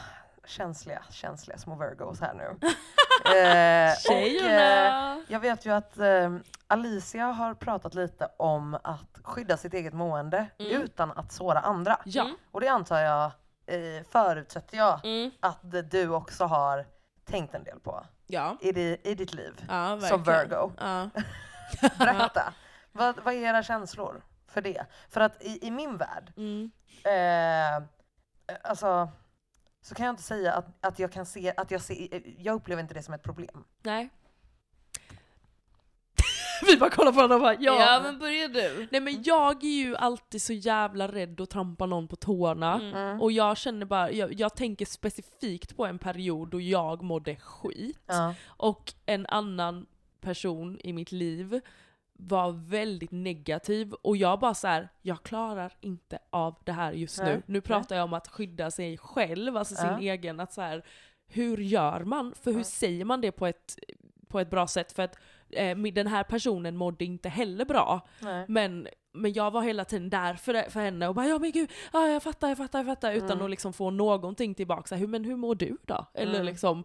känsliga, 0.44 1.02
känsliga 1.10 1.58
små 1.58 1.76
virgos 1.76 2.20
här 2.20 2.34
nu. 2.34 2.44
eh, 3.24 3.30
och, 3.30 3.36
eh, 3.36 3.94
Tjejerna! 3.96 5.22
jag 5.28 5.40
vet 5.40 5.66
ju 5.66 5.70
att 5.74 5.98
eh, 5.98 6.36
Alicia 6.66 7.26
har 7.26 7.54
pratat 7.54 7.94
lite 7.94 8.28
om 8.36 8.78
att 8.82 9.18
skydda 9.22 9.56
sitt 9.56 9.74
eget 9.74 9.94
mående 9.94 10.46
Mm. 10.58 10.82
utan 10.82 11.10
att 11.12 11.32
såra 11.32 11.58
andra. 11.60 11.96
Ja. 12.04 12.30
Och 12.52 12.60
det 12.60 12.68
antar 12.68 12.98
jag, 13.00 13.30
förutsätter 14.10 14.76
jag, 14.76 15.00
Mm. 15.04 15.30
att 15.40 15.90
du 15.90 16.08
också 16.08 16.44
har 16.44 16.86
tänkt 17.24 17.54
en 17.54 17.64
del 17.64 17.80
på 17.80 18.04
Ja. 18.26 18.56
i, 18.60 18.72
di, 18.72 18.96
i 19.04 19.14
ditt 19.14 19.34
liv. 19.34 19.64
ja, 19.68 20.00
Som. 20.00 20.22
Virgo. 20.22 20.72
Ja. 20.80 21.08
Berätta, 21.98 22.52
vad, 22.94 23.24
vad 23.24 23.34
är 23.34 23.38
era 23.38 23.62
känslor 23.62 24.22
för 24.46 24.60
det? 24.60 24.86
För 25.08 25.20
att 25.20 25.42
i, 25.42 25.66
i 25.66 25.70
min 25.70 25.96
värld, 25.96 26.32
Mm. 26.36 26.70
eh, 27.04 27.82
alltså, 28.62 29.08
så 29.82 29.94
kan 29.94 30.06
jag 30.06 30.12
inte 30.12 30.22
säga 30.22 30.52
att, 30.52 30.86
att 30.86 30.98
jag 30.98 31.12
kan 31.12 31.26
se, 31.26 31.54
att 31.56 31.70
jag 31.70 31.80
ser, 31.80 32.22
jag 32.38 32.54
upplever 32.54 32.82
inte 32.82 32.94
det 32.94 33.02
som 33.02 33.14
ett 33.14 33.22
problem. 33.22 33.64
Nej. 33.82 34.10
Vi 36.66 36.76
bara 36.76 36.90
kollar 36.90 37.12
på 37.12 37.16
varandra 37.16 37.34
och 37.36 37.40
bara 37.42 37.54
ja. 37.54 37.80
Ja. 37.80 38.00
men 38.02 38.18
börja 38.18 38.48
du. 38.48 38.88
Nej 38.90 39.00
men 39.00 39.22
jag 39.22 39.64
är 39.64 39.68
ju 39.84 39.96
alltid 39.96 40.42
så 40.42 40.52
jävla 40.52 41.08
rädd 41.08 41.40
att 41.40 41.50
trampa 41.50 41.86
någon 41.86 42.08
på 42.08 42.16
tårna. 42.16 42.74
Mm. 42.74 42.94
Mm. 42.94 43.20
Och 43.20 43.32
jag 43.32 43.56
känner 43.56 43.86
bara, 43.86 44.10
jag, 44.10 44.32
jag 44.32 44.56
tänker 44.56 44.86
specifikt 44.86 45.76
på 45.76 45.86
en 45.86 45.98
period 45.98 46.48
då 46.50 46.60
jag 46.60 47.02
mådde 47.02 47.36
skit. 47.36 48.02
Ja. 48.06 48.34
Och 48.46 48.94
en 49.06 49.26
annan 49.26 49.86
person 50.20 50.78
i 50.84 50.92
mitt 50.92 51.12
liv 51.12 51.60
var 52.16 52.52
väldigt 52.52 53.10
negativ 53.10 53.92
och 53.92 54.16
jag 54.16 54.40
bara 54.40 54.54
så 54.54 54.68
här, 54.68 54.88
jag 55.02 55.22
klarar 55.22 55.72
inte 55.80 56.18
av 56.30 56.54
det 56.64 56.72
här 56.72 56.92
just 56.92 57.22
nu. 57.22 57.42
Nu 57.46 57.60
pratar 57.60 57.96
jag 57.96 58.04
om 58.04 58.12
att 58.14 58.28
skydda 58.28 58.70
sig 58.70 58.98
själv, 58.98 59.56
alltså 59.56 59.74
sin 59.74 59.86
Ja. 59.86 59.98
egen, 60.00 60.40
att 60.40 60.52
så 60.52 60.60
här, 60.60 60.84
hur 61.26 61.56
gör 61.58 62.00
man? 62.00 62.34
För 62.42 62.52
hur 62.52 62.62
säger 62.62 63.04
man 63.04 63.20
det 63.20 63.32
på 63.32 63.46
ett, 63.46 63.78
på 64.28 64.40
ett 64.40 64.50
bra 64.50 64.66
sätt? 64.66 64.92
För 64.92 65.02
att 65.02 65.18
eh, 65.50 65.76
den 65.76 66.06
här 66.06 66.24
personen 66.24 66.76
mådde 66.76 67.04
inte 67.04 67.28
heller 67.28 67.64
bra. 67.64 68.00
Men, 68.48 68.88
men 69.12 69.32
jag 69.32 69.50
var 69.50 69.62
hela 69.62 69.84
tiden 69.84 70.10
där 70.10 70.34
för, 70.34 70.70
för 70.70 70.80
henne 70.80 71.08
och 71.08 71.14
bara 71.14 71.26
ja 71.26 71.38
men 71.38 71.52
gud, 71.52 71.70
ja, 71.92 72.08
jag 72.08 72.22
fattar, 72.22 72.48
jag 72.48 72.56
fattar, 72.58 72.78
jag 72.78 72.86
fattar. 72.86 73.12
Utan 73.12 73.30
Mm. 73.30 73.44
att 73.44 73.50
liksom 73.50 73.72
få 73.72 73.90
någonting 73.90 74.54
tillbaka. 74.54 74.82
Så 74.88 74.94
här, 74.94 75.06
men 75.06 75.24
hur 75.24 75.36
mår 75.36 75.54
du 75.54 75.76
då? 75.82 76.06
Eller 76.14 76.34
Mm. 76.34 76.46
liksom, 76.46 76.84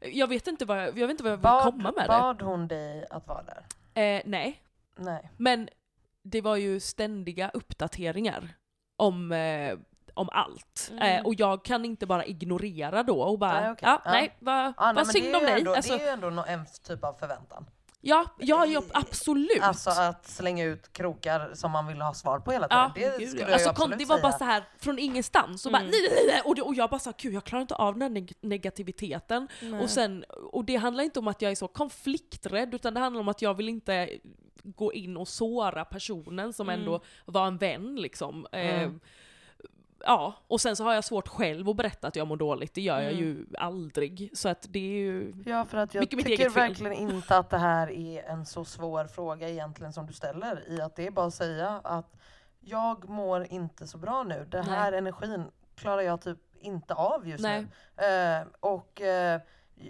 jag 0.00 0.26
vet 0.26 0.46
inte 0.46 0.64
vad 0.64 0.78
jag, 0.82 0.86
jag, 0.88 1.06
vet 1.06 1.10
inte 1.10 1.22
vad 1.22 1.32
jag 1.32 1.36
vill 1.36 1.72
komma 1.72 1.82
Bad, 1.82 1.94
med 1.96 2.06
bad 2.08 2.42
hon 2.42 2.68
dig 2.68 3.06
att 3.10 3.26
vara 3.28 3.42
där? 3.42 3.64
Det. 3.94 4.16
Eh, 4.16 4.22
nej, 4.24 4.62
Nej. 4.96 5.30
men 5.36 5.68
det 6.22 6.40
var 6.40 6.56
ju 6.56 6.80
ständiga 6.80 7.50
uppdateringar 7.54 8.48
om, 8.96 9.32
eh, 9.32 9.78
om 10.14 10.28
allt. 10.32 10.88
Mm. 10.92 11.02
Eh, 11.18 11.26
och 11.26 11.34
jag 11.34 11.64
kan 11.64 11.84
inte 11.84 12.06
bara 12.06 12.24
ignorera 12.24 13.02
då 13.02 13.20
och 13.22 13.38
bara 13.38 13.60
Nej, 13.60 13.70
okej. 13.70 13.88
ja, 13.88 14.02
Ja. 14.04 14.10
nej, 14.10 14.36
vad, 14.38 14.64
nej, 14.64 14.72
vad 14.76 14.96
det 14.96 15.04
synd 15.04 15.36
om 15.36 15.42
dig. 15.42 15.58
Ändå, 15.58 15.74
Alltså, 15.74 15.92
Det 15.96 16.02
är 16.02 16.06
ju 16.06 16.12
ändå 16.26 16.44
en 16.48 16.66
typ 16.82 17.04
av 17.04 17.12
förväntan. 17.12 17.66
Ja, 18.00 18.24
ja, 18.38 18.66
ja, 18.66 18.82
absolut. 18.92 19.62
Alltså 19.62 19.90
att 19.90 20.26
slänga 20.28 20.64
ut 20.64 20.92
krokar 20.92 21.50
som 21.54 21.70
man 21.70 21.86
vill 21.86 22.00
ha 22.00 22.14
svar 22.14 22.38
på 22.40 22.52
hela 22.52 22.68
tiden. 22.68 22.78
Ja, 22.78 22.92
det 22.94 23.18
gud, 23.18 23.28
skulle 23.28 23.42
ja. 23.42 23.48
jag 23.48 23.52
Alltså, 23.54 23.68
ju 23.68 23.74
kom, 23.74 23.82
absolut 23.84 23.98
det 23.98 24.04
var 24.04 24.20
bara 24.22 24.32
säga. 24.32 24.38
så 24.38 24.44
här 24.44 24.64
från 24.78 24.98
ingenstans 24.98 25.66
och, 25.66 25.72
bara, 25.72 25.78
Mm. 25.78 25.90
nej, 25.90 26.00
nej, 26.14 26.24
nej, 26.26 26.42
och, 26.44 26.54
det, 26.54 26.62
och 26.62 26.74
jag 26.74 26.90
bara 26.90 27.00
sa 27.00 27.12
gud 27.18 27.34
jag 27.34 27.44
klarar 27.44 27.62
inte 27.62 27.74
av 27.74 27.92
den 27.98 28.02
här 28.02 28.08
neg- 28.20 28.34
negativiteten. 28.40 29.48
Nej. 29.62 29.80
Och, 29.80 29.90
sen, 29.90 30.24
och 30.52 30.64
det 30.64 30.76
handlar 30.76 31.04
inte 31.04 31.18
om 31.18 31.28
att 31.28 31.42
jag 31.42 31.50
är 31.50 31.56
så 31.56 31.68
konflikträdd 31.68 32.74
utan 32.74 32.94
det 32.94 33.00
handlar 33.00 33.20
om 33.20 33.28
att 33.28 33.42
jag 33.42 33.54
vill 33.54 33.68
inte 33.68 34.10
gå 34.62 34.92
in 34.92 35.16
och 35.16 35.28
såra 35.28 35.84
personen 35.84 36.52
som 36.52 36.68
Mm. 36.68 36.80
ändå 36.80 37.00
var 37.24 37.46
en 37.46 37.58
vän 37.58 37.96
liksom. 37.96 38.46
Eh, 38.52 38.82
Mm. 38.82 39.00
Ja, 40.04 40.34
och 40.48 40.60
sen 40.60 40.76
så 40.76 40.84
har 40.84 40.94
jag 40.94 41.04
svårt 41.04 41.28
själv 41.28 41.68
att 41.68 41.76
berätta 41.76 42.08
att 42.08 42.16
jag 42.16 42.26
mår 42.26 42.36
dåligt, 42.36 42.74
det 42.74 42.80
gör 42.80 43.00
jag 43.00 43.12
Mm. 43.12 43.24
ju 43.24 43.46
aldrig. 43.58 44.30
Så 44.34 44.48
att 44.48 44.66
det 44.70 44.78
är 44.78 44.98
ju... 44.98 45.32
Ja, 45.46 45.64
för 45.64 45.78
att 45.78 45.94
jag 45.94 46.02
Mycket 46.02 46.24
tycker 46.26 46.48
verkligen 46.50 46.92
inte 46.92 47.36
att 47.36 47.50
det 47.50 47.58
här 47.58 47.90
är 47.90 48.22
en 48.22 48.46
så 48.46 48.64
svår 48.64 49.04
fråga 49.04 49.48
egentligen 49.48 49.92
som 49.92 50.06
du 50.06 50.12
ställer. 50.12 50.64
I 50.68 50.80
att 50.80 50.96
det 50.96 51.06
är 51.06 51.10
bara 51.10 51.26
att 51.26 51.34
säga 51.34 51.80
att 51.84 52.16
jag 52.60 53.08
mår 53.08 53.46
inte 53.50 53.86
så 53.86 53.98
bra 53.98 54.22
nu. 54.22 54.46
Den 54.50 54.64
här 54.64 54.92
energin 54.92 55.44
klarar 55.74 56.02
jag 56.02 56.20
typ 56.20 56.38
inte 56.60 56.94
av 56.94 57.28
just 57.28 57.42
Nej. 57.42 57.66
nu. 57.98 58.04
Eh, 58.04 58.42
och 58.60 59.00
eh, 59.00 59.40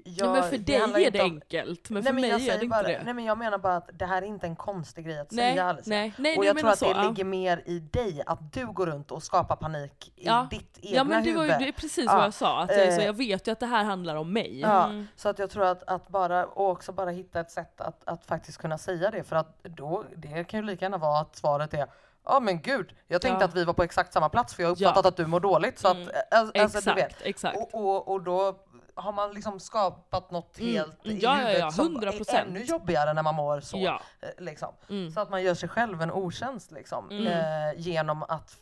jag, 0.05 0.29
ja, 0.29 0.33
men 0.33 0.43
för 0.43 0.51
det 0.59 0.65
dig 0.65 0.77
är 0.77 0.99
inte 0.99 1.11
det 1.11 1.21
om- 1.25 1.31
enkelt, 1.31 1.91
men 1.91 1.95
Nej, 1.95 2.13
för 2.13 2.13
men 2.21 2.29
jag 2.31 2.39
mig 2.41 2.49
är 2.49 2.53
det 2.59 2.65
inte 2.65 2.67
bara, 2.67 2.83
det. 2.83 3.03
Nej 3.05 3.15
men 3.15 3.25
jag 3.25 3.39
menar 3.39 3.59
bara 3.59 3.77
att 3.77 3.91
det 3.93 4.07
här 4.07 4.23
är 4.23 4.27
inte 4.27 4.47
en 4.47 4.57
konstig 4.57 5.05
grej 5.05 5.19
att 5.19 5.31
Nej, 5.31 5.53
säga 5.53 5.65
Alicia. 5.65 5.91
nej, 5.97 6.15
nej, 6.19 6.37
och 6.37 6.41
nej, 6.41 6.47
jag 6.47 6.59
tror 6.59 6.71
att 6.71 6.79
så, 6.79 6.85
det 6.93 7.01
ja. 7.01 7.09
ligger 7.09 7.25
mer 7.25 7.63
i 7.67 7.79
dig, 7.79 8.23
att 8.27 8.53
du 8.53 8.67
går 8.67 8.87
runt 8.87 9.11
och 9.11 9.23
skapar 9.23 9.57
panik 9.57 10.13
i 10.17 10.27
Ja. 10.27 10.47
ditt 10.51 10.79
egna 10.83 10.97
Ja 10.97 11.05
men 11.05 11.25
det 11.25 11.33
var 11.33 11.45
ju 11.45 11.51
huvud. 11.53 11.63
det 11.65 11.69
är 11.69 11.73
precis 11.73 12.05
Ja. 12.07 12.15
vad 12.17 12.25
jag 12.25 12.35
sa, 12.35 12.63
att 12.63 12.71
jag, 12.71 12.81
är 12.81 12.93
så, 12.93 13.01
Eh. 13.01 13.07
jag 13.07 13.13
vet 13.17 13.49
ju 13.49 13.53
att 13.53 13.61
det 13.61 13.67
här 13.67 13.85
handlar 13.85 14.17
om 14.17 14.33
mig. 14.33 14.61
Ja, 14.61 14.85
Mm. 14.85 15.07
så 15.17 15.29
att 15.29 15.39
jag 15.39 15.51
tror 15.51 15.65
att, 15.65 15.83
att 15.83 16.09
bara, 16.09 16.47
och 16.47 16.69
också 16.71 16.93
bara 16.93 17.11
hitta 17.11 17.41
ett 17.41 17.51
sätt 17.51 17.81
att, 17.81 18.03
att 18.05 18.25
faktiskt 18.27 18.59
kunna 18.59 18.79
säga 18.79 19.11
det 19.11 19.23
för 19.23 19.37
att 19.37 19.63
då, 19.63 20.05
det 20.17 20.45
kan 20.45 20.61
ju 20.61 20.67
lika 20.67 20.85
gärna 20.85 20.99
vara 20.99 21.21
att 21.21 21.37
svaret 21.37 21.75
är 21.75 21.87
Ja 22.25 22.41
men 22.41 22.61
gud, 22.63 22.93
jag 23.09 23.23
tänkte 23.23 23.45
Ja. 23.45 23.49
att 23.49 23.55
vi 23.55 23.65
var 23.65 23.73
på 23.73 23.83
exakt 23.83 24.13
samma 24.13 24.29
plats 24.29 24.55
för 24.55 24.63
jag 24.63 24.69
har 24.71 24.73
uppfattat 24.73 25.07
att 25.07 25.17
du 25.17 25.27
mår 25.27 25.41
dåligt 25.41 25.79
så 25.79 25.89
Mm. 25.91 26.09
att, 26.09 26.35
alltså, 26.35 26.63
alltså, 26.63 26.81
du 26.91 26.95
vet. 26.95 27.07
Exakt, 27.07 27.27
exakt. 27.27 27.57
Och, 27.59 27.75
och, 27.75 28.09
och 28.09 28.23
då 28.23 28.55
har 28.95 29.13
man 29.13 29.33
liksom 29.35 29.61
skapat 29.61 30.31
något 30.31 30.59
Mm. 30.59 30.73
helt 30.75 31.07
i 31.07 31.19
Ja, 31.19 31.35
huvudet 31.35 31.59
ja, 31.59 31.71
som 31.71 31.97
100%. 31.97 32.35
är 32.35 32.43
ännu 32.47 32.63
jobbigare 32.63 33.13
när 33.15 33.23
man 33.23 33.35
mår 33.35 33.61
så. 33.61 33.79
Ja. 33.79 34.01
eh, 34.21 34.29
Liksom. 34.45 34.75
Mm. 34.91 35.11
Så 35.11 35.21
att 35.21 35.31
man 35.31 35.43
gör 35.43 35.55
sig 35.55 35.69
själv 35.69 36.03
en 36.03 36.11
otjänst 36.11 36.71
liksom, 36.71 37.11
Mm. 37.11 37.27
eh, 37.27 37.81
genom 37.81 38.23
att 38.23 38.57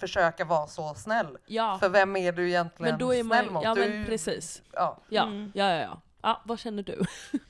försöka 0.00 0.44
vara 0.44 0.66
så 0.66 0.94
snäll. 0.94 1.38
Ja. 1.46 1.78
För 1.80 1.88
vem 1.88 2.16
är 2.16 2.32
du 2.32 2.48
egentligen 2.48 2.90
Men 2.90 2.98
då 2.98 3.14
är 3.14 3.24
snäll 3.24 3.44
man, 3.44 3.54
mot? 3.54 3.64
ja 3.64 3.74
Du 3.74 3.80
men 3.80 3.98
ju- 3.98 4.04
precis. 4.04 4.62
Ja. 4.72 4.98
Ja, 5.08 5.22
Mm. 5.22 5.52
ja, 5.54 5.68
ja, 5.70 5.80
ja. 5.80 6.00
Ja, 6.22 6.42
vad 6.44 6.58
känner 6.58 6.82
du? 6.82 7.02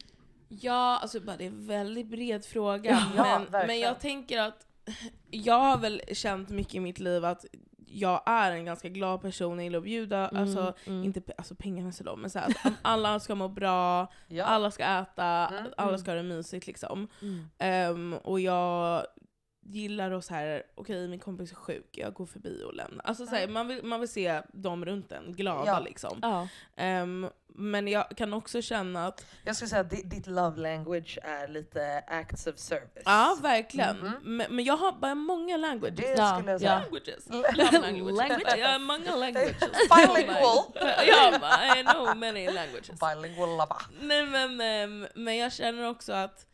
Ja, 0.48 0.98
alltså 1.02 1.20
bara 1.20 1.36
det 1.36 1.44
är 1.44 1.48
en 1.48 1.66
väldigt 1.66 2.06
bred 2.06 2.44
fråga. 2.44 3.02
Ja, 3.16 3.40
men, 3.50 3.66
men 3.66 3.80
jag 3.80 4.00
tänker 4.00 4.40
att 4.40 4.66
jag 5.30 5.58
har 5.60 5.78
väl 5.78 6.02
känt 6.12 6.48
mycket 6.48 6.74
i 6.74 6.80
mitt 6.80 6.98
liv 6.98 7.24
att 7.24 7.44
jag 7.98 8.22
är 8.26 8.52
en 8.52 8.64
ganska 8.64 8.88
glad 8.88 9.20
person, 9.22 9.58
jag 9.58 9.64
gillar 9.64 9.78
att 9.78 9.84
bjuda, 9.84 10.28
Mm, 10.28 10.42
alltså 10.42 10.74
mm. 10.86 11.04
inte 11.04 11.20
pe- 11.20 11.32
alltså 11.38 11.54
pengamässigt 11.54 12.06
då, 12.06 12.16
men 12.16 12.30
så 12.30 12.38
här, 12.38 12.48
att 12.64 12.72
alla 12.82 13.20
ska 13.20 13.34
må 13.34 13.48
bra, 13.48 14.12
Ja. 14.28 14.44
alla 14.44 14.70
ska 14.70 14.84
äta, 14.84 15.24
Mm, 15.24 15.72
alla 15.76 15.88
mm. 15.88 15.98
ska 15.98 16.10
ha 16.10 16.16
det 16.16 16.22
mysigt 16.22 16.66
liksom. 16.66 17.08
Ehm, 17.58 18.14
och 18.24 18.40
jag 18.40 19.02
gillar 19.68 20.10
att 20.10 20.24
så 20.24 20.34
här, 20.34 20.62
okej 20.74 21.08
min 21.08 21.20
kompis 21.20 21.52
är 21.52 21.56
sjuk, 21.56 21.88
jag 21.92 22.14
går 22.14 22.26
förbi 22.26 22.62
och 22.66 22.74
lämnar. 22.74 23.04
Alltså 23.04 23.26
så 23.26 23.34
här, 23.34 23.48
man, 23.48 23.68
vill, 23.68 23.84
man 23.84 24.00
vill 24.00 24.08
se 24.08 24.42
dem 24.52 24.84
runt 24.84 25.12
en 25.12 25.32
glada 25.32 25.66
Ja. 25.66 25.80
liksom. 25.80 26.18
Ja. 26.22 26.48
Ehm, 26.76 27.28
men 27.58 27.88
jag 27.88 28.08
kan 28.16 28.34
också 28.34 28.62
känna 28.62 29.06
att, 29.06 29.26
Jag 29.44 29.56
skulle 29.56 29.68
säga 29.68 29.80
att 29.80 29.90
di- 29.90 30.02
ditt 30.02 30.26
love 30.26 30.60
language 30.60 31.18
är 31.22 31.48
lite 31.48 32.04
acts 32.06 32.46
of 32.46 32.58
service. 32.58 33.02
ja 33.04 33.38
verkligen, 33.42 33.96
Mhm. 33.96 34.12
men, 34.22 34.54
men 34.56 34.64
jag 34.64 34.76
har 34.76 34.92
bara 34.92 35.14
många 35.14 35.56
languages. 35.56 35.96
Det 35.96 36.14
Ja, 36.18 36.34
skulle 36.38 36.50
jag 36.52 36.60
ja. 36.62 36.66
säga. 36.68 36.78
Languages. 36.80 37.28
Language. 37.74 38.16
languages. 38.16 38.56
Jag 38.58 38.68
har 38.68 38.78
många 38.78 39.16
languages. 39.16 39.56
Bilingual. 40.16 40.64
ja, 41.06 41.76
I 41.76 41.82
know 41.84 42.16
many 42.16 42.46
languages. 42.50 42.90
Bilingual 43.00 43.56
lava. 43.56 43.76
Nej 44.00 44.26
men, 44.26 44.60
ehm, 44.60 45.06
men 45.14 45.36
jag 45.36 45.52
känner 45.52 45.88
också 45.88 46.12
att 46.12 46.46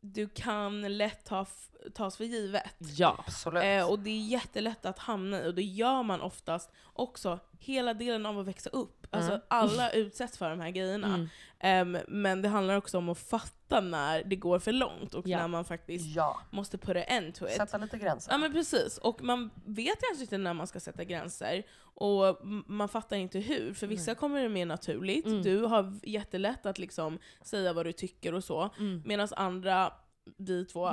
du 0.00 0.28
kan 0.28 0.96
lätt 0.98 1.28
f- 1.42 1.48
tas 1.94 2.16
för 2.16 2.24
givet. 2.24 2.74
Ja. 2.78 3.24
Absolut. 3.26 3.62
Eh, 3.64 3.90
och 3.90 3.98
det 3.98 4.10
är 4.10 4.20
jättelätt 4.26 4.86
att 4.86 4.98
hamna 4.98 5.42
i, 5.44 5.48
och 5.48 5.54
det 5.54 5.62
gör 5.62 6.02
man 6.02 6.20
oftast 6.20 6.70
också 6.92 7.38
hela 7.58 7.94
delen 7.94 8.26
av 8.26 8.38
att 8.38 8.46
växa 8.46 8.70
upp. 8.70 9.06
Alltså 9.10 9.30
Mm. 9.30 9.42
alla 9.48 9.90
utsätts 9.90 10.38
för 10.38 10.50
de 10.50 10.60
här 10.60 10.70
grejerna. 10.70 11.06
Mm. 11.06 11.28
Ehm, 11.58 11.98
men 12.08 12.42
det 12.42 12.48
handlar 12.48 12.76
också 12.76 12.98
om 12.98 13.08
att 13.08 13.18
fatta 13.18 13.80
när 13.80 14.24
det 14.24 14.36
går 14.36 14.58
för 14.58 14.72
långt 14.72 15.14
och 15.14 15.28
Ja. 15.28 15.38
när 15.38 15.48
man 15.48 15.64
faktiskt 15.64 16.16
ja, 16.16 16.40
måste 16.50 16.78
put 16.78 16.96
an 16.96 17.02
end 17.06 17.34
to 17.34 17.46
it. 17.46 17.52
sätta 17.52 17.78
lite 17.78 17.98
gränser. 17.98 18.32
Ja 18.32 18.38
men 18.38 18.52
precis, 18.52 18.98
och 18.98 19.22
man 19.22 19.50
vet 19.64 19.98
kanske 20.08 20.22
inte 20.22 20.38
när 20.38 20.54
man 20.54 20.66
ska 20.66 20.80
sätta 20.80 21.04
gränser, 21.04 21.62
och 21.96 22.40
man 22.66 22.88
fattar 22.88 23.16
inte 23.16 23.38
hur. 23.38 23.74
För 23.74 23.86
vissa 23.86 24.14
kommer 24.14 24.42
det 24.42 24.48
mer 24.48 24.66
naturligt, 24.66 25.26
Mm. 25.26 25.42
du 25.42 25.60
har 25.62 25.98
jättelätt 26.02 26.66
att 26.66 26.78
liksom 26.78 27.18
säga 27.42 27.72
vad 27.72 27.86
du 27.86 27.92
tycker 27.92 28.34
och 28.34 28.44
så, 28.44 28.70
Mm. 28.78 29.02
medan 29.04 29.28
andra, 29.36 29.92
vi 30.36 30.64
två, 30.64 30.92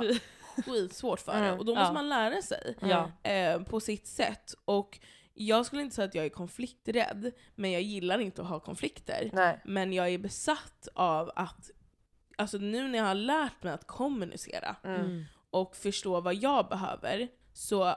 skitsvårt 0.66 1.20
för 1.20 1.32
det. 1.32 1.38
Mm. 1.46 1.58
Och 1.58 1.64
då 1.64 1.74
måste 1.74 1.88
Ja. 1.88 1.92
man 1.92 2.08
lära 2.08 2.42
sig 2.42 2.76
Ja. 2.80 3.10
eh, 3.30 3.62
på 3.62 3.80
sitt 3.80 4.06
sätt. 4.06 4.54
Och 4.64 4.98
jag 5.34 5.66
skulle 5.66 5.82
inte 5.82 5.94
säga 5.94 6.08
att 6.08 6.14
jag 6.14 6.24
är 6.24 6.28
konflikträdd, 6.28 7.32
men 7.54 7.72
jag 7.72 7.82
gillar 7.82 8.18
inte 8.18 8.42
att 8.42 8.48
ha 8.48 8.60
konflikter. 8.60 9.30
Nej. 9.32 9.60
Men 9.64 9.92
jag 9.92 10.08
är 10.08 10.18
besatt 10.18 10.88
av 10.94 11.30
att, 11.36 11.70
alltså 12.38 12.58
nu 12.58 12.88
när 12.88 12.98
jag 12.98 13.04
har 13.06 13.14
lärt 13.14 13.62
mig 13.62 13.72
att 13.72 13.86
kommunicera, 13.86 14.76
Mm. 14.84 15.00
Mm. 15.00 15.24
och 15.50 15.76
förstå 15.76 16.20
vad 16.20 16.34
jag 16.34 16.68
behöver 16.68 17.28
så 17.52 17.94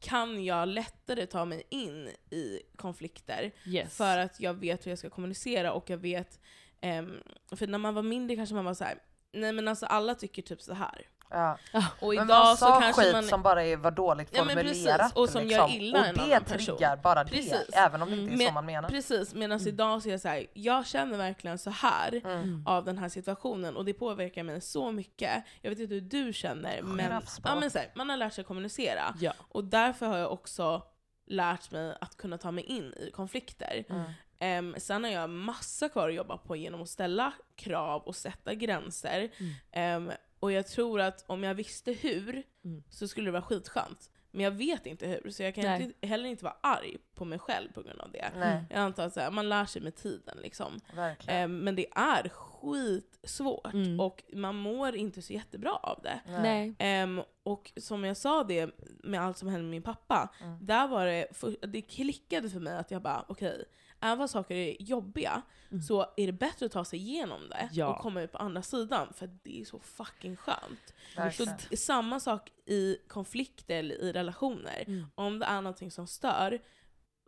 kan 0.00 0.44
jag 0.44 0.68
lättare 0.68 1.26
ta 1.26 1.44
mig 1.44 1.62
in 1.68 2.08
i 2.30 2.60
konflikter 2.76 3.52
Yes. 3.66 3.96
för 3.96 4.18
att 4.18 4.40
jag 4.40 4.54
vet 4.54 4.86
hur 4.86 4.90
jag 4.90 4.98
ska 4.98 5.10
kommunicera 5.10 5.72
och 5.72 5.90
jag 5.90 5.98
vet, 5.98 6.40
ehm, 6.80 7.12
för 7.56 7.66
när 7.66 7.78
man 7.78 7.94
var 7.94 8.02
mindre 8.02 8.36
kanske 8.36 8.54
man 8.54 8.64
var 8.64 8.74
så 8.74 8.84
här. 8.84 8.98
nej 9.32 9.52
men 9.52 9.68
alltså 9.68 9.86
alla 9.86 10.14
tycker 10.14 10.42
typ 10.42 10.62
så 10.62 10.72
här. 10.74 11.06
Ja. 11.30 11.58
Och 12.00 12.14
Men 12.14 12.24
idag 12.24 12.28
man 12.28 12.56
så 12.56 12.66
sa 12.66 12.80
kanske 12.80 13.02
skit 13.02 13.12
man... 13.12 13.24
som 13.24 13.42
bara 13.42 13.64
är, 13.64 13.76
var 13.76 13.90
dåligt 13.90 14.28
Ja, 14.32 14.44
men 14.44 14.56
formulerat. 14.56 14.98
precis, 15.00 15.16
och 15.16 15.28
som 15.28 15.42
liksom. 15.42 15.70
gör 15.70 15.76
illa 15.76 16.00
och 16.00 16.06
en 16.06 16.14
det 16.14 16.22
annan 16.22 16.44
person. 16.44 16.76
triggar 16.76 16.96
bara 16.96 17.24
Precis. 17.24 17.66
det, 17.68 17.76
även 17.76 18.02
om 18.02 18.10
det 18.10 18.16
inte 18.16 18.34
är 18.34 18.36
så 18.38 18.44
Men- 18.44 18.54
man 18.54 18.66
menar. 18.66 18.88
Precis, 18.88 19.34
medan 19.34 19.58
Mm. 19.58 19.68
idag 19.68 20.02
så 20.02 20.08
är 20.08 20.12
jag 20.12 20.20
så 20.20 20.28
här, 20.28 20.46
jag 20.54 20.86
känner 20.86 21.18
verkligen 21.18 21.58
så 21.58 21.70
här 21.70 22.20
Mm. 22.24 22.62
av 22.66 22.84
den 22.84 22.98
här 22.98 23.08
situationen 23.08 23.76
och 23.76 23.84
det 23.84 23.92
påverkar 23.94 24.42
mig 24.42 24.60
så 24.60 24.92
mycket. 24.92 25.44
Jag 25.62 25.70
vet 25.70 25.78
inte 25.80 25.94
hur 25.94 26.00
du 26.00 26.32
känner, 26.32 26.82
men, 26.82 27.20
ja, 27.44 27.54
men 27.54 27.70
så 27.70 27.78
här, 27.78 27.90
man 27.94 28.10
har 28.10 28.16
lärt 28.16 28.32
sig 28.32 28.44
kommunicera. 28.44 29.14
Ja. 29.20 29.32
Och 29.38 29.64
därför 29.64 30.06
har 30.06 30.16
jag 30.18 30.32
också 30.32 30.82
lärt 31.26 31.70
mig 31.70 31.96
att 32.00 32.16
kunna 32.16 32.38
ta 32.38 32.50
mig 32.50 32.64
in 32.64 32.94
i 32.94 33.10
konflikter. 33.10 33.84
Mm. 33.90 34.04
Em, 34.40 34.74
sen 34.78 35.04
har 35.04 35.10
jag 35.10 35.30
massa 35.30 35.88
kvar 35.88 36.08
att 36.08 36.14
jobba 36.14 36.36
på 36.36 36.56
genom 36.56 36.82
att 36.82 36.88
ställa 36.88 37.32
krav 37.56 38.02
och 38.02 38.16
sätta 38.16 38.54
gränser. 38.54 39.28
Mm. 39.38 39.52
Em, 39.72 40.12
och 40.40 40.52
jag 40.52 40.66
tror 40.66 41.00
att 41.00 41.24
om 41.26 41.42
jag 41.42 41.54
visste 41.54 41.92
hur 41.92 42.42
Mm. 42.64 42.82
så 42.90 43.08
skulle 43.08 43.26
det 43.26 43.32
vara 43.32 43.42
skitskönt. 43.42 44.10
Men 44.30 44.44
jag 44.44 44.50
vet 44.50 44.86
inte 44.86 45.06
hur, 45.06 45.30
så 45.30 45.42
jag 45.42 45.54
kan 45.54 45.64
Nej. 45.64 45.82
inte, 45.82 46.06
heller 46.06 46.28
inte 46.28 46.44
vara 46.44 46.56
arg 46.60 46.96
på 47.14 47.24
mig 47.24 47.38
själv 47.38 47.72
på 47.72 47.82
grund 47.82 48.00
av 48.00 48.10
det. 48.12 48.30
Nej, 48.36 48.64
Jag 48.70 48.78
antar 48.78 49.06
att 49.06 49.12
så 49.14 49.20
här, 49.20 49.30
man 49.30 49.48
lär 49.48 49.64
sig 49.64 49.82
med 49.82 49.94
tiden 49.96 50.38
liksom. 50.42 50.80
Em, 51.26 51.58
men 51.58 51.74
det 51.76 51.86
är 51.92 52.28
skitsvårt 52.28 53.74
Mm. 53.74 54.00
och 54.00 54.24
man 54.32 54.56
mår 54.56 54.96
inte 54.96 55.22
så 55.22 55.32
jättebra 55.32 55.72
av 55.72 56.00
det. 56.02 56.20
Nej. 56.26 56.74
Ehm, 56.78 57.20
och 57.42 57.72
som 57.76 58.04
jag 58.04 58.16
sa 58.16 58.44
det 58.44 58.70
med 59.04 59.20
allt 59.22 59.38
som 59.38 59.48
hände 59.48 59.62
med 59.62 59.70
min 59.70 59.82
pappa, 59.82 60.28
Mm. 60.42 60.66
där 60.66 60.88
var 60.88 61.06
det, 61.06 61.26
för, 61.32 61.56
det 61.66 61.82
klickade 61.82 62.50
för 62.50 62.60
mig 62.60 62.76
att 62.76 62.90
jag 62.90 63.02
bara 63.02 63.24
okej, 63.28 63.64
även 64.00 64.18
vad 64.18 64.30
saker 64.30 64.54
är 64.54 64.82
jobbiga 64.82 65.42
Mm. 65.70 65.82
så 65.82 66.06
är 66.16 66.26
det 66.26 66.32
bättre 66.32 66.66
att 66.66 66.72
ta 66.72 66.84
sig 66.84 66.98
igenom 66.98 67.48
det 67.48 67.68
Ja. 67.72 67.86
och 67.86 67.98
komma 67.98 68.22
ut 68.22 68.32
på 68.32 68.38
andra 68.38 68.62
sidan 68.62 69.12
för 69.14 69.30
det 69.42 69.60
är 69.60 69.64
så 69.64 69.78
fucking 69.78 70.36
skönt. 70.36 70.94
Så 71.14 71.20
Verkligen. 71.20 71.58
samma 71.76 72.20
sak 72.20 72.50
i 72.66 72.96
konflikter 73.08 73.74
eller 73.78 73.94
i 73.94 74.12
relationer. 74.12 74.84
Mm. 74.86 75.06
Om 75.14 75.38
det 75.38 75.46
är 75.46 75.60
någonting 75.60 75.90
som 75.90 76.06
stör, 76.06 76.58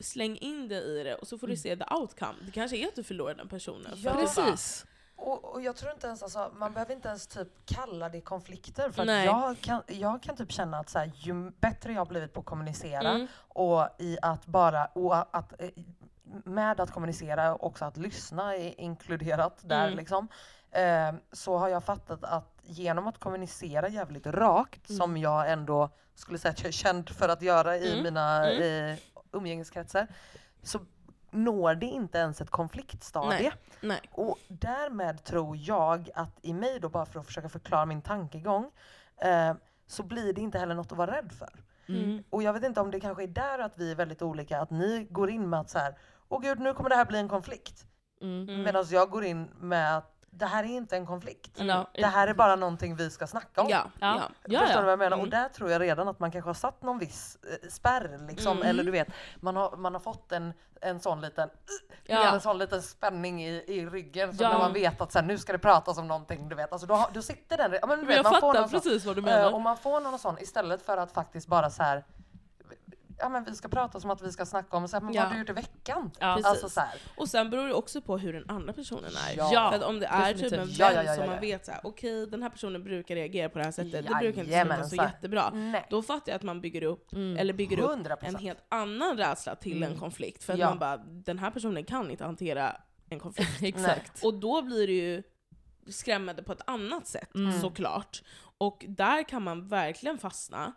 släng 0.03 0.37
in 0.37 0.69
det 0.69 0.81
i 0.83 1.03
det 1.05 1.15
och 1.15 1.29
så 1.29 1.39
får 1.39 1.47
du 1.47 1.53
Mm. 1.53 1.63
se 1.63 1.77
the 1.77 1.95
outcome. 1.95 2.35
Det 2.47 2.51
kanske 2.53 2.77
är 2.77 2.89
att 2.89 2.95
du 2.97 3.03
förlorar 3.03 3.35
den 3.35 3.49
personen. 3.49 3.93
Ja. 3.97 4.13
Precis. 4.15 4.87
Och, 5.17 5.45
och 5.45 5.63
jag 5.63 5.77
tror 5.77 5.93
inte 5.93 6.07
ens, 6.07 6.23
alltså, 6.23 6.53
man 6.57 6.73
behöver 6.73 6.95
inte 6.95 7.09
ens 7.09 7.27
typ 7.27 7.49
kalla 7.67 8.09
det 8.09 8.21
konflikter. 8.21 8.91
För 8.91 9.05
jag, 9.07 9.61
kan, 9.61 9.83
jag 9.87 10.23
kan 10.23 10.37
typ 10.37 10.53
känna 10.53 10.79
att 10.79 10.91
så 10.91 10.99
här, 10.99 11.13
ju 11.15 11.51
bättre 11.51 11.93
jag 11.93 12.01
har 12.01 12.07
blivit 12.07 12.33
på 12.33 12.41
att 12.41 12.47
kommunicera 12.47 13.11
Mm. 13.11 13.27
och 13.49 13.89
i 13.99 14.19
att 14.23 14.47
bara, 14.47 14.87
och 14.87 15.37
att, 15.37 15.61
eh, 15.63 15.69
med 16.45 16.81
att 16.81 16.91
kommunicera 16.91 17.55
också 17.55 17.85
att 17.85 17.97
lyssna 17.97 18.57
är 18.57 18.81
inkluderat 18.81 19.59
där 19.63 19.87
Mm. 19.87 19.97
liksom. 19.99 20.29
Eh, 20.71 21.13
så 21.33 21.59
har 21.59 21.69
jag 21.69 21.85
fattat 21.85 22.25
att 22.25 22.59
genom 22.63 23.07
att 23.07 23.19
kommunicera 23.19 23.89
jävligt 23.89 24.27
rakt, 24.27 24.89
Mm. 24.91 24.99
som 24.99 25.17
jag 25.17 25.51
ändå 25.53 25.91
skulle 26.15 26.39
säga 26.39 26.51
att 26.53 26.61
jag 26.61 26.69
är 26.69 26.73
känd 26.73 27.09
för 27.11 27.29
att 27.29 27.43
göra 27.43 27.77
i 27.77 27.93
Mm. 27.93 28.03
mina 28.05 28.51
Mm. 28.51 28.93
eh, 28.93 28.99
umgängeskretsar, 29.33 30.07
så 30.63 30.79
når 31.31 31.75
det 31.75 31.87
inte 31.87 32.19
ens 32.19 32.41
ett 32.41 32.51
konfliktstadie. 32.51 33.53
Nej. 33.81 34.01
Och 34.13 34.39
därmed 34.49 35.25
tror 35.25 35.57
jag 35.57 36.11
att 36.15 36.39
i 36.43 36.53
mig 36.55 36.81
då, 36.81 36.89
bara 36.89 37.07
för 37.07 37.21
att 37.21 37.27
försöka 37.27 37.49
förklara 37.49 37.87
min 37.87 38.03
tankegång, 38.03 38.71
eh, 39.17 39.55
så 39.87 40.03
blir 40.03 40.33
det 40.33 40.41
inte 40.41 40.59
heller 40.59 40.75
något 40.75 40.93
att 40.93 40.99
vara 40.99 41.17
rädd 41.17 41.33
för. 41.33 41.65
Mm. 41.89 42.25
Och 42.31 42.43
jag 42.43 42.53
vet 42.53 42.65
inte 42.65 42.81
om 42.81 42.91
det 42.91 43.01
kanske 43.01 43.23
är 43.23 43.27
där 43.29 43.59
att 43.59 43.73
vi 43.79 43.91
är 43.91 43.95
väldigt 43.95 44.23
olika, 44.23 44.61
att 44.61 44.71
ni 44.71 45.07
går 45.11 45.31
in 45.31 45.51
med 45.51 45.61
att 45.61 45.71
så 45.71 45.79
här, 45.79 45.95
åh 46.31 46.41
gud 46.41 46.61
nu 46.61 46.75
kommer 46.75 46.91
det 46.91 46.97
här 46.97 47.05
bli 47.05 47.19
en 47.19 47.29
konflikt. 47.29 47.85
Mm. 48.23 48.49
Mm. 48.49 48.63
Medan 48.63 48.85
jag 48.91 49.11
går 49.11 49.25
in 49.25 49.51
med 49.61 49.97
att 49.97 50.17
det 50.33 50.47
här 50.47 50.65
är 50.65 50.69
inte 50.69 50.97
en 50.97 51.07
konflikt. 51.07 51.51
Ja. 51.55 51.87
Det 51.95 52.07
här 52.07 52.27
är 52.29 52.35
bara 52.35 52.57
någonting 52.57 52.97
vi 52.97 53.11
ska 53.11 53.27
snacka 53.27 53.61
om. 53.63 53.69
Ja, 53.69 53.85
Ja. 54.01 54.15
ja. 54.17 54.23
Ja, 54.45 54.61
Förstår 54.61 54.75
ja. 54.77 54.79
du 54.81 54.85
vad 54.85 54.93
jag 54.93 54.99
menar? 54.99 55.17
Mm. 55.17 55.25
Och 55.25 55.31
där 55.31 55.49
tror 55.49 55.71
jag 55.71 55.81
redan 55.83 56.09
att 56.09 56.19
man 56.21 56.31
kanske 56.31 56.49
har 56.49 56.55
satt 56.55 56.83
någon 56.83 56.99
viss 56.99 57.39
eh, 57.63 57.69
spärr 57.69 58.27
liksom, 58.29 58.57
Mm. 58.57 58.69
eller 58.69 58.85
du 58.85 58.91
vet, 58.91 59.09
man 59.41 59.57
har, 59.57 59.77
man 59.77 59.93
har 59.95 60.01
fått 60.01 60.33
en, 60.33 60.53
en 60.81 61.01
sån 61.01 61.21
liten 61.21 61.49
Ja. 62.07 62.33
en 62.35 62.41
sån 62.41 62.59
liten 62.59 62.83
spänning 62.83 63.45
i, 63.45 63.65
i 63.67 63.87
ryggen 63.87 64.37
så 64.37 64.43
Ja. 64.43 64.49
när 64.53 64.59
man 64.59 64.73
vet 64.73 65.01
att 65.01 65.13
så 65.13 65.19
här, 65.19 65.27
nu 65.27 65.39
ska 65.39 65.53
det 65.53 65.59
pratas 65.59 65.99
om 65.99 66.09
någonting, 66.09 66.49
du 66.49 66.55
vet, 66.57 66.73
alltså 66.73 66.87
då, 66.87 67.09
då 67.13 67.23
sitter 67.23 67.57
den, 67.57 67.79
ja, 67.81 67.87
men 67.87 67.99
du 68.01 68.07
vet, 68.07 68.17
jag 68.17 68.23
man 68.25 68.41
får 68.41 68.41
fattar 68.55 68.61
sån, 68.69 68.71
precis 68.71 69.05
vad 69.05 69.17
du 69.17 69.21
eh, 69.21 69.25
menar. 69.25 69.53
och 69.55 69.61
man 69.61 69.77
får 69.77 70.01
någon 70.01 70.19
sån 70.19 70.39
istället 70.39 70.83
för 70.83 70.97
att 70.97 71.13
faktiskt 71.13 71.49
bara 71.49 71.71
så 71.71 71.83
här 71.83 72.05
ja 73.21 73.29
men 73.29 73.45
vi 73.45 73.55
ska 73.55 73.69
prata 73.69 74.01
som 74.01 74.11
att 74.11 74.23
vi 74.23 74.33
ska 74.33 74.47
snacka 74.47 74.77
om, 74.77 74.89
så 74.89 74.97
här, 74.97 75.05
men 75.05 75.15
Ja. 75.15 75.21
vad 75.23 75.29
har 75.29 75.35
du 75.35 75.41
gjort 75.41 75.51
i 75.51 75.53
veckan? 75.53 76.11
Ja. 76.21 76.27
Alltså 76.45 76.69
så 76.69 76.81
här, 76.81 76.99
Och 77.17 77.29
sen 77.29 77.51
beror 77.51 77.67
det 77.69 77.75
också 77.75 78.01
på 78.01 78.19
hur 78.19 78.33
den 78.33 78.51
andra 78.51 78.73
personen 78.73 79.11
är. 79.29 79.37
Ja. 79.37 79.71
För 79.71 79.77
att 79.79 79.83
om 79.85 80.01
det 80.01 80.07
är 80.07 80.35
typ 80.35 80.43
en 80.45 80.51
vän 80.51 80.59
definitivt. 80.59 80.79
Ja, 80.79 80.93
ja, 80.93 81.03
ja, 81.03 81.15
som 81.15 81.27
man 81.27 81.35
ja. 81.35 81.41
vet 81.41 81.69
okej 81.83 82.27
den 82.27 82.43
här 82.43 82.51
personen 82.51 82.85
brukar 82.85 83.15
reagera 83.15 83.49
på 83.49 83.59
det 83.59 83.65
här 83.65 83.73
sättet, 83.73 83.93
det 83.93 84.15
brukar 84.21 84.43
inte 84.43 84.61
sluta 84.65 84.85
så 84.89 84.97
jättebra. 84.97 85.51
nej. 85.55 85.87
Då 85.91 86.03
fattar 86.03 86.33
jag 86.33 86.37
att 86.37 86.43
man 86.43 86.61
bygger 86.61 86.83
upp, 86.83 87.13
Mm. 87.13 87.37
eller 87.37 87.53
bygger 87.53 87.79
upp 87.81 87.91
100 87.91 88.17
en 88.21 88.37
helt 88.37 88.65
annan 88.69 89.17
rädsla 89.17 89.55
till 89.55 89.77
Mm. 89.77 89.93
en 89.93 89.99
konflikt. 89.99 90.45
För 90.45 90.53
att 90.53 90.59
Ja. 90.59 90.69
man 90.69 90.79
bara, 90.79 90.97
den 90.97 91.39
här 91.39 91.51
personen 91.51 91.85
kan 91.85 92.11
inte 92.11 92.25
hantera 92.25 92.77
en 93.09 93.19
konflikt. 93.21 93.63
Exakt. 93.63 94.25
Och 94.25 94.35
då 94.35 94.63
blir 94.63 94.87
det 94.87 94.93
ju 94.93 95.23
skrämmande 95.89 96.43
på 96.43 96.53
ett 96.53 96.63
annat 96.67 97.07
sätt 97.07 97.35
Mm. 97.35 97.61
såklart. 97.61 98.23
Och 98.59 98.85
där 98.89 99.23
kan 99.29 99.43
man 99.43 99.69
verkligen 99.69 100.19
fastna. 100.19 100.73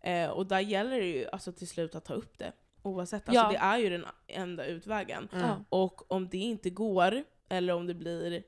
Eh, 0.00 0.30
och 0.30 0.46
där 0.46 0.60
gäller 0.60 1.00
det 1.00 1.06
ju 1.06 1.26
alltså 1.32 1.52
till 1.52 1.68
slut 1.68 1.94
att 1.94 2.04
ta 2.04 2.14
upp 2.14 2.38
det. 2.38 2.52
Oavsett, 2.82 3.28
alltså 3.28 3.42
Ja. 3.44 3.48
det 3.50 3.56
är 3.56 3.78
ju 3.78 3.90
den 3.90 4.04
enda 4.26 4.64
utvägen. 4.64 5.28
Mm. 5.32 5.50
Och 5.68 6.12
om 6.12 6.28
det 6.28 6.38
inte 6.38 6.70
går, 6.70 7.24
eller 7.48 7.72
om 7.74 7.86
det 7.86 7.94
blir 7.94 8.42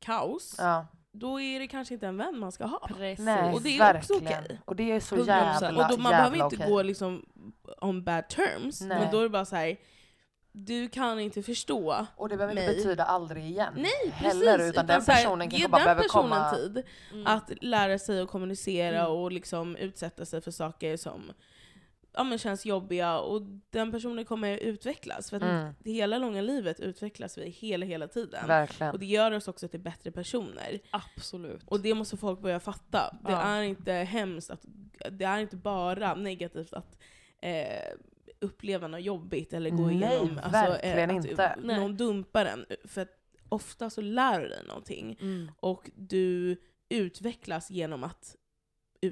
kaos, 0.00 0.54
Ja. 0.58 0.86
då 1.12 1.40
är 1.40 1.60
det 1.60 1.66
kanske 1.66 1.94
inte 1.94 2.06
en 2.06 2.16
vän 2.16 2.38
man 2.38 2.52
ska 2.52 2.64
ha. 2.66 2.88
Precis. 2.88 3.24
Nej, 3.24 3.52
Och 3.54 3.62
det 3.62 3.78
är 3.78 3.96
också 3.96 4.14
verkligen. 4.14 4.44
okej. 4.44 4.60
Och 4.64 4.76
det 4.76 4.92
är 4.92 5.00
så 5.00 5.16
100%. 5.16 5.26
jävla, 5.26 5.84
Och 5.84 5.90
då, 5.90 6.02
man 6.02 6.10
behöver 6.10 6.36
jävla 6.36 6.44
inte 6.44 6.56
okej. 6.56 6.70
gå 6.70 6.82
liksom 6.82 7.26
on 7.80 8.04
bad 8.04 8.28
terms, 8.28 8.80
Nej. 8.80 8.98
men 8.98 9.10
då 9.12 9.18
är 9.18 9.22
det 9.22 9.28
bara 9.28 9.44
så 9.44 9.56
här. 9.56 9.76
Du 10.52 10.88
kan 10.88 11.20
inte 11.20 11.42
förstå. 11.42 12.06
Och 12.16 12.28
det 12.28 12.36
behöver 12.36 12.54
mig. 12.54 12.64
inte 12.64 12.76
betyda 12.76 13.04
aldrig 13.04 13.44
igen. 13.44 13.72
Nej 13.76 14.10
heller, 14.12 14.56
precis! 14.58 14.70
utan 14.72 14.86
den 14.86 15.00
här, 15.02 15.06
personen 15.16 15.50
kanske 15.50 15.68
bara 15.68 15.78
den 15.78 15.84
behöver 15.84 16.02
personen 16.02 16.30
komma... 16.30 16.50
tid 16.56 16.82
Mm. 17.12 17.26
att 17.26 17.50
lära 17.60 17.98
sig 17.98 18.20
att 18.20 18.28
kommunicera 18.28 18.98
Mm. 19.00 19.12
och 19.12 19.32
liksom 19.32 19.76
utsätta 19.76 20.24
sig 20.24 20.40
för 20.40 20.50
saker 20.50 20.96
som 20.96 21.32
ja, 22.14 22.24
men 22.24 22.38
känns 22.38 22.66
jobbiga 22.66 23.18
och 23.18 23.42
den 23.70 23.92
personen 23.92 24.24
kommer 24.24 24.58
utvecklas. 24.58 25.30
För 25.30 25.36
att 25.36 25.42
Mm. 25.42 25.74
det 25.78 25.92
hela 25.92 26.18
långa 26.18 26.40
livet 26.40 26.80
utvecklas 26.80 27.38
vi 27.38 27.48
hela, 27.50 27.86
hela 27.86 28.08
tiden. 28.08 28.46
Verkligen. 28.46 28.92
Och 28.92 28.98
det 28.98 29.06
gör 29.06 29.32
oss 29.32 29.48
också 29.48 29.68
till 29.68 29.80
bättre 29.80 30.10
personer. 30.10 30.78
Absolut. 30.90 31.62
Och 31.68 31.80
det 31.80 31.94
måste 31.94 32.16
folk 32.16 32.40
börja 32.40 32.60
fatta. 32.60 33.16
Det 33.24 33.32
Ja. 33.32 33.40
är 33.42 33.62
inte 33.62 33.92
hemskt, 33.92 34.50
att, 34.50 34.60
det 35.10 35.24
är 35.24 35.38
inte 35.38 35.56
bara 35.56 36.14
negativt 36.14 36.72
att 36.72 36.98
eh, 37.42 37.52
uppleva 38.42 38.88
något 38.88 39.02
jobbigt 39.02 39.52
eller 39.52 39.70
gå 39.70 39.86
Nej, 39.86 39.94
igenom... 39.96 40.40
alltså, 40.42 40.50
verkligen 40.50 41.10
att 41.10 41.26
inte. 41.26 41.56
Nej. 41.62 41.80
Någon 41.80 41.96
dumpar 41.96 42.44
en. 42.44 42.66
För 42.84 43.00
att 43.00 43.08
ofta 43.48 43.90
så 43.90 44.00
lär 44.00 44.40
du 44.40 44.48
dig 44.48 44.64
någonting. 44.66 45.18
Mm. 45.20 45.50
Och 45.56 45.90
du 45.94 46.56
utvecklas 46.88 47.70
genom 47.70 48.04
att 48.04 48.36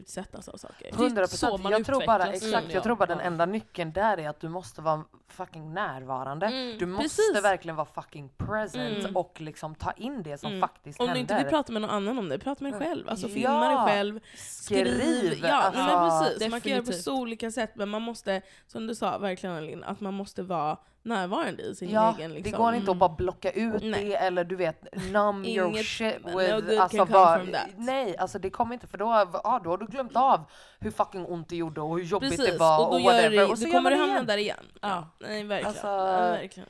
utsättas 0.00 0.48
av 0.48 0.56
saker. 0.56 0.86
är 0.88 0.92
100 0.92 1.26
så 1.26 1.30
procent. 1.46 1.62
man 1.62 1.72
Jag 1.72 1.84
tror 1.84 2.06
bara, 2.06 2.26
exakt, 2.26 2.52
känner 2.52 2.74
jag 2.74 2.82
tror 2.82 2.96
bara 2.96 3.06
den 3.06 3.20
enda 3.20 3.46
nyckeln 3.46 3.92
där 3.92 4.18
är 4.18 4.28
att 4.28 4.40
du 4.40 4.48
måste 4.48 4.80
vara 4.82 5.04
fucking 5.28 5.74
närvarande. 5.74 6.46
Mm, 6.46 6.78
Du 6.78 6.86
måste 6.86 7.02
precis. 7.02 7.42
verkligen 7.44 7.76
vara 7.76 7.86
fucking 7.94 8.28
present 8.36 8.98
Mm. 8.98 9.16
och 9.16 9.40
liksom 9.40 9.74
ta 9.74 9.92
in 9.92 10.22
det 10.22 10.38
som 10.38 10.48
Mm. 10.50 10.60
faktiskt 10.60 11.00
Om 11.00 11.04
du 11.06 11.08
händer. 11.08 11.20
inte 11.20 11.34
vill 11.36 11.44
prata 11.52 11.72
med 11.72 11.82
någon 11.82 11.90
annan 11.90 12.18
om 12.18 12.28
det, 12.28 12.38
prata 12.38 12.64
med 12.64 12.72
dig 12.72 12.80
själv. 12.80 13.08
Alltså 13.08 13.26
Ja. 13.28 13.34
filma 13.34 13.68
dig 13.68 13.76
själv, 13.94 14.20
skriv. 14.36 15.40
Ja, 15.42 15.54
alltså, 15.54 15.80
men 15.82 16.10
precis. 16.30 16.50
Man 16.50 16.60
kan 16.60 16.70
göra 16.72 16.80
på 16.80 16.84
definitivt. 16.86 17.04
så 17.04 17.16
olika 17.20 17.50
sätt, 17.50 17.70
men 17.74 17.88
man 17.88 18.02
måste, 18.02 18.42
som 18.66 18.86
du 18.86 18.94
sa 18.94 19.18
verkligen 19.18 19.56
Alin, 19.56 19.84
att 19.84 20.00
man 20.00 20.14
måste 20.14 20.42
vara 20.42 20.76
närvarande 21.02 21.62
i 21.62 21.74
sin 21.74 21.90
Ja, 21.90 22.14
egen 22.18 22.32
liksom. 22.32 22.52
det 22.52 22.58
går 22.58 22.74
inte 22.74 22.90
att 22.90 22.96
bara 22.96 23.08
blocka 23.16 23.50
ut 23.50 23.82
Nej. 23.82 24.04
det 24.04 24.14
eller 24.16 24.44
du 24.44 24.56
vet 24.56 24.84
numb 25.12 25.46
your 25.46 25.68
Inget- 25.68 25.86
shit 25.86 26.24
no 26.26 26.38
with... 26.38 26.54
good 26.54 26.78
alltså, 26.78 26.96
can 26.96 27.06
come 27.06 27.12
bara- 27.12 27.38
from 27.38 27.52
that. 27.52 27.66
nej, 27.76 28.16
alltså 28.16 28.38
det 28.38 28.50
kommer 28.50 28.74
inte 28.74 28.86
för 28.86 28.98
då, 28.98 29.04
ja, 29.44 29.60
då 29.64 29.70
har 29.70 29.76
du 29.78 29.86
glömt 29.86 30.16
av 30.16 30.40
hur 30.80 30.90
fucking 30.90 31.26
ont 31.26 31.48
det 31.48 31.56
gjorde 31.56 31.80
och 31.80 31.98
hur 31.98 32.04
jobbigt 32.04 32.30
Precis, 32.30 32.46
det 32.52 32.58
var 32.58 32.78
och 32.78 32.86
och, 32.86 32.92
då, 32.92 32.98
gör 33.00 33.12
whatever. 33.12 33.36
det, 33.36 33.44
och 33.44 33.58
så 33.58 33.64
då 33.64 33.70
kommer 33.72 33.90
du 33.90 33.96
det 33.96 34.00
hamna 34.02 34.14
igen. 34.14 34.26
där 34.26 34.36
igen. 34.36 34.64
Ja. 34.80 35.08
Nej, 35.18 35.44
verkligen. 35.44 35.66
Alltså- 35.68 35.86
ja, 35.86 36.06
verkligen. 36.30 36.68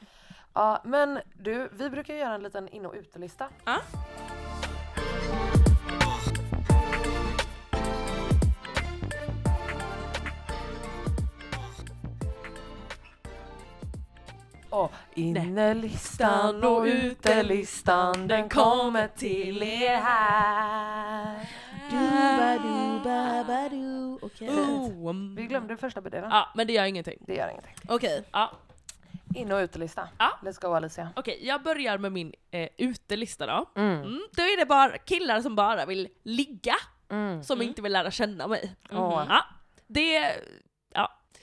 Ja, 0.55 0.81
men 0.85 1.21
du, 1.35 1.69
vi 1.73 1.91
brukar 1.91 2.15
göra 2.15 2.35
en 2.35 2.43
liten 2.43 2.69
in 2.69 2.87
och 2.87 2.95
utelista. 2.95 3.49
Ja. 3.65 3.77
Och 14.71 14.93
innelistan 15.15 16.65
och 16.65 16.83
utelistan 16.83 18.29
den 18.29 18.49
kommer 18.49 19.09
till 19.09 19.63
er 19.63 19.97
här. 19.97 21.49
Du-ba-du-ba-ba-du. 21.91 24.19
Okej. 24.23 24.49
Oh, 24.49 25.11
mm. 25.11 25.35
Vi 25.35 25.47
glömde 25.47 25.77
första 25.77 26.01
bedelen. 26.01 26.31
Ja, 26.31 26.49
men 26.55 26.67
det 26.67 26.73
gör 26.73 26.85
ingenting. 26.85 27.19
Det 27.27 27.35
gör 27.35 27.49
ingenting. 27.51 27.75
Okej. 27.89 28.25
Ja. 28.33 28.51
In 29.35 29.53
och 29.53 29.59
utelista. 29.59 30.09
Ja. 30.19 30.39
Let's 30.43 30.61
go 30.61 30.75
Alicia. 30.75 31.09
Okej, 31.17 31.39
jag 31.47 31.63
börjar 31.63 31.99
med 31.99 32.13
min 32.13 32.33
eh, 32.51 32.69
utelista 32.77 33.47
då. 33.47 33.71
Mm. 33.77 34.01
Mm, 34.03 34.21
då 34.37 34.43
är 34.43 34.57
det 34.57 34.67
bara 34.67 34.99
killar 34.99 35.41
som 35.41 35.57
bara 35.57 35.87
vill 35.87 36.09
ligga, 36.23 36.75
Mm. 37.11 37.43
som 37.43 37.63
inte 37.63 37.83
vill 37.83 37.93
lära 37.93 38.11
känna 38.11 38.47
mig. 38.47 38.75
Åh, 38.93 39.25
Ja, 39.29 39.45
det, 39.87 40.35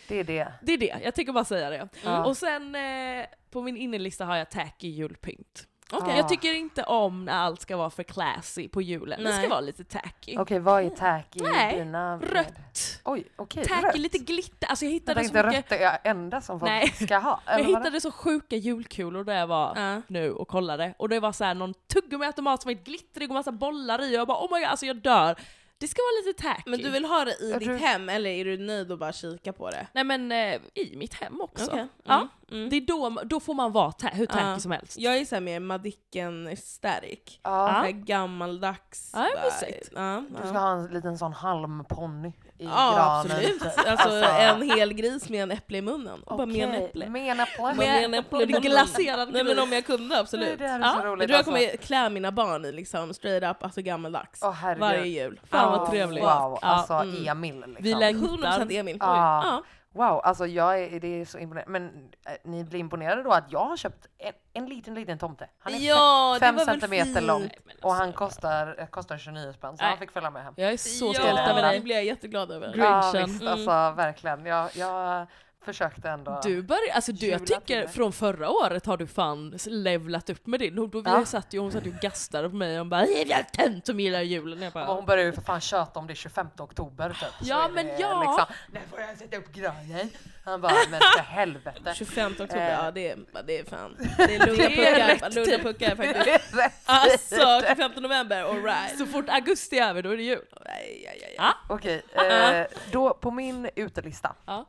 det 0.08 0.20
är 0.20 0.24
det. 0.24 0.54
det 0.62 0.74
är 0.74 0.78
det, 0.78 1.00
jag 1.04 1.16
tänker 1.16 1.34
bara 1.34 1.46
säga 1.46 1.70
det. 1.70 1.90
Ja. 2.04 2.26
Och 2.26 2.38
sen 2.38 2.76
eh, 2.76 3.26
på 3.52 3.62
min 3.62 3.78
innelista 3.78 4.26
har 4.26 4.36
jag 4.36 4.50
tacky 4.50 4.88
julpynt. 4.88 5.68
Ja. 5.92 6.18
Jag 6.18 6.30
tycker 6.30 6.54
inte 6.54 6.84
om 6.84 7.26
när 7.26 7.34
allt 7.34 7.62
ska 7.62 7.78
vara 7.78 7.90
för 7.90 8.04
classy 8.04 8.68
på 8.68 8.82
julen, 8.82 9.24
det 9.24 9.30
ska 9.32 9.40
Nej. 9.40 9.50
vara 9.50 9.60
lite 9.62 9.84
tacky. 9.84 10.38
Okej, 10.38 10.60
vad 10.60 10.86
är 10.86 10.90
tacky 10.90 11.40
Nej, 11.44 11.80
dina... 11.80 12.18
Rött! 12.20 13.02
Oj, 13.04 13.28
okej. 13.36 13.66
Tacky, 13.66 13.88
rött. 13.88 13.98
lite 13.98 14.18
glitter, 14.18 14.68
alltså 14.68 14.86
jag 14.86 14.90
Jag 14.90 14.94
hittade 14.94 15.24
så 15.24 15.34
tänkte 15.34 15.48
mycket, 15.48 15.72
rött 15.72 15.82
är 15.82 16.10
enda 16.12 16.42
som 16.42 16.60
folk 16.60 16.70
Nej. 16.72 16.90
ska 16.90 17.18
ha. 17.18 17.42
jag 17.48 17.64
hittade 17.64 18.02
så 18.02 18.12
sjuka 18.12 18.56
julkulor 18.56 19.24
där 19.24 19.40
jag 19.40 19.48
var 19.48 19.74
Ja. 19.76 20.02
nu 20.08 20.32
och 20.32 20.48
kollade, 20.48 20.94
och 20.98 21.10
det 21.10 21.20
var 21.20 21.32
så 21.32 21.44
här 21.44 21.54
någon 21.54 21.74
tuggummiautomat 21.94 22.62
som 22.62 22.70
var 22.70 22.74
helt 22.76 22.86
glittrig 22.86 23.30
och 23.30 23.36
massa 23.36 23.52
bollar 23.52 24.04
i, 24.04 24.08
och 24.08 24.20
jag 24.20 24.28
bara 24.28 24.38
oh 24.46 24.54
my 24.54 24.60
god, 24.60 24.70
alltså 24.70 24.86
jag 24.86 24.96
dör. 24.98 25.36
Det 25.80 25.88
ska 25.88 26.00
vara 26.02 26.26
lite 26.28 26.44
tacky. 26.44 26.64
Men 26.70 26.80
du 26.80 26.90
vill 26.90 27.06
ha 27.06 27.26
det 27.26 27.32
i 27.44 27.50
Jag 27.52 27.60
ditt 27.60 27.68
tror- 27.68 27.78
hem 27.78 28.10
eller 28.10 28.30
är 28.30 28.46
du 28.46 28.58
nöjd 28.58 28.92
att 28.92 29.00
bara 29.00 29.14
kika 29.14 29.54
på 29.54 29.70
det? 29.70 29.88
Nej 29.94 30.04
men 30.04 30.32
eh, 30.32 30.56
i 30.74 30.96
mitt 30.98 31.14
hem 31.14 31.42
också. 31.42 31.66
Okej. 31.72 31.88
Ja. 32.04 32.16
Mm, 32.16 32.30
mm. 32.60 32.70
Det 32.70 32.76
är 32.76 32.82
då, 32.82 33.10
då 33.24 33.40
får 33.40 33.54
man 33.54 33.72
vara 33.72 33.92
ta- 33.92 34.08
hur 34.08 34.26
tacky 34.26 34.40
Ja. 34.50 34.60
som 34.60 34.72
helst. 34.72 34.98
Jag 35.00 35.18
är 35.18 35.26
såhär 35.26 35.42
mer 35.42 35.60
Madicken 35.60 36.48
aesthetic. 36.48 37.40
Ja. 37.44 37.68
Såhär 37.68 37.92
gammaldags. 37.92 39.12
Ja, 39.14 39.20
det 39.20 39.26
är 39.26 39.30
vibe. 39.36 39.68
mysigt. 39.72 39.92
Ja, 39.96 40.24
Du 40.42 40.48
ska 40.48 40.58
ha 40.60 40.72
en 40.72 40.88
liten 40.88 41.18
sån 41.18 41.34
halmponny 41.34 42.34
i 42.60 42.66
Ja 42.66 42.94
granen. 42.96 43.32
absolut. 43.32 43.60
typ. 43.76 43.88
Alltså, 43.88 44.10
en 44.26 44.62
hel 44.72 44.94
gris 44.94 45.30
med 45.30 45.44
en 45.44 45.52
äpple 45.52 45.78
i 45.78 45.82
munnen. 45.82 46.24
Och 46.26 46.38
bara 46.38 46.46
med 46.46 46.56
en 46.64 46.74
äpple. 46.74 47.10
Med 47.10 47.32
en 47.32 47.40
äpple. 47.40 47.74
Med 47.74 48.04
en 48.06 48.14
äpple 48.14 48.46
glaserad 48.46 49.32
Nej 49.34 49.44
men 49.44 49.60
om 49.60 49.72
jag 49.74 49.86
kunde 49.86 50.20
absolut. 50.20 50.60
Det 50.60 50.66
är 50.66 50.80
Ja, 50.80 50.94
så 50.94 51.00
Jag 51.00 51.06
roligt. 51.12 51.28
tror 51.28 51.32
jag 51.32 51.38
alltså. 51.38 51.52
kommer 51.52 51.78
klä 51.78 52.10
mina 52.10 52.32
barn 52.32 52.66
i 52.66 52.72
liksom 52.72 53.14
straight 53.14 53.44
up, 53.52 53.64
alltså 53.64 53.82
gammaldags. 53.82 54.42
Herregud. 54.44 54.80
Varje 54.80 55.06
jul. 55.06 55.40
Fan 55.50 55.72
vad 55.72 55.82
Åh, 55.82 55.90
trevligt. 55.90 56.24
Wow, 56.24 56.30
Ja, 56.62 56.68
alltså 56.68 56.94
mm. 56.94 57.28
Emil 57.28 57.56
liksom. 57.56 57.76
Vi 57.80 57.96
längtar. 57.96 58.28
100% 58.28 58.72
Emil. 58.80 58.98
Ja. 59.00 59.42
Ja. 59.44 59.64
Wow, 59.98 60.22
alltså 60.24 60.46
jag 60.48 60.80
är, 60.84 61.00
det 61.00 61.22
är 61.22 61.26
så 61.26 61.38
imponerande. 61.38 61.72
Men 61.72 62.10
äh, 62.26 62.34
ni 62.44 62.64
blir 62.64 62.80
imponerade 62.80 63.24
då 63.24 63.32
att 63.32 63.52
jag 63.52 63.66
har 63.66 63.78
köpt 63.78 64.08
en, 64.18 64.34
en 64.54 64.66
liten, 64.66 64.94
liten 64.94 65.18
tomte. 65.18 65.50
Han 65.60 65.74
är 65.74 65.78
Ja, 65.80 66.38
fem 66.40 66.60
centimeter 66.60 67.22
lång 67.22 67.42
Nej, 67.42 67.58
men 67.66 67.76
och 67.82 67.90
alltså, 67.92 68.04
han 68.04 68.14
kostar, 68.14 68.76
eh, 68.80 68.86
kostar 68.88 69.18
29 69.18 69.54
spänn 69.54 69.78
så 69.78 69.84
Nej. 69.84 69.90
han 69.90 70.00
fick 70.00 70.12
följa 70.12 70.30
med 70.30 70.44
hem. 70.44 70.54
Jag 70.58 70.72
är 70.74 70.78
så 70.78 70.90
stolt 70.90 71.18
ja, 71.20 71.40
över 71.50 71.62
det 71.62 71.68
dig. 71.68 71.80
blir 71.80 71.96
jag 71.96 72.06
jätteglad 72.06 72.52
över. 72.52 72.68
Grinchen. 72.68 72.84
Ja 72.92 73.12
visst, 73.26 73.42
Mm. 73.42 73.54
alltså 73.54 73.92
verkligen. 73.96 74.46
Jag, 74.46 74.70
jag 74.76 75.28
försökte 75.74 76.10
ändå. 76.10 76.40
Du 76.44 76.62
börjar, 76.62 76.94
alltså 76.96 77.12
du, 77.12 77.28
jag 77.28 77.48
tycker 77.48 77.88
från 77.88 78.14
förra 78.14 78.50
året 78.50 78.86
har 78.86 78.98
du 78.98 79.08
fan 79.08 79.58
levlat 79.66 80.30
upp 80.30 80.48
med 80.48 80.60
din. 80.60 80.76
Då, 80.76 81.02
Ja. 81.06 81.26
satt 81.26 81.54
ju, 81.54 81.60
hon 81.60 81.72
satt 81.72 81.86
ju 81.86 81.90
och 81.96 82.00
gastade 82.02 82.50
på 82.50 82.56
mig 82.56 82.80
och 82.80 82.86
bara 82.86 83.06
“jävla 83.06 83.44
tönt 83.44 83.86
som 83.86 84.00
gillar 84.00 84.22
julen”. 84.22 84.62
Jag 84.62 84.74
bara, 84.74 84.86
hon 84.86 85.06
börjar 85.06 85.26
ju 85.26 85.32
för 85.34 85.42
fan 85.42 85.62
köta 85.62 86.00
om 86.00 86.08
det 86.08 86.14
är 86.14 86.16
25 86.16 86.48
oktober 86.58 87.10
typ. 87.10 87.30
Ja, 87.42 87.70
men 87.74 87.86
det 87.86 87.98
ja. 88.00 88.20
Liksom, 88.22 88.46
När 88.72 88.82
får 88.90 89.00
jag 89.00 89.18
sätta 89.18 89.38
upp 89.38 89.52
granen? 89.54 90.10
Han 90.46 90.62
bara, 90.62 90.74
men 90.92 91.00
för 91.16 91.24
helvete. 91.24 91.94
25 91.96 92.32
oktober, 92.32 92.58
Eh. 92.58 92.70
ja 92.86 92.92
det 92.92 93.10
är, 93.12 93.18
det 93.46 93.60
är 93.60 93.64
fan. 93.64 93.98
Det 94.18 94.36
är 94.36 94.46
lugna 94.46 94.64
puckar, 94.70 95.30
lugna 95.36 95.58
puckar 95.64 95.96
faktiskt. 95.96 96.54
Alltså 96.86 97.62
25 97.68 97.92
november, 97.98 98.42
alright. 98.44 98.98
så 98.98 99.06
fort 99.06 99.26
augusti 99.30 99.78
är 99.80 99.90
över 99.90 100.02
då 100.04 100.10
är 100.10 100.18
det 100.18 100.24
jul. 100.24 100.46
Nej, 100.66 101.02
ja, 101.06 101.12
ja, 101.22 101.28
ja. 101.38 101.44
Ja. 101.70 101.76
Okej, 101.76 102.02
eh, 102.14 102.66
då 102.92 103.14
på 103.14 103.32
min 103.32 103.70
utelista. 103.76 104.36
Ja. 104.46 104.66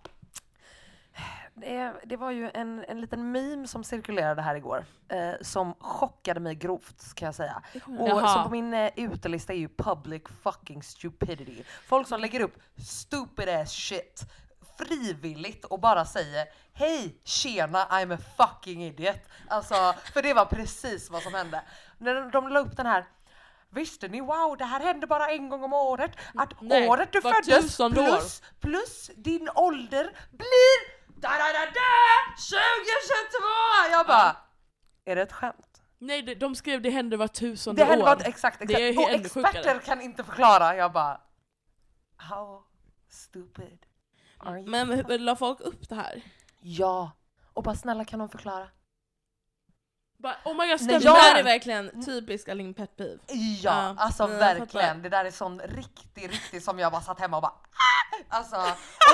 Det, 1.60 1.92
det 2.04 2.16
var 2.16 2.30
ju 2.30 2.50
en, 2.54 2.84
en 2.88 3.00
liten 3.00 3.32
meme 3.32 3.68
som 3.68 3.84
cirkulerade 3.84 4.42
här 4.42 4.54
igår 4.54 4.84
eh, 5.08 5.32
som 5.40 5.74
chockade 5.78 6.40
mig 6.40 6.54
grovt 6.54 7.00
ska 7.00 7.24
jag 7.24 7.34
säga. 7.34 7.62
Och 7.98 8.08
Jaha. 8.08 8.34
så 8.34 8.42
på 8.42 8.50
min 8.50 8.74
eh, 8.74 8.90
utelista 8.96 9.52
är 9.52 9.56
ju 9.56 9.68
public 9.68 10.22
fucking 10.42 10.82
stupidity. 10.82 11.62
Folk 11.86 12.08
som 12.08 12.20
lägger 12.20 12.40
upp 12.40 12.58
stupid 12.76 13.48
ass 13.48 13.72
shit 13.72 14.24
frivilligt 14.78 15.64
och 15.64 15.80
bara 15.80 16.04
säger 16.04 16.46
Hej 16.72 17.20
tjena 17.24 17.86
I'm 17.86 18.14
a 18.14 18.18
fucking 18.36 18.84
idiot. 18.84 19.20
Alltså 19.48 19.94
för 20.12 20.22
det 20.22 20.34
var 20.34 20.44
precis 20.44 21.10
vad 21.10 21.22
som 21.22 21.34
hände. 21.34 21.62
När 21.98 22.14
de, 22.14 22.30
de 22.30 22.48
la 22.48 22.60
upp 22.60 22.76
den 22.76 22.86
här 22.86 23.04
Visste 23.70 24.08
ni 24.08 24.20
wow 24.20 24.56
det 24.58 24.64
här 24.64 24.80
händer 24.80 25.06
bara 25.06 25.30
en 25.30 25.48
gång 25.48 25.64
om 25.64 25.72
året? 25.72 26.10
Att 26.34 26.60
Nej, 26.60 26.88
året 26.88 27.12
du 27.12 27.20
föddes 27.20 27.76
plus, 27.76 28.42
plus 28.60 29.10
din 29.16 29.48
ålder 29.54 30.10
blir 30.30 30.97
da 31.20 31.28
da 31.28 31.52
da 31.52 31.64
da 31.78 31.90
2022! 32.36 33.90
Jag 33.90 34.06
bara 34.06 34.36
Är 35.04 35.16
det 35.16 35.22
ett 35.22 35.32
skämt? 35.32 35.82
Nej, 35.98 36.22
de, 36.22 36.34
de 36.34 36.54
skrev 36.54 36.82
det 36.82 36.90
händer 36.90 37.16
var 37.16 37.28
tusende 37.28 37.82
Det 37.82 37.86
händer 37.86 38.02
år. 38.12 38.16
bara 38.16 38.24
exakt, 38.28 38.62
Det 38.68 38.74
är 38.74 38.90
exakt. 38.90 39.08
Och 39.08 39.14
experter 39.14 39.60
sjukare. 39.62 39.78
kan 39.78 40.00
inte 40.00 40.24
förklara. 40.24 40.76
Jag 40.76 40.92
bara 40.92 41.20
How 42.16 42.64
stupid 43.08 43.86
are 44.38 44.58
you? 44.60 44.68
Men 44.70 45.24
la 45.24 45.36
folk 45.36 45.60
upp 45.60 45.88
det 45.88 45.94
här? 45.94 46.22
Ja, 46.60 47.10
och 47.52 47.62
bara 47.62 47.74
snälla 47.74 48.04
kan 48.04 48.18
de 48.18 48.28
förklara? 48.28 48.68
Bara, 50.18 50.36
oh 50.44 50.52
my 50.52 50.58
god, 50.58 50.66
Nej, 50.68 50.78
stämmer 50.78 50.98
Det 51.00 51.04
där 51.06 51.34
är 51.38 51.42
verkligen 51.44 52.04
typisk 52.04 52.48
Aline 52.48 52.74
pet 52.74 52.96
peeve. 52.96 53.18
Ja, 53.26 53.34
Ja, 53.62 53.94
alltså 53.98 54.26
fattar. 54.26 54.38
verkligen. 54.38 55.02
Det 55.02 55.08
där 55.08 55.24
är 55.24 55.30
sån 55.30 55.60
riktig, 55.60 56.30
riktig 56.30 56.62
som 56.62 56.78
jag 56.78 56.92
bara 56.92 57.02
satt 57.02 57.20
hemma 57.20 57.36
och 57.36 57.42
bara 57.42 57.52
"Ah!" 57.52 58.36
Alltså, 58.36 58.56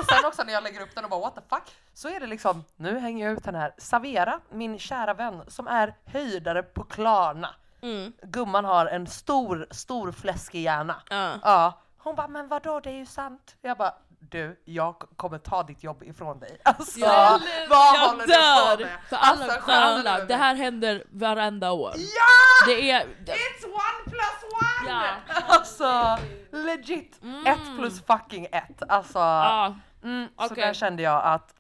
och 0.01 0.07
sen 0.09 0.25
också 0.25 0.43
när 0.43 0.53
jag 0.53 0.63
lägger 0.63 0.81
upp 0.81 0.95
den 0.95 1.05
och 1.05 1.11
bara 1.11 1.21
what 1.21 1.35
the 1.35 1.41
fuck, 1.49 1.75
så 1.95 2.09
är 2.09 2.21
det 2.21 2.27
liksom, 2.27 2.65
nu 2.77 2.99
hänger 2.99 3.27
jag 3.27 3.37
ut 3.37 3.45
den 3.45 3.55
här, 3.55 3.75
Savera, 3.79 4.41
min 4.51 4.79
kära 4.79 5.15
vän, 5.15 5.43
som 5.49 5.67
är 5.69 5.95
höjdare 6.05 6.63
på 6.63 6.85
Klarna. 6.85 7.55
Mm. 7.83 8.13
Gumman 8.23 8.65
har 8.65 8.87
en 8.87 9.07
stor, 9.07 9.67
stor 9.71 10.13
fläskig 10.13 10.63
hjärna. 10.63 11.03
Ja. 11.11 11.33
Ja, 11.43 11.81
hon 11.99 12.15
bara, 12.15 12.29
men 12.29 12.49
vadå 12.49 12.81
det 12.81 12.91
är 12.91 12.95
ju 12.95 13.07
sant. 13.07 13.57
Jag 13.63 13.77
bara, 13.77 13.95
du, 14.31 14.61
jag 14.65 14.97
kommer 15.17 15.39
ta 15.39 15.63
ditt 15.63 15.83
jobb 15.85 16.03
ifrån 16.03 16.39
dig. 16.41 16.59
Alltså, 16.65 17.01
Jag- 17.01 17.41
vad 17.71 17.97
jag 17.97 18.09
håller 18.09 18.27
dör. 18.27 18.77
du 18.77 18.85
på 18.85 18.91
med? 18.91 18.99
För 19.09 19.17
alla, 19.17 19.45
Alltså, 19.45 19.61
för 19.61 19.73
alla, 19.73 20.25
det 20.25 20.35
här 20.37 20.55
händer 20.55 21.05
varenda 21.11 21.73
år. 21.73 21.93
Ja! 21.97 22.67
Det 22.67 22.91
är... 22.91 23.01
It's 23.05 23.65
one 23.65 24.11
plus 24.11 24.43
one! 24.53 24.91
Ja. 24.91 25.05
Alltså 25.49 26.19
legit, 26.51 27.21
ett 27.47 27.77
plus 27.79 28.03
fucking 28.07 28.47
ett. 28.53 28.83
Alltså, 28.89 29.19
Ja, 29.19 29.75
mm, 30.03 30.29
så 30.39 30.45
okej. 30.47 30.65
där 30.67 30.73
kände 30.75 31.03
jag 31.03 31.23
att 31.25 31.55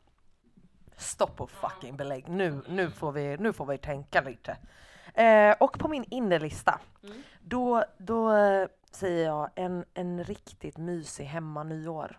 stopp 0.96 1.40
och 1.40 1.50
fucking 1.50 1.96
belägg. 1.96 2.28
Nu, 2.28 2.62
nu, 2.68 2.90
får 2.90 3.12
vi, 3.12 3.36
nu 3.36 3.52
får 3.52 3.66
vi 3.66 3.78
tänka 3.78 4.20
lite. 4.20 4.56
Eh, 5.14 5.54
och 5.60 5.78
på 5.78 5.88
min 5.88 6.04
innerlista, 6.10 6.78
då, 7.40 7.84
då 7.98 8.32
eh, 8.36 8.68
säger 8.90 9.26
jag 9.26 9.50
en, 9.54 9.84
en 9.94 10.24
riktigt 10.24 10.76
mysig 10.78 11.24
hemma 11.24 11.62
nyår. 11.62 12.18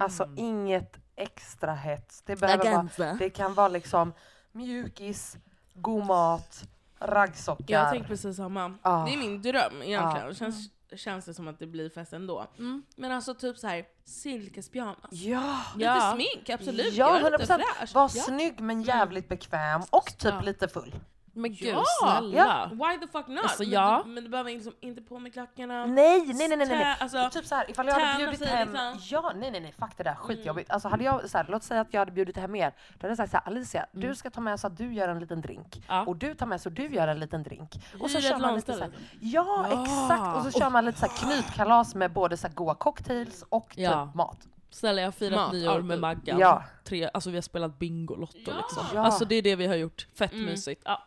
Alltså 0.00 0.28
inget 0.36 0.96
extra 1.16 1.74
hets. 1.74 2.22
Det, 2.22 2.36
behöver 2.40 2.64
vara, 2.98 3.14
det 3.14 3.30
kan 3.30 3.54
vara 3.54 3.68
liksom 3.68 4.12
mjukis, 4.52 5.36
god 5.74 6.06
mat, 6.06 6.62
raggsockar. 6.98 7.64
Jag 7.68 7.90
tänkte 7.92 8.08
precis 8.08 8.36
samma. 8.36 8.74
Ja. 8.82 9.04
Det 9.08 9.14
är 9.14 9.18
min 9.18 9.42
dröm 9.42 9.82
egentligen. 9.82 10.26
Ja. 10.26 10.34
Känns, 10.34 10.70
känns 10.96 11.24
det 11.24 11.34
som 11.34 11.48
att 11.48 11.58
det 11.58 11.66
blir 11.66 11.90
fest 11.90 12.12
ändå. 12.12 12.46
Mm. 12.58 12.82
Men 12.96 13.12
alltså 13.12 13.34
typ 13.34 13.58
så 13.58 13.66
här 13.66 13.84
silkespyjamas. 14.04 14.96
Ja! 15.10 15.56
Lite 15.74 15.84
Ja. 15.84 16.12
smink, 16.14 16.50
absolut. 16.50 16.94
Ja, 16.94 17.20
Gör 17.20 17.30
lite 17.30 17.44
100%. 17.44 17.60
fräsch. 17.78 17.94
Var 17.94 18.02
Ja. 18.02 18.08
snygg 18.08 18.60
men 18.60 18.82
jävligt 18.82 19.28
bekväm 19.28 19.80
och 19.90 20.06
typ 20.06 20.32
Ja. 20.34 20.40
lite 20.40 20.68
full. 20.68 20.94
Men 21.32 21.50
gud 21.52 21.68
Ja, 21.74 21.84
snälla. 22.00 22.36
ja. 22.36 22.68
Why 22.72 22.98
the 23.00 23.06
fuck 23.12 23.26
not? 23.28 23.42
Alltså, 23.42 23.62
men, 23.62 23.72
ja. 23.72 24.02
du, 24.04 24.10
men 24.10 24.24
du 24.24 24.30
behöver 24.30 24.50
liksom 24.50 24.72
inte 24.80 25.02
på 25.02 25.18
med 25.18 25.32
klackarna. 25.32 25.86
Nej, 25.86 26.20
nej, 26.26 26.48
nej, 26.48 26.56
nej, 26.56 26.66
nej. 26.68 26.84
Tä- 26.84 26.94
alltså, 27.00 27.28
typ 27.32 27.46
så 27.46 27.54
här, 27.54 27.70
ifall 27.70 27.86
jag 27.86 27.94
hade 27.94 28.18
bjudit 28.24 28.48
hem, 28.48 28.68
liksom. 28.68 28.98
ja, 29.10 29.32
nej, 29.36 29.50
nej, 29.50 29.60
nej, 29.60 29.72
fuck 29.78 29.96
det 29.96 30.02
där 30.02 30.14
skitjobbigt. 30.14 30.70
Alltså 30.70 30.88
hade 30.88 31.04
jag 31.04 31.30
så 31.30 31.38
här, 31.38 31.46
låt 31.48 31.62
säga 31.62 31.80
att 31.80 31.88
jag 31.94 32.00
hade 32.00 32.12
bjudit 32.12 32.36
hem 32.36 32.54
er, 32.54 32.70
då 32.70 32.94
hade 33.06 33.08
jag 33.08 33.16
sagt 33.16 33.30
så 33.30 33.36
här, 33.36 33.46
Alicia, 33.46 33.86
du 33.92 34.14
ska 34.14 34.30
ta 34.30 34.40
med 34.40 34.60
så 34.60 34.66
att 34.66 34.76
du 34.76 34.94
gör 34.94 35.08
en 35.08 35.18
liten 35.20 35.40
drink 35.40 35.82
Ja. 35.88 36.04
och 36.06 36.16
du 36.16 36.34
tar 36.34 36.46
med 36.46 36.60
så 36.60 36.68
att 36.68 36.76
du 36.76 36.88
gör 36.88 37.08
en 37.08 37.20
liten 37.20 37.42
drink. 37.42 37.70
Och 38.00 38.10
så 38.10 38.18
Hyr 38.18 38.28
kör 38.28 38.38
man 38.38 38.54
lite 38.54 38.72
så 38.72 38.78
här, 38.80 38.88
landställe. 38.88 39.08
ja, 39.20 39.66
exakt, 39.66 40.36
och 40.46 40.52
så 40.52 40.58
kör 40.60 40.70
man 40.70 40.84
lite 40.84 40.98
så 40.98 41.06
här 41.06 41.16
knytkalas 41.16 41.94
med 41.94 42.12
både 42.12 42.36
så 42.36 42.46
här 42.46 42.54
goa 42.54 42.74
cocktails 42.74 43.44
och 43.48 43.70
typ 43.76 44.14
mat. 44.14 44.38
Snälla 44.70 45.00
jag 45.00 45.06
har 45.06 45.12
firat 45.12 45.36
Mat, 45.36 45.52
nyår 45.52 45.70
med 45.70 45.76
alltid. 45.76 46.00
Maggan. 46.00 46.38
Ja. 46.38 46.64
Tre, 46.84 47.10
alltså 47.14 47.30
vi 47.30 47.36
har 47.36 47.42
spelat 47.42 47.78
Bingolotto 47.78 48.36
liksom. 48.38 48.84
Ja. 48.94 49.00
Alltså 49.00 49.24
det 49.24 49.34
är 49.34 49.42
det 49.42 49.56
vi 49.56 49.66
har 49.66 49.74
gjort. 49.74 50.06
Fett 50.14 50.32
Mm. 50.32 50.44
mysigt. 50.44 50.82
Ja. 50.84 51.06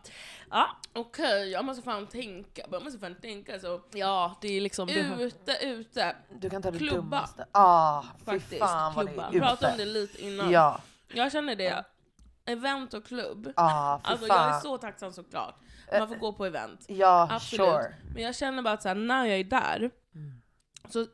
Ja. 0.50 0.70
Okej, 0.94 1.50
jag 1.52 1.66
måste 1.66 1.84
fan 1.84 2.08
tänka. 2.08 2.62
Jag 2.72 2.84
måste 2.84 3.00
fan 3.00 3.16
tänka 3.22 3.60
så. 3.60 3.82
ja, 3.94 4.38
det 4.42 4.48
är 4.58 4.62
liksom... 4.62 4.90
Ute, 4.90 5.58
ute. 5.62 6.16
Du 6.40 6.50
kan 6.50 6.62
ta 6.62 6.72
det 6.72 6.78
Klubba. 6.78 6.96
dummaste. 6.96 7.46
Ah, 7.52 8.04
fy 8.20 8.26
Faktiskt, 8.26 8.60
fan 8.62 8.94
vad 8.96 9.08
klubba. 9.08 9.30
det 9.32 9.38
är 9.38 9.42
Prata 9.42 9.68
om 9.68 9.74
ute. 9.74 9.86
det 9.86 9.92
lite 9.92 10.24
innan. 10.26 10.52
Ja, 10.52 10.82
Jag 11.14 11.32
känner 11.32 11.56
det. 11.56 11.84
Event 12.46 12.94
och 12.94 13.06
klubb. 13.06 13.54
ah, 13.56 13.98
fy 14.00 14.04
Alltså 14.12 14.28
jag 14.28 14.38
är 14.38 14.52
fan. 14.52 14.62
så 14.62 14.78
tacksam 14.78 15.12
såklart. 15.14 15.56
Man 16.00 16.08
får 16.08 16.16
gå 16.16 16.34
på 16.34 16.46
event. 16.46 16.86
Ja, 16.88 17.28
Absolut. 17.32 17.66
sure. 17.68 17.96
Men 18.14 18.24
jag 18.24 18.36
känner 18.36 18.62
bara 18.64 18.74
att 18.74 18.82
så 18.82 18.88
här, 18.88 18.96
när 18.96 19.26
jag 19.26 19.40
är 19.40 19.44
där 19.44 19.92
Mm. 20.16 20.42
så 20.90 21.06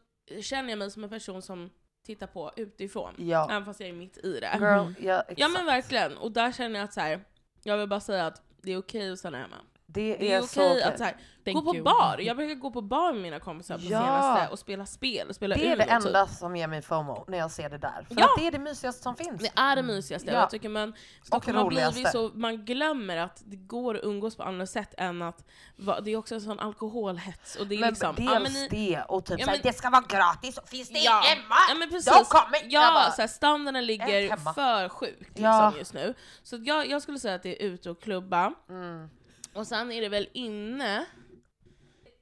känner 0.42 0.70
jag 0.70 0.80
mig 0.80 0.92
som 0.92 1.04
en 1.04 1.10
person 1.10 1.42
som 1.42 1.70
tittar 2.10 2.28
på 2.28 2.52
utifrån. 2.56 3.14
Ja. 3.18 3.48
Även 3.50 3.66
fast 3.66 3.80
jag 3.80 3.90
är 3.90 3.94
mitt 3.94 4.18
i 4.18 4.40
det. 4.40 4.58
Girl, 4.60 4.94
ja, 5.08 5.22
exakt. 5.22 5.40
Ja 5.40 5.48
men 5.48 5.66
verkligen. 5.66 6.18
Och 6.18 6.32
där 6.32 6.52
känner 6.52 6.80
jag 6.80 6.84
att 6.84 6.94
så 6.94 7.00
här, 7.02 7.26
jag 7.64 7.78
vill 7.78 7.90
bara 7.90 8.00
säga 8.00 8.26
att 8.28 8.42
det 8.62 8.72
är 8.72 8.78
okej 8.78 9.12
att 9.12 9.20
stanna 9.20 9.38
hemma. 9.38 9.56
Det 9.92 10.16
är, 10.16 10.20
Det 10.20 10.32
är 10.34 10.42
så 10.42 10.62
okej 10.62 10.72
okej. 10.72 10.84
att 10.84 10.98
så 10.98 11.04
här, 11.04 11.16
gå 11.54 11.62
på 11.62 11.76
you. 11.76 11.84
bar. 11.84 12.18
Jag 12.20 12.38
brukar 12.38 12.56
gå 12.56 12.72
på 12.72 12.82
bar 12.82 13.14
med 13.14 13.22
mina 13.22 13.40
kompisar 13.40 13.78
på 13.78 13.84
Ja. 13.84 14.00
senaste 14.00 14.52
och 14.52 14.60
spela 14.60 14.86
spel. 14.86 15.34
Spela 15.34 15.56
Det 15.56 15.68
är 15.68 15.78
det 15.78 15.84
typ. 15.84 15.92
enda 16.06 16.28
som 16.28 16.56
ger 16.56 16.68
mig 16.68 16.82
FOMO 16.82 17.26
när 17.28 17.38
jag 17.38 17.52
ser 17.52 17.70
det 17.70 17.78
där. 17.78 18.06
För 18.08 18.16
Ja. 18.20 18.26
att 18.26 18.32
det 18.42 18.48
är 18.48 18.52
det 18.52 18.60
mysigaste 18.60 19.04
som 19.04 19.16
finns. 19.16 19.42
Det 19.42 19.52
är 19.56 19.76
det 19.76 19.84
mysigaste. 19.84 20.32
Ja. 20.32 20.40
Jag 20.40 20.50
tycker 20.50 20.70
man, 20.70 20.94
har 21.32 21.40
blivit 21.40 21.64
roligaste. 21.86 22.12
så, 22.12 22.32
man 22.34 22.66
glömmer 22.66 23.18
att 23.18 23.42
det 23.46 23.56
går 23.56 23.96
att 23.98 24.04
umgås 24.04 24.36
på 24.36 24.44
andra 24.44 24.66
sätt 24.66 24.94
än 24.98 25.22
att, 25.22 25.46
va, 25.76 26.00
det 26.02 26.12
är 26.12 26.18
också 26.18 26.36
en 26.36 26.42
sån 26.42 26.60
alkoholhets. 26.60 27.56
Och 27.56 27.68
det 27.68 27.76
är 27.76 27.80
men 27.80 27.90
liksom, 27.90 28.16
dels 28.16 28.32
ja, 28.34 28.40
men 28.40 28.54
ni- 28.54 28.68
det 28.68 29.02
och 29.08 29.26
typ 29.26 29.40
Ja, 29.40 29.46
men- 29.46 29.60
det 29.64 29.74
ska 29.74 29.90
vara 29.90 30.04
gratis 30.08 30.58
och 30.58 30.70
finns 30.70 30.90
det 30.90 31.00
Ja. 31.00 31.22
hemma? 31.26 31.56
Ja 31.70 31.76
men 31.76 31.90
precis. 31.90 32.14
Då 32.18 32.24
kommer 32.24 32.58
jag 32.64 32.84
ja, 32.84 32.92
bara, 32.94 33.12
så 33.12 33.22
här, 33.22 33.28
standarden 33.28 33.86
ligger 33.86 34.36
för 34.54 34.90
sjukt 34.90 35.20
liksom, 35.20 35.44
Ja. 35.44 35.74
just 35.78 35.94
nu. 35.94 36.14
Så 36.44 36.58
jag, 36.64 36.88
jag 36.90 37.02
skulle 37.02 37.20
säga 37.20 37.36
att 37.36 37.44
det 37.44 37.64
är 37.64 37.68
ute 37.68 37.90
och 37.90 38.02
klubba. 38.02 38.54
mm. 38.70 39.10
Och 39.54 39.68
sen 39.68 39.92
är 39.92 40.02
det 40.02 40.10
väl 40.10 40.28
inne, 40.34 41.06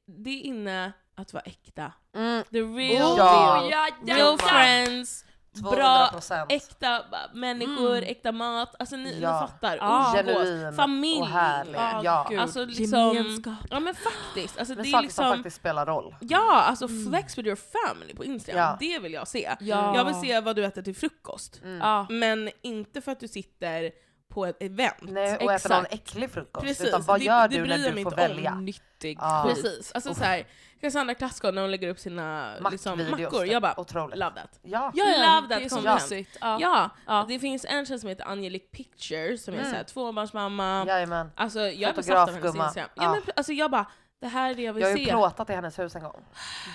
det 0.05 0.29
är 0.29 0.41
inne 0.41 0.91
att 1.15 1.33
vara 1.33 1.43
äkta. 1.43 1.91
Mm. 2.15 2.43
The 2.51 2.61
real 2.61 3.11
Oh, 3.11 3.17
ja. 3.17 3.89
Real 4.05 4.37
ja. 4.39 4.47
friends, 4.47 5.25
bra, 5.53 6.09
200%. 6.13 6.45
äkta 6.49 7.03
ba- 7.11 7.33
människor, 7.33 7.95
äkta 8.03 8.31
mat. 8.31 8.75
Alltså 8.79 8.95
ni, 8.95 9.19
Ja. 9.21 9.41
ni 9.41 9.47
fattar. 9.47 9.77
Ja. 9.77 10.15
Umgås. 10.19 10.35
Genuin 10.35 10.73
Familj. 10.73 11.19
och 11.21 11.27
härlig. 11.27 11.75
Ja, 11.75 12.01
Ja. 12.31 12.41
Alltså 12.41 12.65
liksom, 12.65 13.13
Gemenskap. 13.15 13.53
ja 13.69 13.79
men 13.79 13.95
faktiskt. 13.95 14.57
Alltså, 14.59 14.73
Men 14.75 14.83
det 14.83 14.89
är 14.89 14.91
saker 14.91 14.99
som 14.99 15.03
liksom, 15.23 15.33
faktiskt 15.37 15.57
spelar 15.57 15.85
roll. 15.85 16.15
Ja, 16.19 16.53
alltså 16.61 16.87
flex 16.87 17.37
with 17.37 17.47
your 17.47 17.57
family 17.87 18.13
på 18.15 18.25
Instagram. 18.25 18.61
Ja. 18.61 18.77
Det 18.79 18.99
vill 18.99 19.13
jag 19.13 19.27
se. 19.27 19.55
Ja. 19.59 19.95
Jag 19.95 20.05
vill 20.05 20.15
se 20.15 20.39
vad 20.39 20.55
du 20.55 20.65
äter 20.65 20.81
till 20.81 20.95
frukost. 20.95 21.61
Mm. 21.63 21.77
Ja. 21.77 22.07
Men 22.09 22.49
inte 22.61 23.01
för 23.01 23.11
att 23.11 23.19
du 23.19 23.27
sitter 23.27 23.91
på 24.29 24.45
ett 24.45 24.61
event. 24.63 24.95
Nej, 25.01 25.37
och 25.37 25.53
äta 25.53 25.69
någon 25.75 25.85
Exakt. 25.85 25.93
äcklig 26.09 26.31
frukost. 26.31 26.65
Precis, 26.67 26.87
Utan 26.87 27.01
vad 27.01 27.19
det- 27.19 27.23
gör 27.25 27.47
det 27.47 27.55
du 27.55 27.61
bryr 27.61 27.69
när 27.69 27.77
jag 27.77 27.91
du 27.91 27.95
mig 27.95 28.03
får 28.03 28.13
inte 28.13 28.23
om. 28.25 28.29
välja? 28.29 28.55
Nyttig 28.55 29.17
Ja. 29.21 29.43
skit. 29.47 29.55
Precis. 29.63 29.91
Alltså 29.91 30.13
så 30.13 30.23
här, 30.23 30.47
Cassandra 30.81 31.15
Klassgård 31.15 31.53
när 31.53 31.61
hon 31.61 31.71
lägger 31.71 31.89
upp 31.89 31.99
sina 31.99 32.53
liksom, 32.71 32.97
Mackvideos, 32.97 33.19
mackor, 33.31 33.45
jag 33.45 33.61
bara 33.61 33.79
otroligt. 33.79 34.17
love 34.19 34.35
that. 34.35 34.59
Ja. 34.61 34.91
Ja, 34.93 35.05
ja, 35.05 35.35
Love 35.35 35.47
that 35.47 35.59
det 35.59 35.65
är 35.65 35.69
så 35.69 35.75
content. 35.75 36.01
mysigt. 36.01 36.37
Ja. 36.41 36.57
Ja, 36.61 36.89
Ja. 37.07 37.25
det 37.27 37.39
finns 37.39 37.65
en 37.69 37.85
tjej 37.85 37.99
som 37.99 38.09
heter 38.09 38.25
Angelique 38.25 38.67
Pictures 38.71 39.43
som 39.43 39.53
är 39.53 39.57
Mm. 39.59 39.71
såhär 39.71 39.83
tvåbarnsmamma. 39.83 40.83
Jajamän. 40.87 41.31
Alltså 41.35 41.59
jag 41.59 41.91
är 41.91 41.95
besatt 41.95 42.15
av 42.29 42.33
hennes. 42.35 42.55
Instagram. 42.55 42.89
Ja. 42.95 43.03
Ja. 43.03 43.11
men, 43.11 43.21
alltså 43.35 43.53
jag 43.53 43.71
bara, 43.71 43.85
det 44.21 44.27
här 44.27 44.49
är 44.49 44.55
det 44.55 44.61
jag 44.61 44.73
vill 44.73 44.81
Jag 44.83 44.89
har 44.89 44.95
se. 44.97 45.03
ju 45.03 45.09
plåtat 45.09 45.49
i 45.49 45.53
hennes 45.53 45.79
hus 45.79 45.95
en 45.95 46.03
gång. 46.03 46.23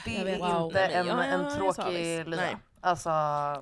Det 0.04 0.10
Jag 0.12 0.28
är 0.28 0.34
inte 0.34 0.46
Wow. 0.46 0.70
Nej, 0.74 0.92
en, 0.92 1.06
jag- 1.06 1.24
en 1.28 1.30
jag 1.42 1.52
är 1.52 1.56
tråkig 1.56 2.28
lya. 2.28 2.58
Alltså, 2.84 3.10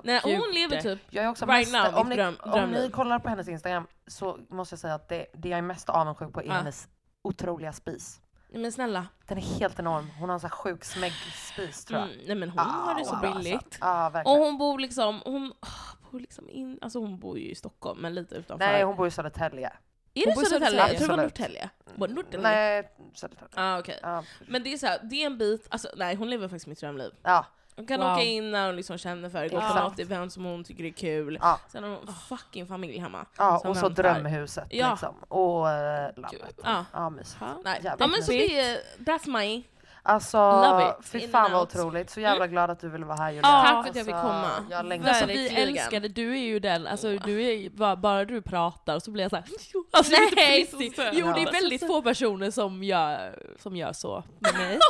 Nej, 0.03 0.21
och 0.23 0.29
hon 0.31 0.39
Gud. 0.41 0.53
lever 0.53 0.81
typ 0.81 0.99
jag 1.09 1.25
är 1.25 1.29
också 1.29 1.45
Right 1.45 1.71
mest, 1.71 1.91
now, 1.91 2.01
om, 2.01 2.09
ni, 2.09 2.15
dröm- 2.15 2.37
om 2.41 2.71
ni 2.71 2.89
kollar 2.89 3.19
på 3.19 3.29
hennes 3.29 3.47
Instagram 3.47 3.87
så 4.07 4.39
måste 4.49 4.73
jag 4.73 4.79
säga 4.79 4.93
att 4.93 5.09
det, 5.09 5.25
det 5.33 5.49
jag 5.49 5.57
är 5.57 5.61
mest 5.61 5.89
avundsjuk 5.89 6.33
på 6.33 6.41
är 6.41 6.45
Ja. 6.45 6.53
hennes 6.53 6.87
otroliga 7.21 7.73
spis. 7.73 8.21
Men 8.53 8.71
snälla. 8.71 9.07
Den 9.27 9.37
är 9.37 9.41
helt 9.41 9.79
enorm. 9.79 10.09
Hon 10.19 10.29
har 10.29 10.33
en 10.33 10.39
sån 10.39 10.49
här 10.49 10.57
sjuk 10.57 10.83
smäggspis 10.83 11.85
tror 11.85 11.99
jag. 11.99 12.09
Mm, 12.09 12.21
nej 12.27 12.35
men 12.35 12.49
hon 12.49 12.59
Ah, 12.59 12.63
har 12.63 12.95
det 12.99 13.05
så 13.05 13.15
wow, 13.15 13.21
billigt. 13.21 13.77
Alltså. 13.79 14.19
Ja, 14.19 14.23
Och 14.31 14.37
hon 14.45 14.57
bor 14.57 14.79
liksom, 14.79 15.21
hon 15.25 15.53
ah, 15.59 15.67
bor 16.11 16.19
liksom 16.19 16.49
in, 16.49 16.79
alltså 16.81 16.99
hon 16.99 17.19
bor 17.19 17.39
ju 17.39 17.49
i 17.51 17.55
Stockholm 17.55 18.01
men 18.01 18.13
lite 18.13 18.35
utanför. 18.35 18.65
Nej, 18.65 18.83
hon 18.83 18.95
bor 18.95 19.07
i 19.07 19.11
Södertälje. 19.11 19.73
är 20.13 20.25
hon 20.35 20.43
det 20.43 20.49
Södertälje? 20.49 20.79
Jag 20.87 20.97
tror 20.97 21.07
det 21.07 21.15
var. 21.15 21.23
Norrtälje. 21.23 21.69
Var 21.95 22.07
det 22.07 22.13
Norrtälje? 22.13 22.41
Nej, 22.49 22.91
Södertälje. 23.15 23.53
Ah, 23.55 23.79
okej. 23.79 23.99
Ja. 24.01 24.23
Men 24.47 24.63
det 24.63 24.73
är 24.73 24.77
så 24.77 24.87
här, 24.87 24.99
det 25.03 25.15
är 25.21 25.25
en 25.25 25.37
bit, 25.37 25.67
alltså 25.69 25.87
nej 25.95 26.15
hon 26.15 26.29
lever 26.29 26.47
faktiskt 26.47 26.67
mitt 26.67 26.79
drömliv. 26.79 27.11
Ja, 27.23 27.45
Hon 27.75 27.85
kan 27.87 27.99
Wow. 27.99 28.11
åka 28.11 28.21
in 28.23 28.51
när 28.51 28.65
hon 28.65 28.75
liksom 28.75 28.97
känner 28.97 29.29
för 29.29 29.41
det, 29.41 29.49
gå 29.49 29.61
på 29.61 29.73
något 29.79 29.99
event 29.99 30.33
som 30.33 30.45
hon 30.45 30.63
tycker 30.63 30.83
är 30.83 30.89
kul. 30.89 31.37
ja, 31.41 31.59
Sen 31.69 31.83
har 31.83 31.89
hon 31.89 32.07
fucking 32.29 32.67
familj 32.67 32.97
hemma. 32.97 33.25
ja 33.37 33.55
och 33.65 33.77
så 33.77 33.81
väntar. 33.87 34.03
drömhuset 34.03 34.67
Ja. 34.69 34.89
liksom. 34.91 35.15
Och 35.27 35.69
äh, 35.69 36.11
landet. 36.17 36.59
Ja. 36.63 36.85
Ja, 36.93 37.09
mysigt. 37.09 37.37
Nej. 37.63 37.79
Jävligt 37.83 37.99
Ja 37.99 38.07
men 38.07 38.23
så 38.23 38.31
det 38.31 38.59
är, 38.59 38.77
that's 38.99 39.29
my... 39.39 39.63
Alltså, 40.03 40.95
fy 41.03 41.27
fan 41.27 41.51
vad 41.51 41.61
otroligt. 41.61 42.09
Så 42.09 42.19
jävla 42.19 42.47
glad 42.47 42.69
att 42.69 42.79
du 42.79 42.89
ville 42.89 43.05
vara 43.05 43.17
här 43.17 43.29
Julia. 43.31 43.41
Ja. 43.49 43.63
Tack 43.65 43.83
för 43.83 43.89
att 43.89 43.95
jag 43.95 44.05
fick 44.05 44.13
Alltså, 44.15 44.27
komma. 44.27 44.49
Jag 44.69 44.85
längtar. 44.85 45.09
Alltså, 45.09 45.25
vi 45.25 45.49
älskar 45.49 45.99
det, 45.99 46.07
du 46.07 46.31
är 46.31 46.41
ju 46.41 46.59
den, 46.59 46.87
alltså 46.87 47.17
du 47.17 47.43
är 47.43 47.51
ju- 47.51 47.69
bara, 47.69 47.95
bara 47.95 48.25
du 48.25 48.41
pratar 48.41 48.99
så 48.99 49.11
blir 49.11 49.23
jag 49.23 49.29
såhär 49.31 49.45
alltså, 49.91 50.11
Nej, 50.35 50.65
så. 50.65 50.77
Jo 51.13 51.31
det 51.35 51.41
är 51.41 51.51
väldigt 51.51 51.87
få 51.87 52.01
personer 52.01 52.51
som 52.51 52.83
gör, 52.83 53.39
som 53.59 53.75
gör 53.75 53.93
så 53.93 54.23
med 54.39 54.53
mig. 54.53 54.79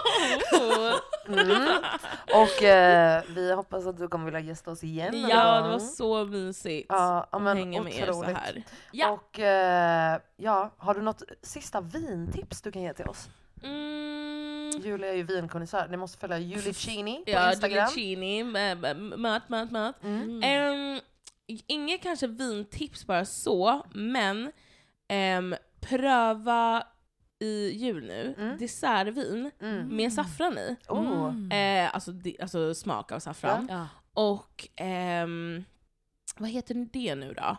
Mm. 1.27 1.67
Och 2.33 2.63
eh, 2.63 3.23
vi 3.27 3.53
hoppas 3.53 3.85
att 3.87 3.97
du 3.97 4.07
kommer 4.07 4.25
vilja 4.25 4.39
gästa 4.39 4.71
oss 4.71 4.83
igen. 4.83 5.25
Ja 5.29 5.61
det 5.61 5.69
var 5.69 5.79
så 5.79 6.25
mysigt 6.25 6.85
Ja, 6.89 7.27
att 7.31 7.41
men 7.41 7.57
hänga 7.57 7.81
med 7.81 7.93
er 7.93 8.11
så 8.13 8.23
här. 8.23 8.63
Ja. 8.91 9.09
Och 9.09 9.39
eh, 9.39 10.19
ja, 10.37 10.69
har 10.77 10.93
du 10.93 11.01
något 11.01 11.21
sista 11.41 11.81
vintips 11.81 12.61
du 12.61 12.71
kan 12.71 12.81
ge 12.81 12.93
till 12.93 13.07
oss? 13.07 13.29
Mm. 13.63 14.71
Julia 14.83 15.09
är 15.09 15.15
ju 15.15 15.23
vinkonnässör. 15.23 15.87
Ni 15.87 15.97
måste 15.97 16.17
följa 16.17 16.37
Julicini 16.39 17.23
på 17.25 17.31
Ja, 17.31 17.51
Instagram. 17.51 17.87
Giulicini, 17.95 18.43
mat, 19.17 19.49
mat, 19.49 19.71
mat. 19.71 20.03
Mm. 20.03 20.41
Ehm, 20.43 20.99
inget 21.67 22.01
kanske 22.01 22.27
vintips 22.27 23.05
bara 23.07 23.25
så, 23.25 23.85
men 23.93 24.51
ehm, 25.07 25.55
pröva 25.81 26.83
i 27.39 27.69
jul 27.71 28.03
nu, 28.03 28.35
Mm. 28.37 28.57
dessertvin 28.57 29.51
Mm. 29.61 29.87
med 29.95 30.13
saffran 30.13 30.57
i. 30.57 30.75
Oh. 30.87 31.53
Eh, 31.57 31.95
alltså, 31.95 32.11
di- 32.11 32.37
alltså 32.41 32.73
smak 32.75 33.11
av 33.11 33.19
saffran. 33.19 33.67
Ja. 33.69 33.87
Och 34.13 34.67
ehm, 34.75 35.63
vad 36.37 36.49
heter 36.49 36.87
det 36.93 37.15
nu 37.15 37.33
då? 37.33 37.57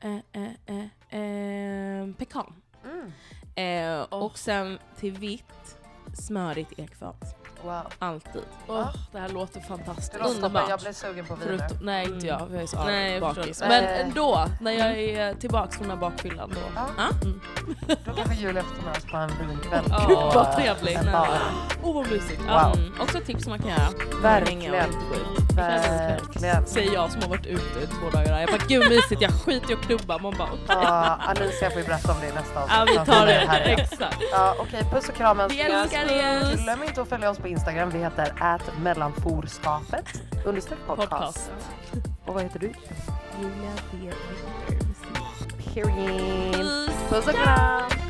Eh, 0.00 0.16
eh, 0.32 0.52
eh, 0.66 0.86
ehm, 1.20 2.14
pekan. 2.14 2.54
Mm. 2.84 3.12
Eh, 3.54 4.00
Och 4.02 4.38
sen 4.38 4.78
till 5.00 5.12
vitt, 5.12 5.76
smörigt 6.14 6.78
ekfat. 6.78 7.36
Wow. 7.64 7.82
Alltid. 7.98 8.42
Åh, 8.68 8.88
det 9.12 9.18
här 9.18 9.28
låter 9.28 9.60
fantastiskt. 9.60 10.26
Underbart. 10.26 10.68
Jag 10.68 10.80
blev 10.80 10.92
sugen 10.92 11.26
på 11.26 11.34
vin 11.34 11.48
nu. 11.48 11.58
Förutom, 11.58 11.86
nej 11.86 12.06
inte 12.06 12.26
jag, 12.26 12.48
jag 12.52 12.62
är 12.62 12.66
så 12.66 12.84
Nej, 12.84 13.12
jag 13.12 13.20
bakis. 13.20 13.60
Men 13.60 13.84
Eh. 13.84 14.00
ändå, 14.00 14.46
när 14.60 14.72
jag 14.72 14.98
är 14.98 15.34
tillbaks 15.34 15.76
från 15.76 15.88
den 15.88 15.98
här 15.98 16.10
bakfyllan 16.10 16.50
då. 16.54 16.60
Ja. 16.74 16.86
Ja. 16.96 17.08
Mm. 17.22 17.40
Då 18.04 18.12
ta 18.14 18.24
med 18.84 18.96
oss 18.96 19.04
på 19.10 19.16
en 19.16 19.48
vinkväll. 19.48 19.84
På, 19.84 20.14
vad 20.34 20.46
eh, 20.46 20.54
trevligt. 20.56 20.98
Åh 21.82 21.94
vad 21.94 22.10
mysigt. 22.10 22.40
Wow. 22.40 22.76
Mm, 22.76 23.00
också 23.00 23.18
ett 23.18 23.26
tips 23.26 23.42
som 23.42 23.50
man 23.50 23.58
kan 23.58 23.68
göra. 23.68 23.88
Verkligen. 24.22 24.74
Verkligen. 25.60 26.66
Säger 26.66 26.92
jag 26.94 27.10
som 27.12 27.22
har 27.22 27.28
varit 27.28 27.46
ute 27.46 27.78
i 27.82 27.86
två 27.86 28.10
dagar. 28.10 28.40
Jag 28.40 28.48
bara 28.48 28.66
gud 28.68 28.88
mysigt, 28.90 29.22
jag 29.22 29.30
skiter 29.32 29.70
i 29.70 29.74
att 29.74 29.80
klubba. 29.80 30.18
Man 30.18 30.34
bara 30.38 30.48
okej. 30.48 30.64
Ja, 30.68 31.18
Alicia 31.20 31.70
får 31.70 31.80
ju 31.80 31.86
berätta 31.86 32.12
om 32.12 32.20
det 32.20 32.26
i 32.28 32.32
nästa 32.32 32.62
avsnitt. 32.62 32.76
Ja 32.78 32.84
vi 32.88 32.94
som 32.94 33.04
tar 33.06 33.26
det, 33.26 33.32
här 33.32 33.60
exakt. 33.60 34.16
Ja, 34.32 34.54
Okej, 34.58 34.84
puss 34.92 35.08
och 35.08 35.14
kram 35.14 35.36
Vi 35.36 35.42
älsklingar. 35.60 35.82
älskar 35.82 36.02
er. 36.12 36.56
Glöm 36.64 36.82
inte 36.82 37.02
att 37.02 37.08
följa 37.08 37.30
oss 37.30 37.38
på 37.38 37.48
Instagram. 37.48 37.90
Vi 37.90 37.98
heter 37.98 38.32
mellanforskapet 38.82 40.06
understreck 40.44 40.78
podcast. 40.86 41.10
Podcast. 41.10 41.50
Och 42.26 42.34
vad 42.34 42.42
heter 42.42 42.58
du? 42.58 42.72
Julia 43.40 43.70
D. 43.92 44.12
Period. 45.74 46.90
Puss 47.10 47.26
och 47.26 47.34
kram. 47.34 48.09